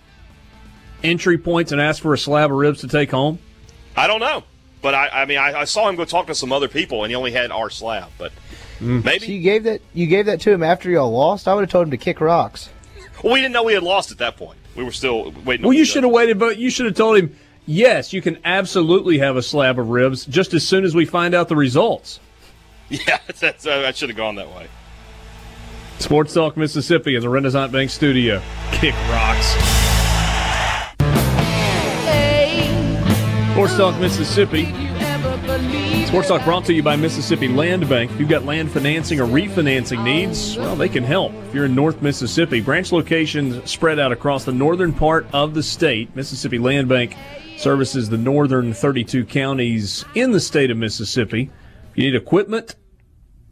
entry 1.04 1.38
points 1.38 1.72
and 1.72 1.80
asked 1.82 2.02
for 2.02 2.14
a 2.14 2.18
slab 2.18 2.52
of 2.52 2.58
ribs 2.58 2.82
to 2.82 2.88
take 2.88 3.12
home? 3.12 3.40
I 3.96 4.08
don't 4.08 4.20
know. 4.20 4.44
But 4.82 4.94
I, 4.94 5.08
I 5.10 5.26
mean, 5.26 5.40
I, 5.40 5.62
I 5.62 5.64
saw 5.66 5.90
him 5.90 5.96
go 5.96 6.06
talk 6.06 6.28
to 6.28 6.36
some 6.36 6.52
other 6.52 6.68
people, 6.68 7.04
and 7.04 7.10
he 7.12 7.16
only 7.16 7.32
had 7.32 7.52
our 7.52 7.70
slab. 7.72 8.10
But 8.20 8.32
maybe 8.80 9.26
So 9.26 9.32
you 9.32 9.42
gave 9.42 9.64
that 9.64 9.82
you 9.94 10.06
gave 10.06 10.28
that 10.28 10.40
to 10.42 10.52
him 10.52 10.62
after 10.62 10.90
y'all 10.90 11.12
lost. 11.12 11.48
I 11.48 11.54
would 11.56 11.62
have 11.62 11.72
told 11.72 11.86
him 11.88 11.92
to 11.92 11.98
kick 11.98 12.22
rocks. 12.22 12.70
Well, 13.24 13.34
we 13.34 13.42
didn't 13.42 13.54
know 13.54 13.64
we 13.64 13.74
had 13.74 13.84
lost 13.84 14.12
at 14.12 14.18
that 14.20 14.38
point. 14.38 14.58
We 14.76 14.84
were 14.84 14.92
still 14.92 15.32
waiting. 15.44 15.66
Well, 15.66 15.74
you 15.74 15.86
should 15.86 16.04
have 16.04 16.12
waited, 16.12 16.38
but 16.38 16.58
you 16.58 16.70
should 16.70 16.86
have 16.86 16.96
told 16.96 17.18
him, 17.18 17.36
yes, 17.66 18.14
you 18.14 18.22
can 18.22 18.38
absolutely 18.46 19.18
have 19.18 19.38
a 19.38 19.42
slab 19.42 19.80
of 19.80 19.90
ribs 19.90 20.26
just 20.26 20.54
as 20.54 20.68
soon 20.68 20.86
as 20.86 20.94
we 20.94 21.06
find 21.06 21.34
out 21.34 21.48
the 21.50 21.56
results. 21.56 22.20
Yeah, 22.90 23.20
that's, 23.38 23.68
uh, 23.68 23.84
I 23.86 23.92
should 23.92 24.08
have 24.08 24.16
gone 24.16 24.36
that 24.36 24.48
way. 24.48 24.70
Sports 26.00 26.34
Talk 26.34 26.56
Mississippi 26.56 27.16
is 27.16 27.26
a 27.26 27.30
Renaissance 27.30 27.70
Bank 27.70 27.90
studio. 27.90 28.42
Kick 28.72 28.96
rocks. 29.10 29.48
Sports 33.52 33.76
Talk 33.76 34.00
Mississippi. 34.00 34.87
Sports 36.08 36.30
Talk 36.30 36.46
brought 36.46 36.64
to 36.64 36.74
you 36.74 36.82
by 36.82 36.96
Mississippi 36.96 37.50
Land 37.50 37.90
Bank. 37.90 38.10
If 38.12 38.18
you've 38.22 38.30
got 38.30 38.46
land 38.46 38.72
financing 38.72 39.20
or 39.20 39.26
refinancing 39.26 40.06
needs, 40.06 40.56
well, 40.56 40.74
they 40.74 40.88
can 40.88 41.04
help. 41.04 41.34
If 41.34 41.54
you're 41.54 41.66
in 41.66 41.76
North 41.76 42.02
Mississippi, 42.02 42.62
branch 42.62 42.94
locations 42.94 43.70
spread 43.70 44.00
out 44.00 44.14
across 44.14 44.46
the 44.46 44.54
northern 44.54 44.94
part 44.94 45.28
of 45.34 45.54
the 45.54 45.62
state. 45.62 46.16
Mississippi 46.16 46.60
Land 46.60 46.88
Bank 46.88 47.14
services 47.58 48.08
the 48.10 48.18
northern 48.18 48.74
32 48.74 49.26
counties 49.26 50.06
in 50.16 50.32
the 50.32 50.40
state 50.40 50.72
of 50.72 50.78
Mississippi. 50.78 51.52
If 51.92 51.98
you 51.98 52.06
need 52.06 52.16
equipment, 52.16 52.78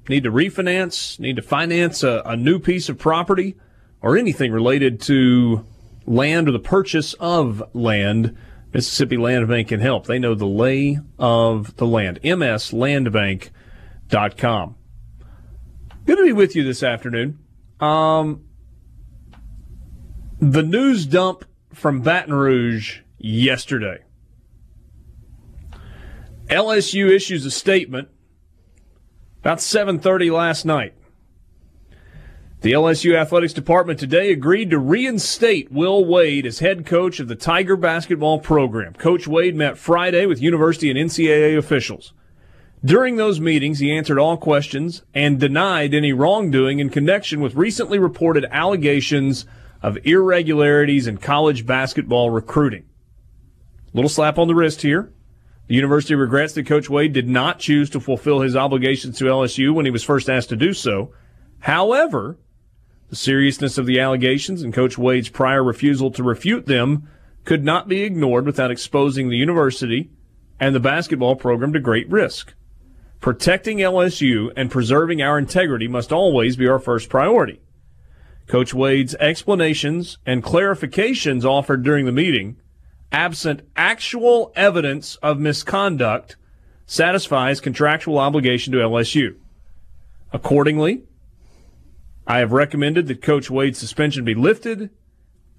need 0.07 0.23
to 0.23 0.31
refinance, 0.31 1.19
need 1.19 1.35
to 1.35 1.41
finance 1.41 2.03
a, 2.03 2.21
a 2.25 2.37
new 2.37 2.59
piece 2.59 2.87
of 2.87 2.97
property, 2.97 3.57
or 4.01 4.15
anything 4.15 4.53
related 4.53 5.01
to 5.01 5.65
land 6.05 6.47
or 6.47 6.53
the 6.53 6.59
purchase 6.59 7.15
of 7.15 7.61
land, 7.73 8.33
Mississippi 8.75 9.15
Land 9.15 9.47
Bank 9.47 9.69
can 9.69 9.79
help. 9.79 10.05
They 10.05 10.19
know 10.19 10.35
the 10.35 10.45
lay 10.45 10.99
of 11.17 11.77
the 11.77 11.87
land. 11.87 12.19
MSLandbank.com. 12.25 14.75
Good 16.05 16.17
to 16.17 16.25
be 16.25 16.33
with 16.33 16.57
you 16.57 16.65
this 16.65 16.83
afternoon. 16.83 17.39
Um, 17.79 18.43
the 20.41 20.61
news 20.61 21.05
dump 21.05 21.45
from 21.73 22.01
Baton 22.01 22.33
Rouge 22.33 22.99
yesterday. 23.17 23.99
LSU 26.49 27.09
issues 27.09 27.45
a 27.45 27.51
statement 27.51 28.09
about 29.39 29.59
7:30 29.59 30.31
last 30.31 30.65
night. 30.65 30.93
The 32.65 32.71
LSU 32.71 33.15
athletics 33.15 33.53
department 33.53 33.99
today 33.99 34.31
agreed 34.31 34.71
to 34.71 34.79
reinstate 34.79 35.71
Will 35.71 36.03
Wade 36.03 36.47
as 36.47 36.57
head 36.57 36.83
coach 36.83 37.19
of 37.19 37.27
the 37.27 37.35
Tiger 37.35 37.75
basketball 37.75 38.39
program. 38.39 38.93
Coach 38.93 39.27
Wade 39.27 39.55
met 39.55 39.77
Friday 39.77 40.25
with 40.25 40.41
university 40.41 40.89
and 40.89 40.97
NCAA 40.97 41.59
officials. 41.59 42.13
During 42.83 43.17
those 43.17 43.39
meetings, 43.39 43.77
he 43.77 43.95
answered 43.95 44.17
all 44.17 44.35
questions 44.35 45.03
and 45.13 45.39
denied 45.39 45.93
any 45.93 46.11
wrongdoing 46.11 46.79
in 46.79 46.89
connection 46.89 47.39
with 47.39 47.53
recently 47.53 47.99
reported 47.99 48.47
allegations 48.49 49.45
of 49.83 49.99
irregularities 50.03 51.05
in 51.05 51.17
college 51.19 51.67
basketball 51.67 52.31
recruiting. 52.31 52.85
Little 53.93 54.09
slap 54.09 54.39
on 54.39 54.47
the 54.47 54.55
wrist 54.55 54.81
here. 54.81 55.13
The 55.67 55.75
university 55.75 56.15
regrets 56.15 56.53
that 56.53 56.65
Coach 56.65 56.89
Wade 56.89 57.13
did 57.13 57.29
not 57.29 57.59
choose 57.59 57.91
to 57.91 57.99
fulfill 57.99 58.39
his 58.39 58.55
obligations 58.55 59.19
to 59.19 59.25
LSU 59.25 59.71
when 59.71 59.85
he 59.85 59.91
was 59.91 60.03
first 60.03 60.31
asked 60.31 60.49
to 60.49 60.55
do 60.55 60.73
so. 60.73 61.13
However, 61.59 62.39
the 63.09 63.15
seriousness 63.15 63.77
of 63.77 63.85
the 63.85 63.99
allegations 63.99 64.61
and 64.61 64.73
Coach 64.73 64.97
Wade's 64.97 65.29
prior 65.29 65.63
refusal 65.63 66.11
to 66.11 66.23
refute 66.23 66.65
them 66.65 67.09
could 67.43 67.63
not 67.63 67.87
be 67.87 68.01
ignored 68.01 68.45
without 68.45 68.71
exposing 68.71 69.29
the 69.29 69.37
university 69.37 70.09
and 70.59 70.73
the 70.73 70.79
basketball 70.79 71.35
program 71.35 71.73
to 71.73 71.79
great 71.79 72.09
risk. 72.09 72.53
Protecting 73.21 73.77
LSU 73.77 74.51
and 74.55 74.71
preserving 74.71 75.21
our 75.21 75.37
integrity 75.37 75.87
must 75.87 76.11
always 76.11 76.55
be 76.55 76.67
our 76.67 76.79
first 76.79 77.09
priority. 77.09 77.59
Coach 78.47 78.73
Wade's 78.73 79.15
explanations 79.15 80.17
and 80.25 80.43
clarifications 80.43 81.43
offered 81.43 81.83
during 81.83 82.05
the 82.05 82.11
meeting, 82.11 82.57
absent 83.11 83.61
actual 83.75 84.51
evidence 84.55 85.15
of 85.17 85.39
misconduct, 85.39 86.35
satisfies 86.85 87.59
contractual 87.59 88.19
obligation 88.19 88.71
to 88.73 88.79
LSU. 88.79 89.35
Accordingly, 90.31 91.03
I 92.27 92.39
have 92.39 92.51
recommended 92.51 93.07
that 93.07 93.21
Coach 93.21 93.49
Wade's 93.49 93.77
suspension 93.77 94.25
be 94.25 94.33
lifted 94.33 94.89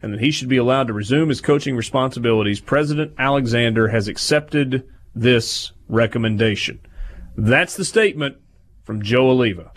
and 0.02 0.12
that 0.12 0.20
he 0.20 0.30
should 0.30 0.48
be 0.48 0.56
allowed 0.56 0.88
to 0.88 0.92
resume 0.92 1.28
his 1.28 1.40
coaching 1.40 1.76
responsibilities. 1.76 2.60
President 2.60 3.12
Alexander 3.18 3.88
has 3.88 4.08
accepted 4.08 4.86
this 5.14 5.72
recommendation. 5.88 6.80
That's 7.36 7.76
the 7.76 7.84
statement 7.84 8.36
from 8.84 9.02
Joe 9.02 9.34
Alleva. 9.34 9.70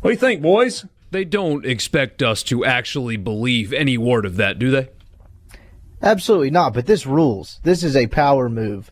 What 0.00 0.10
do 0.10 0.14
you 0.14 0.16
think, 0.16 0.42
boys? 0.42 0.86
They 1.10 1.24
don't 1.24 1.64
expect 1.64 2.22
us 2.22 2.42
to 2.44 2.64
actually 2.64 3.16
believe 3.16 3.72
any 3.72 3.98
word 3.98 4.24
of 4.24 4.36
that, 4.36 4.58
do 4.58 4.70
they? 4.70 4.88
Absolutely 6.02 6.50
not. 6.50 6.74
But 6.74 6.86
this 6.86 7.06
rules. 7.06 7.60
This 7.62 7.82
is 7.82 7.96
a 7.96 8.06
power 8.06 8.48
move. 8.48 8.90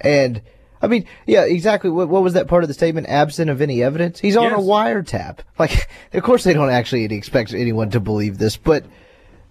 And 0.00 0.42
I 0.80 0.88
mean, 0.88 1.06
yeah, 1.26 1.44
exactly. 1.44 1.90
What, 1.90 2.08
what 2.08 2.22
was 2.22 2.34
that 2.34 2.48
part 2.48 2.62
of 2.64 2.68
the 2.68 2.74
statement? 2.74 3.08
Absent 3.08 3.50
of 3.50 3.60
any 3.60 3.82
evidence. 3.82 4.20
He's 4.20 4.36
on 4.36 4.52
a 4.52 4.58
wiretap. 4.58 5.38
Like, 5.58 5.88
of 6.12 6.22
course, 6.22 6.44
they 6.44 6.52
don't 6.52 6.70
actually 6.70 7.04
expect 7.04 7.54
anyone 7.54 7.90
to 7.90 8.00
believe 8.00 8.38
this, 8.38 8.56
but 8.56 8.84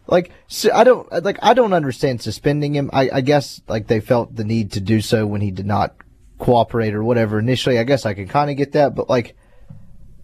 like, 0.08 0.32
so 0.48 0.72
I 0.74 0.84
don't 0.84 1.12
like. 1.24 1.40
I 1.42 1.54
don't 1.54 1.74
understand 1.74 2.20
suspending 2.20 2.74
him. 2.74 2.90
I, 2.94 3.10
I 3.12 3.22
guess 3.22 3.62
like 3.68 3.88
they 3.88 4.00
felt 4.00 4.36
the 4.36 4.44
need 4.44 4.74
to 4.74 4.82
do 4.82 5.02
so 5.02 5.26
when 5.26 5.42
he 5.42 5.52
did 5.52 5.66
not 5.66 5.96
cooperate 6.38 6.94
or 6.94 7.04
whatever 7.04 7.40
initially. 7.40 7.80
I 7.80 7.84
guess 7.84 8.06
I 8.06 8.14
can 8.14 8.28
kind 8.28 8.52
of 8.52 8.58
get 8.58 8.74
that, 8.74 8.96
but 8.96 9.10
like. 9.10 9.36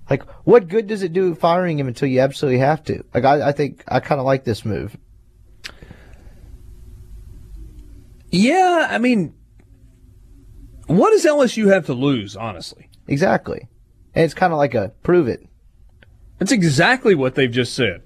Like, 0.09 0.23
what 0.43 0.67
good 0.67 0.87
does 0.87 1.03
it 1.03 1.13
do 1.13 1.33
firing 1.35 1.79
him 1.79 1.87
until 1.87 2.09
you 2.09 2.19
absolutely 2.19 2.59
have 2.59 2.83
to? 2.85 3.05
Like, 3.13 3.23
I, 3.23 3.47
I 3.47 3.51
think 3.53 3.81
I 3.87 4.01
kind 4.01 4.19
of 4.19 4.25
like 4.25 4.43
this 4.43 4.65
move. 4.65 4.97
Yeah, 8.29 8.87
I 8.89 8.97
mean, 8.97 9.33
what 10.97 11.11
does 11.11 11.25
LSU 11.25 11.71
have 11.71 11.85
to 11.87 11.93
lose, 11.93 12.35
honestly? 12.35 12.89
Exactly. 13.07 13.67
And 14.15 14.25
it's 14.25 14.33
kind 14.33 14.51
of 14.53 14.57
like 14.57 14.73
a 14.73 14.89
prove 15.03 15.27
it. 15.27 15.45
That's 16.39 16.51
exactly 16.51 17.13
what 17.15 17.35
they've 17.35 17.51
just 17.51 17.73
said. 17.73 18.01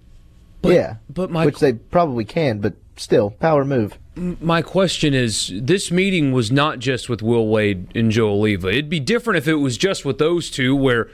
yeah. 0.63 0.95
but 1.09 1.31
Michael- 1.31 1.47
Which 1.47 1.59
they 1.59 1.73
probably 1.73 2.25
can, 2.25 2.59
but 2.59 2.73
still, 2.97 3.31
power 3.31 3.63
move. 3.65 3.97
my 4.15 4.61
question 4.61 5.13
is 5.13 5.51
this 5.55 5.91
meeting 5.91 6.31
was 6.31 6.51
not 6.51 6.79
just 6.79 7.09
with 7.09 7.21
Will 7.21 7.47
Wade 7.47 7.87
and 7.95 8.11
Joe 8.11 8.35
Alleva. 8.37 8.69
It'd 8.71 8.89
be 8.89 8.99
different 8.99 9.37
if 9.37 9.47
it 9.47 9.55
was 9.55 9.77
just 9.77 10.05
with 10.05 10.17
those 10.17 10.49
two, 10.49 10.75
where, 10.75 11.09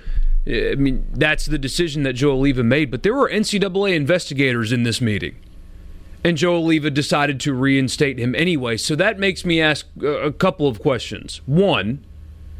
eh, 0.47 0.72
I 0.72 0.76
mean, 0.76 1.05
that's 1.13 1.45
the 1.47 1.57
decision 1.57 2.03
that 2.03 2.13
Joe 2.13 2.38
Alleva 2.38 2.63
made. 2.65 2.91
But 2.91 3.03
there 3.03 3.13
were 3.15 3.30
NCAA 3.30 3.95
investigators 3.95 4.72
in 4.72 4.84
this 4.84 5.01
meeting. 5.01 5.36
And 6.24 6.38
Joe 6.38 6.61
Alleva 6.61 6.93
decided 6.93 7.39
to 7.41 7.53
reinstate 7.53 8.19
him 8.19 8.36
anyway. 8.36 8.78
So 8.78 8.95
that 8.95 9.17
makes 9.17 9.43
me 9.43 9.59
ask 9.59 9.88
a 10.03 10.32
couple 10.32 10.67
of 10.67 10.80
questions. 10.80 11.41
One, 11.45 12.05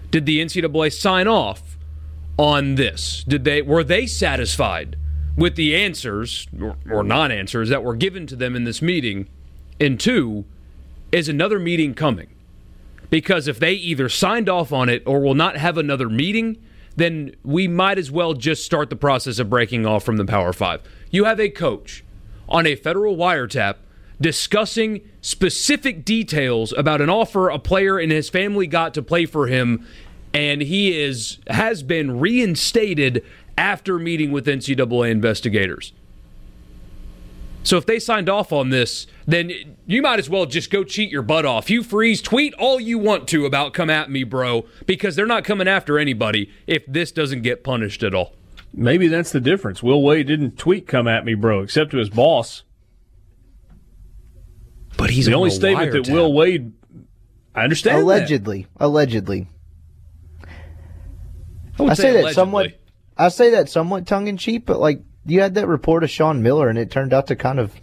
did 0.09 0.26
the 0.26 0.39
NCAA 0.39 0.91
sign 0.91 1.28
off 1.28 1.78
on 2.38 2.76
this? 2.76 3.24
Did 3.28 3.43
they 3.43 3.62
were 3.62 3.84
they 3.84 4.07
satisfied 4.07 4.97
with 5.38 5.55
the 5.55 5.76
answers 5.76 6.47
or, 6.59 6.76
or 6.89 7.03
non-answers 7.03 7.70
that 7.70 7.84
were 7.84 7.95
given 7.95 8.26
to 8.28 8.36
them 8.36 8.55
in 8.55 8.64
this 8.64 8.82
meeting? 8.82 9.28
And 9.80 9.99
two, 9.99 10.45
is 11.12 11.30
another 11.30 11.59
meeting 11.59 11.93
coming? 11.93 12.30
Because 13.09 13.47
if 13.47 13.59
they 13.59 13.74
either 13.74 14.09
signed 14.09 14.49
off 14.49 14.72
on 14.72 14.89
it 14.89 15.03
or 15.05 15.20
will 15.20 15.36
not 15.36 15.57
have 15.57 15.78
another 15.78 16.09
meeting, 16.09 16.57
then 16.95 17.36
we 17.43 17.68
might 17.68 17.97
as 17.97 18.09
well 18.09 18.34
just 18.34 18.66
start 18.66 18.89
the 18.89 18.95
process 18.95 19.38
of 19.38 19.49
breaking 19.49 19.86
off 19.86 20.03
from 20.03 20.18
the 20.18 20.26
Power 20.26 20.53
Five. 20.53 20.82
You 21.09 21.26
have 21.26 21.39
a 21.39 21.49
coach 21.49 22.03
on 22.52 22.68
a 22.68 22.76
federal 22.76 23.16
wiretap 23.16 23.78
discussing 24.20 25.02
specific 25.22 26.06
details 26.06 26.72
about 26.78 27.02
an 27.02 27.10
offer 27.10 27.49
a 27.49 27.58
player 27.58 27.97
and 27.97 28.12
his 28.12 28.30
family 28.30 28.68
got 28.68 28.93
to 28.93 29.02
play 29.02 29.26
for 29.26 29.47
him 29.47 29.86
and 30.34 30.62
he 30.62 30.99
is 30.99 31.39
has 31.47 31.84
been 31.84 32.20
reinstated 32.20 33.26
after 33.58 33.97
meeting 33.99 34.32
with 34.32 34.45
NCAA 34.45 35.12
investigators. 35.12 35.93
So 37.64 37.78
if 37.78 37.86
they 37.86 37.99
signed 37.99 38.28
off 38.28 38.52
on 38.52 38.70
this, 38.70 39.06
then 39.28 39.52
you 39.86 40.02
might 40.02 40.18
as 40.18 40.30
well 40.30 40.47
just 40.47 40.72
go 40.72 40.84
cheat 40.84 41.12
your 41.12 41.22
butt 41.22 41.45
off. 41.45 41.70
You 41.70 41.84
freeze, 41.84 42.22
tweet 42.22 42.56
all 42.56 42.80
you 42.80 42.97
want 42.97 43.28
to 43.30 43.45
about 43.45 43.74
come 43.74 43.89
at 43.89 44.10
me, 44.10 44.24
bro, 44.24 44.66
because 44.88 45.16
they're 45.16 45.28
not 45.28 45.43
coming 45.43 45.68
after 45.68 45.99
anybody 45.99 46.49
if 46.66 46.84
this 46.88 47.12
doesn't 47.12 47.43
get 47.43 47.64
punished 47.64 48.02
at 48.02 48.16
all. 48.16 48.34
Maybe 48.74 49.08
that's 49.08 49.32
the 49.32 49.42
difference. 49.42 49.84
Will 49.84 50.02
Wade 50.02 50.28
didn't 50.28 50.58
tweet 50.58 50.88
"come 50.88 51.08
at 51.08 51.26
me, 51.26 51.34
bro," 51.34 51.62
except 51.62 51.92
to 51.92 51.98
his 51.98 52.10
boss. 52.10 52.64
But 54.98 55.10
he's 55.10 55.26
the 55.26 55.34
on 55.34 55.40
only 55.40 55.50
a 55.50 55.52
statement 55.52 55.92
that 55.92 56.04
wiretap. 56.04 56.14
Will 56.14 56.34
Wade. 56.34 56.74
I 57.54 57.64
understand. 57.64 57.98
that. 57.98 58.04
allegedly, 58.04 58.68
allegedly. 58.78 59.48
I, 61.78 61.82
would 61.82 61.92
I 61.92 61.94
say 61.96 62.12
that 62.14 62.20
allegedly. 62.20 62.34
somewhat. 62.34 62.80
I 63.18 63.30
say 63.30 63.52
that 63.52 63.70
somewhat 63.70 64.08
tongue 64.08 64.28
in 64.28 64.38
cheek, 64.38 64.66
but 64.66 64.80
like 64.80 65.02
you 65.26 65.42
had 65.42 65.56
that 65.56 65.68
report 65.68 66.04
of 66.04 66.10
Sean 66.10 66.42
Miller, 66.42 66.70
and 66.70 66.78
it 66.78 66.92
turned 66.92 67.14
out 67.14 67.28
to 67.28 67.36
kind 67.36 67.60
of. 67.60 67.74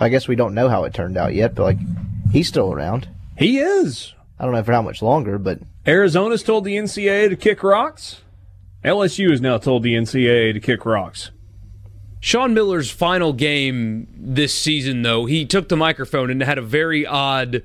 I 0.00 0.10
guess 0.10 0.28
we 0.28 0.36
don't 0.36 0.54
know 0.54 0.68
how 0.68 0.84
it 0.84 0.94
turned 0.94 1.16
out 1.16 1.34
yet, 1.34 1.54
but 1.54 1.64
like 1.64 1.78
he's 2.32 2.48
still 2.48 2.72
around. 2.72 3.08
He 3.36 3.58
is. 3.58 4.14
I 4.38 4.44
don't 4.44 4.54
know 4.54 4.62
for 4.62 4.72
how 4.72 4.82
much 4.82 5.02
longer, 5.02 5.38
but 5.38 5.58
Arizona's 5.86 6.42
told 6.42 6.64
the 6.64 6.76
NCAA 6.76 7.30
to 7.30 7.36
kick 7.36 7.62
rocks. 7.62 8.20
LSU 8.84 9.30
has 9.30 9.40
now 9.40 9.58
told 9.58 9.82
the 9.82 9.94
NCAA 9.94 10.52
to 10.54 10.60
kick 10.60 10.86
rocks. 10.86 11.30
Sean 12.20 12.52
Miller's 12.52 12.90
final 12.90 13.32
game 13.32 14.08
this 14.16 14.52
season, 14.54 15.02
though, 15.02 15.26
he 15.26 15.44
took 15.46 15.68
the 15.68 15.76
microphone 15.76 16.30
and 16.30 16.42
had 16.42 16.58
a 16.58 16.62
very 16.62 17.06
odd. 17.06 17.62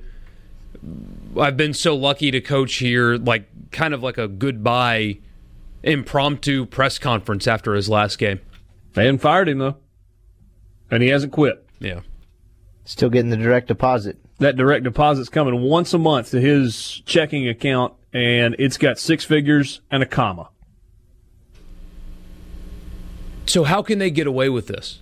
I've 1.40 1.58
been 1.58 1.74
so 1.74 1.96
lucky 1.96 2.30
to 2.32 2.42
coach 2.42 2.76
here, 2.76 3.16
like 3.16 3.46
kind 3.72 3.94
of 3.94 4.04
like 4.04 4.18
a 4.18 4.28
goodbye 4.28 5.18
impromptu 5.82 6.66
press 6.66 7.00
conference 7.00 7.48
after 7.48 7.74
his 7.74 7.90
last 7.90 8.18
game. 8.18 8.40
They 8.94 9.06
hadn't 9.06 9.22
fired 9.22 9.50
him 9.50 9.58
though, 9.58 9.78
and 10.92 11.02
he 11.02 11.10
hasn't 11.10 11.34
quit. 11.34 11.66
Yeah. 11.80 12.02
still 12.86 13.10
getting 13.10 13.32
the 13.32 13.38
direct 13.38 13.68
deposit. 13.68 14.18
That 14.40 14.56
direct 14.56 14.84
deposit's 14.84 15.30
coming 15.30 15.62
once 15.62 15.94
a 15.94 15.98
month 15.98 16.32
to 16.32 16.40
his 16.40 17.02
checking 17.06 17.48
account, 17.48 17.94
and 18.14 18.56
it's 18.60 18.78
got 18.78 19.00
six 19.00 19.26
figures 19.26 19.82
and 19.90 20.04
a 20.04 20.06
comma. 20.06 20.50
So 23.46 23.64
how 23.64 23.82
can 23.82 24.00
they 24.00 24.12
get 24.12 24.28
away 24.28 24.50
with 24.50 24.68
this? 24.68 25.02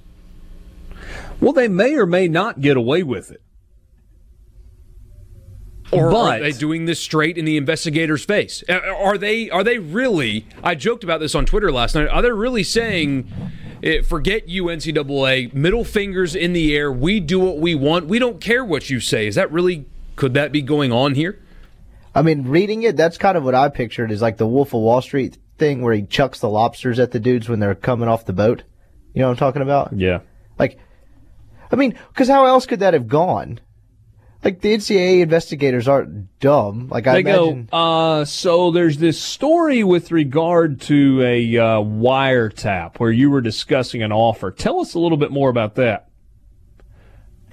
Well, 1.39 1.53
they 1.53 1.67
may 1.67 1.95
or 1.95 2.05
may 2.05 2.27
not 2.27 2.61
get 2.61 2.77
away 2.77 3.03
with 3.03 3.31
it. 3.31 3.41
Or 5.91 6.13
are 6.13 6.39
they 6.39 6.53
doing 6.53 6.85
this 6.85 6.99
straight 6.99 7.37
in 7.37 7.43
the 7.43 7.57
investigator's 7.57 8.23
face? 8.23 8.63
Are 8.69 9.17
they? 9.17 9.49
Are 9.49 9.63
they 9.63 9.77
really? 9.77 10.45
I 10.63 10.75
joked 10.75 11.03
about 11.03 11.19
this 11.19 11.35
on 11.35 11.45
Twitter 11.45 11.71
last 11.71 11.95
night. 11.95 12.07
Are 12.07 12.21
they 12.21 12.31
really 12.31 12.63
saying, 12.63 13.27
eh, 13.83 14.01
"Forget 14.01 14.47
you, 14.47 14.69
NCAA"? 14.69 15.53
Middle 15.53 15.83
fingers 15.83 16.33
in 16.33 16.53
the 16.53 16.73
air. 16.73 16.91
We 16.91 17.19
do 17.19 17.39
what 17.39 17.57
we 17.57 17.75
want. 17.75 18.07
We 18.07 18.19
don't 18.19 18.39
care 18.39 18.63
what 18.63 18.89
you 18.89 19.01
say. 19.01 19.27
Is 19.27 19.35
that 19.35 19.51
really? 19.51 19.85
Could 20.15 20.33
that 20.33 20.53
be 20.53 20.61
going 20.61 20.93
on 20.93 21.15
here? 21.15 21.39
I 22.15 22.21
mean, 22.21 22.43
reading 22.43 22.83
it, 22.83 22.95
that's 22.95 23.17
kind 23.17 23.37
of 23.37 23.43
what 23.43 23.55
I 23.55 23.69
pictured 23.69 24.11
is 24.11 24.21
like 24.21 24.37
the 24.37 24.47
Wolf 24.47 24.69
of 24.73 24.81
Wall 24.81 25.01
Street 25.01 25.37
thing 25.61 25.83
where 25.83 25.93
he 25.93 26.01
chucks 26.01 26.39
the 26.39 26.49
lobsters 26.49 26.97
at 26.97 27.11
the 27.11 27.19
dudes 27.19 27.47
when 27.47 27.59
they're 27.59 27.75
coming 27.75 28.09
off 28.09 28.25
the 28.25 28.33
boat. 28.33 28.63
You 29.13 29.21
know 29.21 29.27
what 29.27 29.33
I'm 29.33 29.37
talking 29.37 29.61
about? 29.61 29.93
Yeah. 29.95 30.21
Like, 30.57 30.79
I 31.71 31.75
mean, 31.75 31.95
because 32.09 32.27
how 32.27 32.47
else 32.47 32.65
could 32.65 32.79
that 32.79 32.95
have 32.95 33.07
gone? 33.07 33.59
Like 34.43 34.61
the 34.61 34.75
NCAA 34.75 35.21
investigators 35.21 35.87
aren't 35.87 36.39
dumb. 36.39 36.87
Like 36.89 37.05
I 37.05 37.13
they 37.21 37.29
imagine. 37.29 37.69
go. 37.71 37.77
Uh, 37.77 38.25
so 38.25 38.71
there's 38.71 38.97
this 38.97 39.21
story 39.21 39.83
with 39.83 40.11
regard 40.11 40.81
to 40.81 41.21
a 41.21 41.57
uh, 41.57 41.63
wiretap 41.77 42.97
where 42.97 43.11
you 43.11 43.29
were 43.29 43.41
discussing 43.41 44.01
an 44.01 44.11
offer. 44.11 44.49
Tell 44.49 44.79
us 44.79 44.95
a 44.95 44.99
little 44.99 45.19
bit 45.19 45.29
more 45.29 45.51
about 45.51 45.75
that. 45.75 46.09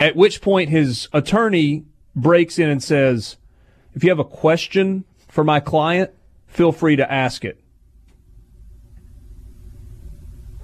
At 0.00 0.16
which 0.16 0.40
point 0.40 0.70
his 0.70 1.08
attorney 1.12 1.84
breaks 2.16 2.58
in 2.58 2.70
and 2.70 2.82
says, 2.82 3.36
"If 3.92 4.02
you 4.02 4.08
have 4.08 4.18
a 4.18 4.24
question 4.24 5.04
for 5.28 5.44
my 5.44 5.60
client, 5.60 6.12
feel 6.46 6.72
free 6.72 6.96
to 6.96 7.12
ask 7.12 7.44
it." 7.44 7.60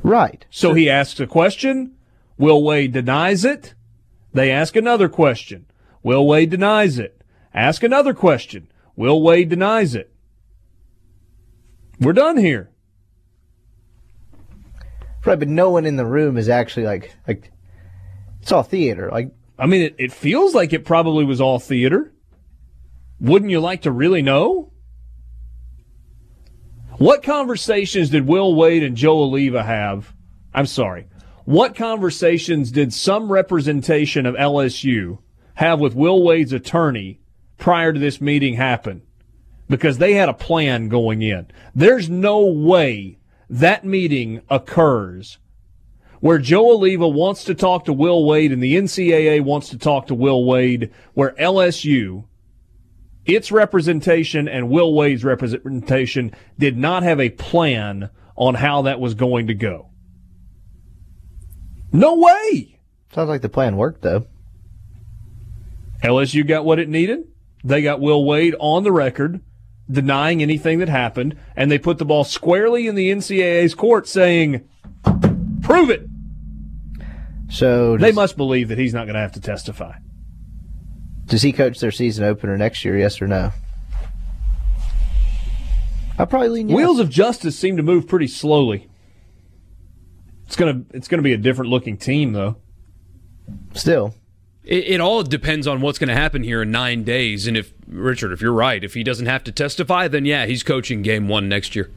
Right. 0.04 0.44
So 0.50 0.74
he 0.74 0.88
asks 0.88 1.18
a 1.18 1.26
question. 1.26 1.96
Will 2.36 2.62
Wade 2.62 2.92
denies 2.92 3.44
it. 3.44 3.74
They 4.34 4.50
ask 4.50 4.76
another 4.76 5.08
question. 5.08 5.64
Will 6.02 6.26
Wade 6.26 6.50
denies 6.50 6.98
it. 6.98 7.22
Ask 7.54 7.82
another 7.82 8.12
question. 8.12 8.68
Will 8.96 9.22
Wade 9.22 9.48
denies 9.48 9.94
it. 9.94 10.12
We're 11.98 12.12
done 12.12 12.36
here. 12.36 12.70
Right, 15.24 15.38
but 15.38 15.48
no 15.48 15.70
one 15.70 15.86
in 15.86 15.96
the 15.96 16.04
room 16.04 16.36
is 16.36 16.50
actually 16.50 16.84
like 16.84 17.16
like 17.26 17.50
it's 18.42 18.52
all 18.52 18.62
theater. 18.62 19.08
Like 19.10 19.32
I 19.58 19.64
mean, 19.64 19.80
it, 19.80 19.94
it 19.96 20.12
feels 20.12 20.54
like 20.54 20.74
it 20.74 20.84
probably 20.84 21.24
was 21.24 21.40
all 21.40 21.58
theater. 21.58 22.12
Wouldn't 23.20 23.50
you 23.50 23.60
like 23.60 23.82
to 23.82 23.90
really 23.90 24.20
know? 24.20 24.73
What 26.98 27.24
conversations 27.24 28.10
did 28.10 28.28
Will 28.28 28.54
Wade 28.54 28.84
and 28.84 28.96
Joe 28.96 29.28
Alleva 29.28 29.64
have? 29.64 30.14
I'm 30.54 30.66
sorry. 30.66 31.08
What 31.44 31.74
conversations 31.74 32.70
did 32.70 32.92
some 32.92 33.32
representation 33.32 34.26
of 34.26 34.36
LSU 34.36 35.18
have 35.54 35.80
with 35.80 35.96
Will 35.96 36.22
Wade's 36.22 36.52
attorney 36.52 37.18
prior 37.58 37.92
to 37.92 37.98
this 37.98 38.20
meeting 38.20 38.54
happen? 38.54 39.02
Because 39.68 39.98
they 39.98 40.14
had 40.14 40.28
a 40.28 40.34
plan 40.34 40.88
going 40.88 41.20
in. 41.20 41.48
There's 41.74 42.08
no 42.08 42.46
way 42.46 43.18
that 43.50 43.84
meeting 43.84 44.42
occurs 44.48 45.38
where 46.20 46.38
Joe 46.38 46.78
Alleva 46.78 47.12
wants 47.12 47.42
to 47.44 47.54
talk 47.54 47.86
to 47.86 47.92
Will 47.92 48.24
Wade 48.24 48.52
and 48.52 48.62
the 48.62 48.76
NCAA 48.76 49.42
wants 49.42 49.68
to 49.70 49.78
talk 49.78 50.06
to 50.06 50.14
Will 50.14 50.44
Wade, 50.44 50.90
where 51.12 51.32
LSU, 51.32 52.24
its 53.26 53.50
representation 53.50 54.48
and 54.48 54.68
Will 54.68 54.94
Wade's 54.94 55.24
representation 55.24 56.32
did 56.58 56.76
not 56.76 57.02
have 57.02 57.20
a 57.20 57.30
plan 57.30 58.10
on 58.36 58.54
how 58.54 58.82
that 58.82 59.00
was 59.00 59.14
going 59.14 59.46
to 59.46 59.54
go. 59.54 59.90
No 61.92 62.16
way. 62.16 62.78
sounds 63.12 63.28
like 63.28 63.42
the 63.42 63.48
plan 63.48 63.76
worked 63.76 64.02
though. 64.02 64.26
LSU 66.02 66.46
got 66.46 66.64
what 66.64 66.78
it 66.78 66.88
needed. 66.88 67.28
They 67.62 67.80
got 67.82 68.00
Will 68.00 68.24
Wade 68.24 68.54
on 68.58 68.82
the 68.82 68.92
record 68.92 69.40
denying 69.90 70.42
anything 70.42 70.78
that 70.78 70.88
happened, 70.88 71.36
and 71.56 71.70
they 71.70 71.78
put 71.78 71.98
the 71.98 72.04
ball 72.04 72.24
squarely 72.24 72.86
in 72.86 72.94
the 72.94 73.10
NCAA's 73.10 73.74
court 73.74 74.08
saying, 74.08 74.66
prove 75.62 75.90
it. 75.90 76.06
So 77.50 77.96
They 77.96 78.12
must 78.12 78.36
believe 78.36 78.68
that 78.68 78.78
he's 78.78 78.94
not 78.94 79.04
going 79.04 79.14
to 79.14 79.20
have 79.20 79.32
to 79.32 79.40
testify. 79.40 79.94
Does 81.26 81.42
he 81.42 81.52
coach 81.52 81.80
their 81.80 81.90
season 81.90 82.24
opener 82.24 82.56
next 82.56 82.84
year? 82.84 82.98
Yes 82.98 83.20
or 83.20 83.26
no? 83.26 83.50
I 86.18 86.24
probably 86.24 86.48
lean 86.50 86.68
yes. 86.68 86.76
Wheels 86.76 87.00
of 87.00 87.10
Justice 87.10 87.58
seem 87.58 87.76
to 87.76 87.82
move 87.82 88.06
pretty 88.06 88.28
slowly. 88.28 88.88
It's 90.46 90.56
gonna 90.56 90.82
it's 90.92 91.08
gonna 91.08 91.22
be 91.22 91.32
a 91.32 91.38
different 91.38 91.70
looking 91.70 91.96
team 91.96 92.32
though. 92.32 92.56
Still, 93.74 94.14
It, 94.62 94.84
it 94.84 95.00
all 95.00 95.22
depends 95.22 95.66
on 95.66 95.80
what's 95.82 95.98
going 95.98 96.08
to 96.08 96.14
happen 96.14 96.42
here 96.42 96.62
in 96.62 96.70
nine 96.70 97.04
days. 97.04 97.46
And 97.46 97.58
if 97.58 97.74
Richard, 97.86 98.32
if 98.32 98.40
you're 98.40 98.52
right, 98.54 98.82
if 98.82 98.94
he 98.94 99.02
doesn't 99.02 99.26
have 99.26 99.44
to 99.44 99.52
testify, 99.52 100.08
then 100.08 100.24
yeah, 100.24 100.46
he's 100.46 100.62
coaching 100.62 101.02
Game 101.02 101.28
One 101.28 101.46
next 101.48 101.76
year. 101.76 101.90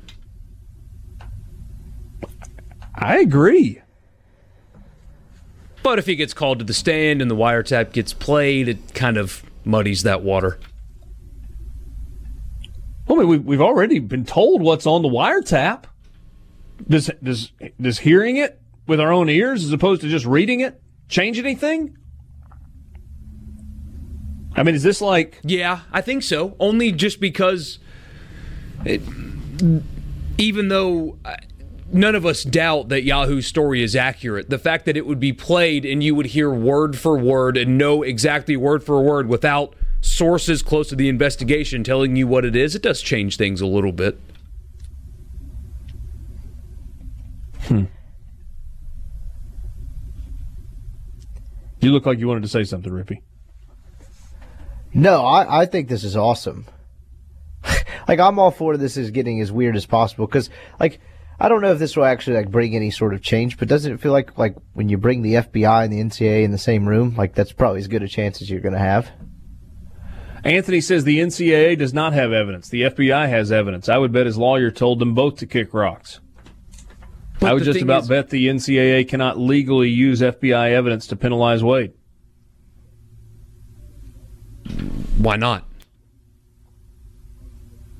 I 2.95 3.19
agree. 3.19 3.81
But 5.87 5.99
if 5.99 6.05
he 6.05 6.17
gets 6.17 6.33
called 6.33 6.59
to 6.59 6.65
the 6.65 6.73
stand 6.73 7.21
and 7.21 7.31
the 7.31 7.35
wiretap 7.35 7.93
gets 7.93 8.11
played, 8.11 8.67
it 8.67 8.93
kind 8.93 9.15
of 9.15 9.41
muddies 9.63 10.03
that 10.03 10.21
water. 10.21 10.59
Well, 13.07 13.19
I 13.19 13.21
mean, 13.21 13.29
we, 13.29 13.37
we've 13.37 13.61
already 13.61 13.99
been 13.99 14.25
told 14.25 14.61
what's 14.61 14.85
on 14.85 15.01
the 15.01 15.07
wiretap. 15.07 15.85
Does 16.89 17.09
does 17.23 17.53
does 17.79 17.99
hearing 17.99 18.35
it 18.35 18.61
with 18.85 18.99
our 18.99 19.13
own 19.13 19.29
ears 19.29 19.63
as 19.63 19.71
opposed 19.71 20.01
to 20.01 20.09
just 20.09 20.25
reading 20.25 20.59
it 20.59 20.81
change 21.07 21.39
anything? 21.39 21.97
I 24.57 24.63
mean, 24.63 24.75
is 24.75 24.83
this 24.83 24.99
like 24.99 25.39
Yeah, 25.41 25.83
I 25.93 26.01
think 26.01 26.21
so. 26.23 26.57
Only 26.59 26.91
just 26.91 27.21
because, 27.21 27.79
it, 28.83 29.01
even 30.37 30.67
though 30.67 31.17
none 31.91 32.15
of 32.15 32.25
us 32.25 32.43
doubt 32.43 32.89
that 32.89 33.03
Yahoo's 33.03 33.47
story 33.47 33.81
is 33.81 33.95
accurate, 33.95 34.49
the 34.49 34.59
fact 34.59 34.85
that 34.85 34.97
it 34.97 35.05
would 35.05 35.19
be 35.19 35.33
played 35.33 35.85
and 35.85 36.03
you 36.03 36.15
would 36.15 36.27
hear 36.27 36.51
word 36.51 36.97
for 36.97 37.17
word 37.17 37.57
and 37.57 37.77
know 37.77 38.03
exactly 38.03 38.57
word 38.57 38.83
for 38.83 39.01
word 39.01 39.27
without 39.27 39.75
sources 40.01 40.61
close 40.61 40.89
to 40.89 40.95
the 40.95 41.09
investigation 41.09 41.83
telling 41.83 42.15
you 42.15 42.27
what 42.27 42.45
it 42.45 42.55
is, 42.55 42.75
it 42.75 42.81
does 42.81 43.01
change 43.01 43.37
things 43.37 43.61
a 43.61 43.65
little 43.65 43.91
bit. 43.91 44.19
Hmm. 47.61 47.85
you 51.79 51.91
look 51.91 52.05
like 52.05 52.19
you 52.19 52.27
wanted 52.27 52.43
to 52.43 52.49
say 52.49 52.63
something, 52.63 52.91
Rippey? 52.91 53.21
No, 54.93 55.25
I, 55.25 55.61
I 55.61 55.65
think 55.65 55.89
this 55.89 56.03
is 56.03 56.15
awesome. 56.15 56.65
like 58.07 58.19
I'm 58.19 58.39
all 58.39 58.51
for 58.51 58.77
this 58.77 58.97
is 58.97 59.11
getting 59.11 59.41
as 59.41 59.51
weird 59.51 59.75
as 59.75 59.85
possible 59.85 60.25
because 60.25 60.49
like 60.79 60.99
I 61.39 61.49
don't 61.49 61.61
know 61.61 61.71
if 61.71 61.79
this 61.79 61.95
will 61.95 62.05
actually 62.05 62.37
like 62.37 62.49
bring 62.49 62.75
any 62.75 62.89
sort 62.89 63.13
of 63.13 63.21
change, 63.21 63.57
but 63.57 63.67
doesn't 63.67 63.91
it 63.93 63.99
feel 64.01 64.11
like 64.11 64.37
like 64.37 64.55
when 64.73 64.89
you 64.89 64.97
bring 64.97 65.21
the 65.21 65.35
FBI 65.35 65.83
and 65.83 65.93
the 65.93 66.01
NCAA 66.01 66.43
in 66.43 66.51
the 66.51 66.57
same 66.57 66.87
room, 66.87 67.15
like 67.15 67.35
that's 67.35 67.51
probably 67.51 67.79
as 67.79 67.87
good 67.87 68.01
a 68.01 68.07
chance 68.07 68.41
as 68.41 68.49
you're 68.49 68.61
going 68.61 68.73
to 68.73 68.79
have. 68.79 69.11
Anthony 70.43 70.81
says 70.81 71.03
the 71.03 71.19
NCAA 71.19 71.77
does 71.77 71.93
not 71.93 72.13
have 72.13 72.31
evidence. 72.31 72.69
The 72.69 72.83
FBI 72.83 73.29
has 73.29 73.51
evidence. 73.51 73.89
I 73.89 73.97
would 73.97 74.11
bet 74.11 74.25
his 74.25 74.37
lawyer 74.37 74.71
told 74.71 74.99
them 74.99 75.13
both 75.13 75.37
to 75.37 75.45
kick 75.45 75.73
rocks. 75.73 76.19
But 77.39 77.51
I 77.51 77.53
would 77.53 77.63
just 77.63 77.81
about 77.81 78.03
is- 78.03 78.09
bet 78.09 78.29
the 78.29 78.47
NCAA 78.47 79.07
cannot 79.07 79.37
legally 79.37 79.89
use 79.89 80.21
FBI 80.21 80.71
evidence 80.71 81.05
to 81.07 81.15
penalize 81.15 81.63
Wade. 81.63 81.93
Why 85.17 85.35
not? 85.35 85.66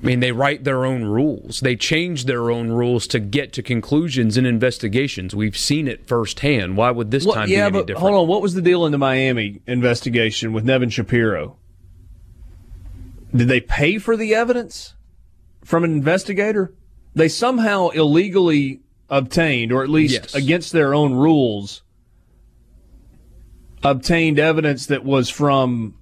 I 0.00 0.06
mean, 0.06 0.20
they 0.20 0.30
write 0.30 0.62
their 0.62 0.84
own 0.84 1.02
rules. 1.04 1.58
They 1.60 1.74
change 1.74 2.26
their 2.26 2.52
own 2.52 2.68
rules 2.70 3.06
to 3.08 3.18
get 3.18 3.52
to 3.54 3.62
conclusions 3.64 4.36
in 4.36 4.46
investigations. 4.46 5.34
We've 5.34 5.56
seen 5.56 5.88
it 5.88 6.06
firsthand. 6.06 6.76
Why 6.76 6.92
would 6.92 7.10
this 7.10 7.26
Well, 7.26 7.34
time 7.34 7.48
yeah, 7.48 7.68
be 7.68 7.78
any 7.78 7.86
different? 7.86 8.00
hold 8.00 8.14
on. 8.22 8.28
What 8.28 8.40
was 8.40 8.54
the 8.54 8.62
deal 8.62 8.86
in 8.86 8.92
the 8.92 8.98
Miami 8.98 9.60
investigation 9.66 10.52
with 10.52 10.64
Nevin 10.64 10.90
Shapiro? 10.90 11.56
Did 13.34 13.48
they 13.48 13.60
pay 13.60 13.98
for 13.98 14.16
the 14.16 14.34
evidence 14.36 14.94
from 15.64 15.82
an 15.82 15.92
investigator? 15.92 16.72
They 17.14 17.28
somehow 17.28 17.88
illegally 17.88 18.80
obtained, 19.10 19.72
or 19.72 19.82
at 19.82 19.88
least 19.90 20.14
Yes. 20.14 20.34
against 20.34 20.72
their 20.72 20.94
own 20.94 21.14
rules, 21.14 21.82
obtained 23.82 24.38
evidence 24.38 24.86
that 24.86 25.04
was 25.04 25.28
from 25.28 25.94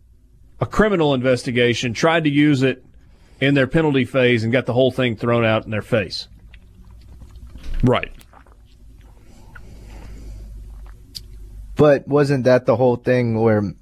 a 0.61 0.67
criminal 0.67 1.15
investigation, 1.15 1.93
tried 1.93 2.25
to 2.25 2.31
use 2.31 2.63
it 2.63 2.85
in 3.41 3.55
their 3.55 3.67
penalty 3.67 4.05
phase, 4.05 4.45
and 4.45 4.53
got 4.53 4.67
the 4.67 4.73
whole 4.73 4.91
thing 4.91 5.17
thrown 5.17 5.45
out 5.45 5.65
in 5.65 5.71
their 5.71 5.83
face. 5.83 6.29
Right. 7.83 8.13
But 11.77 12.09
wasn't 12.09 12.45
that 12.45 12.65
the 12.65 12.77
whole 12.77 12.97
thing 12.97 13.39
where, 13.39 13.75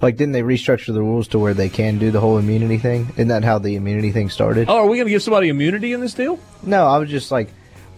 like, 0.00 0.16
didn't 0.16 0.32
they 0.32 0.42
restructure 0.42 0.94
the 0.94 1.02
rules 1.02 1.26
to 1.28 1.38
where 1.38 1.54
they 1.54 1.68
can 1.68 1.98
do 1.98 2.12
the 2.12 2.20
whole 2.20 2.38
immunity 2.38 2.78
thing? 2.78 3.08
Isn't 3.14 3.28
that 3.28 3.42
how 3.42 3.58
the 3.58 3.74
immunity 3.74 4.12
thing 4.12 4.30
started? 4.30 4.68
Oh, 4.70 4.76
are 4.76 4.86
we 4.86 4.98
going 4.98 5.08
to 5.08 5.10
give 5.10 5.22
somebody 5.22 5.48
immunity 5.48 5.92
in 5.92 6.00
this 6.00 6.14
deal? 6.14 6.38
No, 6.62 6.86
I 6.86 6.98
was 6.98 7.10
just 7.10 7.32
like, 7.32 7.48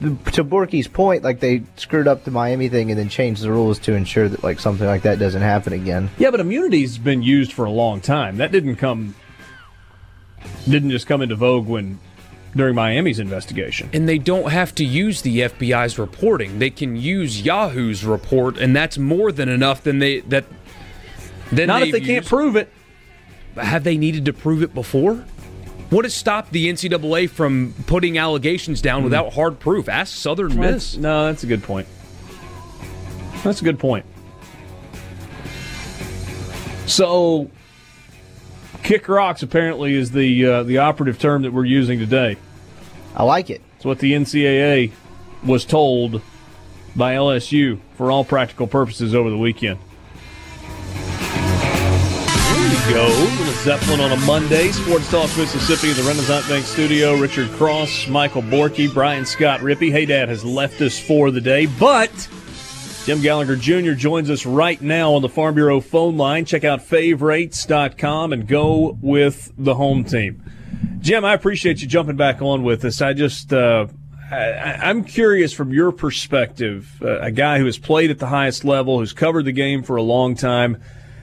to 0.01 0.45
Borky's 0.45 0.89
point, 0.89 1.23
like 1.23 1.41
they 1.41 1.65
screwed 1.77 2.09
up 2.09 2.25
the 2.25 2.31
Miami 2.31 2.69
thing 2.69 2.91
and 2.91 2.99
then 2.99 3.09
changed 3.09 3.43
the 3.43 3.51
rules 3.51 3.79
to 3.81 3.95
ensure 3.95 4.29
that 4.29 4.43
like 4.43 4.61
something 4.61 4.87
like 4.87 5.03
that 5.03 5.19
doesn't 5.19 5.43
happen 5.43 5.73
again. 5.73 6.09
Yeah, 6.19 6.31
but 6.31 6.41
immunity's 6.41 6.97
been 6.99 7.23
used 7.23 7.53
for 7.53 7.65
a 7.65 7.71
long 7.71 8.01
time. 8.01 8.37
That 8.37 8.53
didn't 8.53 8.77
come 8.77 9.15
didn't 10.69 10.91
just 10.91 11.07
come 11.07 11.23
into 11.23 11.37
vogue 11.37 11.67
when 11.67 11.99
during 12.57 12.75
Miami's 12.75 13.19
investigation. 13.19 13.91
And 13.93 14.09
they 14.09 14.19
don't 14.19 14.51
have 14.51 14.75
to 14.77 14.85
use 14.85 15.23
the 15.23 15.41
FBI's 15.41 15.99
reporting. 15.99 16.59
They 16.59 16.71
can 16.71 16.97
use 16.97 17.43
Yahoo's 17.43 18.05
report, 18.05 18.59
and 18.59 18.75
that's 18.75 18.99
more 18.99 19.33
than 19.33 19.49
enough. 19.49 19.83
Than 19.83 19.99
they 19.99 20.21
that. 20.21 20.45
Then 21.51 21.69
Not 21.69 21.83
if 21.83 21.93
they've 21.93 22.03
they 22.03 22.07
can't 22.07 22.27
prove 22.27 22.57
it. 22.57 22.71
Have 23.57 23.85
they 23.85 23.97
needed 23.97 24.27
to 24.27 24.33
prove 24.33 24.63
it 24.63 24.75
before? 24.75 25.25
What 25.91 26.05
has 26.05 26.15
stopped 26.15 26.53
the 26.53 26.69
NCAA 26.69 27.31
from 27.31 27.75
putting 27.87 28.19
allegations 28.19 28.83
down 28.83 29.01
hmm. 29.01 29.05
without 29.05 29.33
hard 29.33 29.59
proof? 29.59 29.89
Ask 29.89 30.15
Southern 30.15 30.59
Miss. 30.59 30.97
No, 30.97 31.27
that's 31.27 31.45
a 31.45 31.47
good 31.47 31.63
point. 31.63 31.89
That's 33.43 33.61
a 33.61 33.65
good 33.65 33.79
point. 33.79 34.05
So, 36.87 37.51
kick 38.89 39.07
rocks 39.07 39.43
apparently 39.43 39.93
is 39.93 40.13
the 40.13 40.47
uh, 40.47 40.63
the 40.63 40.79
operative 40.79 41.19
term 41.19 41.43
that 41.43 41.53
we're 41.53 41.67
using 41.67 41.99
today. 41.99 42.39
I 43.15 43.23
like 43.23 43.51
it. 43.51 43.61
It's 43.77 43.85
what 43.85 43.99
the 43.99 44.15
NCAA 44.15 44.93
was 45.45 45.67
told 45.67 46.23
by 46.97 47.15
LSU 47.15 47.81
for 47.97 48.11
all 48.11 48.25
practical 48.25 48.67
purposes 48.67 49.15
over 49.15 49.29
the 49.29 49.37
weekend. 49.37 49.79
There 51.11 52.89
you 52.89 52.95
go. 52.95 53.07
Little 53.07 53.53
Zeppelin 53.63 54.01
on 54.01 54.13
a 54.13 54.17
Monday. 54.25 54.73
Sports 54.73 55.11
Talk 55.11 55.29
Mississippi, 55.37 55.93
the 55.93 56.09
Renaissance 56.09 56.49
Bank 56.49 56.65
Studio. 56.65 57.15
Richard 57.15 57.51
Cross, 57.51 58.09
Michael 58.09 58.43
Borky, 58.43 58.93
Brian 58.93 59.27
Scott 59.27 59.61
Rippey. 59.61 59.93
Hey, 59.93 60.07
Dad 60.07 60.31
has 60.31 60.47
left 60.47 60.81
us 60.81 60.99
for 60.99 61.31
the 61.31 61.43
day, 61.43 61.67
but 61.67 62.11
Jim 63.09 63.23
Gallagher 63.23 63.57
Jr. 63.57 63.93
joins 63.93 64.29
us 64.29 64.45
right 64.45 64.83
now 64.83 65.15
on 65.15 65.23
the 65.23 65.31
Farm 65.31 65.55
Bureau 65.55 65.81
phone 65.81 66.19
line. 66.19 66.45
Check 66.45 66.63
out 66.63 66.83
favorites.com 66.83 68.35
and 68.35 68.47
go 68.47 68.99
with 69.01 69.51
the 69.57 69.75
home 69.77 70.05
team. 70.05 70.43
Jim, 70.99 71.25
I 71.25 71.33
appreciate 71.33 71.81
you 71.81 71.89
jumping 71.89 72.17
back 72.17 72.43
on 72.43 72.65
with 72.65 72.85
us. 72.85 73.01
I 73.01 73.15
just, 73.15 73.51
uh, 73.51 73.87
I, 74.31 74.81
I'm 74.83 75.05
curious 75.05 75.55
from 75.55 75.73
your 75.73 75.91
perspective, 75.91 77.01
uh, 77.01 77.21
a 77.21 77.31
guy 77.31 77.59
who 77.59 77.65
has 77.65 77.79
played 77.79 78.11
at 78.11 78.19
the 78.19 78.27
highest 78.27 78.67
level, 78.67 78.99
who's 78.99 79.15
covered 79.15 79.47
the 79.47 79.53
game 79.53 79.83
for 79.83 79.97
a 79.97 80.03
long 80.03 80.35
time. 80.35 80.77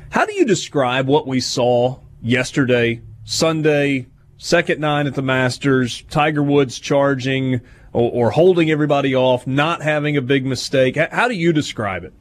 How 0.10 0.26
do 0.26 0.34
you 0.34 0.46
describe 0.46 1.06
what 1.06 1.28
we 1.28 1.40
saw 1.40 2.00
yesterday, 2.20 3.04
Sunday, 3.26 4.08
second 4.38 4.82
nine 4.82 5.06
at 5.06 5.14
the 5.14 5.22
Masters, 5.22 6.02
Tiger 6.10 6.42
Woods 6.42 6.80
charging 6.80 7.62
or, 7.96 8.12
or 8.28 8.30
holding 8.32 8.70
everybody 8.70 9.16
off, 9.16 9.48
not 9.48 9.82
having 9.82 10.18
a 10.18 10.22
big 10.22 10.46
mistake? 10.46 10.98
How, 10.98 11.30
do 11.30 11.34
you 11.34 11.54
describe 11.54 12.04
it? 12.04 12.14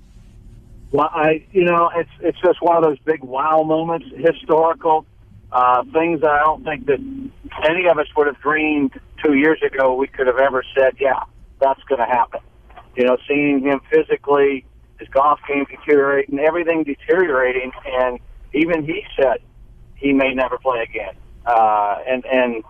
Well, 0.92 1.10
I, 1.12 1.44
you 1.50 1.64
know, 1.64 1.90
it's 1.96 2.10
it's 2.20 2.38
just 2.40 2.62
one 2.62 2.76
of 2.76 2.84
those 2.84 3.00
big 3.00 3.24
wow 3.24 3.64
moments, 3.64 4.06
historical 4.16 5.04
uh, 5.50 5.82
things 5.92 6.20
that 6.20 6.30
I 6.30 6.38
don't 6.44 6.62
think 6.64 6.86
that 6.86 7.00
any 7.68 7.86
of 7.86 7.98
us 7.98 8.06
would 8.16 8.28
have 8.28 8.40
dreamed 8.40 8.92
two 9.24 9.34
years 9.34 9.60
ago 9.62 9.94
we 9.94 10.06
could 10.06 10.28
have 10.28 10.38
ever 10.38 10.62
said, 10.76 10.94
yeah, 11.00 11.24
that's 11.60 11.82
going 11.84 12.00
to 12.00 12.06
happen. 12.06 12.40
You 12.96 13.06
know, 13.06 13.16
seeing 13.26 13.60
him 13.60 13.80
physically, 13.90 14.64
his 15.00 15.08
golf 15.08 15.40
game 15.48 15.66
deteriorating, 15.68 16.38
everything 16.38 16.84
deteriorating, 16.84 17.72
and 17.84 18.20
even 18.52 18.84
he 18.84 19.02
said 19.16 19.38
he 19.96 20.12
may 20.12 20.32
never 20.32 20.58
play 20.58 20.82
again. 20.82 21.14
Uh, 21.44 21.98
and 22.06 22.24
and 22.26 22.62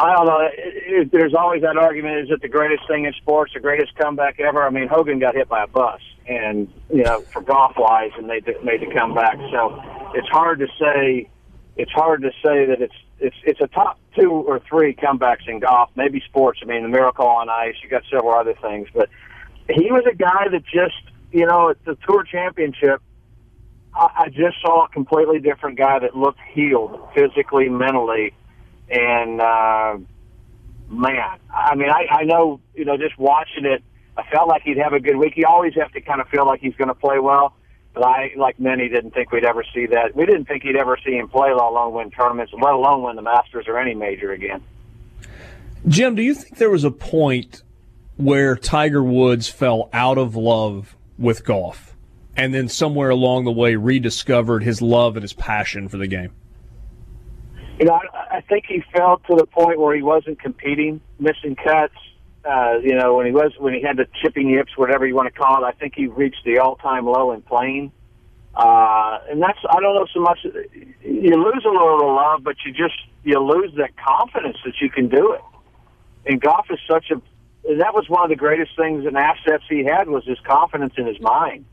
I 0.00 0.16
don't 0.16 0.26
know. 0.26 0.40
It, 0.40 0.52
it, 0.56 1.12
there's 1.12 1.34
always 1.34 1.60
that 1.60 1.76
argument: 1.76 2.20
is 2.20 2.30
it 2.30 2.40
the 2.40 2.48
greatest 2.48 2.88
thing 2.88 3.04
in 3.04 3.12
sports, 3.20 3.52
the 3.52 3.60
greatest 3.60 3.94
comeback 3.96 4.40
ever? 4.40 4.62
I 4.62 4.70
mean, 4.70 4.88
Hogan 4.88 5.18
got 5.18 5.34
hit 5.34 5.48
by 5.48 5.64
a 5.64 5.66
bus, 5.66 6.00
and 6.26 6.72
you 6.88 7.04
know, 7.04 7.20
for 7.20 7.42
golf 7.42 7.74
wise, 7.76 8.12
and 8.16 8.28
they 8.28 8.40
made 8.64 8.80
the 8.80 8.90
comeback. 8.96 9.36
So 9.52 9.82
it's 10.14 10.28
hard 10.28 10.58
to 10.60 10.68
say. 10.80 11.28
It's 11.76 11.92
hard 11.92 12.22
to 12.22 12.30
say 12.42 12.64
that 12.64 12.80
it's 12.80 12.94
it's 13.18 13.36
it's 13.44 13.60
a 13.60 13.66
top 13.66 13.98
two 14.18 14.30
or 14.30 14.60
three 14.60 14.94
comebacks 14.94 15.46
in 15.46 15.60
golf. 15.60 15.90
Maybe 15.96 16.22
sports. 16.26 16.60
I 16.62 16.66
mean, 16.66 16.82
the 16.82 16.88
Miracle 16.88 17.26
on 17.26 17.50
Ice. 17.50 17.74
You 17.82 17.90
got 17.90 18.02
several 18.10 18.32
other 18.32 18.54
things, 18.54 18.88
but 18.94 19.10
he 19.68 19.92
was 19.92 20.04
a 20.10 20.14
guy 20.14 20.48
that 20.50 20.64
just 20.64 20.96
you 21.30 21.46
know 21.46 21.70
at 21.70 21.84
the 21.84 21.96
Tour 22.06 22.24
Championship. 22.24 23.02
I 23.92 24.28
just 24.28 24.56
saw 24.62 24.84
a 24.84 24.88
completely 24.88 25.40
different 25.40 25.76
guy 25.76 25.98
that 25.98 26.16
looked 26.16 26.38
healed 26.54 27.08
physically, 27.12 27.68
mentally, 27.68 28.32
and 28.90 29.40
uh, 29.40 29.98
man, 30.88 31.38
I 31.54 31.74
mean, 31.74 31.90
I, 31.90 32.06
I 32.10 32.24
know 32.24 32.60
you 32.74 32.84
know 32.84 32.96
just 32.96 33.18
watching 33.18 33.64
it, 33.64 33.82
I 34.16 34.22
felt 34.30 34.48
like 34.48 34.62
he'd 34.62 34.78
have 34.78 34.92
a 34.92 35.00
good 35.00 35.16
week. 35.16 35.34
You 35.36 35.46
always 35.46 35.74
have 35.74 35.92
to 35.92 36.00
kind 36.00 36.20
of 36.20 36.28
feel 36.28 36.46
like 36.46 36.60
he's 36.60 36.74
going 36.74 36.88
to 36.88 36.94
play 36.94 37.18
well, 37.18 37.54
but 37.94 38.04
I, 38.04 38.32
like 38.36 38.58
many, 38.60 38.88
didn't 38.88 39.12
think 39.12 39.32
we'd 39.32 39.44
ever 39.44 39.64
see 39.74 39.86
that. 39.86 40.14
We 40.14 40.26
didn't 40.26 40.46
think 40.46 40.62
he'd 40.62 40.76
ever 40.76 40.98
see 41.04 41.16
him 41.16 41.28
play, 41.28 41.52
let 41.52 41.62
alone 41.62 41.94
win 41.94 42.10
tournaments, 42.10 42.52
let 42.52 42.74
alone 42.74 43.02
win 43.02 43.16
the 43.16 43.22
Masters 43.22 43.66
or 43.68 43.78
any 43.78 43.94
major 43.94 44.32
again. 44.32 44.62
Jim, 45.88 46.14
do 46.14 46.22
you 46.22 46.34
think 46.34 46.58
there 46.58 46.70
was 46.70 46.84
a 46.84 46.90
point 46.90 47.62
where 48.16 48.54
Tiger 48.54 49.02
Woods 49.02 49.48
fell 49.48 49.88
out 49.92 50.18
of 50.18 50.36
love 50.36 50.94
with 51.18 51.44
golf, 51.44 51.96
and 52.36 52.52
then 52.52 52.68
somewhere 52.68 53.10
along 53.10 53.44
the 53.44 53.52
way 53.52 53.76
rediscovered 53.76 54.62
his 54.62 54.82
love 54.82 55.16
and 55.16 55.22
his 55.22 55.32
passion 55.32 55.88
for 55.88 55.96
the 55.96 56.06
game? 56.06 56.32
You 57.78 57.86
know, 57.86 57.94
I, 57.94 58.19
think 58.50 58.66
he 58.66 58.82
fell 58.92 59.18
to 59.28 59.36
the 59.36 59.46
point 59.46 59.78
where 59.78 59.94
he 59.96 60.02
wasn't 60.02 60.40
competing, 60.40 61.00
missing 61.18 61.56
cuts. 61.56 61.94
Uh, 62.44 62.78
you 62.82 62.94
know, 62.94 63.16
when 63.16 63.26
he 63.26 63.32
was 63.32 63.52
when 63.58 63.72
he 63.74 63.82
had 63.82 63.96
the 63.96 64.06
chipping 64.20 64.50
yips, 64.50 64.76
whatever 64.76 65.06
you 65.06 65.14
want 65.14 65.32
to 65.32 65.38
call 65.38 65.64
it, 65.64 65.66
I 65.66 65.72
think 65.72 65.94
he 65.94 66.06
reached 66.06 66.44
the 66.44 66.58
all-time 66.58 67.06
low 67.06 67.32
in 67.32 67.42
playing. 67.42 67.92
Uh, 68.54 69.20
and 69.30 69.40
that's 69.40 69.58
I 69.68 69.80
don't 69.80 69.94
know 69.94 70.06
so 70.12 70.20
much. 70.20 70.40
You 70.44 71.34
lose 71.36 71.64
a 71.64 71.70
little 71.70 72.14
love, 72.14 72.42
but 72.42 72.56
you 72.66 72.72
just 72.72 72.98
you 73.22 73.38
lose 73.38 73.72
that 73.76 73.96
confidence 73.96 74.56
that 74.64 74.74
you 74.80 74.90
can 74.90 75.08
do 75.08 75.32
it. 75.32 75.42
And 76.26 76.40
golf 76.40 76.66
is 76.70 76.78
such 76.88 77.10
a 77.10 77.22
that 77.76 77.94
was 77.94 78.08
one 78.08 78.24
of 78.24 78.30
the 78.30 78.36
greatest 78.36 78.72
things 78.76 79.06
and 79.06 79.16
assets 79.16 79.64
he 79.68 79.84
had 79.84 80.08
was 80.08 80.24
his 80.24 80.38
confidence 80.40 80.94
in 80.96 81.06
his 81.06 81.20
mind. 81.20 81.64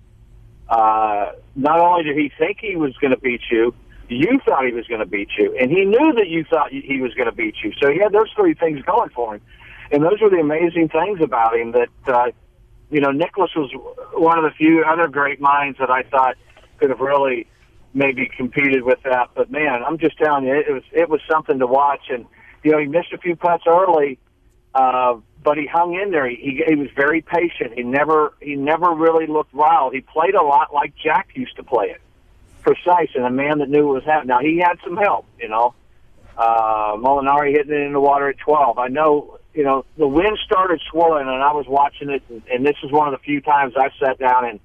Uh, 0.69 1.31
not 1.55 1.79
only 1.79 2.03
did 2.03 2.17
he 2.17 2.31
think 2.37 2.57
he 2.59 2.75
was 2.75 2.95
going 2.97 3.11
to 3.11 3.19
beat 3.19 3.41
you, 3.49 3.73
you 4.09 4.39
thought 4.45 4.65
he 4.65 4.71
was 4.71 4.87
going 4.87 4.99
to 4.99 5.05
beat 5.05 5.29
you, 5.37 5.55
and 5.59 5.69
he 5.71 5.83
knew 5.83 6.13
that 6.13 6.27
you 6.27 6.43
thought 6.45 6.71
he 6.71 7.01
was 7.01 7.13
going 7.13 7.29
to 7.29 7.35
beat 7.35 7.55
you. 7.63 7.73
So 7.81 7.91
he 7.91 7.99
had 7.99 8.11
those 8.11 8.31
three 8.35 8.53
things 8.53 8.81
going 8.83 9.09
for 9.09 9.35
him, 9.35 9.41
and 9.91 10.03
those 10.03 10.21
were 10.21 10.29
the 10.29 10.37
amazing 10.37 10.89
things 10.89 11.19
about 11.21 11.55
him. 11.55 11.73
That 11.73 11.89
uh, 12.07 12.31
you 12.89 13.01
know, 13.01 13.11
Nicklaus 13.11 13.51
was 13.55 13.71
one 14.13 14.37
of 14.37 14.43
the 14.43 14.51
few 14.51 14.83
other 14.83 15.07
great 15.07 15.41
minds 15.41 15.77
that 15.79 15.89
I 15.89 16.03
thought 16.03 16.35
could 16.79 16.89
have 16.89 16.99
really 16.99 17.47
maybe 17.93 18.29
competed 18.37 18.83
with 18.83 18.99
that. 19.03 19.29
But 19.35 19.51
man, 19.51 19.83
I'm 19.85 19.97
just 19.97 20.17
telling 20.17 20.45
you, 20.45 20.55
it 20.55 20.71
was 20.71 20.83
it 20.91 21.09
was 21.09 21.19
something 21.29 21.59
to 21.59 21.67
watch. 21.67 22.09
And 22.09 22.25
you 22.63 22.71
know, 22.71 22.77
he 22.77 22.85
missed 22.85 23.11
a 23.13 23.17
few 23.17 23.35
putts 23.35 23.63
early, 23.67 24.19
uh, 24.73 25.15
but 25.43 25.57
he 25.57 25.65
hung 25.65 25.95
in 25.95 26.11
there. 26.11 26.29
He, 26.29 26.63
he 26.65 26.75
was 26.75 26.89
very 26.95 27.21
patient. 27.21 27.73
He 27.75 27.83
never 27.83 28.33
he 28.41 28.55
never 28.55 28.91
really 28.91 29.27
looked 29.27 29.53
wild. 29.53 29.93
He 29.93 30.01
played 30.01 30.35
a 30.35 30.43
lot 30.43 30.73
like 30.73 30.93
Jack 30.95 31.29
used 31.33 31.55
to 31.57 31.63
play 31.63 31.87
it, 31.87 32.01
precise 32.67 33.09
and 33.15 33.23
a 33.23 33.29
man 33.29 33.59
that 33.59 33.69
knew 33.69 33.87
what 33.87 33.95
was 33.95 34.03
happening. 34.03 34.27
Now 34.27 34.39
he 34.39 34.57
had 34.57 34.77
some 34.83 34.97
help, 34.97 35.25
you 35.39 35.47
know. 35.47 35.73
Uh, 36.37 36.97
Molinari 36.97 37.51
hitting 37.51 37.73
it 37.73 37.81
in 37.81 37.93
the 37.93 37.99
water 37.99 38.29
at 38.29 38.37
12. 38.37 38.77
I 38.77 38.89
know, 38.89 39.39
you 39.53 39.63
know, 39.63 39.85
the 39.97 40.07
wind 40.07 40.37
started 40.45 40.79
swirling, 40.91 41.27
and 41.27 41.41
I 41.41 41.51
was 41.53 41.65
watching 41.67 42.09
it, 42.09 42.21
and, 42.29 42.43
and 42.51 42.65
this 42.65 42.75
is 42.83 42.91
one 42.91 43.07
of 43.07 43.19
the 43.19 43.23
few 43.23 43.41
times 43.41 43.73
I 43.75 43.89
sat 43.99 44.19
down 44.19 44.45
and 44.45 44.59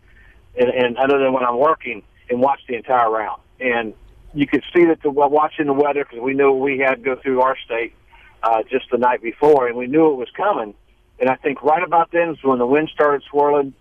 and, 0.54 0.68
and 0.68 0.98
other 0.98 1.18
than 1.18 1.32
when 1.32 1.44
I'm 1.44 1.58
working, 1.58 2.02
and 2.28 2.40
watch 2.40 2.60
the 2.68 2.74
entire 2.74 3.10
round. 3.10 3.40
And 3.58 3.94
you 4.34 4.46
could 4.46 4.62
see 4.74 4.84
that 4.84 5.00
the, 5.02 5.08
watching 5.08 5.64
the 5.64 5.72
weather 5.72 6.04
because 6.04 6.20
we 6.20 6.34
knew 6.34 6.52
we 6.52 6.78
had 6.78 6.96
to 6.96 7.02
go 7.02 7.16
through 7.16 7.40
our 7.40 7.56
state 7.64 7.94
uh, 8.42 8.62
just 8.70 8.90
the 8.90 8.98
night 8.98 9.22
before, 9.22 9.66
and 9.66 9.78
we 9.78 9.86
knew 9.86 10.12
it 10.12 10.16
was 10.16 10.28
coming. 10.36 10.74
And 11.18 11.30
I 11.30 11.36
think 11.36 11.62
right 11.62 11.82
about 11.82 12.10
then 12.10 12.30
is 12.30 12.42
when 12.42 12.58
the 12.58 12.66
wind 12.66 12.90
started 12.92 13.22
swirling, 13.30 13.72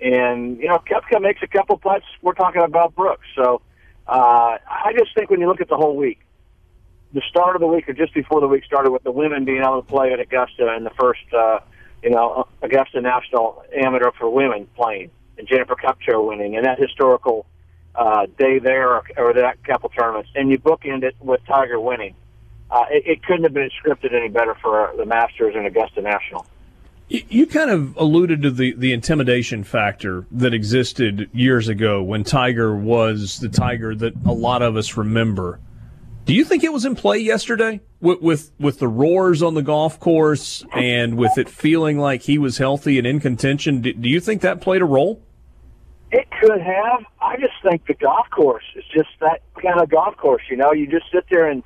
and 0.00 0.58
you 0.58 0.68
know 0.68 0.78
Koepka 0.78 1.20
makes 1.20 1.42
a 1.42 1.46
couple 1.46 1.76
putts. 1.78 2.04
We're 2.22 2.34
talking 2.34 2.62
about 2.62 2.94
Brooks, 2.94 3.26
so 3.34 3.62
uh, 4.06 4.58
I 4.68 4.92
just 4.96 5.14
think 5.14 5.30
when 5.30 5.40
you 5.40 5.48
look 5.48 5.60
at 5.60 5.68
the 5.68 5.76
whole 5.76 5.96
week, 5.96 6.20
the 7.12 7.22
start 7.28 7.56
of 7.56 7.60
the 7.60 7.66
week 7.66 7.88
or 7.88 7.92
just 7.92 8.14
before 8.14 8.40
the 8.40 8.48
week 8.48 8.64
started 8.64 8.90
with 8.90 9.02
the 9.02 9.10
women 9.10 9.44
being 9.44 9.62
able 9.62 9.82
to 9.82 9.88
play 9.88 10.12
at 10.12 10.20
Augusta 10.20 10.74
in 10.76 10.84
the 10.84 10.90
first, 10.90 11.22
uh, 11.32 11.60
you 12.02 12.10
know, 12.10 12.46
Augusta 12.62 13.00
National 13.00 13.64
Amateur 13.74 14.10
for 14.18 14.28
women 14.28 14.68
playing, 14.76 15.10
and 15.38 15.48
Jennifer 15.48 15.74
Kupcho 15.74 16.26
winning, 16.26 16.56
and 16.56 16.66
that 16.66 16.78
historical 16.78 17.46
uh, 17.94 18.26
day 18.38 18.58
there 18.58 18.90
or, 18.90 19.02
or 19.16 19.32
that 19.32 19.62
couple 19.64 19.88
tournaments, 19.88 20.30
and 20.34 20.50
you 20.50 20.58
bookend 20.58 21.02
it 21.02 21.16
with 21.20 21.40
Tiger 21.46 21.80
winning. 21.80 22.14
Uh, 22.70 22.84
it, 22.90 23.06
it 23.06 23.22
couldn't 23.22 23.44
have 23.44 23.54
been 23.54 23.70
scripted 23.82 24.12
any 24.12 24.28
better 24.28 24.54
for 24.60 24.92
the 24.96 25.06
Masters 25.06 25.54
and 25.56 25.66
Augusta 25.66 26.02
National. 26.02 26.44
You 27.08 27.46
kind 27.46 27.70
of 27.70 27.96
alluded 27.96 28.42
to 28.42 28.50
the, 28.50 28.74
the 28.74 28.92
intimidation 28.92 29.62
factor 29.62 30.26
that 30.32 30.52
existed 30.52 31.30
years 31.32 31.68
ago 31.68 32.02
when 32.02 32.24
Tiger 32.24 32.74
was 32.74 33.38
the 33.38 33.48
Tiger 33.48 33.94
that 33.94 34.14
a 34.24 34.32
lot 34.32 34.60
of 34.60 34.76
us 34.76 34.96
remember. 34.96 35.60
Do 36.24 36.34
you 36.34 36.44
think 36.44 36.64
it 36.64 36.72
was 36.72 36.84
in 36.84 36.96
play 36.96 37.18
yesterday 37.18 37.80
with, 38.00 38.20
with 38.20 38.50
with 38.58 38.80
the 38.80 38.88
roars 38.88 39.40
on 39.40 39.54
the 39.54 39.62
golf 39.62 40.00
course 40.00 40.64
and 40.74 41.16
with 41.16 41.38
it 41.38 41.48
feeling 41.48 41.98
like 41.98 42.22
he 42.22 42.38
was 42.38 42.58
healthy 42.58 42.98
and 42.98 43.06
in 43.06 43.20
contention? 43.20 43.82
Do, 43.82 43.92
do 43.92 44.08
you 44.08 44.18
think 44.18 44.42
that 44.42 44.60
played 44.60 44.82
a 44.82 44.86
role? 44.86 45.22
It 46.10 46.26
could 46.40 46.60
have. 46.60 47.04
I 47.20 47.36
just 47.36 47.54
think 47.62 47.86
the 47.86 47.94
golf 47.94 48.26
course 48.30 48.64
is 48.74 48.84
just 48.92 49.10
that 49.20 49.42
kind 49.62 49.80
of 49.80 49.88
golf 49.88 50.16
course. 50.16 50.42
You 50.50 50.56
know, 50.56 50.72
you 50.72 50.88
just 50.88 51.06
sit 51.12 51.26
there 51.30 51.48
and 51.48 51.62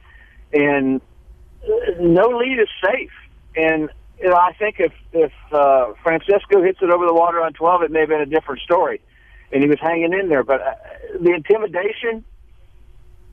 and 0.53 1.01
uh, 1.65 1.93
no 1.99 2.29
lead 2.29 2.59
is 2.59 2.69
safe. 2.85 3.11
And 3.57 3.89
you 4.21 4.29
know, 4.29 4.37
I 4.37 4.53
think 4.53 4.77
if 4.79 4.93
if 5.13 5.33
uh, 5.53 5.93
Francesco 6.03 6.63
hits 6.63 6.79
it 6.83 6.91
over 6.91 7.07
the 7.07 7.15
water 7.15 7.41
on 7.43 7.53
twelve, 7.53 7.83
it 7.83 7.91
may 7.91 8.01
have 8.01 8.09
been 8.09 8.21
a 8.21 8.27
different 8.27 8.61
story, 8.61 9.01
and 9.53 9.63
he 9.63 9.69
was 9.69 9.79
hanging 9.81 10.13
in 10.13 10.29
there. 10.29 10.45
But 10.45 10.61
uh, 10.61 10.75
the 11.21 11.33
intimidation, 11.33 12.25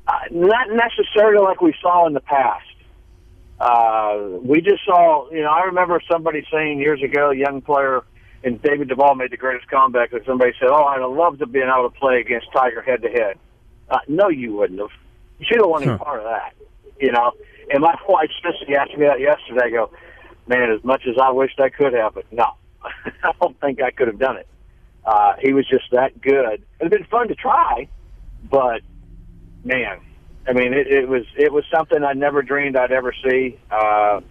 uh, 0.08 0.14
not 0.32 0.68
necessarily 0.70 1.44
like 1.44 1.62
we 1.62 1.74
saw 1.82 2.08
in 2.08 2.14
the 2.14 2.22
past. 2.22 2.64
Uh, 3.60 4.38
we 4.44 4.62
just 4.62 4.86
saw, 4.86 5.30
you 5.32 5.42
know, 5.42 5.50
I 5.50 5.64
remember 5.64 6.00
somebody 6.12 6.46
saying 6.52 6.80
years 6.80 7.02
ago, 7.02 7.32
a 7.32 7.36
young 7.36 7.62
player 7.62 8.04
and 8.44 8.62
David 8.62 8.88
Duval 8.88 9.16
made 9.16 9.32
the 9.32 9.38
greatest 9.38 9.68
comeback 9.68 10.12
that 10.12 10.26
somebody 10.26 10.54
said, 10.60 10.70
"Oh, 10.70 10.84
I'd 10.86 11.02
have 11.02 11.12
loved 11.12 11.40
to 11.40 11.46
have 11.46 11.52
been 11.52 11.68
able 11.68 11.90
to 11.90 12.00
play 12.00 12.20
against 12.20 12.48
Tiger 12.54 12.82
head 12.82 13.02
to 13.02 13.10
head." 13.10 13.38
Uh, 13.90 14.00
no, 14.08 14.30
you 14.30 14.56
wouldn't 14.56 14.80
have. 14.80 14.92
You 15.40 15.46
should 15.48 15.60
have 15.60 15.70
won 15.70 15.84
any 15.84 15.98
part 15.98 16.20
of 16.20 16.26
that, 16.26 16.54
you 17.00 17.12
know. 17.12 17.34
And 17.72 17.82
my 17.82 17.96
wife 18.08 18.30
Sissy 18.44 18.76
asked 18.76 18.98
me 18.98 19.06
that 19.06 19.20
yesterday. 19.20 19.66
I 19.66 19.70
go, 19.70 19.92
man, 20.48 20.72
as 20.72 20.84
much 20.84 21.04
as 21.08 21.16
I 21.22 21.32
wished 21.32 21.60
I 21.60 21.70
could 21.70 21.94
have, 21.94 22.14
but 22.16 22.26
no, 22.32 22.54
I 22.84 23.32
don't 23.42 23.60
think 23.60 23.82
I 23.82 23.92
could 23.92 24.08
have 24.08 24.20
done 24.20 24.38
it. 24.38 24.48
Uh, 25.06 25.34
he 25.40 25.54
was 25.54 25.68
just 25.68 25.86
that 25.92 26.20
good. 26.22 26.64
It'd 26.80 26.92
been 26.92 27.06
fun 27.06 27.30
to 27.30 27.36
try, 27.36 27.88
but 28.50 28.82
man, 29.64 30.00
I 30.48 30.54
mean, 30.54 30.74
it, 30.74 30.88
it 30.88 31.08
was 31.08 31.24
it 31.38 31.52
was 31.54 31.64
something 31.74 32.04
I 32.04 32.14
never 32.14 32.42
dreamed 32.42 32.76
I'd 32.76 32.92
ever 32.92 33.14
see. 33.24 33.60
Uh, 33.72 34.22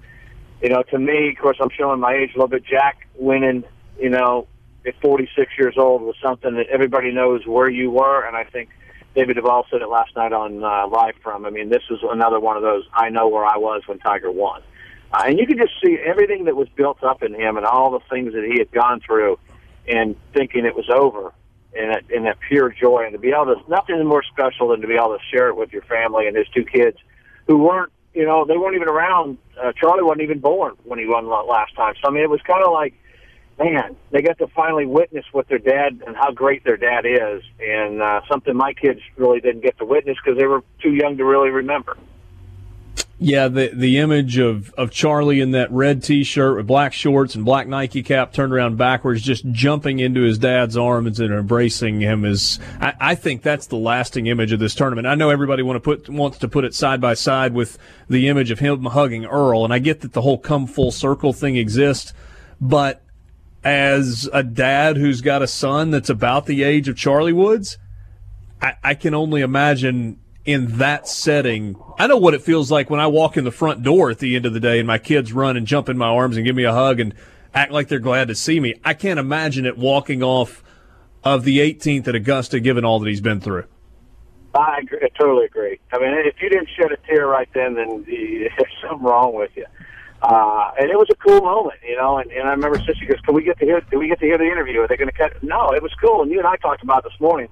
you 0.63 0.69
know, 0.71 0.83
to 0.91 0.99
me, 0.99 1.31
of 1.31 1.43
course, 1.43 1.59
I'm 1.61 1.71
showing 1.71 2.01
my 2.01 2.15
age 2.15 2.31
a 2.35 2.39
little 2.39 2.49
bit. 2.49 2.65
Jack 2.65 3.07
winning 3.15 3.65
you 3.99 4.11
know, 4.11 4.47
at 4.87 4.95
46 5.01 5.53
years 5.59 5.75
old 5.77 6.03
was 6.03 6.17
something 6.23 6.55
that 6.55 6.67
everybody 6.69 7.13
knows 7.13 7.47
where 7.47 7.69
you 7.69 7.91
were, 7.91 8.27
and 8.27 8.37
I 8.37 8.45
think 8.45 8.71
David 9.15 9.37
Duval 9.37 9.67
said 9.71 9.83
it 9.83 9.89
last 9.89 10.15
night 10.15 10.33
on 10.33 10.63
uh, 10.63 10.87
live 10.89 11.15
from. 11.23 11.47
I 11.47 11.51
mean, 11.51 11.71
this 11.71 11.83
was 11.91 12.01
another 12.03 12.39
one 12.39 12.57
of 12.57 12.63
those. 12.63 12.85
I 12.93 13.09
know 13.09 13.29
where 13.29 13.45
I 13.45 13.57
was 13.57 13.83
when 13.87 13.99
Tiger 13.99 14.31
won, 14.31 14.61
uh, 14.61 14.65
and 15.13 15.39
you 15.39 15.47
could 15.47 15.59
just 15.59 15.73
see 15.83 15.99
everything 16.05 16.45
that 16.45 16.57
was 16.57 16.69
built 16.71 17.03
up 17.03 17.23
in 17.23 17.35
him 17.35 17.57
and 17.57 17.67
all 17.67 17.91
the 17.91 18.01
things 18.11 18.33
that 18.33 18.45
he 18.45 18.59
had 18.59 18.71
gone 18.71 19.01
through, 19.01 19.39
and 19.89 20.17
thinking 20.33 20.65
it 20.65 20.75
was 20.75 20.89
over, 20.91 21.33
and 21.77 21.95
that, 21.95 22.05
and 22.15 22.27
that 22.27 22.39
pure 22.49 22.71
joy, 22.71 23.05
and 23.05 23.13
to 23.13 23.19
be 23.19 23.31
able 23.31 23.47
to 23.47 23.71
nothing 23.71 24.05
more 24.07 24.23
special 24.23 24.69
than 24.69 24.81
to 24.81 24.87
be 24.87 24.95
able 24.95 25.17
to 25.17 25.25
share 25.31 25.49
it 25.49 25.57
with 25.57 25.73
your 25.73 25.83
family 25.83 26.27
and 26.27 26.37
his 26.37 26.49
two 26.49 26.65
kids, 26.65 26.99
who 27.47 27.59
weren't, 27.59 27.93
you 28.15 28.25
know, 28.25 28.45
they 28.45 28.57
weren't 28.57 28.75
even 28.75 28.89
around. 28.89 29.39
Uh, 29.63 29.73
Charlie 29.73 30.03
wasn't 30.03 30.23
even 30.23 30.41
born 30.41 30.75
when 30.85 30.99
he 30.99 31.07
won 31.07 31.29
last 31.29 31.75
time. 31.77 31.95
So 32.03 32.09
I 32.09 32.11
mean, 32.11 32.23
it 32.23 32.31
was 32.31 32.41
kind 32.43 32.65
of 32.65 32.73
like 32.73 32.95
man, 33.59 33.97
they 34.11 34.23
got 34.23 34.39
to 34.39 34.47
finally 34.49 34.87
witness 34.87 35.25
what 35.33 35.49
their 35.49 35.59
dad 35.59 36.03
and 36.07 36.17
how 36.17 36.31
great 36.31 36.65
their 36.65 36.77
dad 36.77 37.07
is, 37.07 37.43
and 37.61 38.03
uh, 38.03 38.21
something 38.29 38.55
my 38.57 38.73
kids 38.73 39.01
really 39.17 39.41
didn't 39.41 39.63
get 39.63 39.79
to 39.79 39.85
witness 39.85 40.17
because 40.23 40.39
they 40.39 40.47
were 40.47 40.63
too 40.83 40.93
young 40.93 41.17
to 41.17 41.25
really 41.25 41.51
remember. 41.51 41.97
Yeah, 43.19 43.49
the 43.49 43.71
the 43.73 43.97
image 43.97 44.37
of, 44.37 44.75
of 44.75 44.91
Charlie 44.91 45.41
in 45.41 45.53
that 45.53 45.73
red 45.73 46.03
T-shirt 46.03 46.57
with 46.57 46.67
black 46.67 46.93
shorts 46.93 47.35
and 47.35 47.47
black 47.47 47.67
Nike 47.67 48.03
cap 48.03 48.35
turned 48.35 48.53
around 48.53 48.77
backwards, 48.77 49.23
just 49.23 49.51
jumping 49.51 50.01
into 50.01 50.21
his 50.21 50.37
dad's 50.37 50.77
arms 50.77 51.19
and 51.19 51.33
embracing 51.33 52.01
him 52.01 52.27
is. 52.27 52.59
I, 52.79 52.93
I 53.01 53.15
think 53.15 53.41
that's 53.41 53.69
the 53.69 53.77
lasting 53.77 54.27
image 54.27 54.53
of 54.53 54.61
this 54.61 54.75
tournament. 54.75 55.07
I 55.07 55.15
know 55.15 55.31
everybody 55.31 55.63
want 55.63 55.77
to 55.77 55.81
put 55.81 56.11
wants 56.11 56.37
to 56.39 56.49
put 56.49 56.65
it 56.65 56.75
side 56.75 57.01
by 57.01 57.15
side 57.15 57.55
with 57.55 57.79
the 58.07 58.29
image 58.29 58.51
of 58.51 58.59
him 58.59 58.85
hugging 58.85 59.25
Earl, 59.25 59.65
and 59.65 59.73
I 59.73 59.79
get 59.79 60.03
that 60.03 60.13
the 60.13 60.21
whole 60.21 60.39
come 60.39 60.67
full 60.67 60.91
circle 60.91 61.33
thing 61.33 61.57
exists, 61.57 62.13
but 62.61 63.03
as 63.65 64.29
a 64.33 64.43
dad 64.43 64.99
who's 64.99 65.23
got 65.23 65.41
a 65.41 65.47
son 65.47 65.91
that's 65.91 66.11
about 66.11 66.45
the 66.45 66.63
age 66.63 66.87
of 66.87 66.97
Charlie 66.97 67.33
Woods, 67.33 67.79
I, 68.61 68.75
I, 68.85 68.95
can 68.95 69.13
only 69.13 69.41
imagine 69.41 70.21
in 70.47 70.79
that 70.79 71.09
setting. 71.09 71.77
I 71.99 72.07
know 72.07 72.17
what 72.17 72.33
it 72.33 72.41
feels 72.41 72.71
like 72.71 72.89
when 72.89 73.01
I 73.01 73.09
walk 73.09 73.37
in 73.37 73.45
the 73.45 73.51
front 73.51 73.83
door 73.83 74.11
at 74.11 74.21
the 74.21 74.37
end 74.37 74.47
of 74.47 74.55
the 74.55 74.61
day 74.61 74.79
and 74.79 74.87
my 74.87 74.99
kids 74.99 75.33
run 75.33 75.57
and 75.57 75.67
jump 75.67 75.89
in 75.89 75.99
my 75.99 76.09
arms 76.09 76.37
and 76.37 76.47
give 76.47 76.55
me 76.55 76.65
a 76.65 76.73
hug 76.73 77.01
and 77.01 77.15
act 77.53 77.73
like 77.73 77.89
they're 77.89 77.99
glad 77.99 78.29
to 78.29 78.35
see 78.35 78.61
me. 78.61 78.75
I 78.85 78.95
can't 78.95 79.19
imagine 79.19 79.67
it 79.67 79.77
walking 79.77 80.23
off 80.23 80.63
of 81.25 81.43
the 81.43 81.59
18th 81.59 82.07
at 82.07 82.15
Augusta 82.15 82.61
given 82.61 82.85
all 82.85 83.01
that 83.01 83.09
he's 83.09 83.21
been 83.21 83.41
through. 83.41 83.65
I, 84.55 84.79
agree, 84.79 85.01
I 85.03 85.09
totally 85.19 85.45
agree. 85.47 85.81
I 85.93 85.99
mean, 85.99 86.15
if 86.15 86.41
you 86.41 86.49
didn't 86.49 86.69
shed 86.77 86.93
a 86.93 86.97
tear 87.09 87.27
right 87.27 87.49
then, 87.53 87.75
then 87.75 88.05
there's 88.07 88.53
something 88.81 89.03
wrong 89.03 89.35
with 89.35 89.51
you. 89.57 89.67
Uh, 90.23 90.71
and 90.81 90.91
it 90.91 90.97
was 90.97 91.09
a 91.11 91.17
cool 91.17 91.41
moment, 91.41 91.79
you 91.87 91.97
know. 91.97 92.19
And, 92.19 92.31
and 92.31 92.49
I 92.49 92.53
remember 92.53 92.79
Sissy 92.79 93.07
goes, 93.07 93.21
"Can 93.21 93.35
we 93.35 93.45
get 93.45 93.59
to 93.59 93.67
hear? 93.67 93.81
Do 93.83 93.99
we 93.99 94.09
get 94.09 94.19
to 94.21 94.25
hear 94.25 94.39
the 94.39 94.45
interview? 94.45 94.81
Are 94.81 94.89
they 94.89 94.97
going 94.97 95.11
to 95.11 95.17
cut?" 95.17 95.43
No, 95.43 95.73
it 95.73 95.83
was 95.83 95.93
cool. 96.01 96.23
And 96.23 96.31
you 96.31 96.39
and 96.39 96.49
I 96.49 96.57
talked 96.57 96.83
about 96.83 97.05
it 97.05 97.11
this 97.11 97.21
morning. 97.21 97.49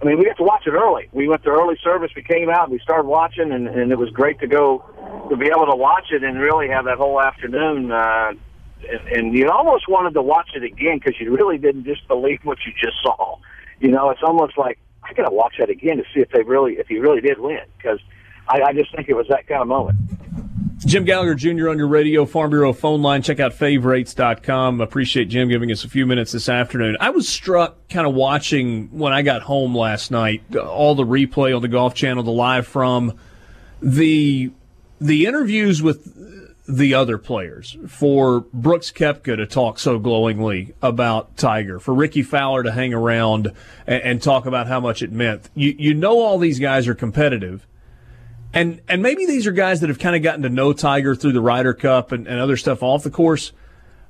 I 0.00 0.06
mean, 0.06 0.18
we 0.18 0.24
got 0.24 0.38
to 0.38 0.42
watch 0.42 0.66
it 0.66 0.70
early. 0.70 1.08
We 1.12 1.28
went 1.28 1.42
to 1.44 1.50
early 1.50 1.76
service. 1.82 2.10
We 2.16 2.22
came 2.22 2.48
out. 2.48 2.70
We 2.70 2.78
started 2.78 3.06
watching, 3.06 3.52
and, 3.52 3.68
and 3.68 3.92
it 3.92 3.98
was 3.98 4.08
great 4.10 4.40
to 4.40 4.46
go 4.46 4.82
to 5.28 5.36
be 5.36 5.46
able 5.46 5.66
to 5.66 5.76
watch 5.76 6.06
it 6.10 6.24
and 6.24 6.38
really 6.38 6.68
have 6.68 6.86
that 6.86 6.96
whole 6.96 7.20
afternoon. 7.20 7.92
Uh, 7.92 8.32
and, 8.88 9.08
and 9.08 9.34
you 9.34 9.50
almost 9.50 9.88
wanted 9.88 10.14
to 10.14 10.22
watch 10.22 10.50
it 10.54 10.62
again 10.62 10.98
because 10.98 11.20
you 11.20 11.34
really 11.34 11.58
didn't 11.58 11.84
just 11.84 12.06
believe 12.08 12.40
what 12.44 12.58
you 12.66 12.72
just 12.72 12.96
saw. 13.02 13.38
You 13.78 13.90
know, 13.90 14.08
it's 14.10 14.22
almost 14.22 14.56
like 14.56 14.78
I 15.02 15.12
gotta 15.12 15.34
watch 15.34 15.56
that 15.58 15.68
again 15.68 15.98
to 15.98 16.04
see 16.14 16.20
if 16.20 16.30
they 16.30 16.42
really, 16.42 16.74
if 16.74 16.88
he 16.88 16.98
really 16.98 17.20
did 17.20 17.38
win, 17.38 17.60
because 17.76 18.00
I, 18.48 18.62
I 18.62 18.72
just 18.72 18.94
think 18.94 19.08
it 19.08 19.14
was 19.14 19.26
that 19.28 19.46
kind 19.46 19.60
of 19.60 19.68
moment. 19.68 19.98
Jim 20.86 21.04
Gallagher 21.04 21.34
Jr. 21.34 21.68
on 21.68 21.76
your 21.76 21.88
radio, 21.88 22.24
Farm 22.24 22.50
Bureau 22.50 22.72
phone 22.72 23.02
line. 23.02 23.20
Check 23.20 23.38
out 23.38 23.52
favorites.com. 23.52 24.80
Appreciate 24.80 25.26
Jim 25.26 25.48
giving 25.48 25.70
us 25.70 25.84
a 25.84 25.88
few 25.88 26.06
minutes 26.06 26.32
this 26.32 26.48
afternoon. 26.48 26.96
I 27.00 27.10
was 27.10 27.28
struck 27.28 27.88
kind 27.90 28.06
of 28.06 28.14
watching 28.14 28.88
when 28.88 29.12
I 29.12 29.20
got 29.20 29.42
home 29.42 29.76
last 29.76 30.10
night, 30.10 30.56
all 30.56 30.94
the 30.94 31.04
replay 31.04 31.54
on 31.54 31.60
the 31.60 31.68
Golf 31.68 31.94
Channel, 31.94 32.22
the 32.22 32.30
live 32.30 32.66
from 32.66 33.18
the 33.82 34.50
the 35.00 35.26
interviews 35.26 35.82
with 35.82 36.14
the 36.66 36.94
other 36.94 37.18
players, 37.18 37.76
for 37.86 38.40
Brooks 38.52 38.90
Koepka 38.90 39.36
to 39.36 39.46
talk 39.46 39.78
so 39.78 39.98
glowingly 39.98 40.74
about 40.80 41.36
Tiger, 41.36 41.78
for 41.80 41.92
Rickie 41.92 42.22
Fowler 42.22 42.62
to 42.62 42.72
hang 42.72 42.94
around 42.94 43.52
and, 43.86 44.02
and, 44.02 44.22
talk 44.22 44.46
about 44.46 44.66
how 44.66 44.78
much 44.78 45.02
it 45.02 45.10
meant. 45.10 45.50
You 45.54 45.74
you 45.78 45.94
know 45.94 46.20
all 46.20 46.38
these 46.38 46.58
guys 46.58 46.88
are 46.88 46.94
competitive. 46.94 47.66
And 48.52 48.80
and 48.88 49.02
maybe 49.02 49.26
these 49.26 49.46
are 49.46 49.52
guys 49.52 49.80
that 49.80 49.88
have 49.88 49.98
kind 49.98 50.16
of 50.16 50.22
gotten 50.22 50.42
to 50.42 50.48
know 50.48 50.72
Tiger 50.72 51.14
through 51.14 51.32
the 51.32 51.40
Ryder 51.40 51.74
Cup 51.74 52.12
and, 52.12 52.26
and 52.26 52.40
other 52.40 52.56
stuff 52.56 52.82
off 52.82 53.02
the 53.04 53.10
course. 53.10 53.52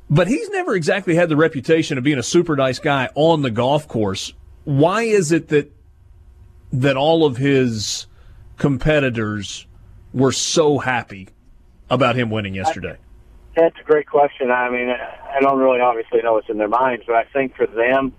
But 0.09 0.27
he's 0.27 0.49
never 0.49 0.75
exactly 0.75 1.15
had 1.15 1.29
the 1.29 1.37
reputation 1.37 1.99
of 1.99 2.05
being 2.05 2.19
a 2.19 2.23
super 2.23 2.57
nice 2.57 2.79
guy 2.79 3.11
on 3.15 3.43
the 3.43 3.51
golf 3.51 3.87
course. 3.87 4.33
Why 4.65 5.03
is 5.03 5.31
it 5.31 5.49
that 5.49 5.73
that 6.73 6.97
all 6.97 7.25
of 7.25 7.37
his 7.37 8.07
competitors 8.57 9.67
were 10.13 10.33
so 10.33 10.79
happy 10.79 11.29
about 11.89 12.17
him 12.17 12.31
winning 12.31 12.55
yesterday? 12.55 12.97
That's 13.57 13.77
a 13.79 13.85
great 13.85 14.07
question. 14.07 14.51
I 14.51 14.71
mean, 14.71 14.89
I 14.89 15.41
don't 15.41 15.59
really 15.59 15.81
obviously 15.81 16.23
know 16.23 16.35
what's 16.35 16.49
in 16.49 16.59
their 16.59 16.69
minds, 16.69 17.05
but 17.07 17.17
I 17.17 17.25
think 17.25 17.57
for 17.57 17.67
them, 17.67 18.13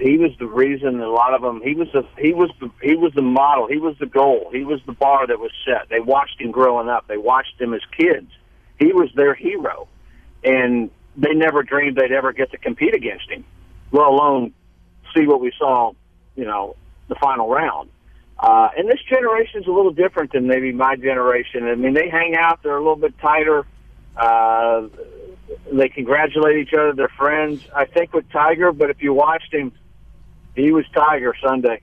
he 0.00 0.18
was 0.18 0.32
the 0.38 0.46
reason. 0.46 1.00
A 1.00 1.08
lot 1.08 1.34
of 1.34 1.42
them, 1.42 1.60
he 1.62 1.74
was 1.74 1.88
the 1.92 2.06
he 2.18 2.32
was 2.32 2.50
the 2.60 2.70
he 2.82 2.94
was 2.96 3.12
the 3.14 3.22
model. 3.22 3.68
He 3.68 3.78
was 3.78 3.96
the 3.98 4.06
goal. 4.06 4.48
He 4.52 4.64
was 4.64 4.80
the 4.86 4.92
bar 4.92 5.26
that 5.26 5.38
was 5.38 5.50
set. 5.64 5.88
They 5.88 6.00
watched 6.00 6.40
him 6.40 6.50
growing 6.50 6.88
up. 6.88 7.06
They 7.06 7.16
watched 7.16 7.60
him 7.60 7.74
as 7.74 7.80
kids. 7.96 8.30
He 8.78 8.92
was 8.92 9.10
their 9.14 9.34
hero, 9.34 9.88
and 10.42 10.90
they 11.16 11.32
never 11.34 11.62
dreamed 11.62 11.96
they'd 11.96 12.12
ever 12.12 12.32
get 12.32 12.50
to 12.50 12.58
compete 12.58 12.94
against 12.94 13.30
him, 13.30 13.44
let 13.92 14.06
alone 14.06 14.52
see 15.14 15.26
what 15.26 15.40
we 15.40 15.52
saw. 15.58 15.92
You 16.34 16.44
know, 16.44 16.76
the 17.08 17.14
final 17.16 17.48
round. 17.48 17.90
Uh, 18.36 18.68
and 18.76 18.88
this 18.88 19.00
generation 19.08 19.62
is 19.62 19.68
a 19.68 19.70
little 19.70 19.92
different 19.92 20.32
than 20.32 20.48
maybe 20.48 20.72
my 20.72 20.96
generation. 20.96 21.64
I 21.68 21.76
mean, 21.76 21.94
they 21.94 22.08
hang 22.08 22.34
out; 22.36 22.62
they're 22.62 22.76
a 22.76 22.80
little 22.80 22.96
bit 22.96 23.16
tighter. 23.18 23.64
Uh, 24.16 24.88
they 25.72 25.88
congratulate 25.88 26.56
each 26.56 26.74
other; 26.74 26.92
they're 26.94 27.08
friends. 27.16 27.62
I 27.74 27.84
think 27.84 28.12
with 28.12 28.28
Tiger, 28.30 28.72
but 28.72 28.90
if 28.90 29.00
you 29.00 29.14
watched 29.14 29.54
him, 29.54 29.70
he 30.54 30.72
was 30.72 30.84
Tiger 30.94 31.34
Sunday. 31.44 31.80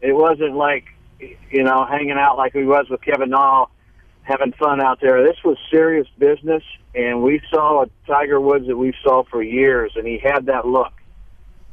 It 0.00 0.12
wasn't 0.12 0.54
like 0.56 0.84
you 1.18 1.62
know 1.62 1.84
hanging 1.84 2.18
out 2.18 2.36
like 2.36 2.52
he 2.52 2.64
was 2.64 2.86
with 2.88 3.02
Kevin 3.02 3.30
Na, 3.30 3.66
having 4.22 4.52
fun 4.52 4.80
out 4.80 5.00
there. 5.00 5.22
This 5.22 5.36
was 5.44 5.56
serious 5.70 6.06
business, 6.18 6.62
and 6.94 7.22
we 7.22 7.40
saw 7.50 7.82
a 7.82 7.86
Tiger 8.06 8.40
Woods 8.40 8.66
that 8.66 8.76
we 8.76 8.94
saw 9.02 9.24
for 9.24 9.42
years, 9.42 9.92
and 9.96 10.06
he 10.06 10.18
had 10.18 10.46
that 10.46 10.66
look 10.66 10.92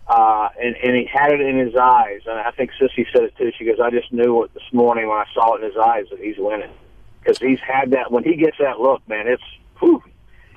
uh, 0.08 0.48
and, 0.62 0.76
and 0.76 0.96
he 0.96 1.06
had 1.06 1.32
it 1.32 1.42
in 1.42 1.58
his 1.58 1.76
eyes. 1.76 2.22
And 2.26 2.40
I 2.40 2.52
think 2.52 2.72
Sissy 2.80 3.06
said 3.12 3.24
it 3.24 3.38
too. 3.38 3.52
She 3.58 3.66
goes, 3.66 3.78
I 3.84 3.90
just 3.92 4.12
knew 4.14 4.44
it 4.44 4.54
this 4.54 4.64
morning 4.72 5.08
when 5.08 5.18
I 5.18 5.26
saw 5.34 5.56
it 5.56 5.64
in 5.64 5.70
his 5.70 5.78
eyes 5.78 6.06
that 6.12 6.20
he's 6.20 6.38
winning. 6.38 6.72
Because 7.20 7.40
he's 7.40 7.60
had 7.60 7.92
that, 7.92 8.12
when 8.12 8.24
he 8.24 8.38
gets 8.38 8.58
that 8.60 8.80
look, 8.80 9.06
man, 9.10 9.28
it's, 9.28 9.44
whew, 9.80 10.02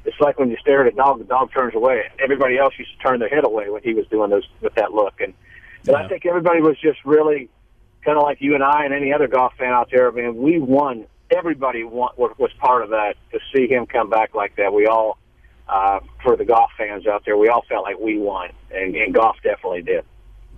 it's 0.04 0.18
like 0.20 0.38
when 0.38 0.50
you 0.50 0.56
stare 0.60 0.86
at 0.86 0.92
a 0.92 0.96
dog, 0.96 1.18
the 1.18 1.24
dog 1.24 1.52
turns 1.52 1.74
away. 1.74 2.04
Everybody 2.22 2.58
else 2.58 2.74
used 2.78 2.96
to 2.96 3.02
turn 3.02 3.18
their 3.18 3.28
head 3.28 3.44
away 3.44 3.68
when 3.70 3.82
he 3.82 3.92
was 3.92 4.06
doing 4.06 4.30
those, 4.30 4.46
with 4.60 4.74
that 4.74 4.92
look. 4.92 5.20
And, 5.20 5.34
and 5.86 5.96
I 5.96 6.08
think 6.08 6.26
everybody 6.26 6.60
was 6.60 6.76
just 6.80 6.98
really 7.04 7.48
kind 8.04 8.16
of 8.16 8.22
like 8.22 8.40
you 8.40 8.54
and 8.54 8.62
I 8.64 8.84
and 8.84 8.94
any 8.94 9.12
other 9.12 9.28
golf 9.28 9.52
fan 9.58 9.72
out 9.72 9.90
there. 9.90 10.08
I 10.08 10.12
mean, 10.12 10.36
we 10.36 10.58
won. 10.58 11.06
Everybody 11.30 11.84
won, 11.84 12.10
was 12.16 12.50
part 12.58 12.82
of 12.82 12.90
that 12.90 13.14
to 13.32 13.38
see 13.54 13.68
him 13.68 13.86
come 13.86 14.10
back 14.10 14.34
like 14.34 14.56
that. 14.56 14.72
We 14.72 14.86
all, 14.86 15.18
uh, 15.68 16.00
for 16.22 16.36
the 16.36 16.44
golf 16.44 16.70
fans 16.76 17.06
out 17.06 17.24
there, 17.24 17.36
we 17.36 17.48
all 17.48 17.64
felt 17.68 17.84
like 17.84 17.98
we 17.98 18.18
won, 18.18 18.50
and, 18.70 18.96
and 18.96 19.14
golf 19.14 19.36
definitely 19.42 19.82
did. 19.82 20.04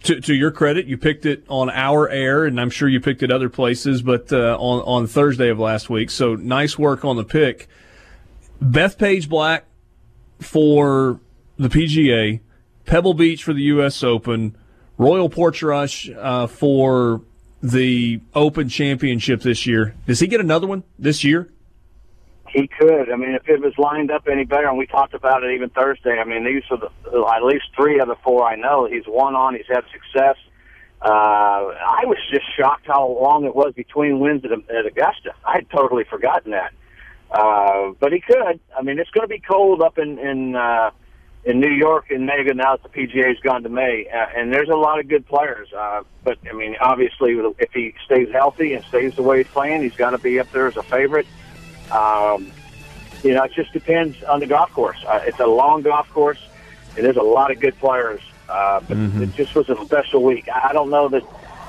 To, 0.04 0.20
to, 0.20 0.34
your 0.34 0.50
credit, 0.50 0.86
you 0.86 0.96
picked 0.96 1.26
it 1.26 1.44
on 1.48 1.70
our 1.70 2.08
air, 2.08 2.44
and 2.44 2.60
I'm 2.60 2.70
sure 2.70 2.88
you 2.88 3.00
picked 3.00 3.22
it 3.22 3.30
other 3.30 3.48
places, 3.48 4.02
but 4.02 4.32
uh, 4.32 4.56
on 4.58 4.82
on 4.82 5.06
Thursday 5.06 5.48
of 5.48 5.60
last 5.60 5.88
week. 5.88 6.10
So 6.10 6.34
nice 6.34 6.76
work 6.76 7.04
on 7.04 7.16
the 7.16 7.24
pick. 7.24 7.68
Bethpage 8.60 9.28
Black 9.28 9.64
for 10.40 11.20
the 11.56 11.68
PGA, 11.68 12.40
Pebble 12.84 13.14
Beach 13.14 13.44
for 13.44 13.52
the 13.52 13.62
U.S. 13.62 14.02
Open, 14.02 14.56
Royal 14.98 15.28
Portrush 15.28 16.14
uh, 16.16 16.46
for 16.46 17.22
the 17.62 18.20
Open 18.34 18.68
Championship 18.68 19.40
this 19.40 19.66
year. 19.66 19.94
Does 20.06 20.20
he 20.20 20.26
get 20.26 20.40
another 20.40 20.66
one 20.66 20.82
this 20.98 21.24
year? 21.24 21.48
He 22.48 22.68
could. 22.68 23.10
I 23.10 23.16
mean, 23.16 23.34
if 23.34 23.48
it 23.48 23.60
was 23.60 23.72
lined 23.78 24.10
up 24.10 24.28
any 24.30 24.44
better, 24.44 24.68
and 24.68 24.76
we 24.76 24.86
talked 24.86 25.14
about 25.14 25.42
it 25.42 25.54
even 25.54 25.70
Thursday. 25.70 26.18
I 26.18 26.24
mean, 26.24 26.44
these 26.44 26.62
are 26.70 26.76
the 26.76 27.26
at 27.34 27.42
least 27.42 27.64
three 27.74 27.98
of 27.98 28.08
the 28.08 28.16
four 28.22 28.44
I 28.44 28.56
know 28.56 28.86
he's 28.86 29.06
won 29.06 29.34
on. 29.34 29.54
He's 29.54 29.66
had 29.68 29.84
success. 29.90 30.36
Uh, 31.00 31.08
I 31.08 32.04
was 32.04 32.18
just 32.30 32.44
shocked 32.56 32.86
how 32.86 33.08
long 33.08 33.44
it 33.44 33.56
was 33.56 33.72
between 33.74 34.20
wins 34.20 34.44
at, 34.44 34.52
at 34.52 34.86
Augusta. 34.86 35.34
I 35.44 35.54
had 35.54 35.70
totally 35.70 36.04
forgotten 36.04 36.52
that. 36.52 36.72
Uh, 37.30 37.92
but 37.98 38.12
he 38.12 38.20
could. 38.20 38.60
I 38.76 38.82
mean, 38.82 38.98
it's 38.98 39.10
going 39.10 39.26
to 39.26 39.28
be 39.28 39.40
cold 39.40 39.80
up 39.80 39.98
in 39.98 40.18
in 40.18 40.54
uh, 40.54 40.90
in 41.44 41.58
New 41.58 41.70
York 41.70 42.10
in 42.10 42.24
May 42.24 42.44
now 42.54 42.76
that 42.76 42.82
the 42.82 42.88
PGA's 42.88 43.40
gone 43.40 43.62
to 43.64 43.68
May, 43.68 44.06
uh, 44.08 44.26
and 44.36 44.52
there's 44.52 44.68
a 44.68 44.76
lot 44.76 45.00
of 45.00 45.08
good 45.08 45.26
players. 45.26 45.72
Uh, 45.72 46.02
but 46.22 46.38
I 46.48 46.52
mean, 46.52 46.76
obviously, 46.80 47.32
if 47.58 47.72
he 47.72 47.94
stays 48.04 48.30
healthy 48.32 48.74
and 48.74 48.84
stays 48.84 49.16
the 49.16 49.22
way 49.22 49.38
he's 49.38 49.52
playing, 49.52 49.82
he's 49.82 49.96
got 49.96 50.10
to 50.10 50.18
be 50.18 50.38
up 50.38 50.50
there 50.52 50.68
as 50.68 50.76
a 50.76 50.82
favorite. 50.84 51.26
Um, 51.90 52.50
you 53.24 53.34
know, 53.34 53.42
it 53.44 53.52
just 53.52 53.72
depends 53.72 54.22
on 54.24 54.40
the 54.40 54.46
golf 54.46 54.70
course. 54.72 54.98
Uh, 55.06 55.20
it's 55.24 55.40
a 55.40 55.46
long 55.46 55.82
golf 55.82 56.08
course, 56.10 56.40
and 56.96 57.04
there's 57.04 57.16
a 57.16 57.22
lot 57.22 57.50
of 57.50 57.60
good 57.60 57.76
players. 57.78 58.20
Uh, 58.48 58.80
but 58.80 58.96
mm-hmm. 58.96 59.22
it 59.22 59.34
just 59.34 59.54
was 59.54 59.68
a 59.68 59.84
special 59.84 60.22
week. 60.22 60.48
I 60.52 60.72
don't 60.72 60.90
know 60.90 61.08
that, 61.08 61.22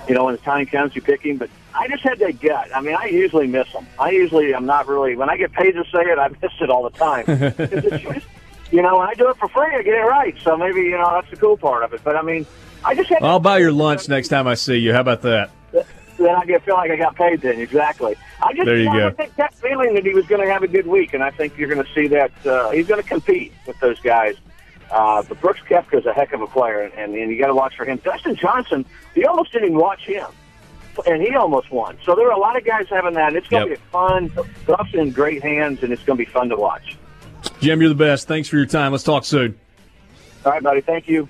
you 0.07 0.13
know, 0.13 0.25
when 0.25 0.35
the 0.35 0.41
time 0.41 0.65
comes, 0.65 0.95
you 0.95 1.01
pick 1.01 1.21
him, 1.21 1.37
but 1.37 1.49
I 1.73 1.87
just 1.87 2.03
had 2.03 2.19
that 2.19 2.39
gut. 2.39 2.69
I 2.75 2.81
mean, 2.81 2.95
I 2.95 3.05
usually 3.05 3.47
miss 3.47 3.71
them. 3.71 3.87
I 3.99 4.11
usually 4.11 4.53
am 4.53 4.65
not 4.65 4.87
really, 4.87 5.15
when 5.15 5.29
I 5.29 5.37
get 5.37 5.53
paid 5.53 5.71
to 5.73 5.83
say 5.85 6.01
it, 6.01 6.19
I 6.19 6.27
miss 6.41 6.51
it 6.59 6.69
all 6.69 6.83
the 6.83 6.97
time. 6.97 8.33
You 8.73 8.81
know, 8.81 8.97
when 8.97 9.07
I 9.07 9.13
do 9.13 9.29
it 9.29 9.37
for 9.37 9.47
free, 9.49 9.75
I 9.75 9.83
get 9.83 9.93
it 9.93 10.01
right. 10.01 10.35
So 10.41 10.57
maybe, 10.57 10.81
you 10.81 10.97
know, 10.97 11.11
that's 11.13 11.29
the 11.29 11.37
cool 11.37 11.57
part 11.57 11.83
of 11.83 11.93
it. 11.93 12.01
But 12.03 12.15
I 12.15 12.23
mean, 12.23 12.47
I 12.83 12.95
just 12.95 13.07
had. 13.07 13.21
I'll 13.21 13.39
buy 13.39 13.59
your 13.59 13.71
lunch 13.71 14.09
next 14.09 14.29
time 14.29 14.47
I 14.47 14.55
see 14.55 14.77
you. 14.77 14.93
How 14.93 15.01
about 15.01 15.21
that? 15.21 15.51
then 16.17 16.35
I 16.35 16.45
get 16.45 16.63
feel 16.63 16.73
like 16.73 16.89
I 16.89 16.95
got 16.95 17.15
paid. 17.15 17.41
Then 17.41 17.59
exactly. 17.59 18.15
I 18.41 18.51
just 18.53 18.65
there 18.65 18.77
you 18.77 18.85
go. 18.85 19.13
I 19.19 19.29
that 19.37 19.53
feeling 19.53 19.93
that 19.93 20.03
he 20.03 20.13
was 20.13 20.25
going 20.25 20.41
to 20.41 20.51
have 20.51 20.63
a 20.63 20.67
good 20.67 20.87
week, 20.87 21.13
and 21.13 21.23
I 21.23 21.29
think 21.29 21.55
you're 21.55 21.69
going 21.69 21.85
to 21.85 21.93
see 21.93 22.07
that 22.07 22.31
uh, 22.47 22.71
he's 22.71 22.87
going 22.87 23.01
to 23.01 23.07
compete 23.07 23.53
with 23.67 23.79
those 23.79 23.99
guys. 23.99 24.37
Uh, 24.89 25.21
but 25.21 25.39
Brooks 25.39 25.61
Koepka 25.69 25.99
is 25.99 26.05
a 26.07 26.13
heck 26.13 26.33
of 26.33 26.41
a 26.41 26.47
player, 26.47 26.81
and, 26.81 27.13
and 27.15 27.31
you 27.31 27.37
got 27.37 27.47
to 27.47 27.55
watch 27.55 27.75
for 27.75 27.85
him. 27.85 27.99
Dustin 28.03 28.35
Johnson, 28.35 28.85
you 29.13 29.27
almost 29.27 29.51
didn't 29.51 29.69
even 29.69 29.77
watch 29.77 30.01
him, 30.01 30.27
and 31.05 31.21
he 31.21 31.35
almost 31.35 31.71
won. 31.71 31.97
So 32.03 32.15
there 32.15 32.27
are 32.27 32.33
a 32.33 32.39
lot 32.39 32.57
of 32.57 32.65
guys 32.65 32.87
having 32.89 33.13
that. 33.13 33.29
And 33.29 33.37
it's 33.37 33.47
going 33.47 33.65
to 33.65 33.69
yep. 33.71 33.79
be 33.79 33.85
fun. 33.91 34.31
Golf's 34.65 34.93
in 34.93 35.11
great 35.11 35.43
hands, 35.43 35.83
and 35.83 35.93
it's 35.93 36.03
going 36.03 36.17
to 36.17 36.25
be 36.25 36.31
fun 36.31 36.49
to 36.49 36.55
watch. 36.55 36.97
Jim, 37.63 37.79
you're 37.79 37.87
the 37.87 37.95
best. 37.95 38.27
Thanks 38.27 38.49
for 38.49 38.57
your 38.57 38.65
time. 38.65 38.91
Let's 38.91 39.05
talk 39.05 39.23
soon. 39.23 39.57
All 40.45 40.51
right, 40.51 40.61
buddy. 40.61 40.81
Thank 40.81 41.07
you. 41.07 41.29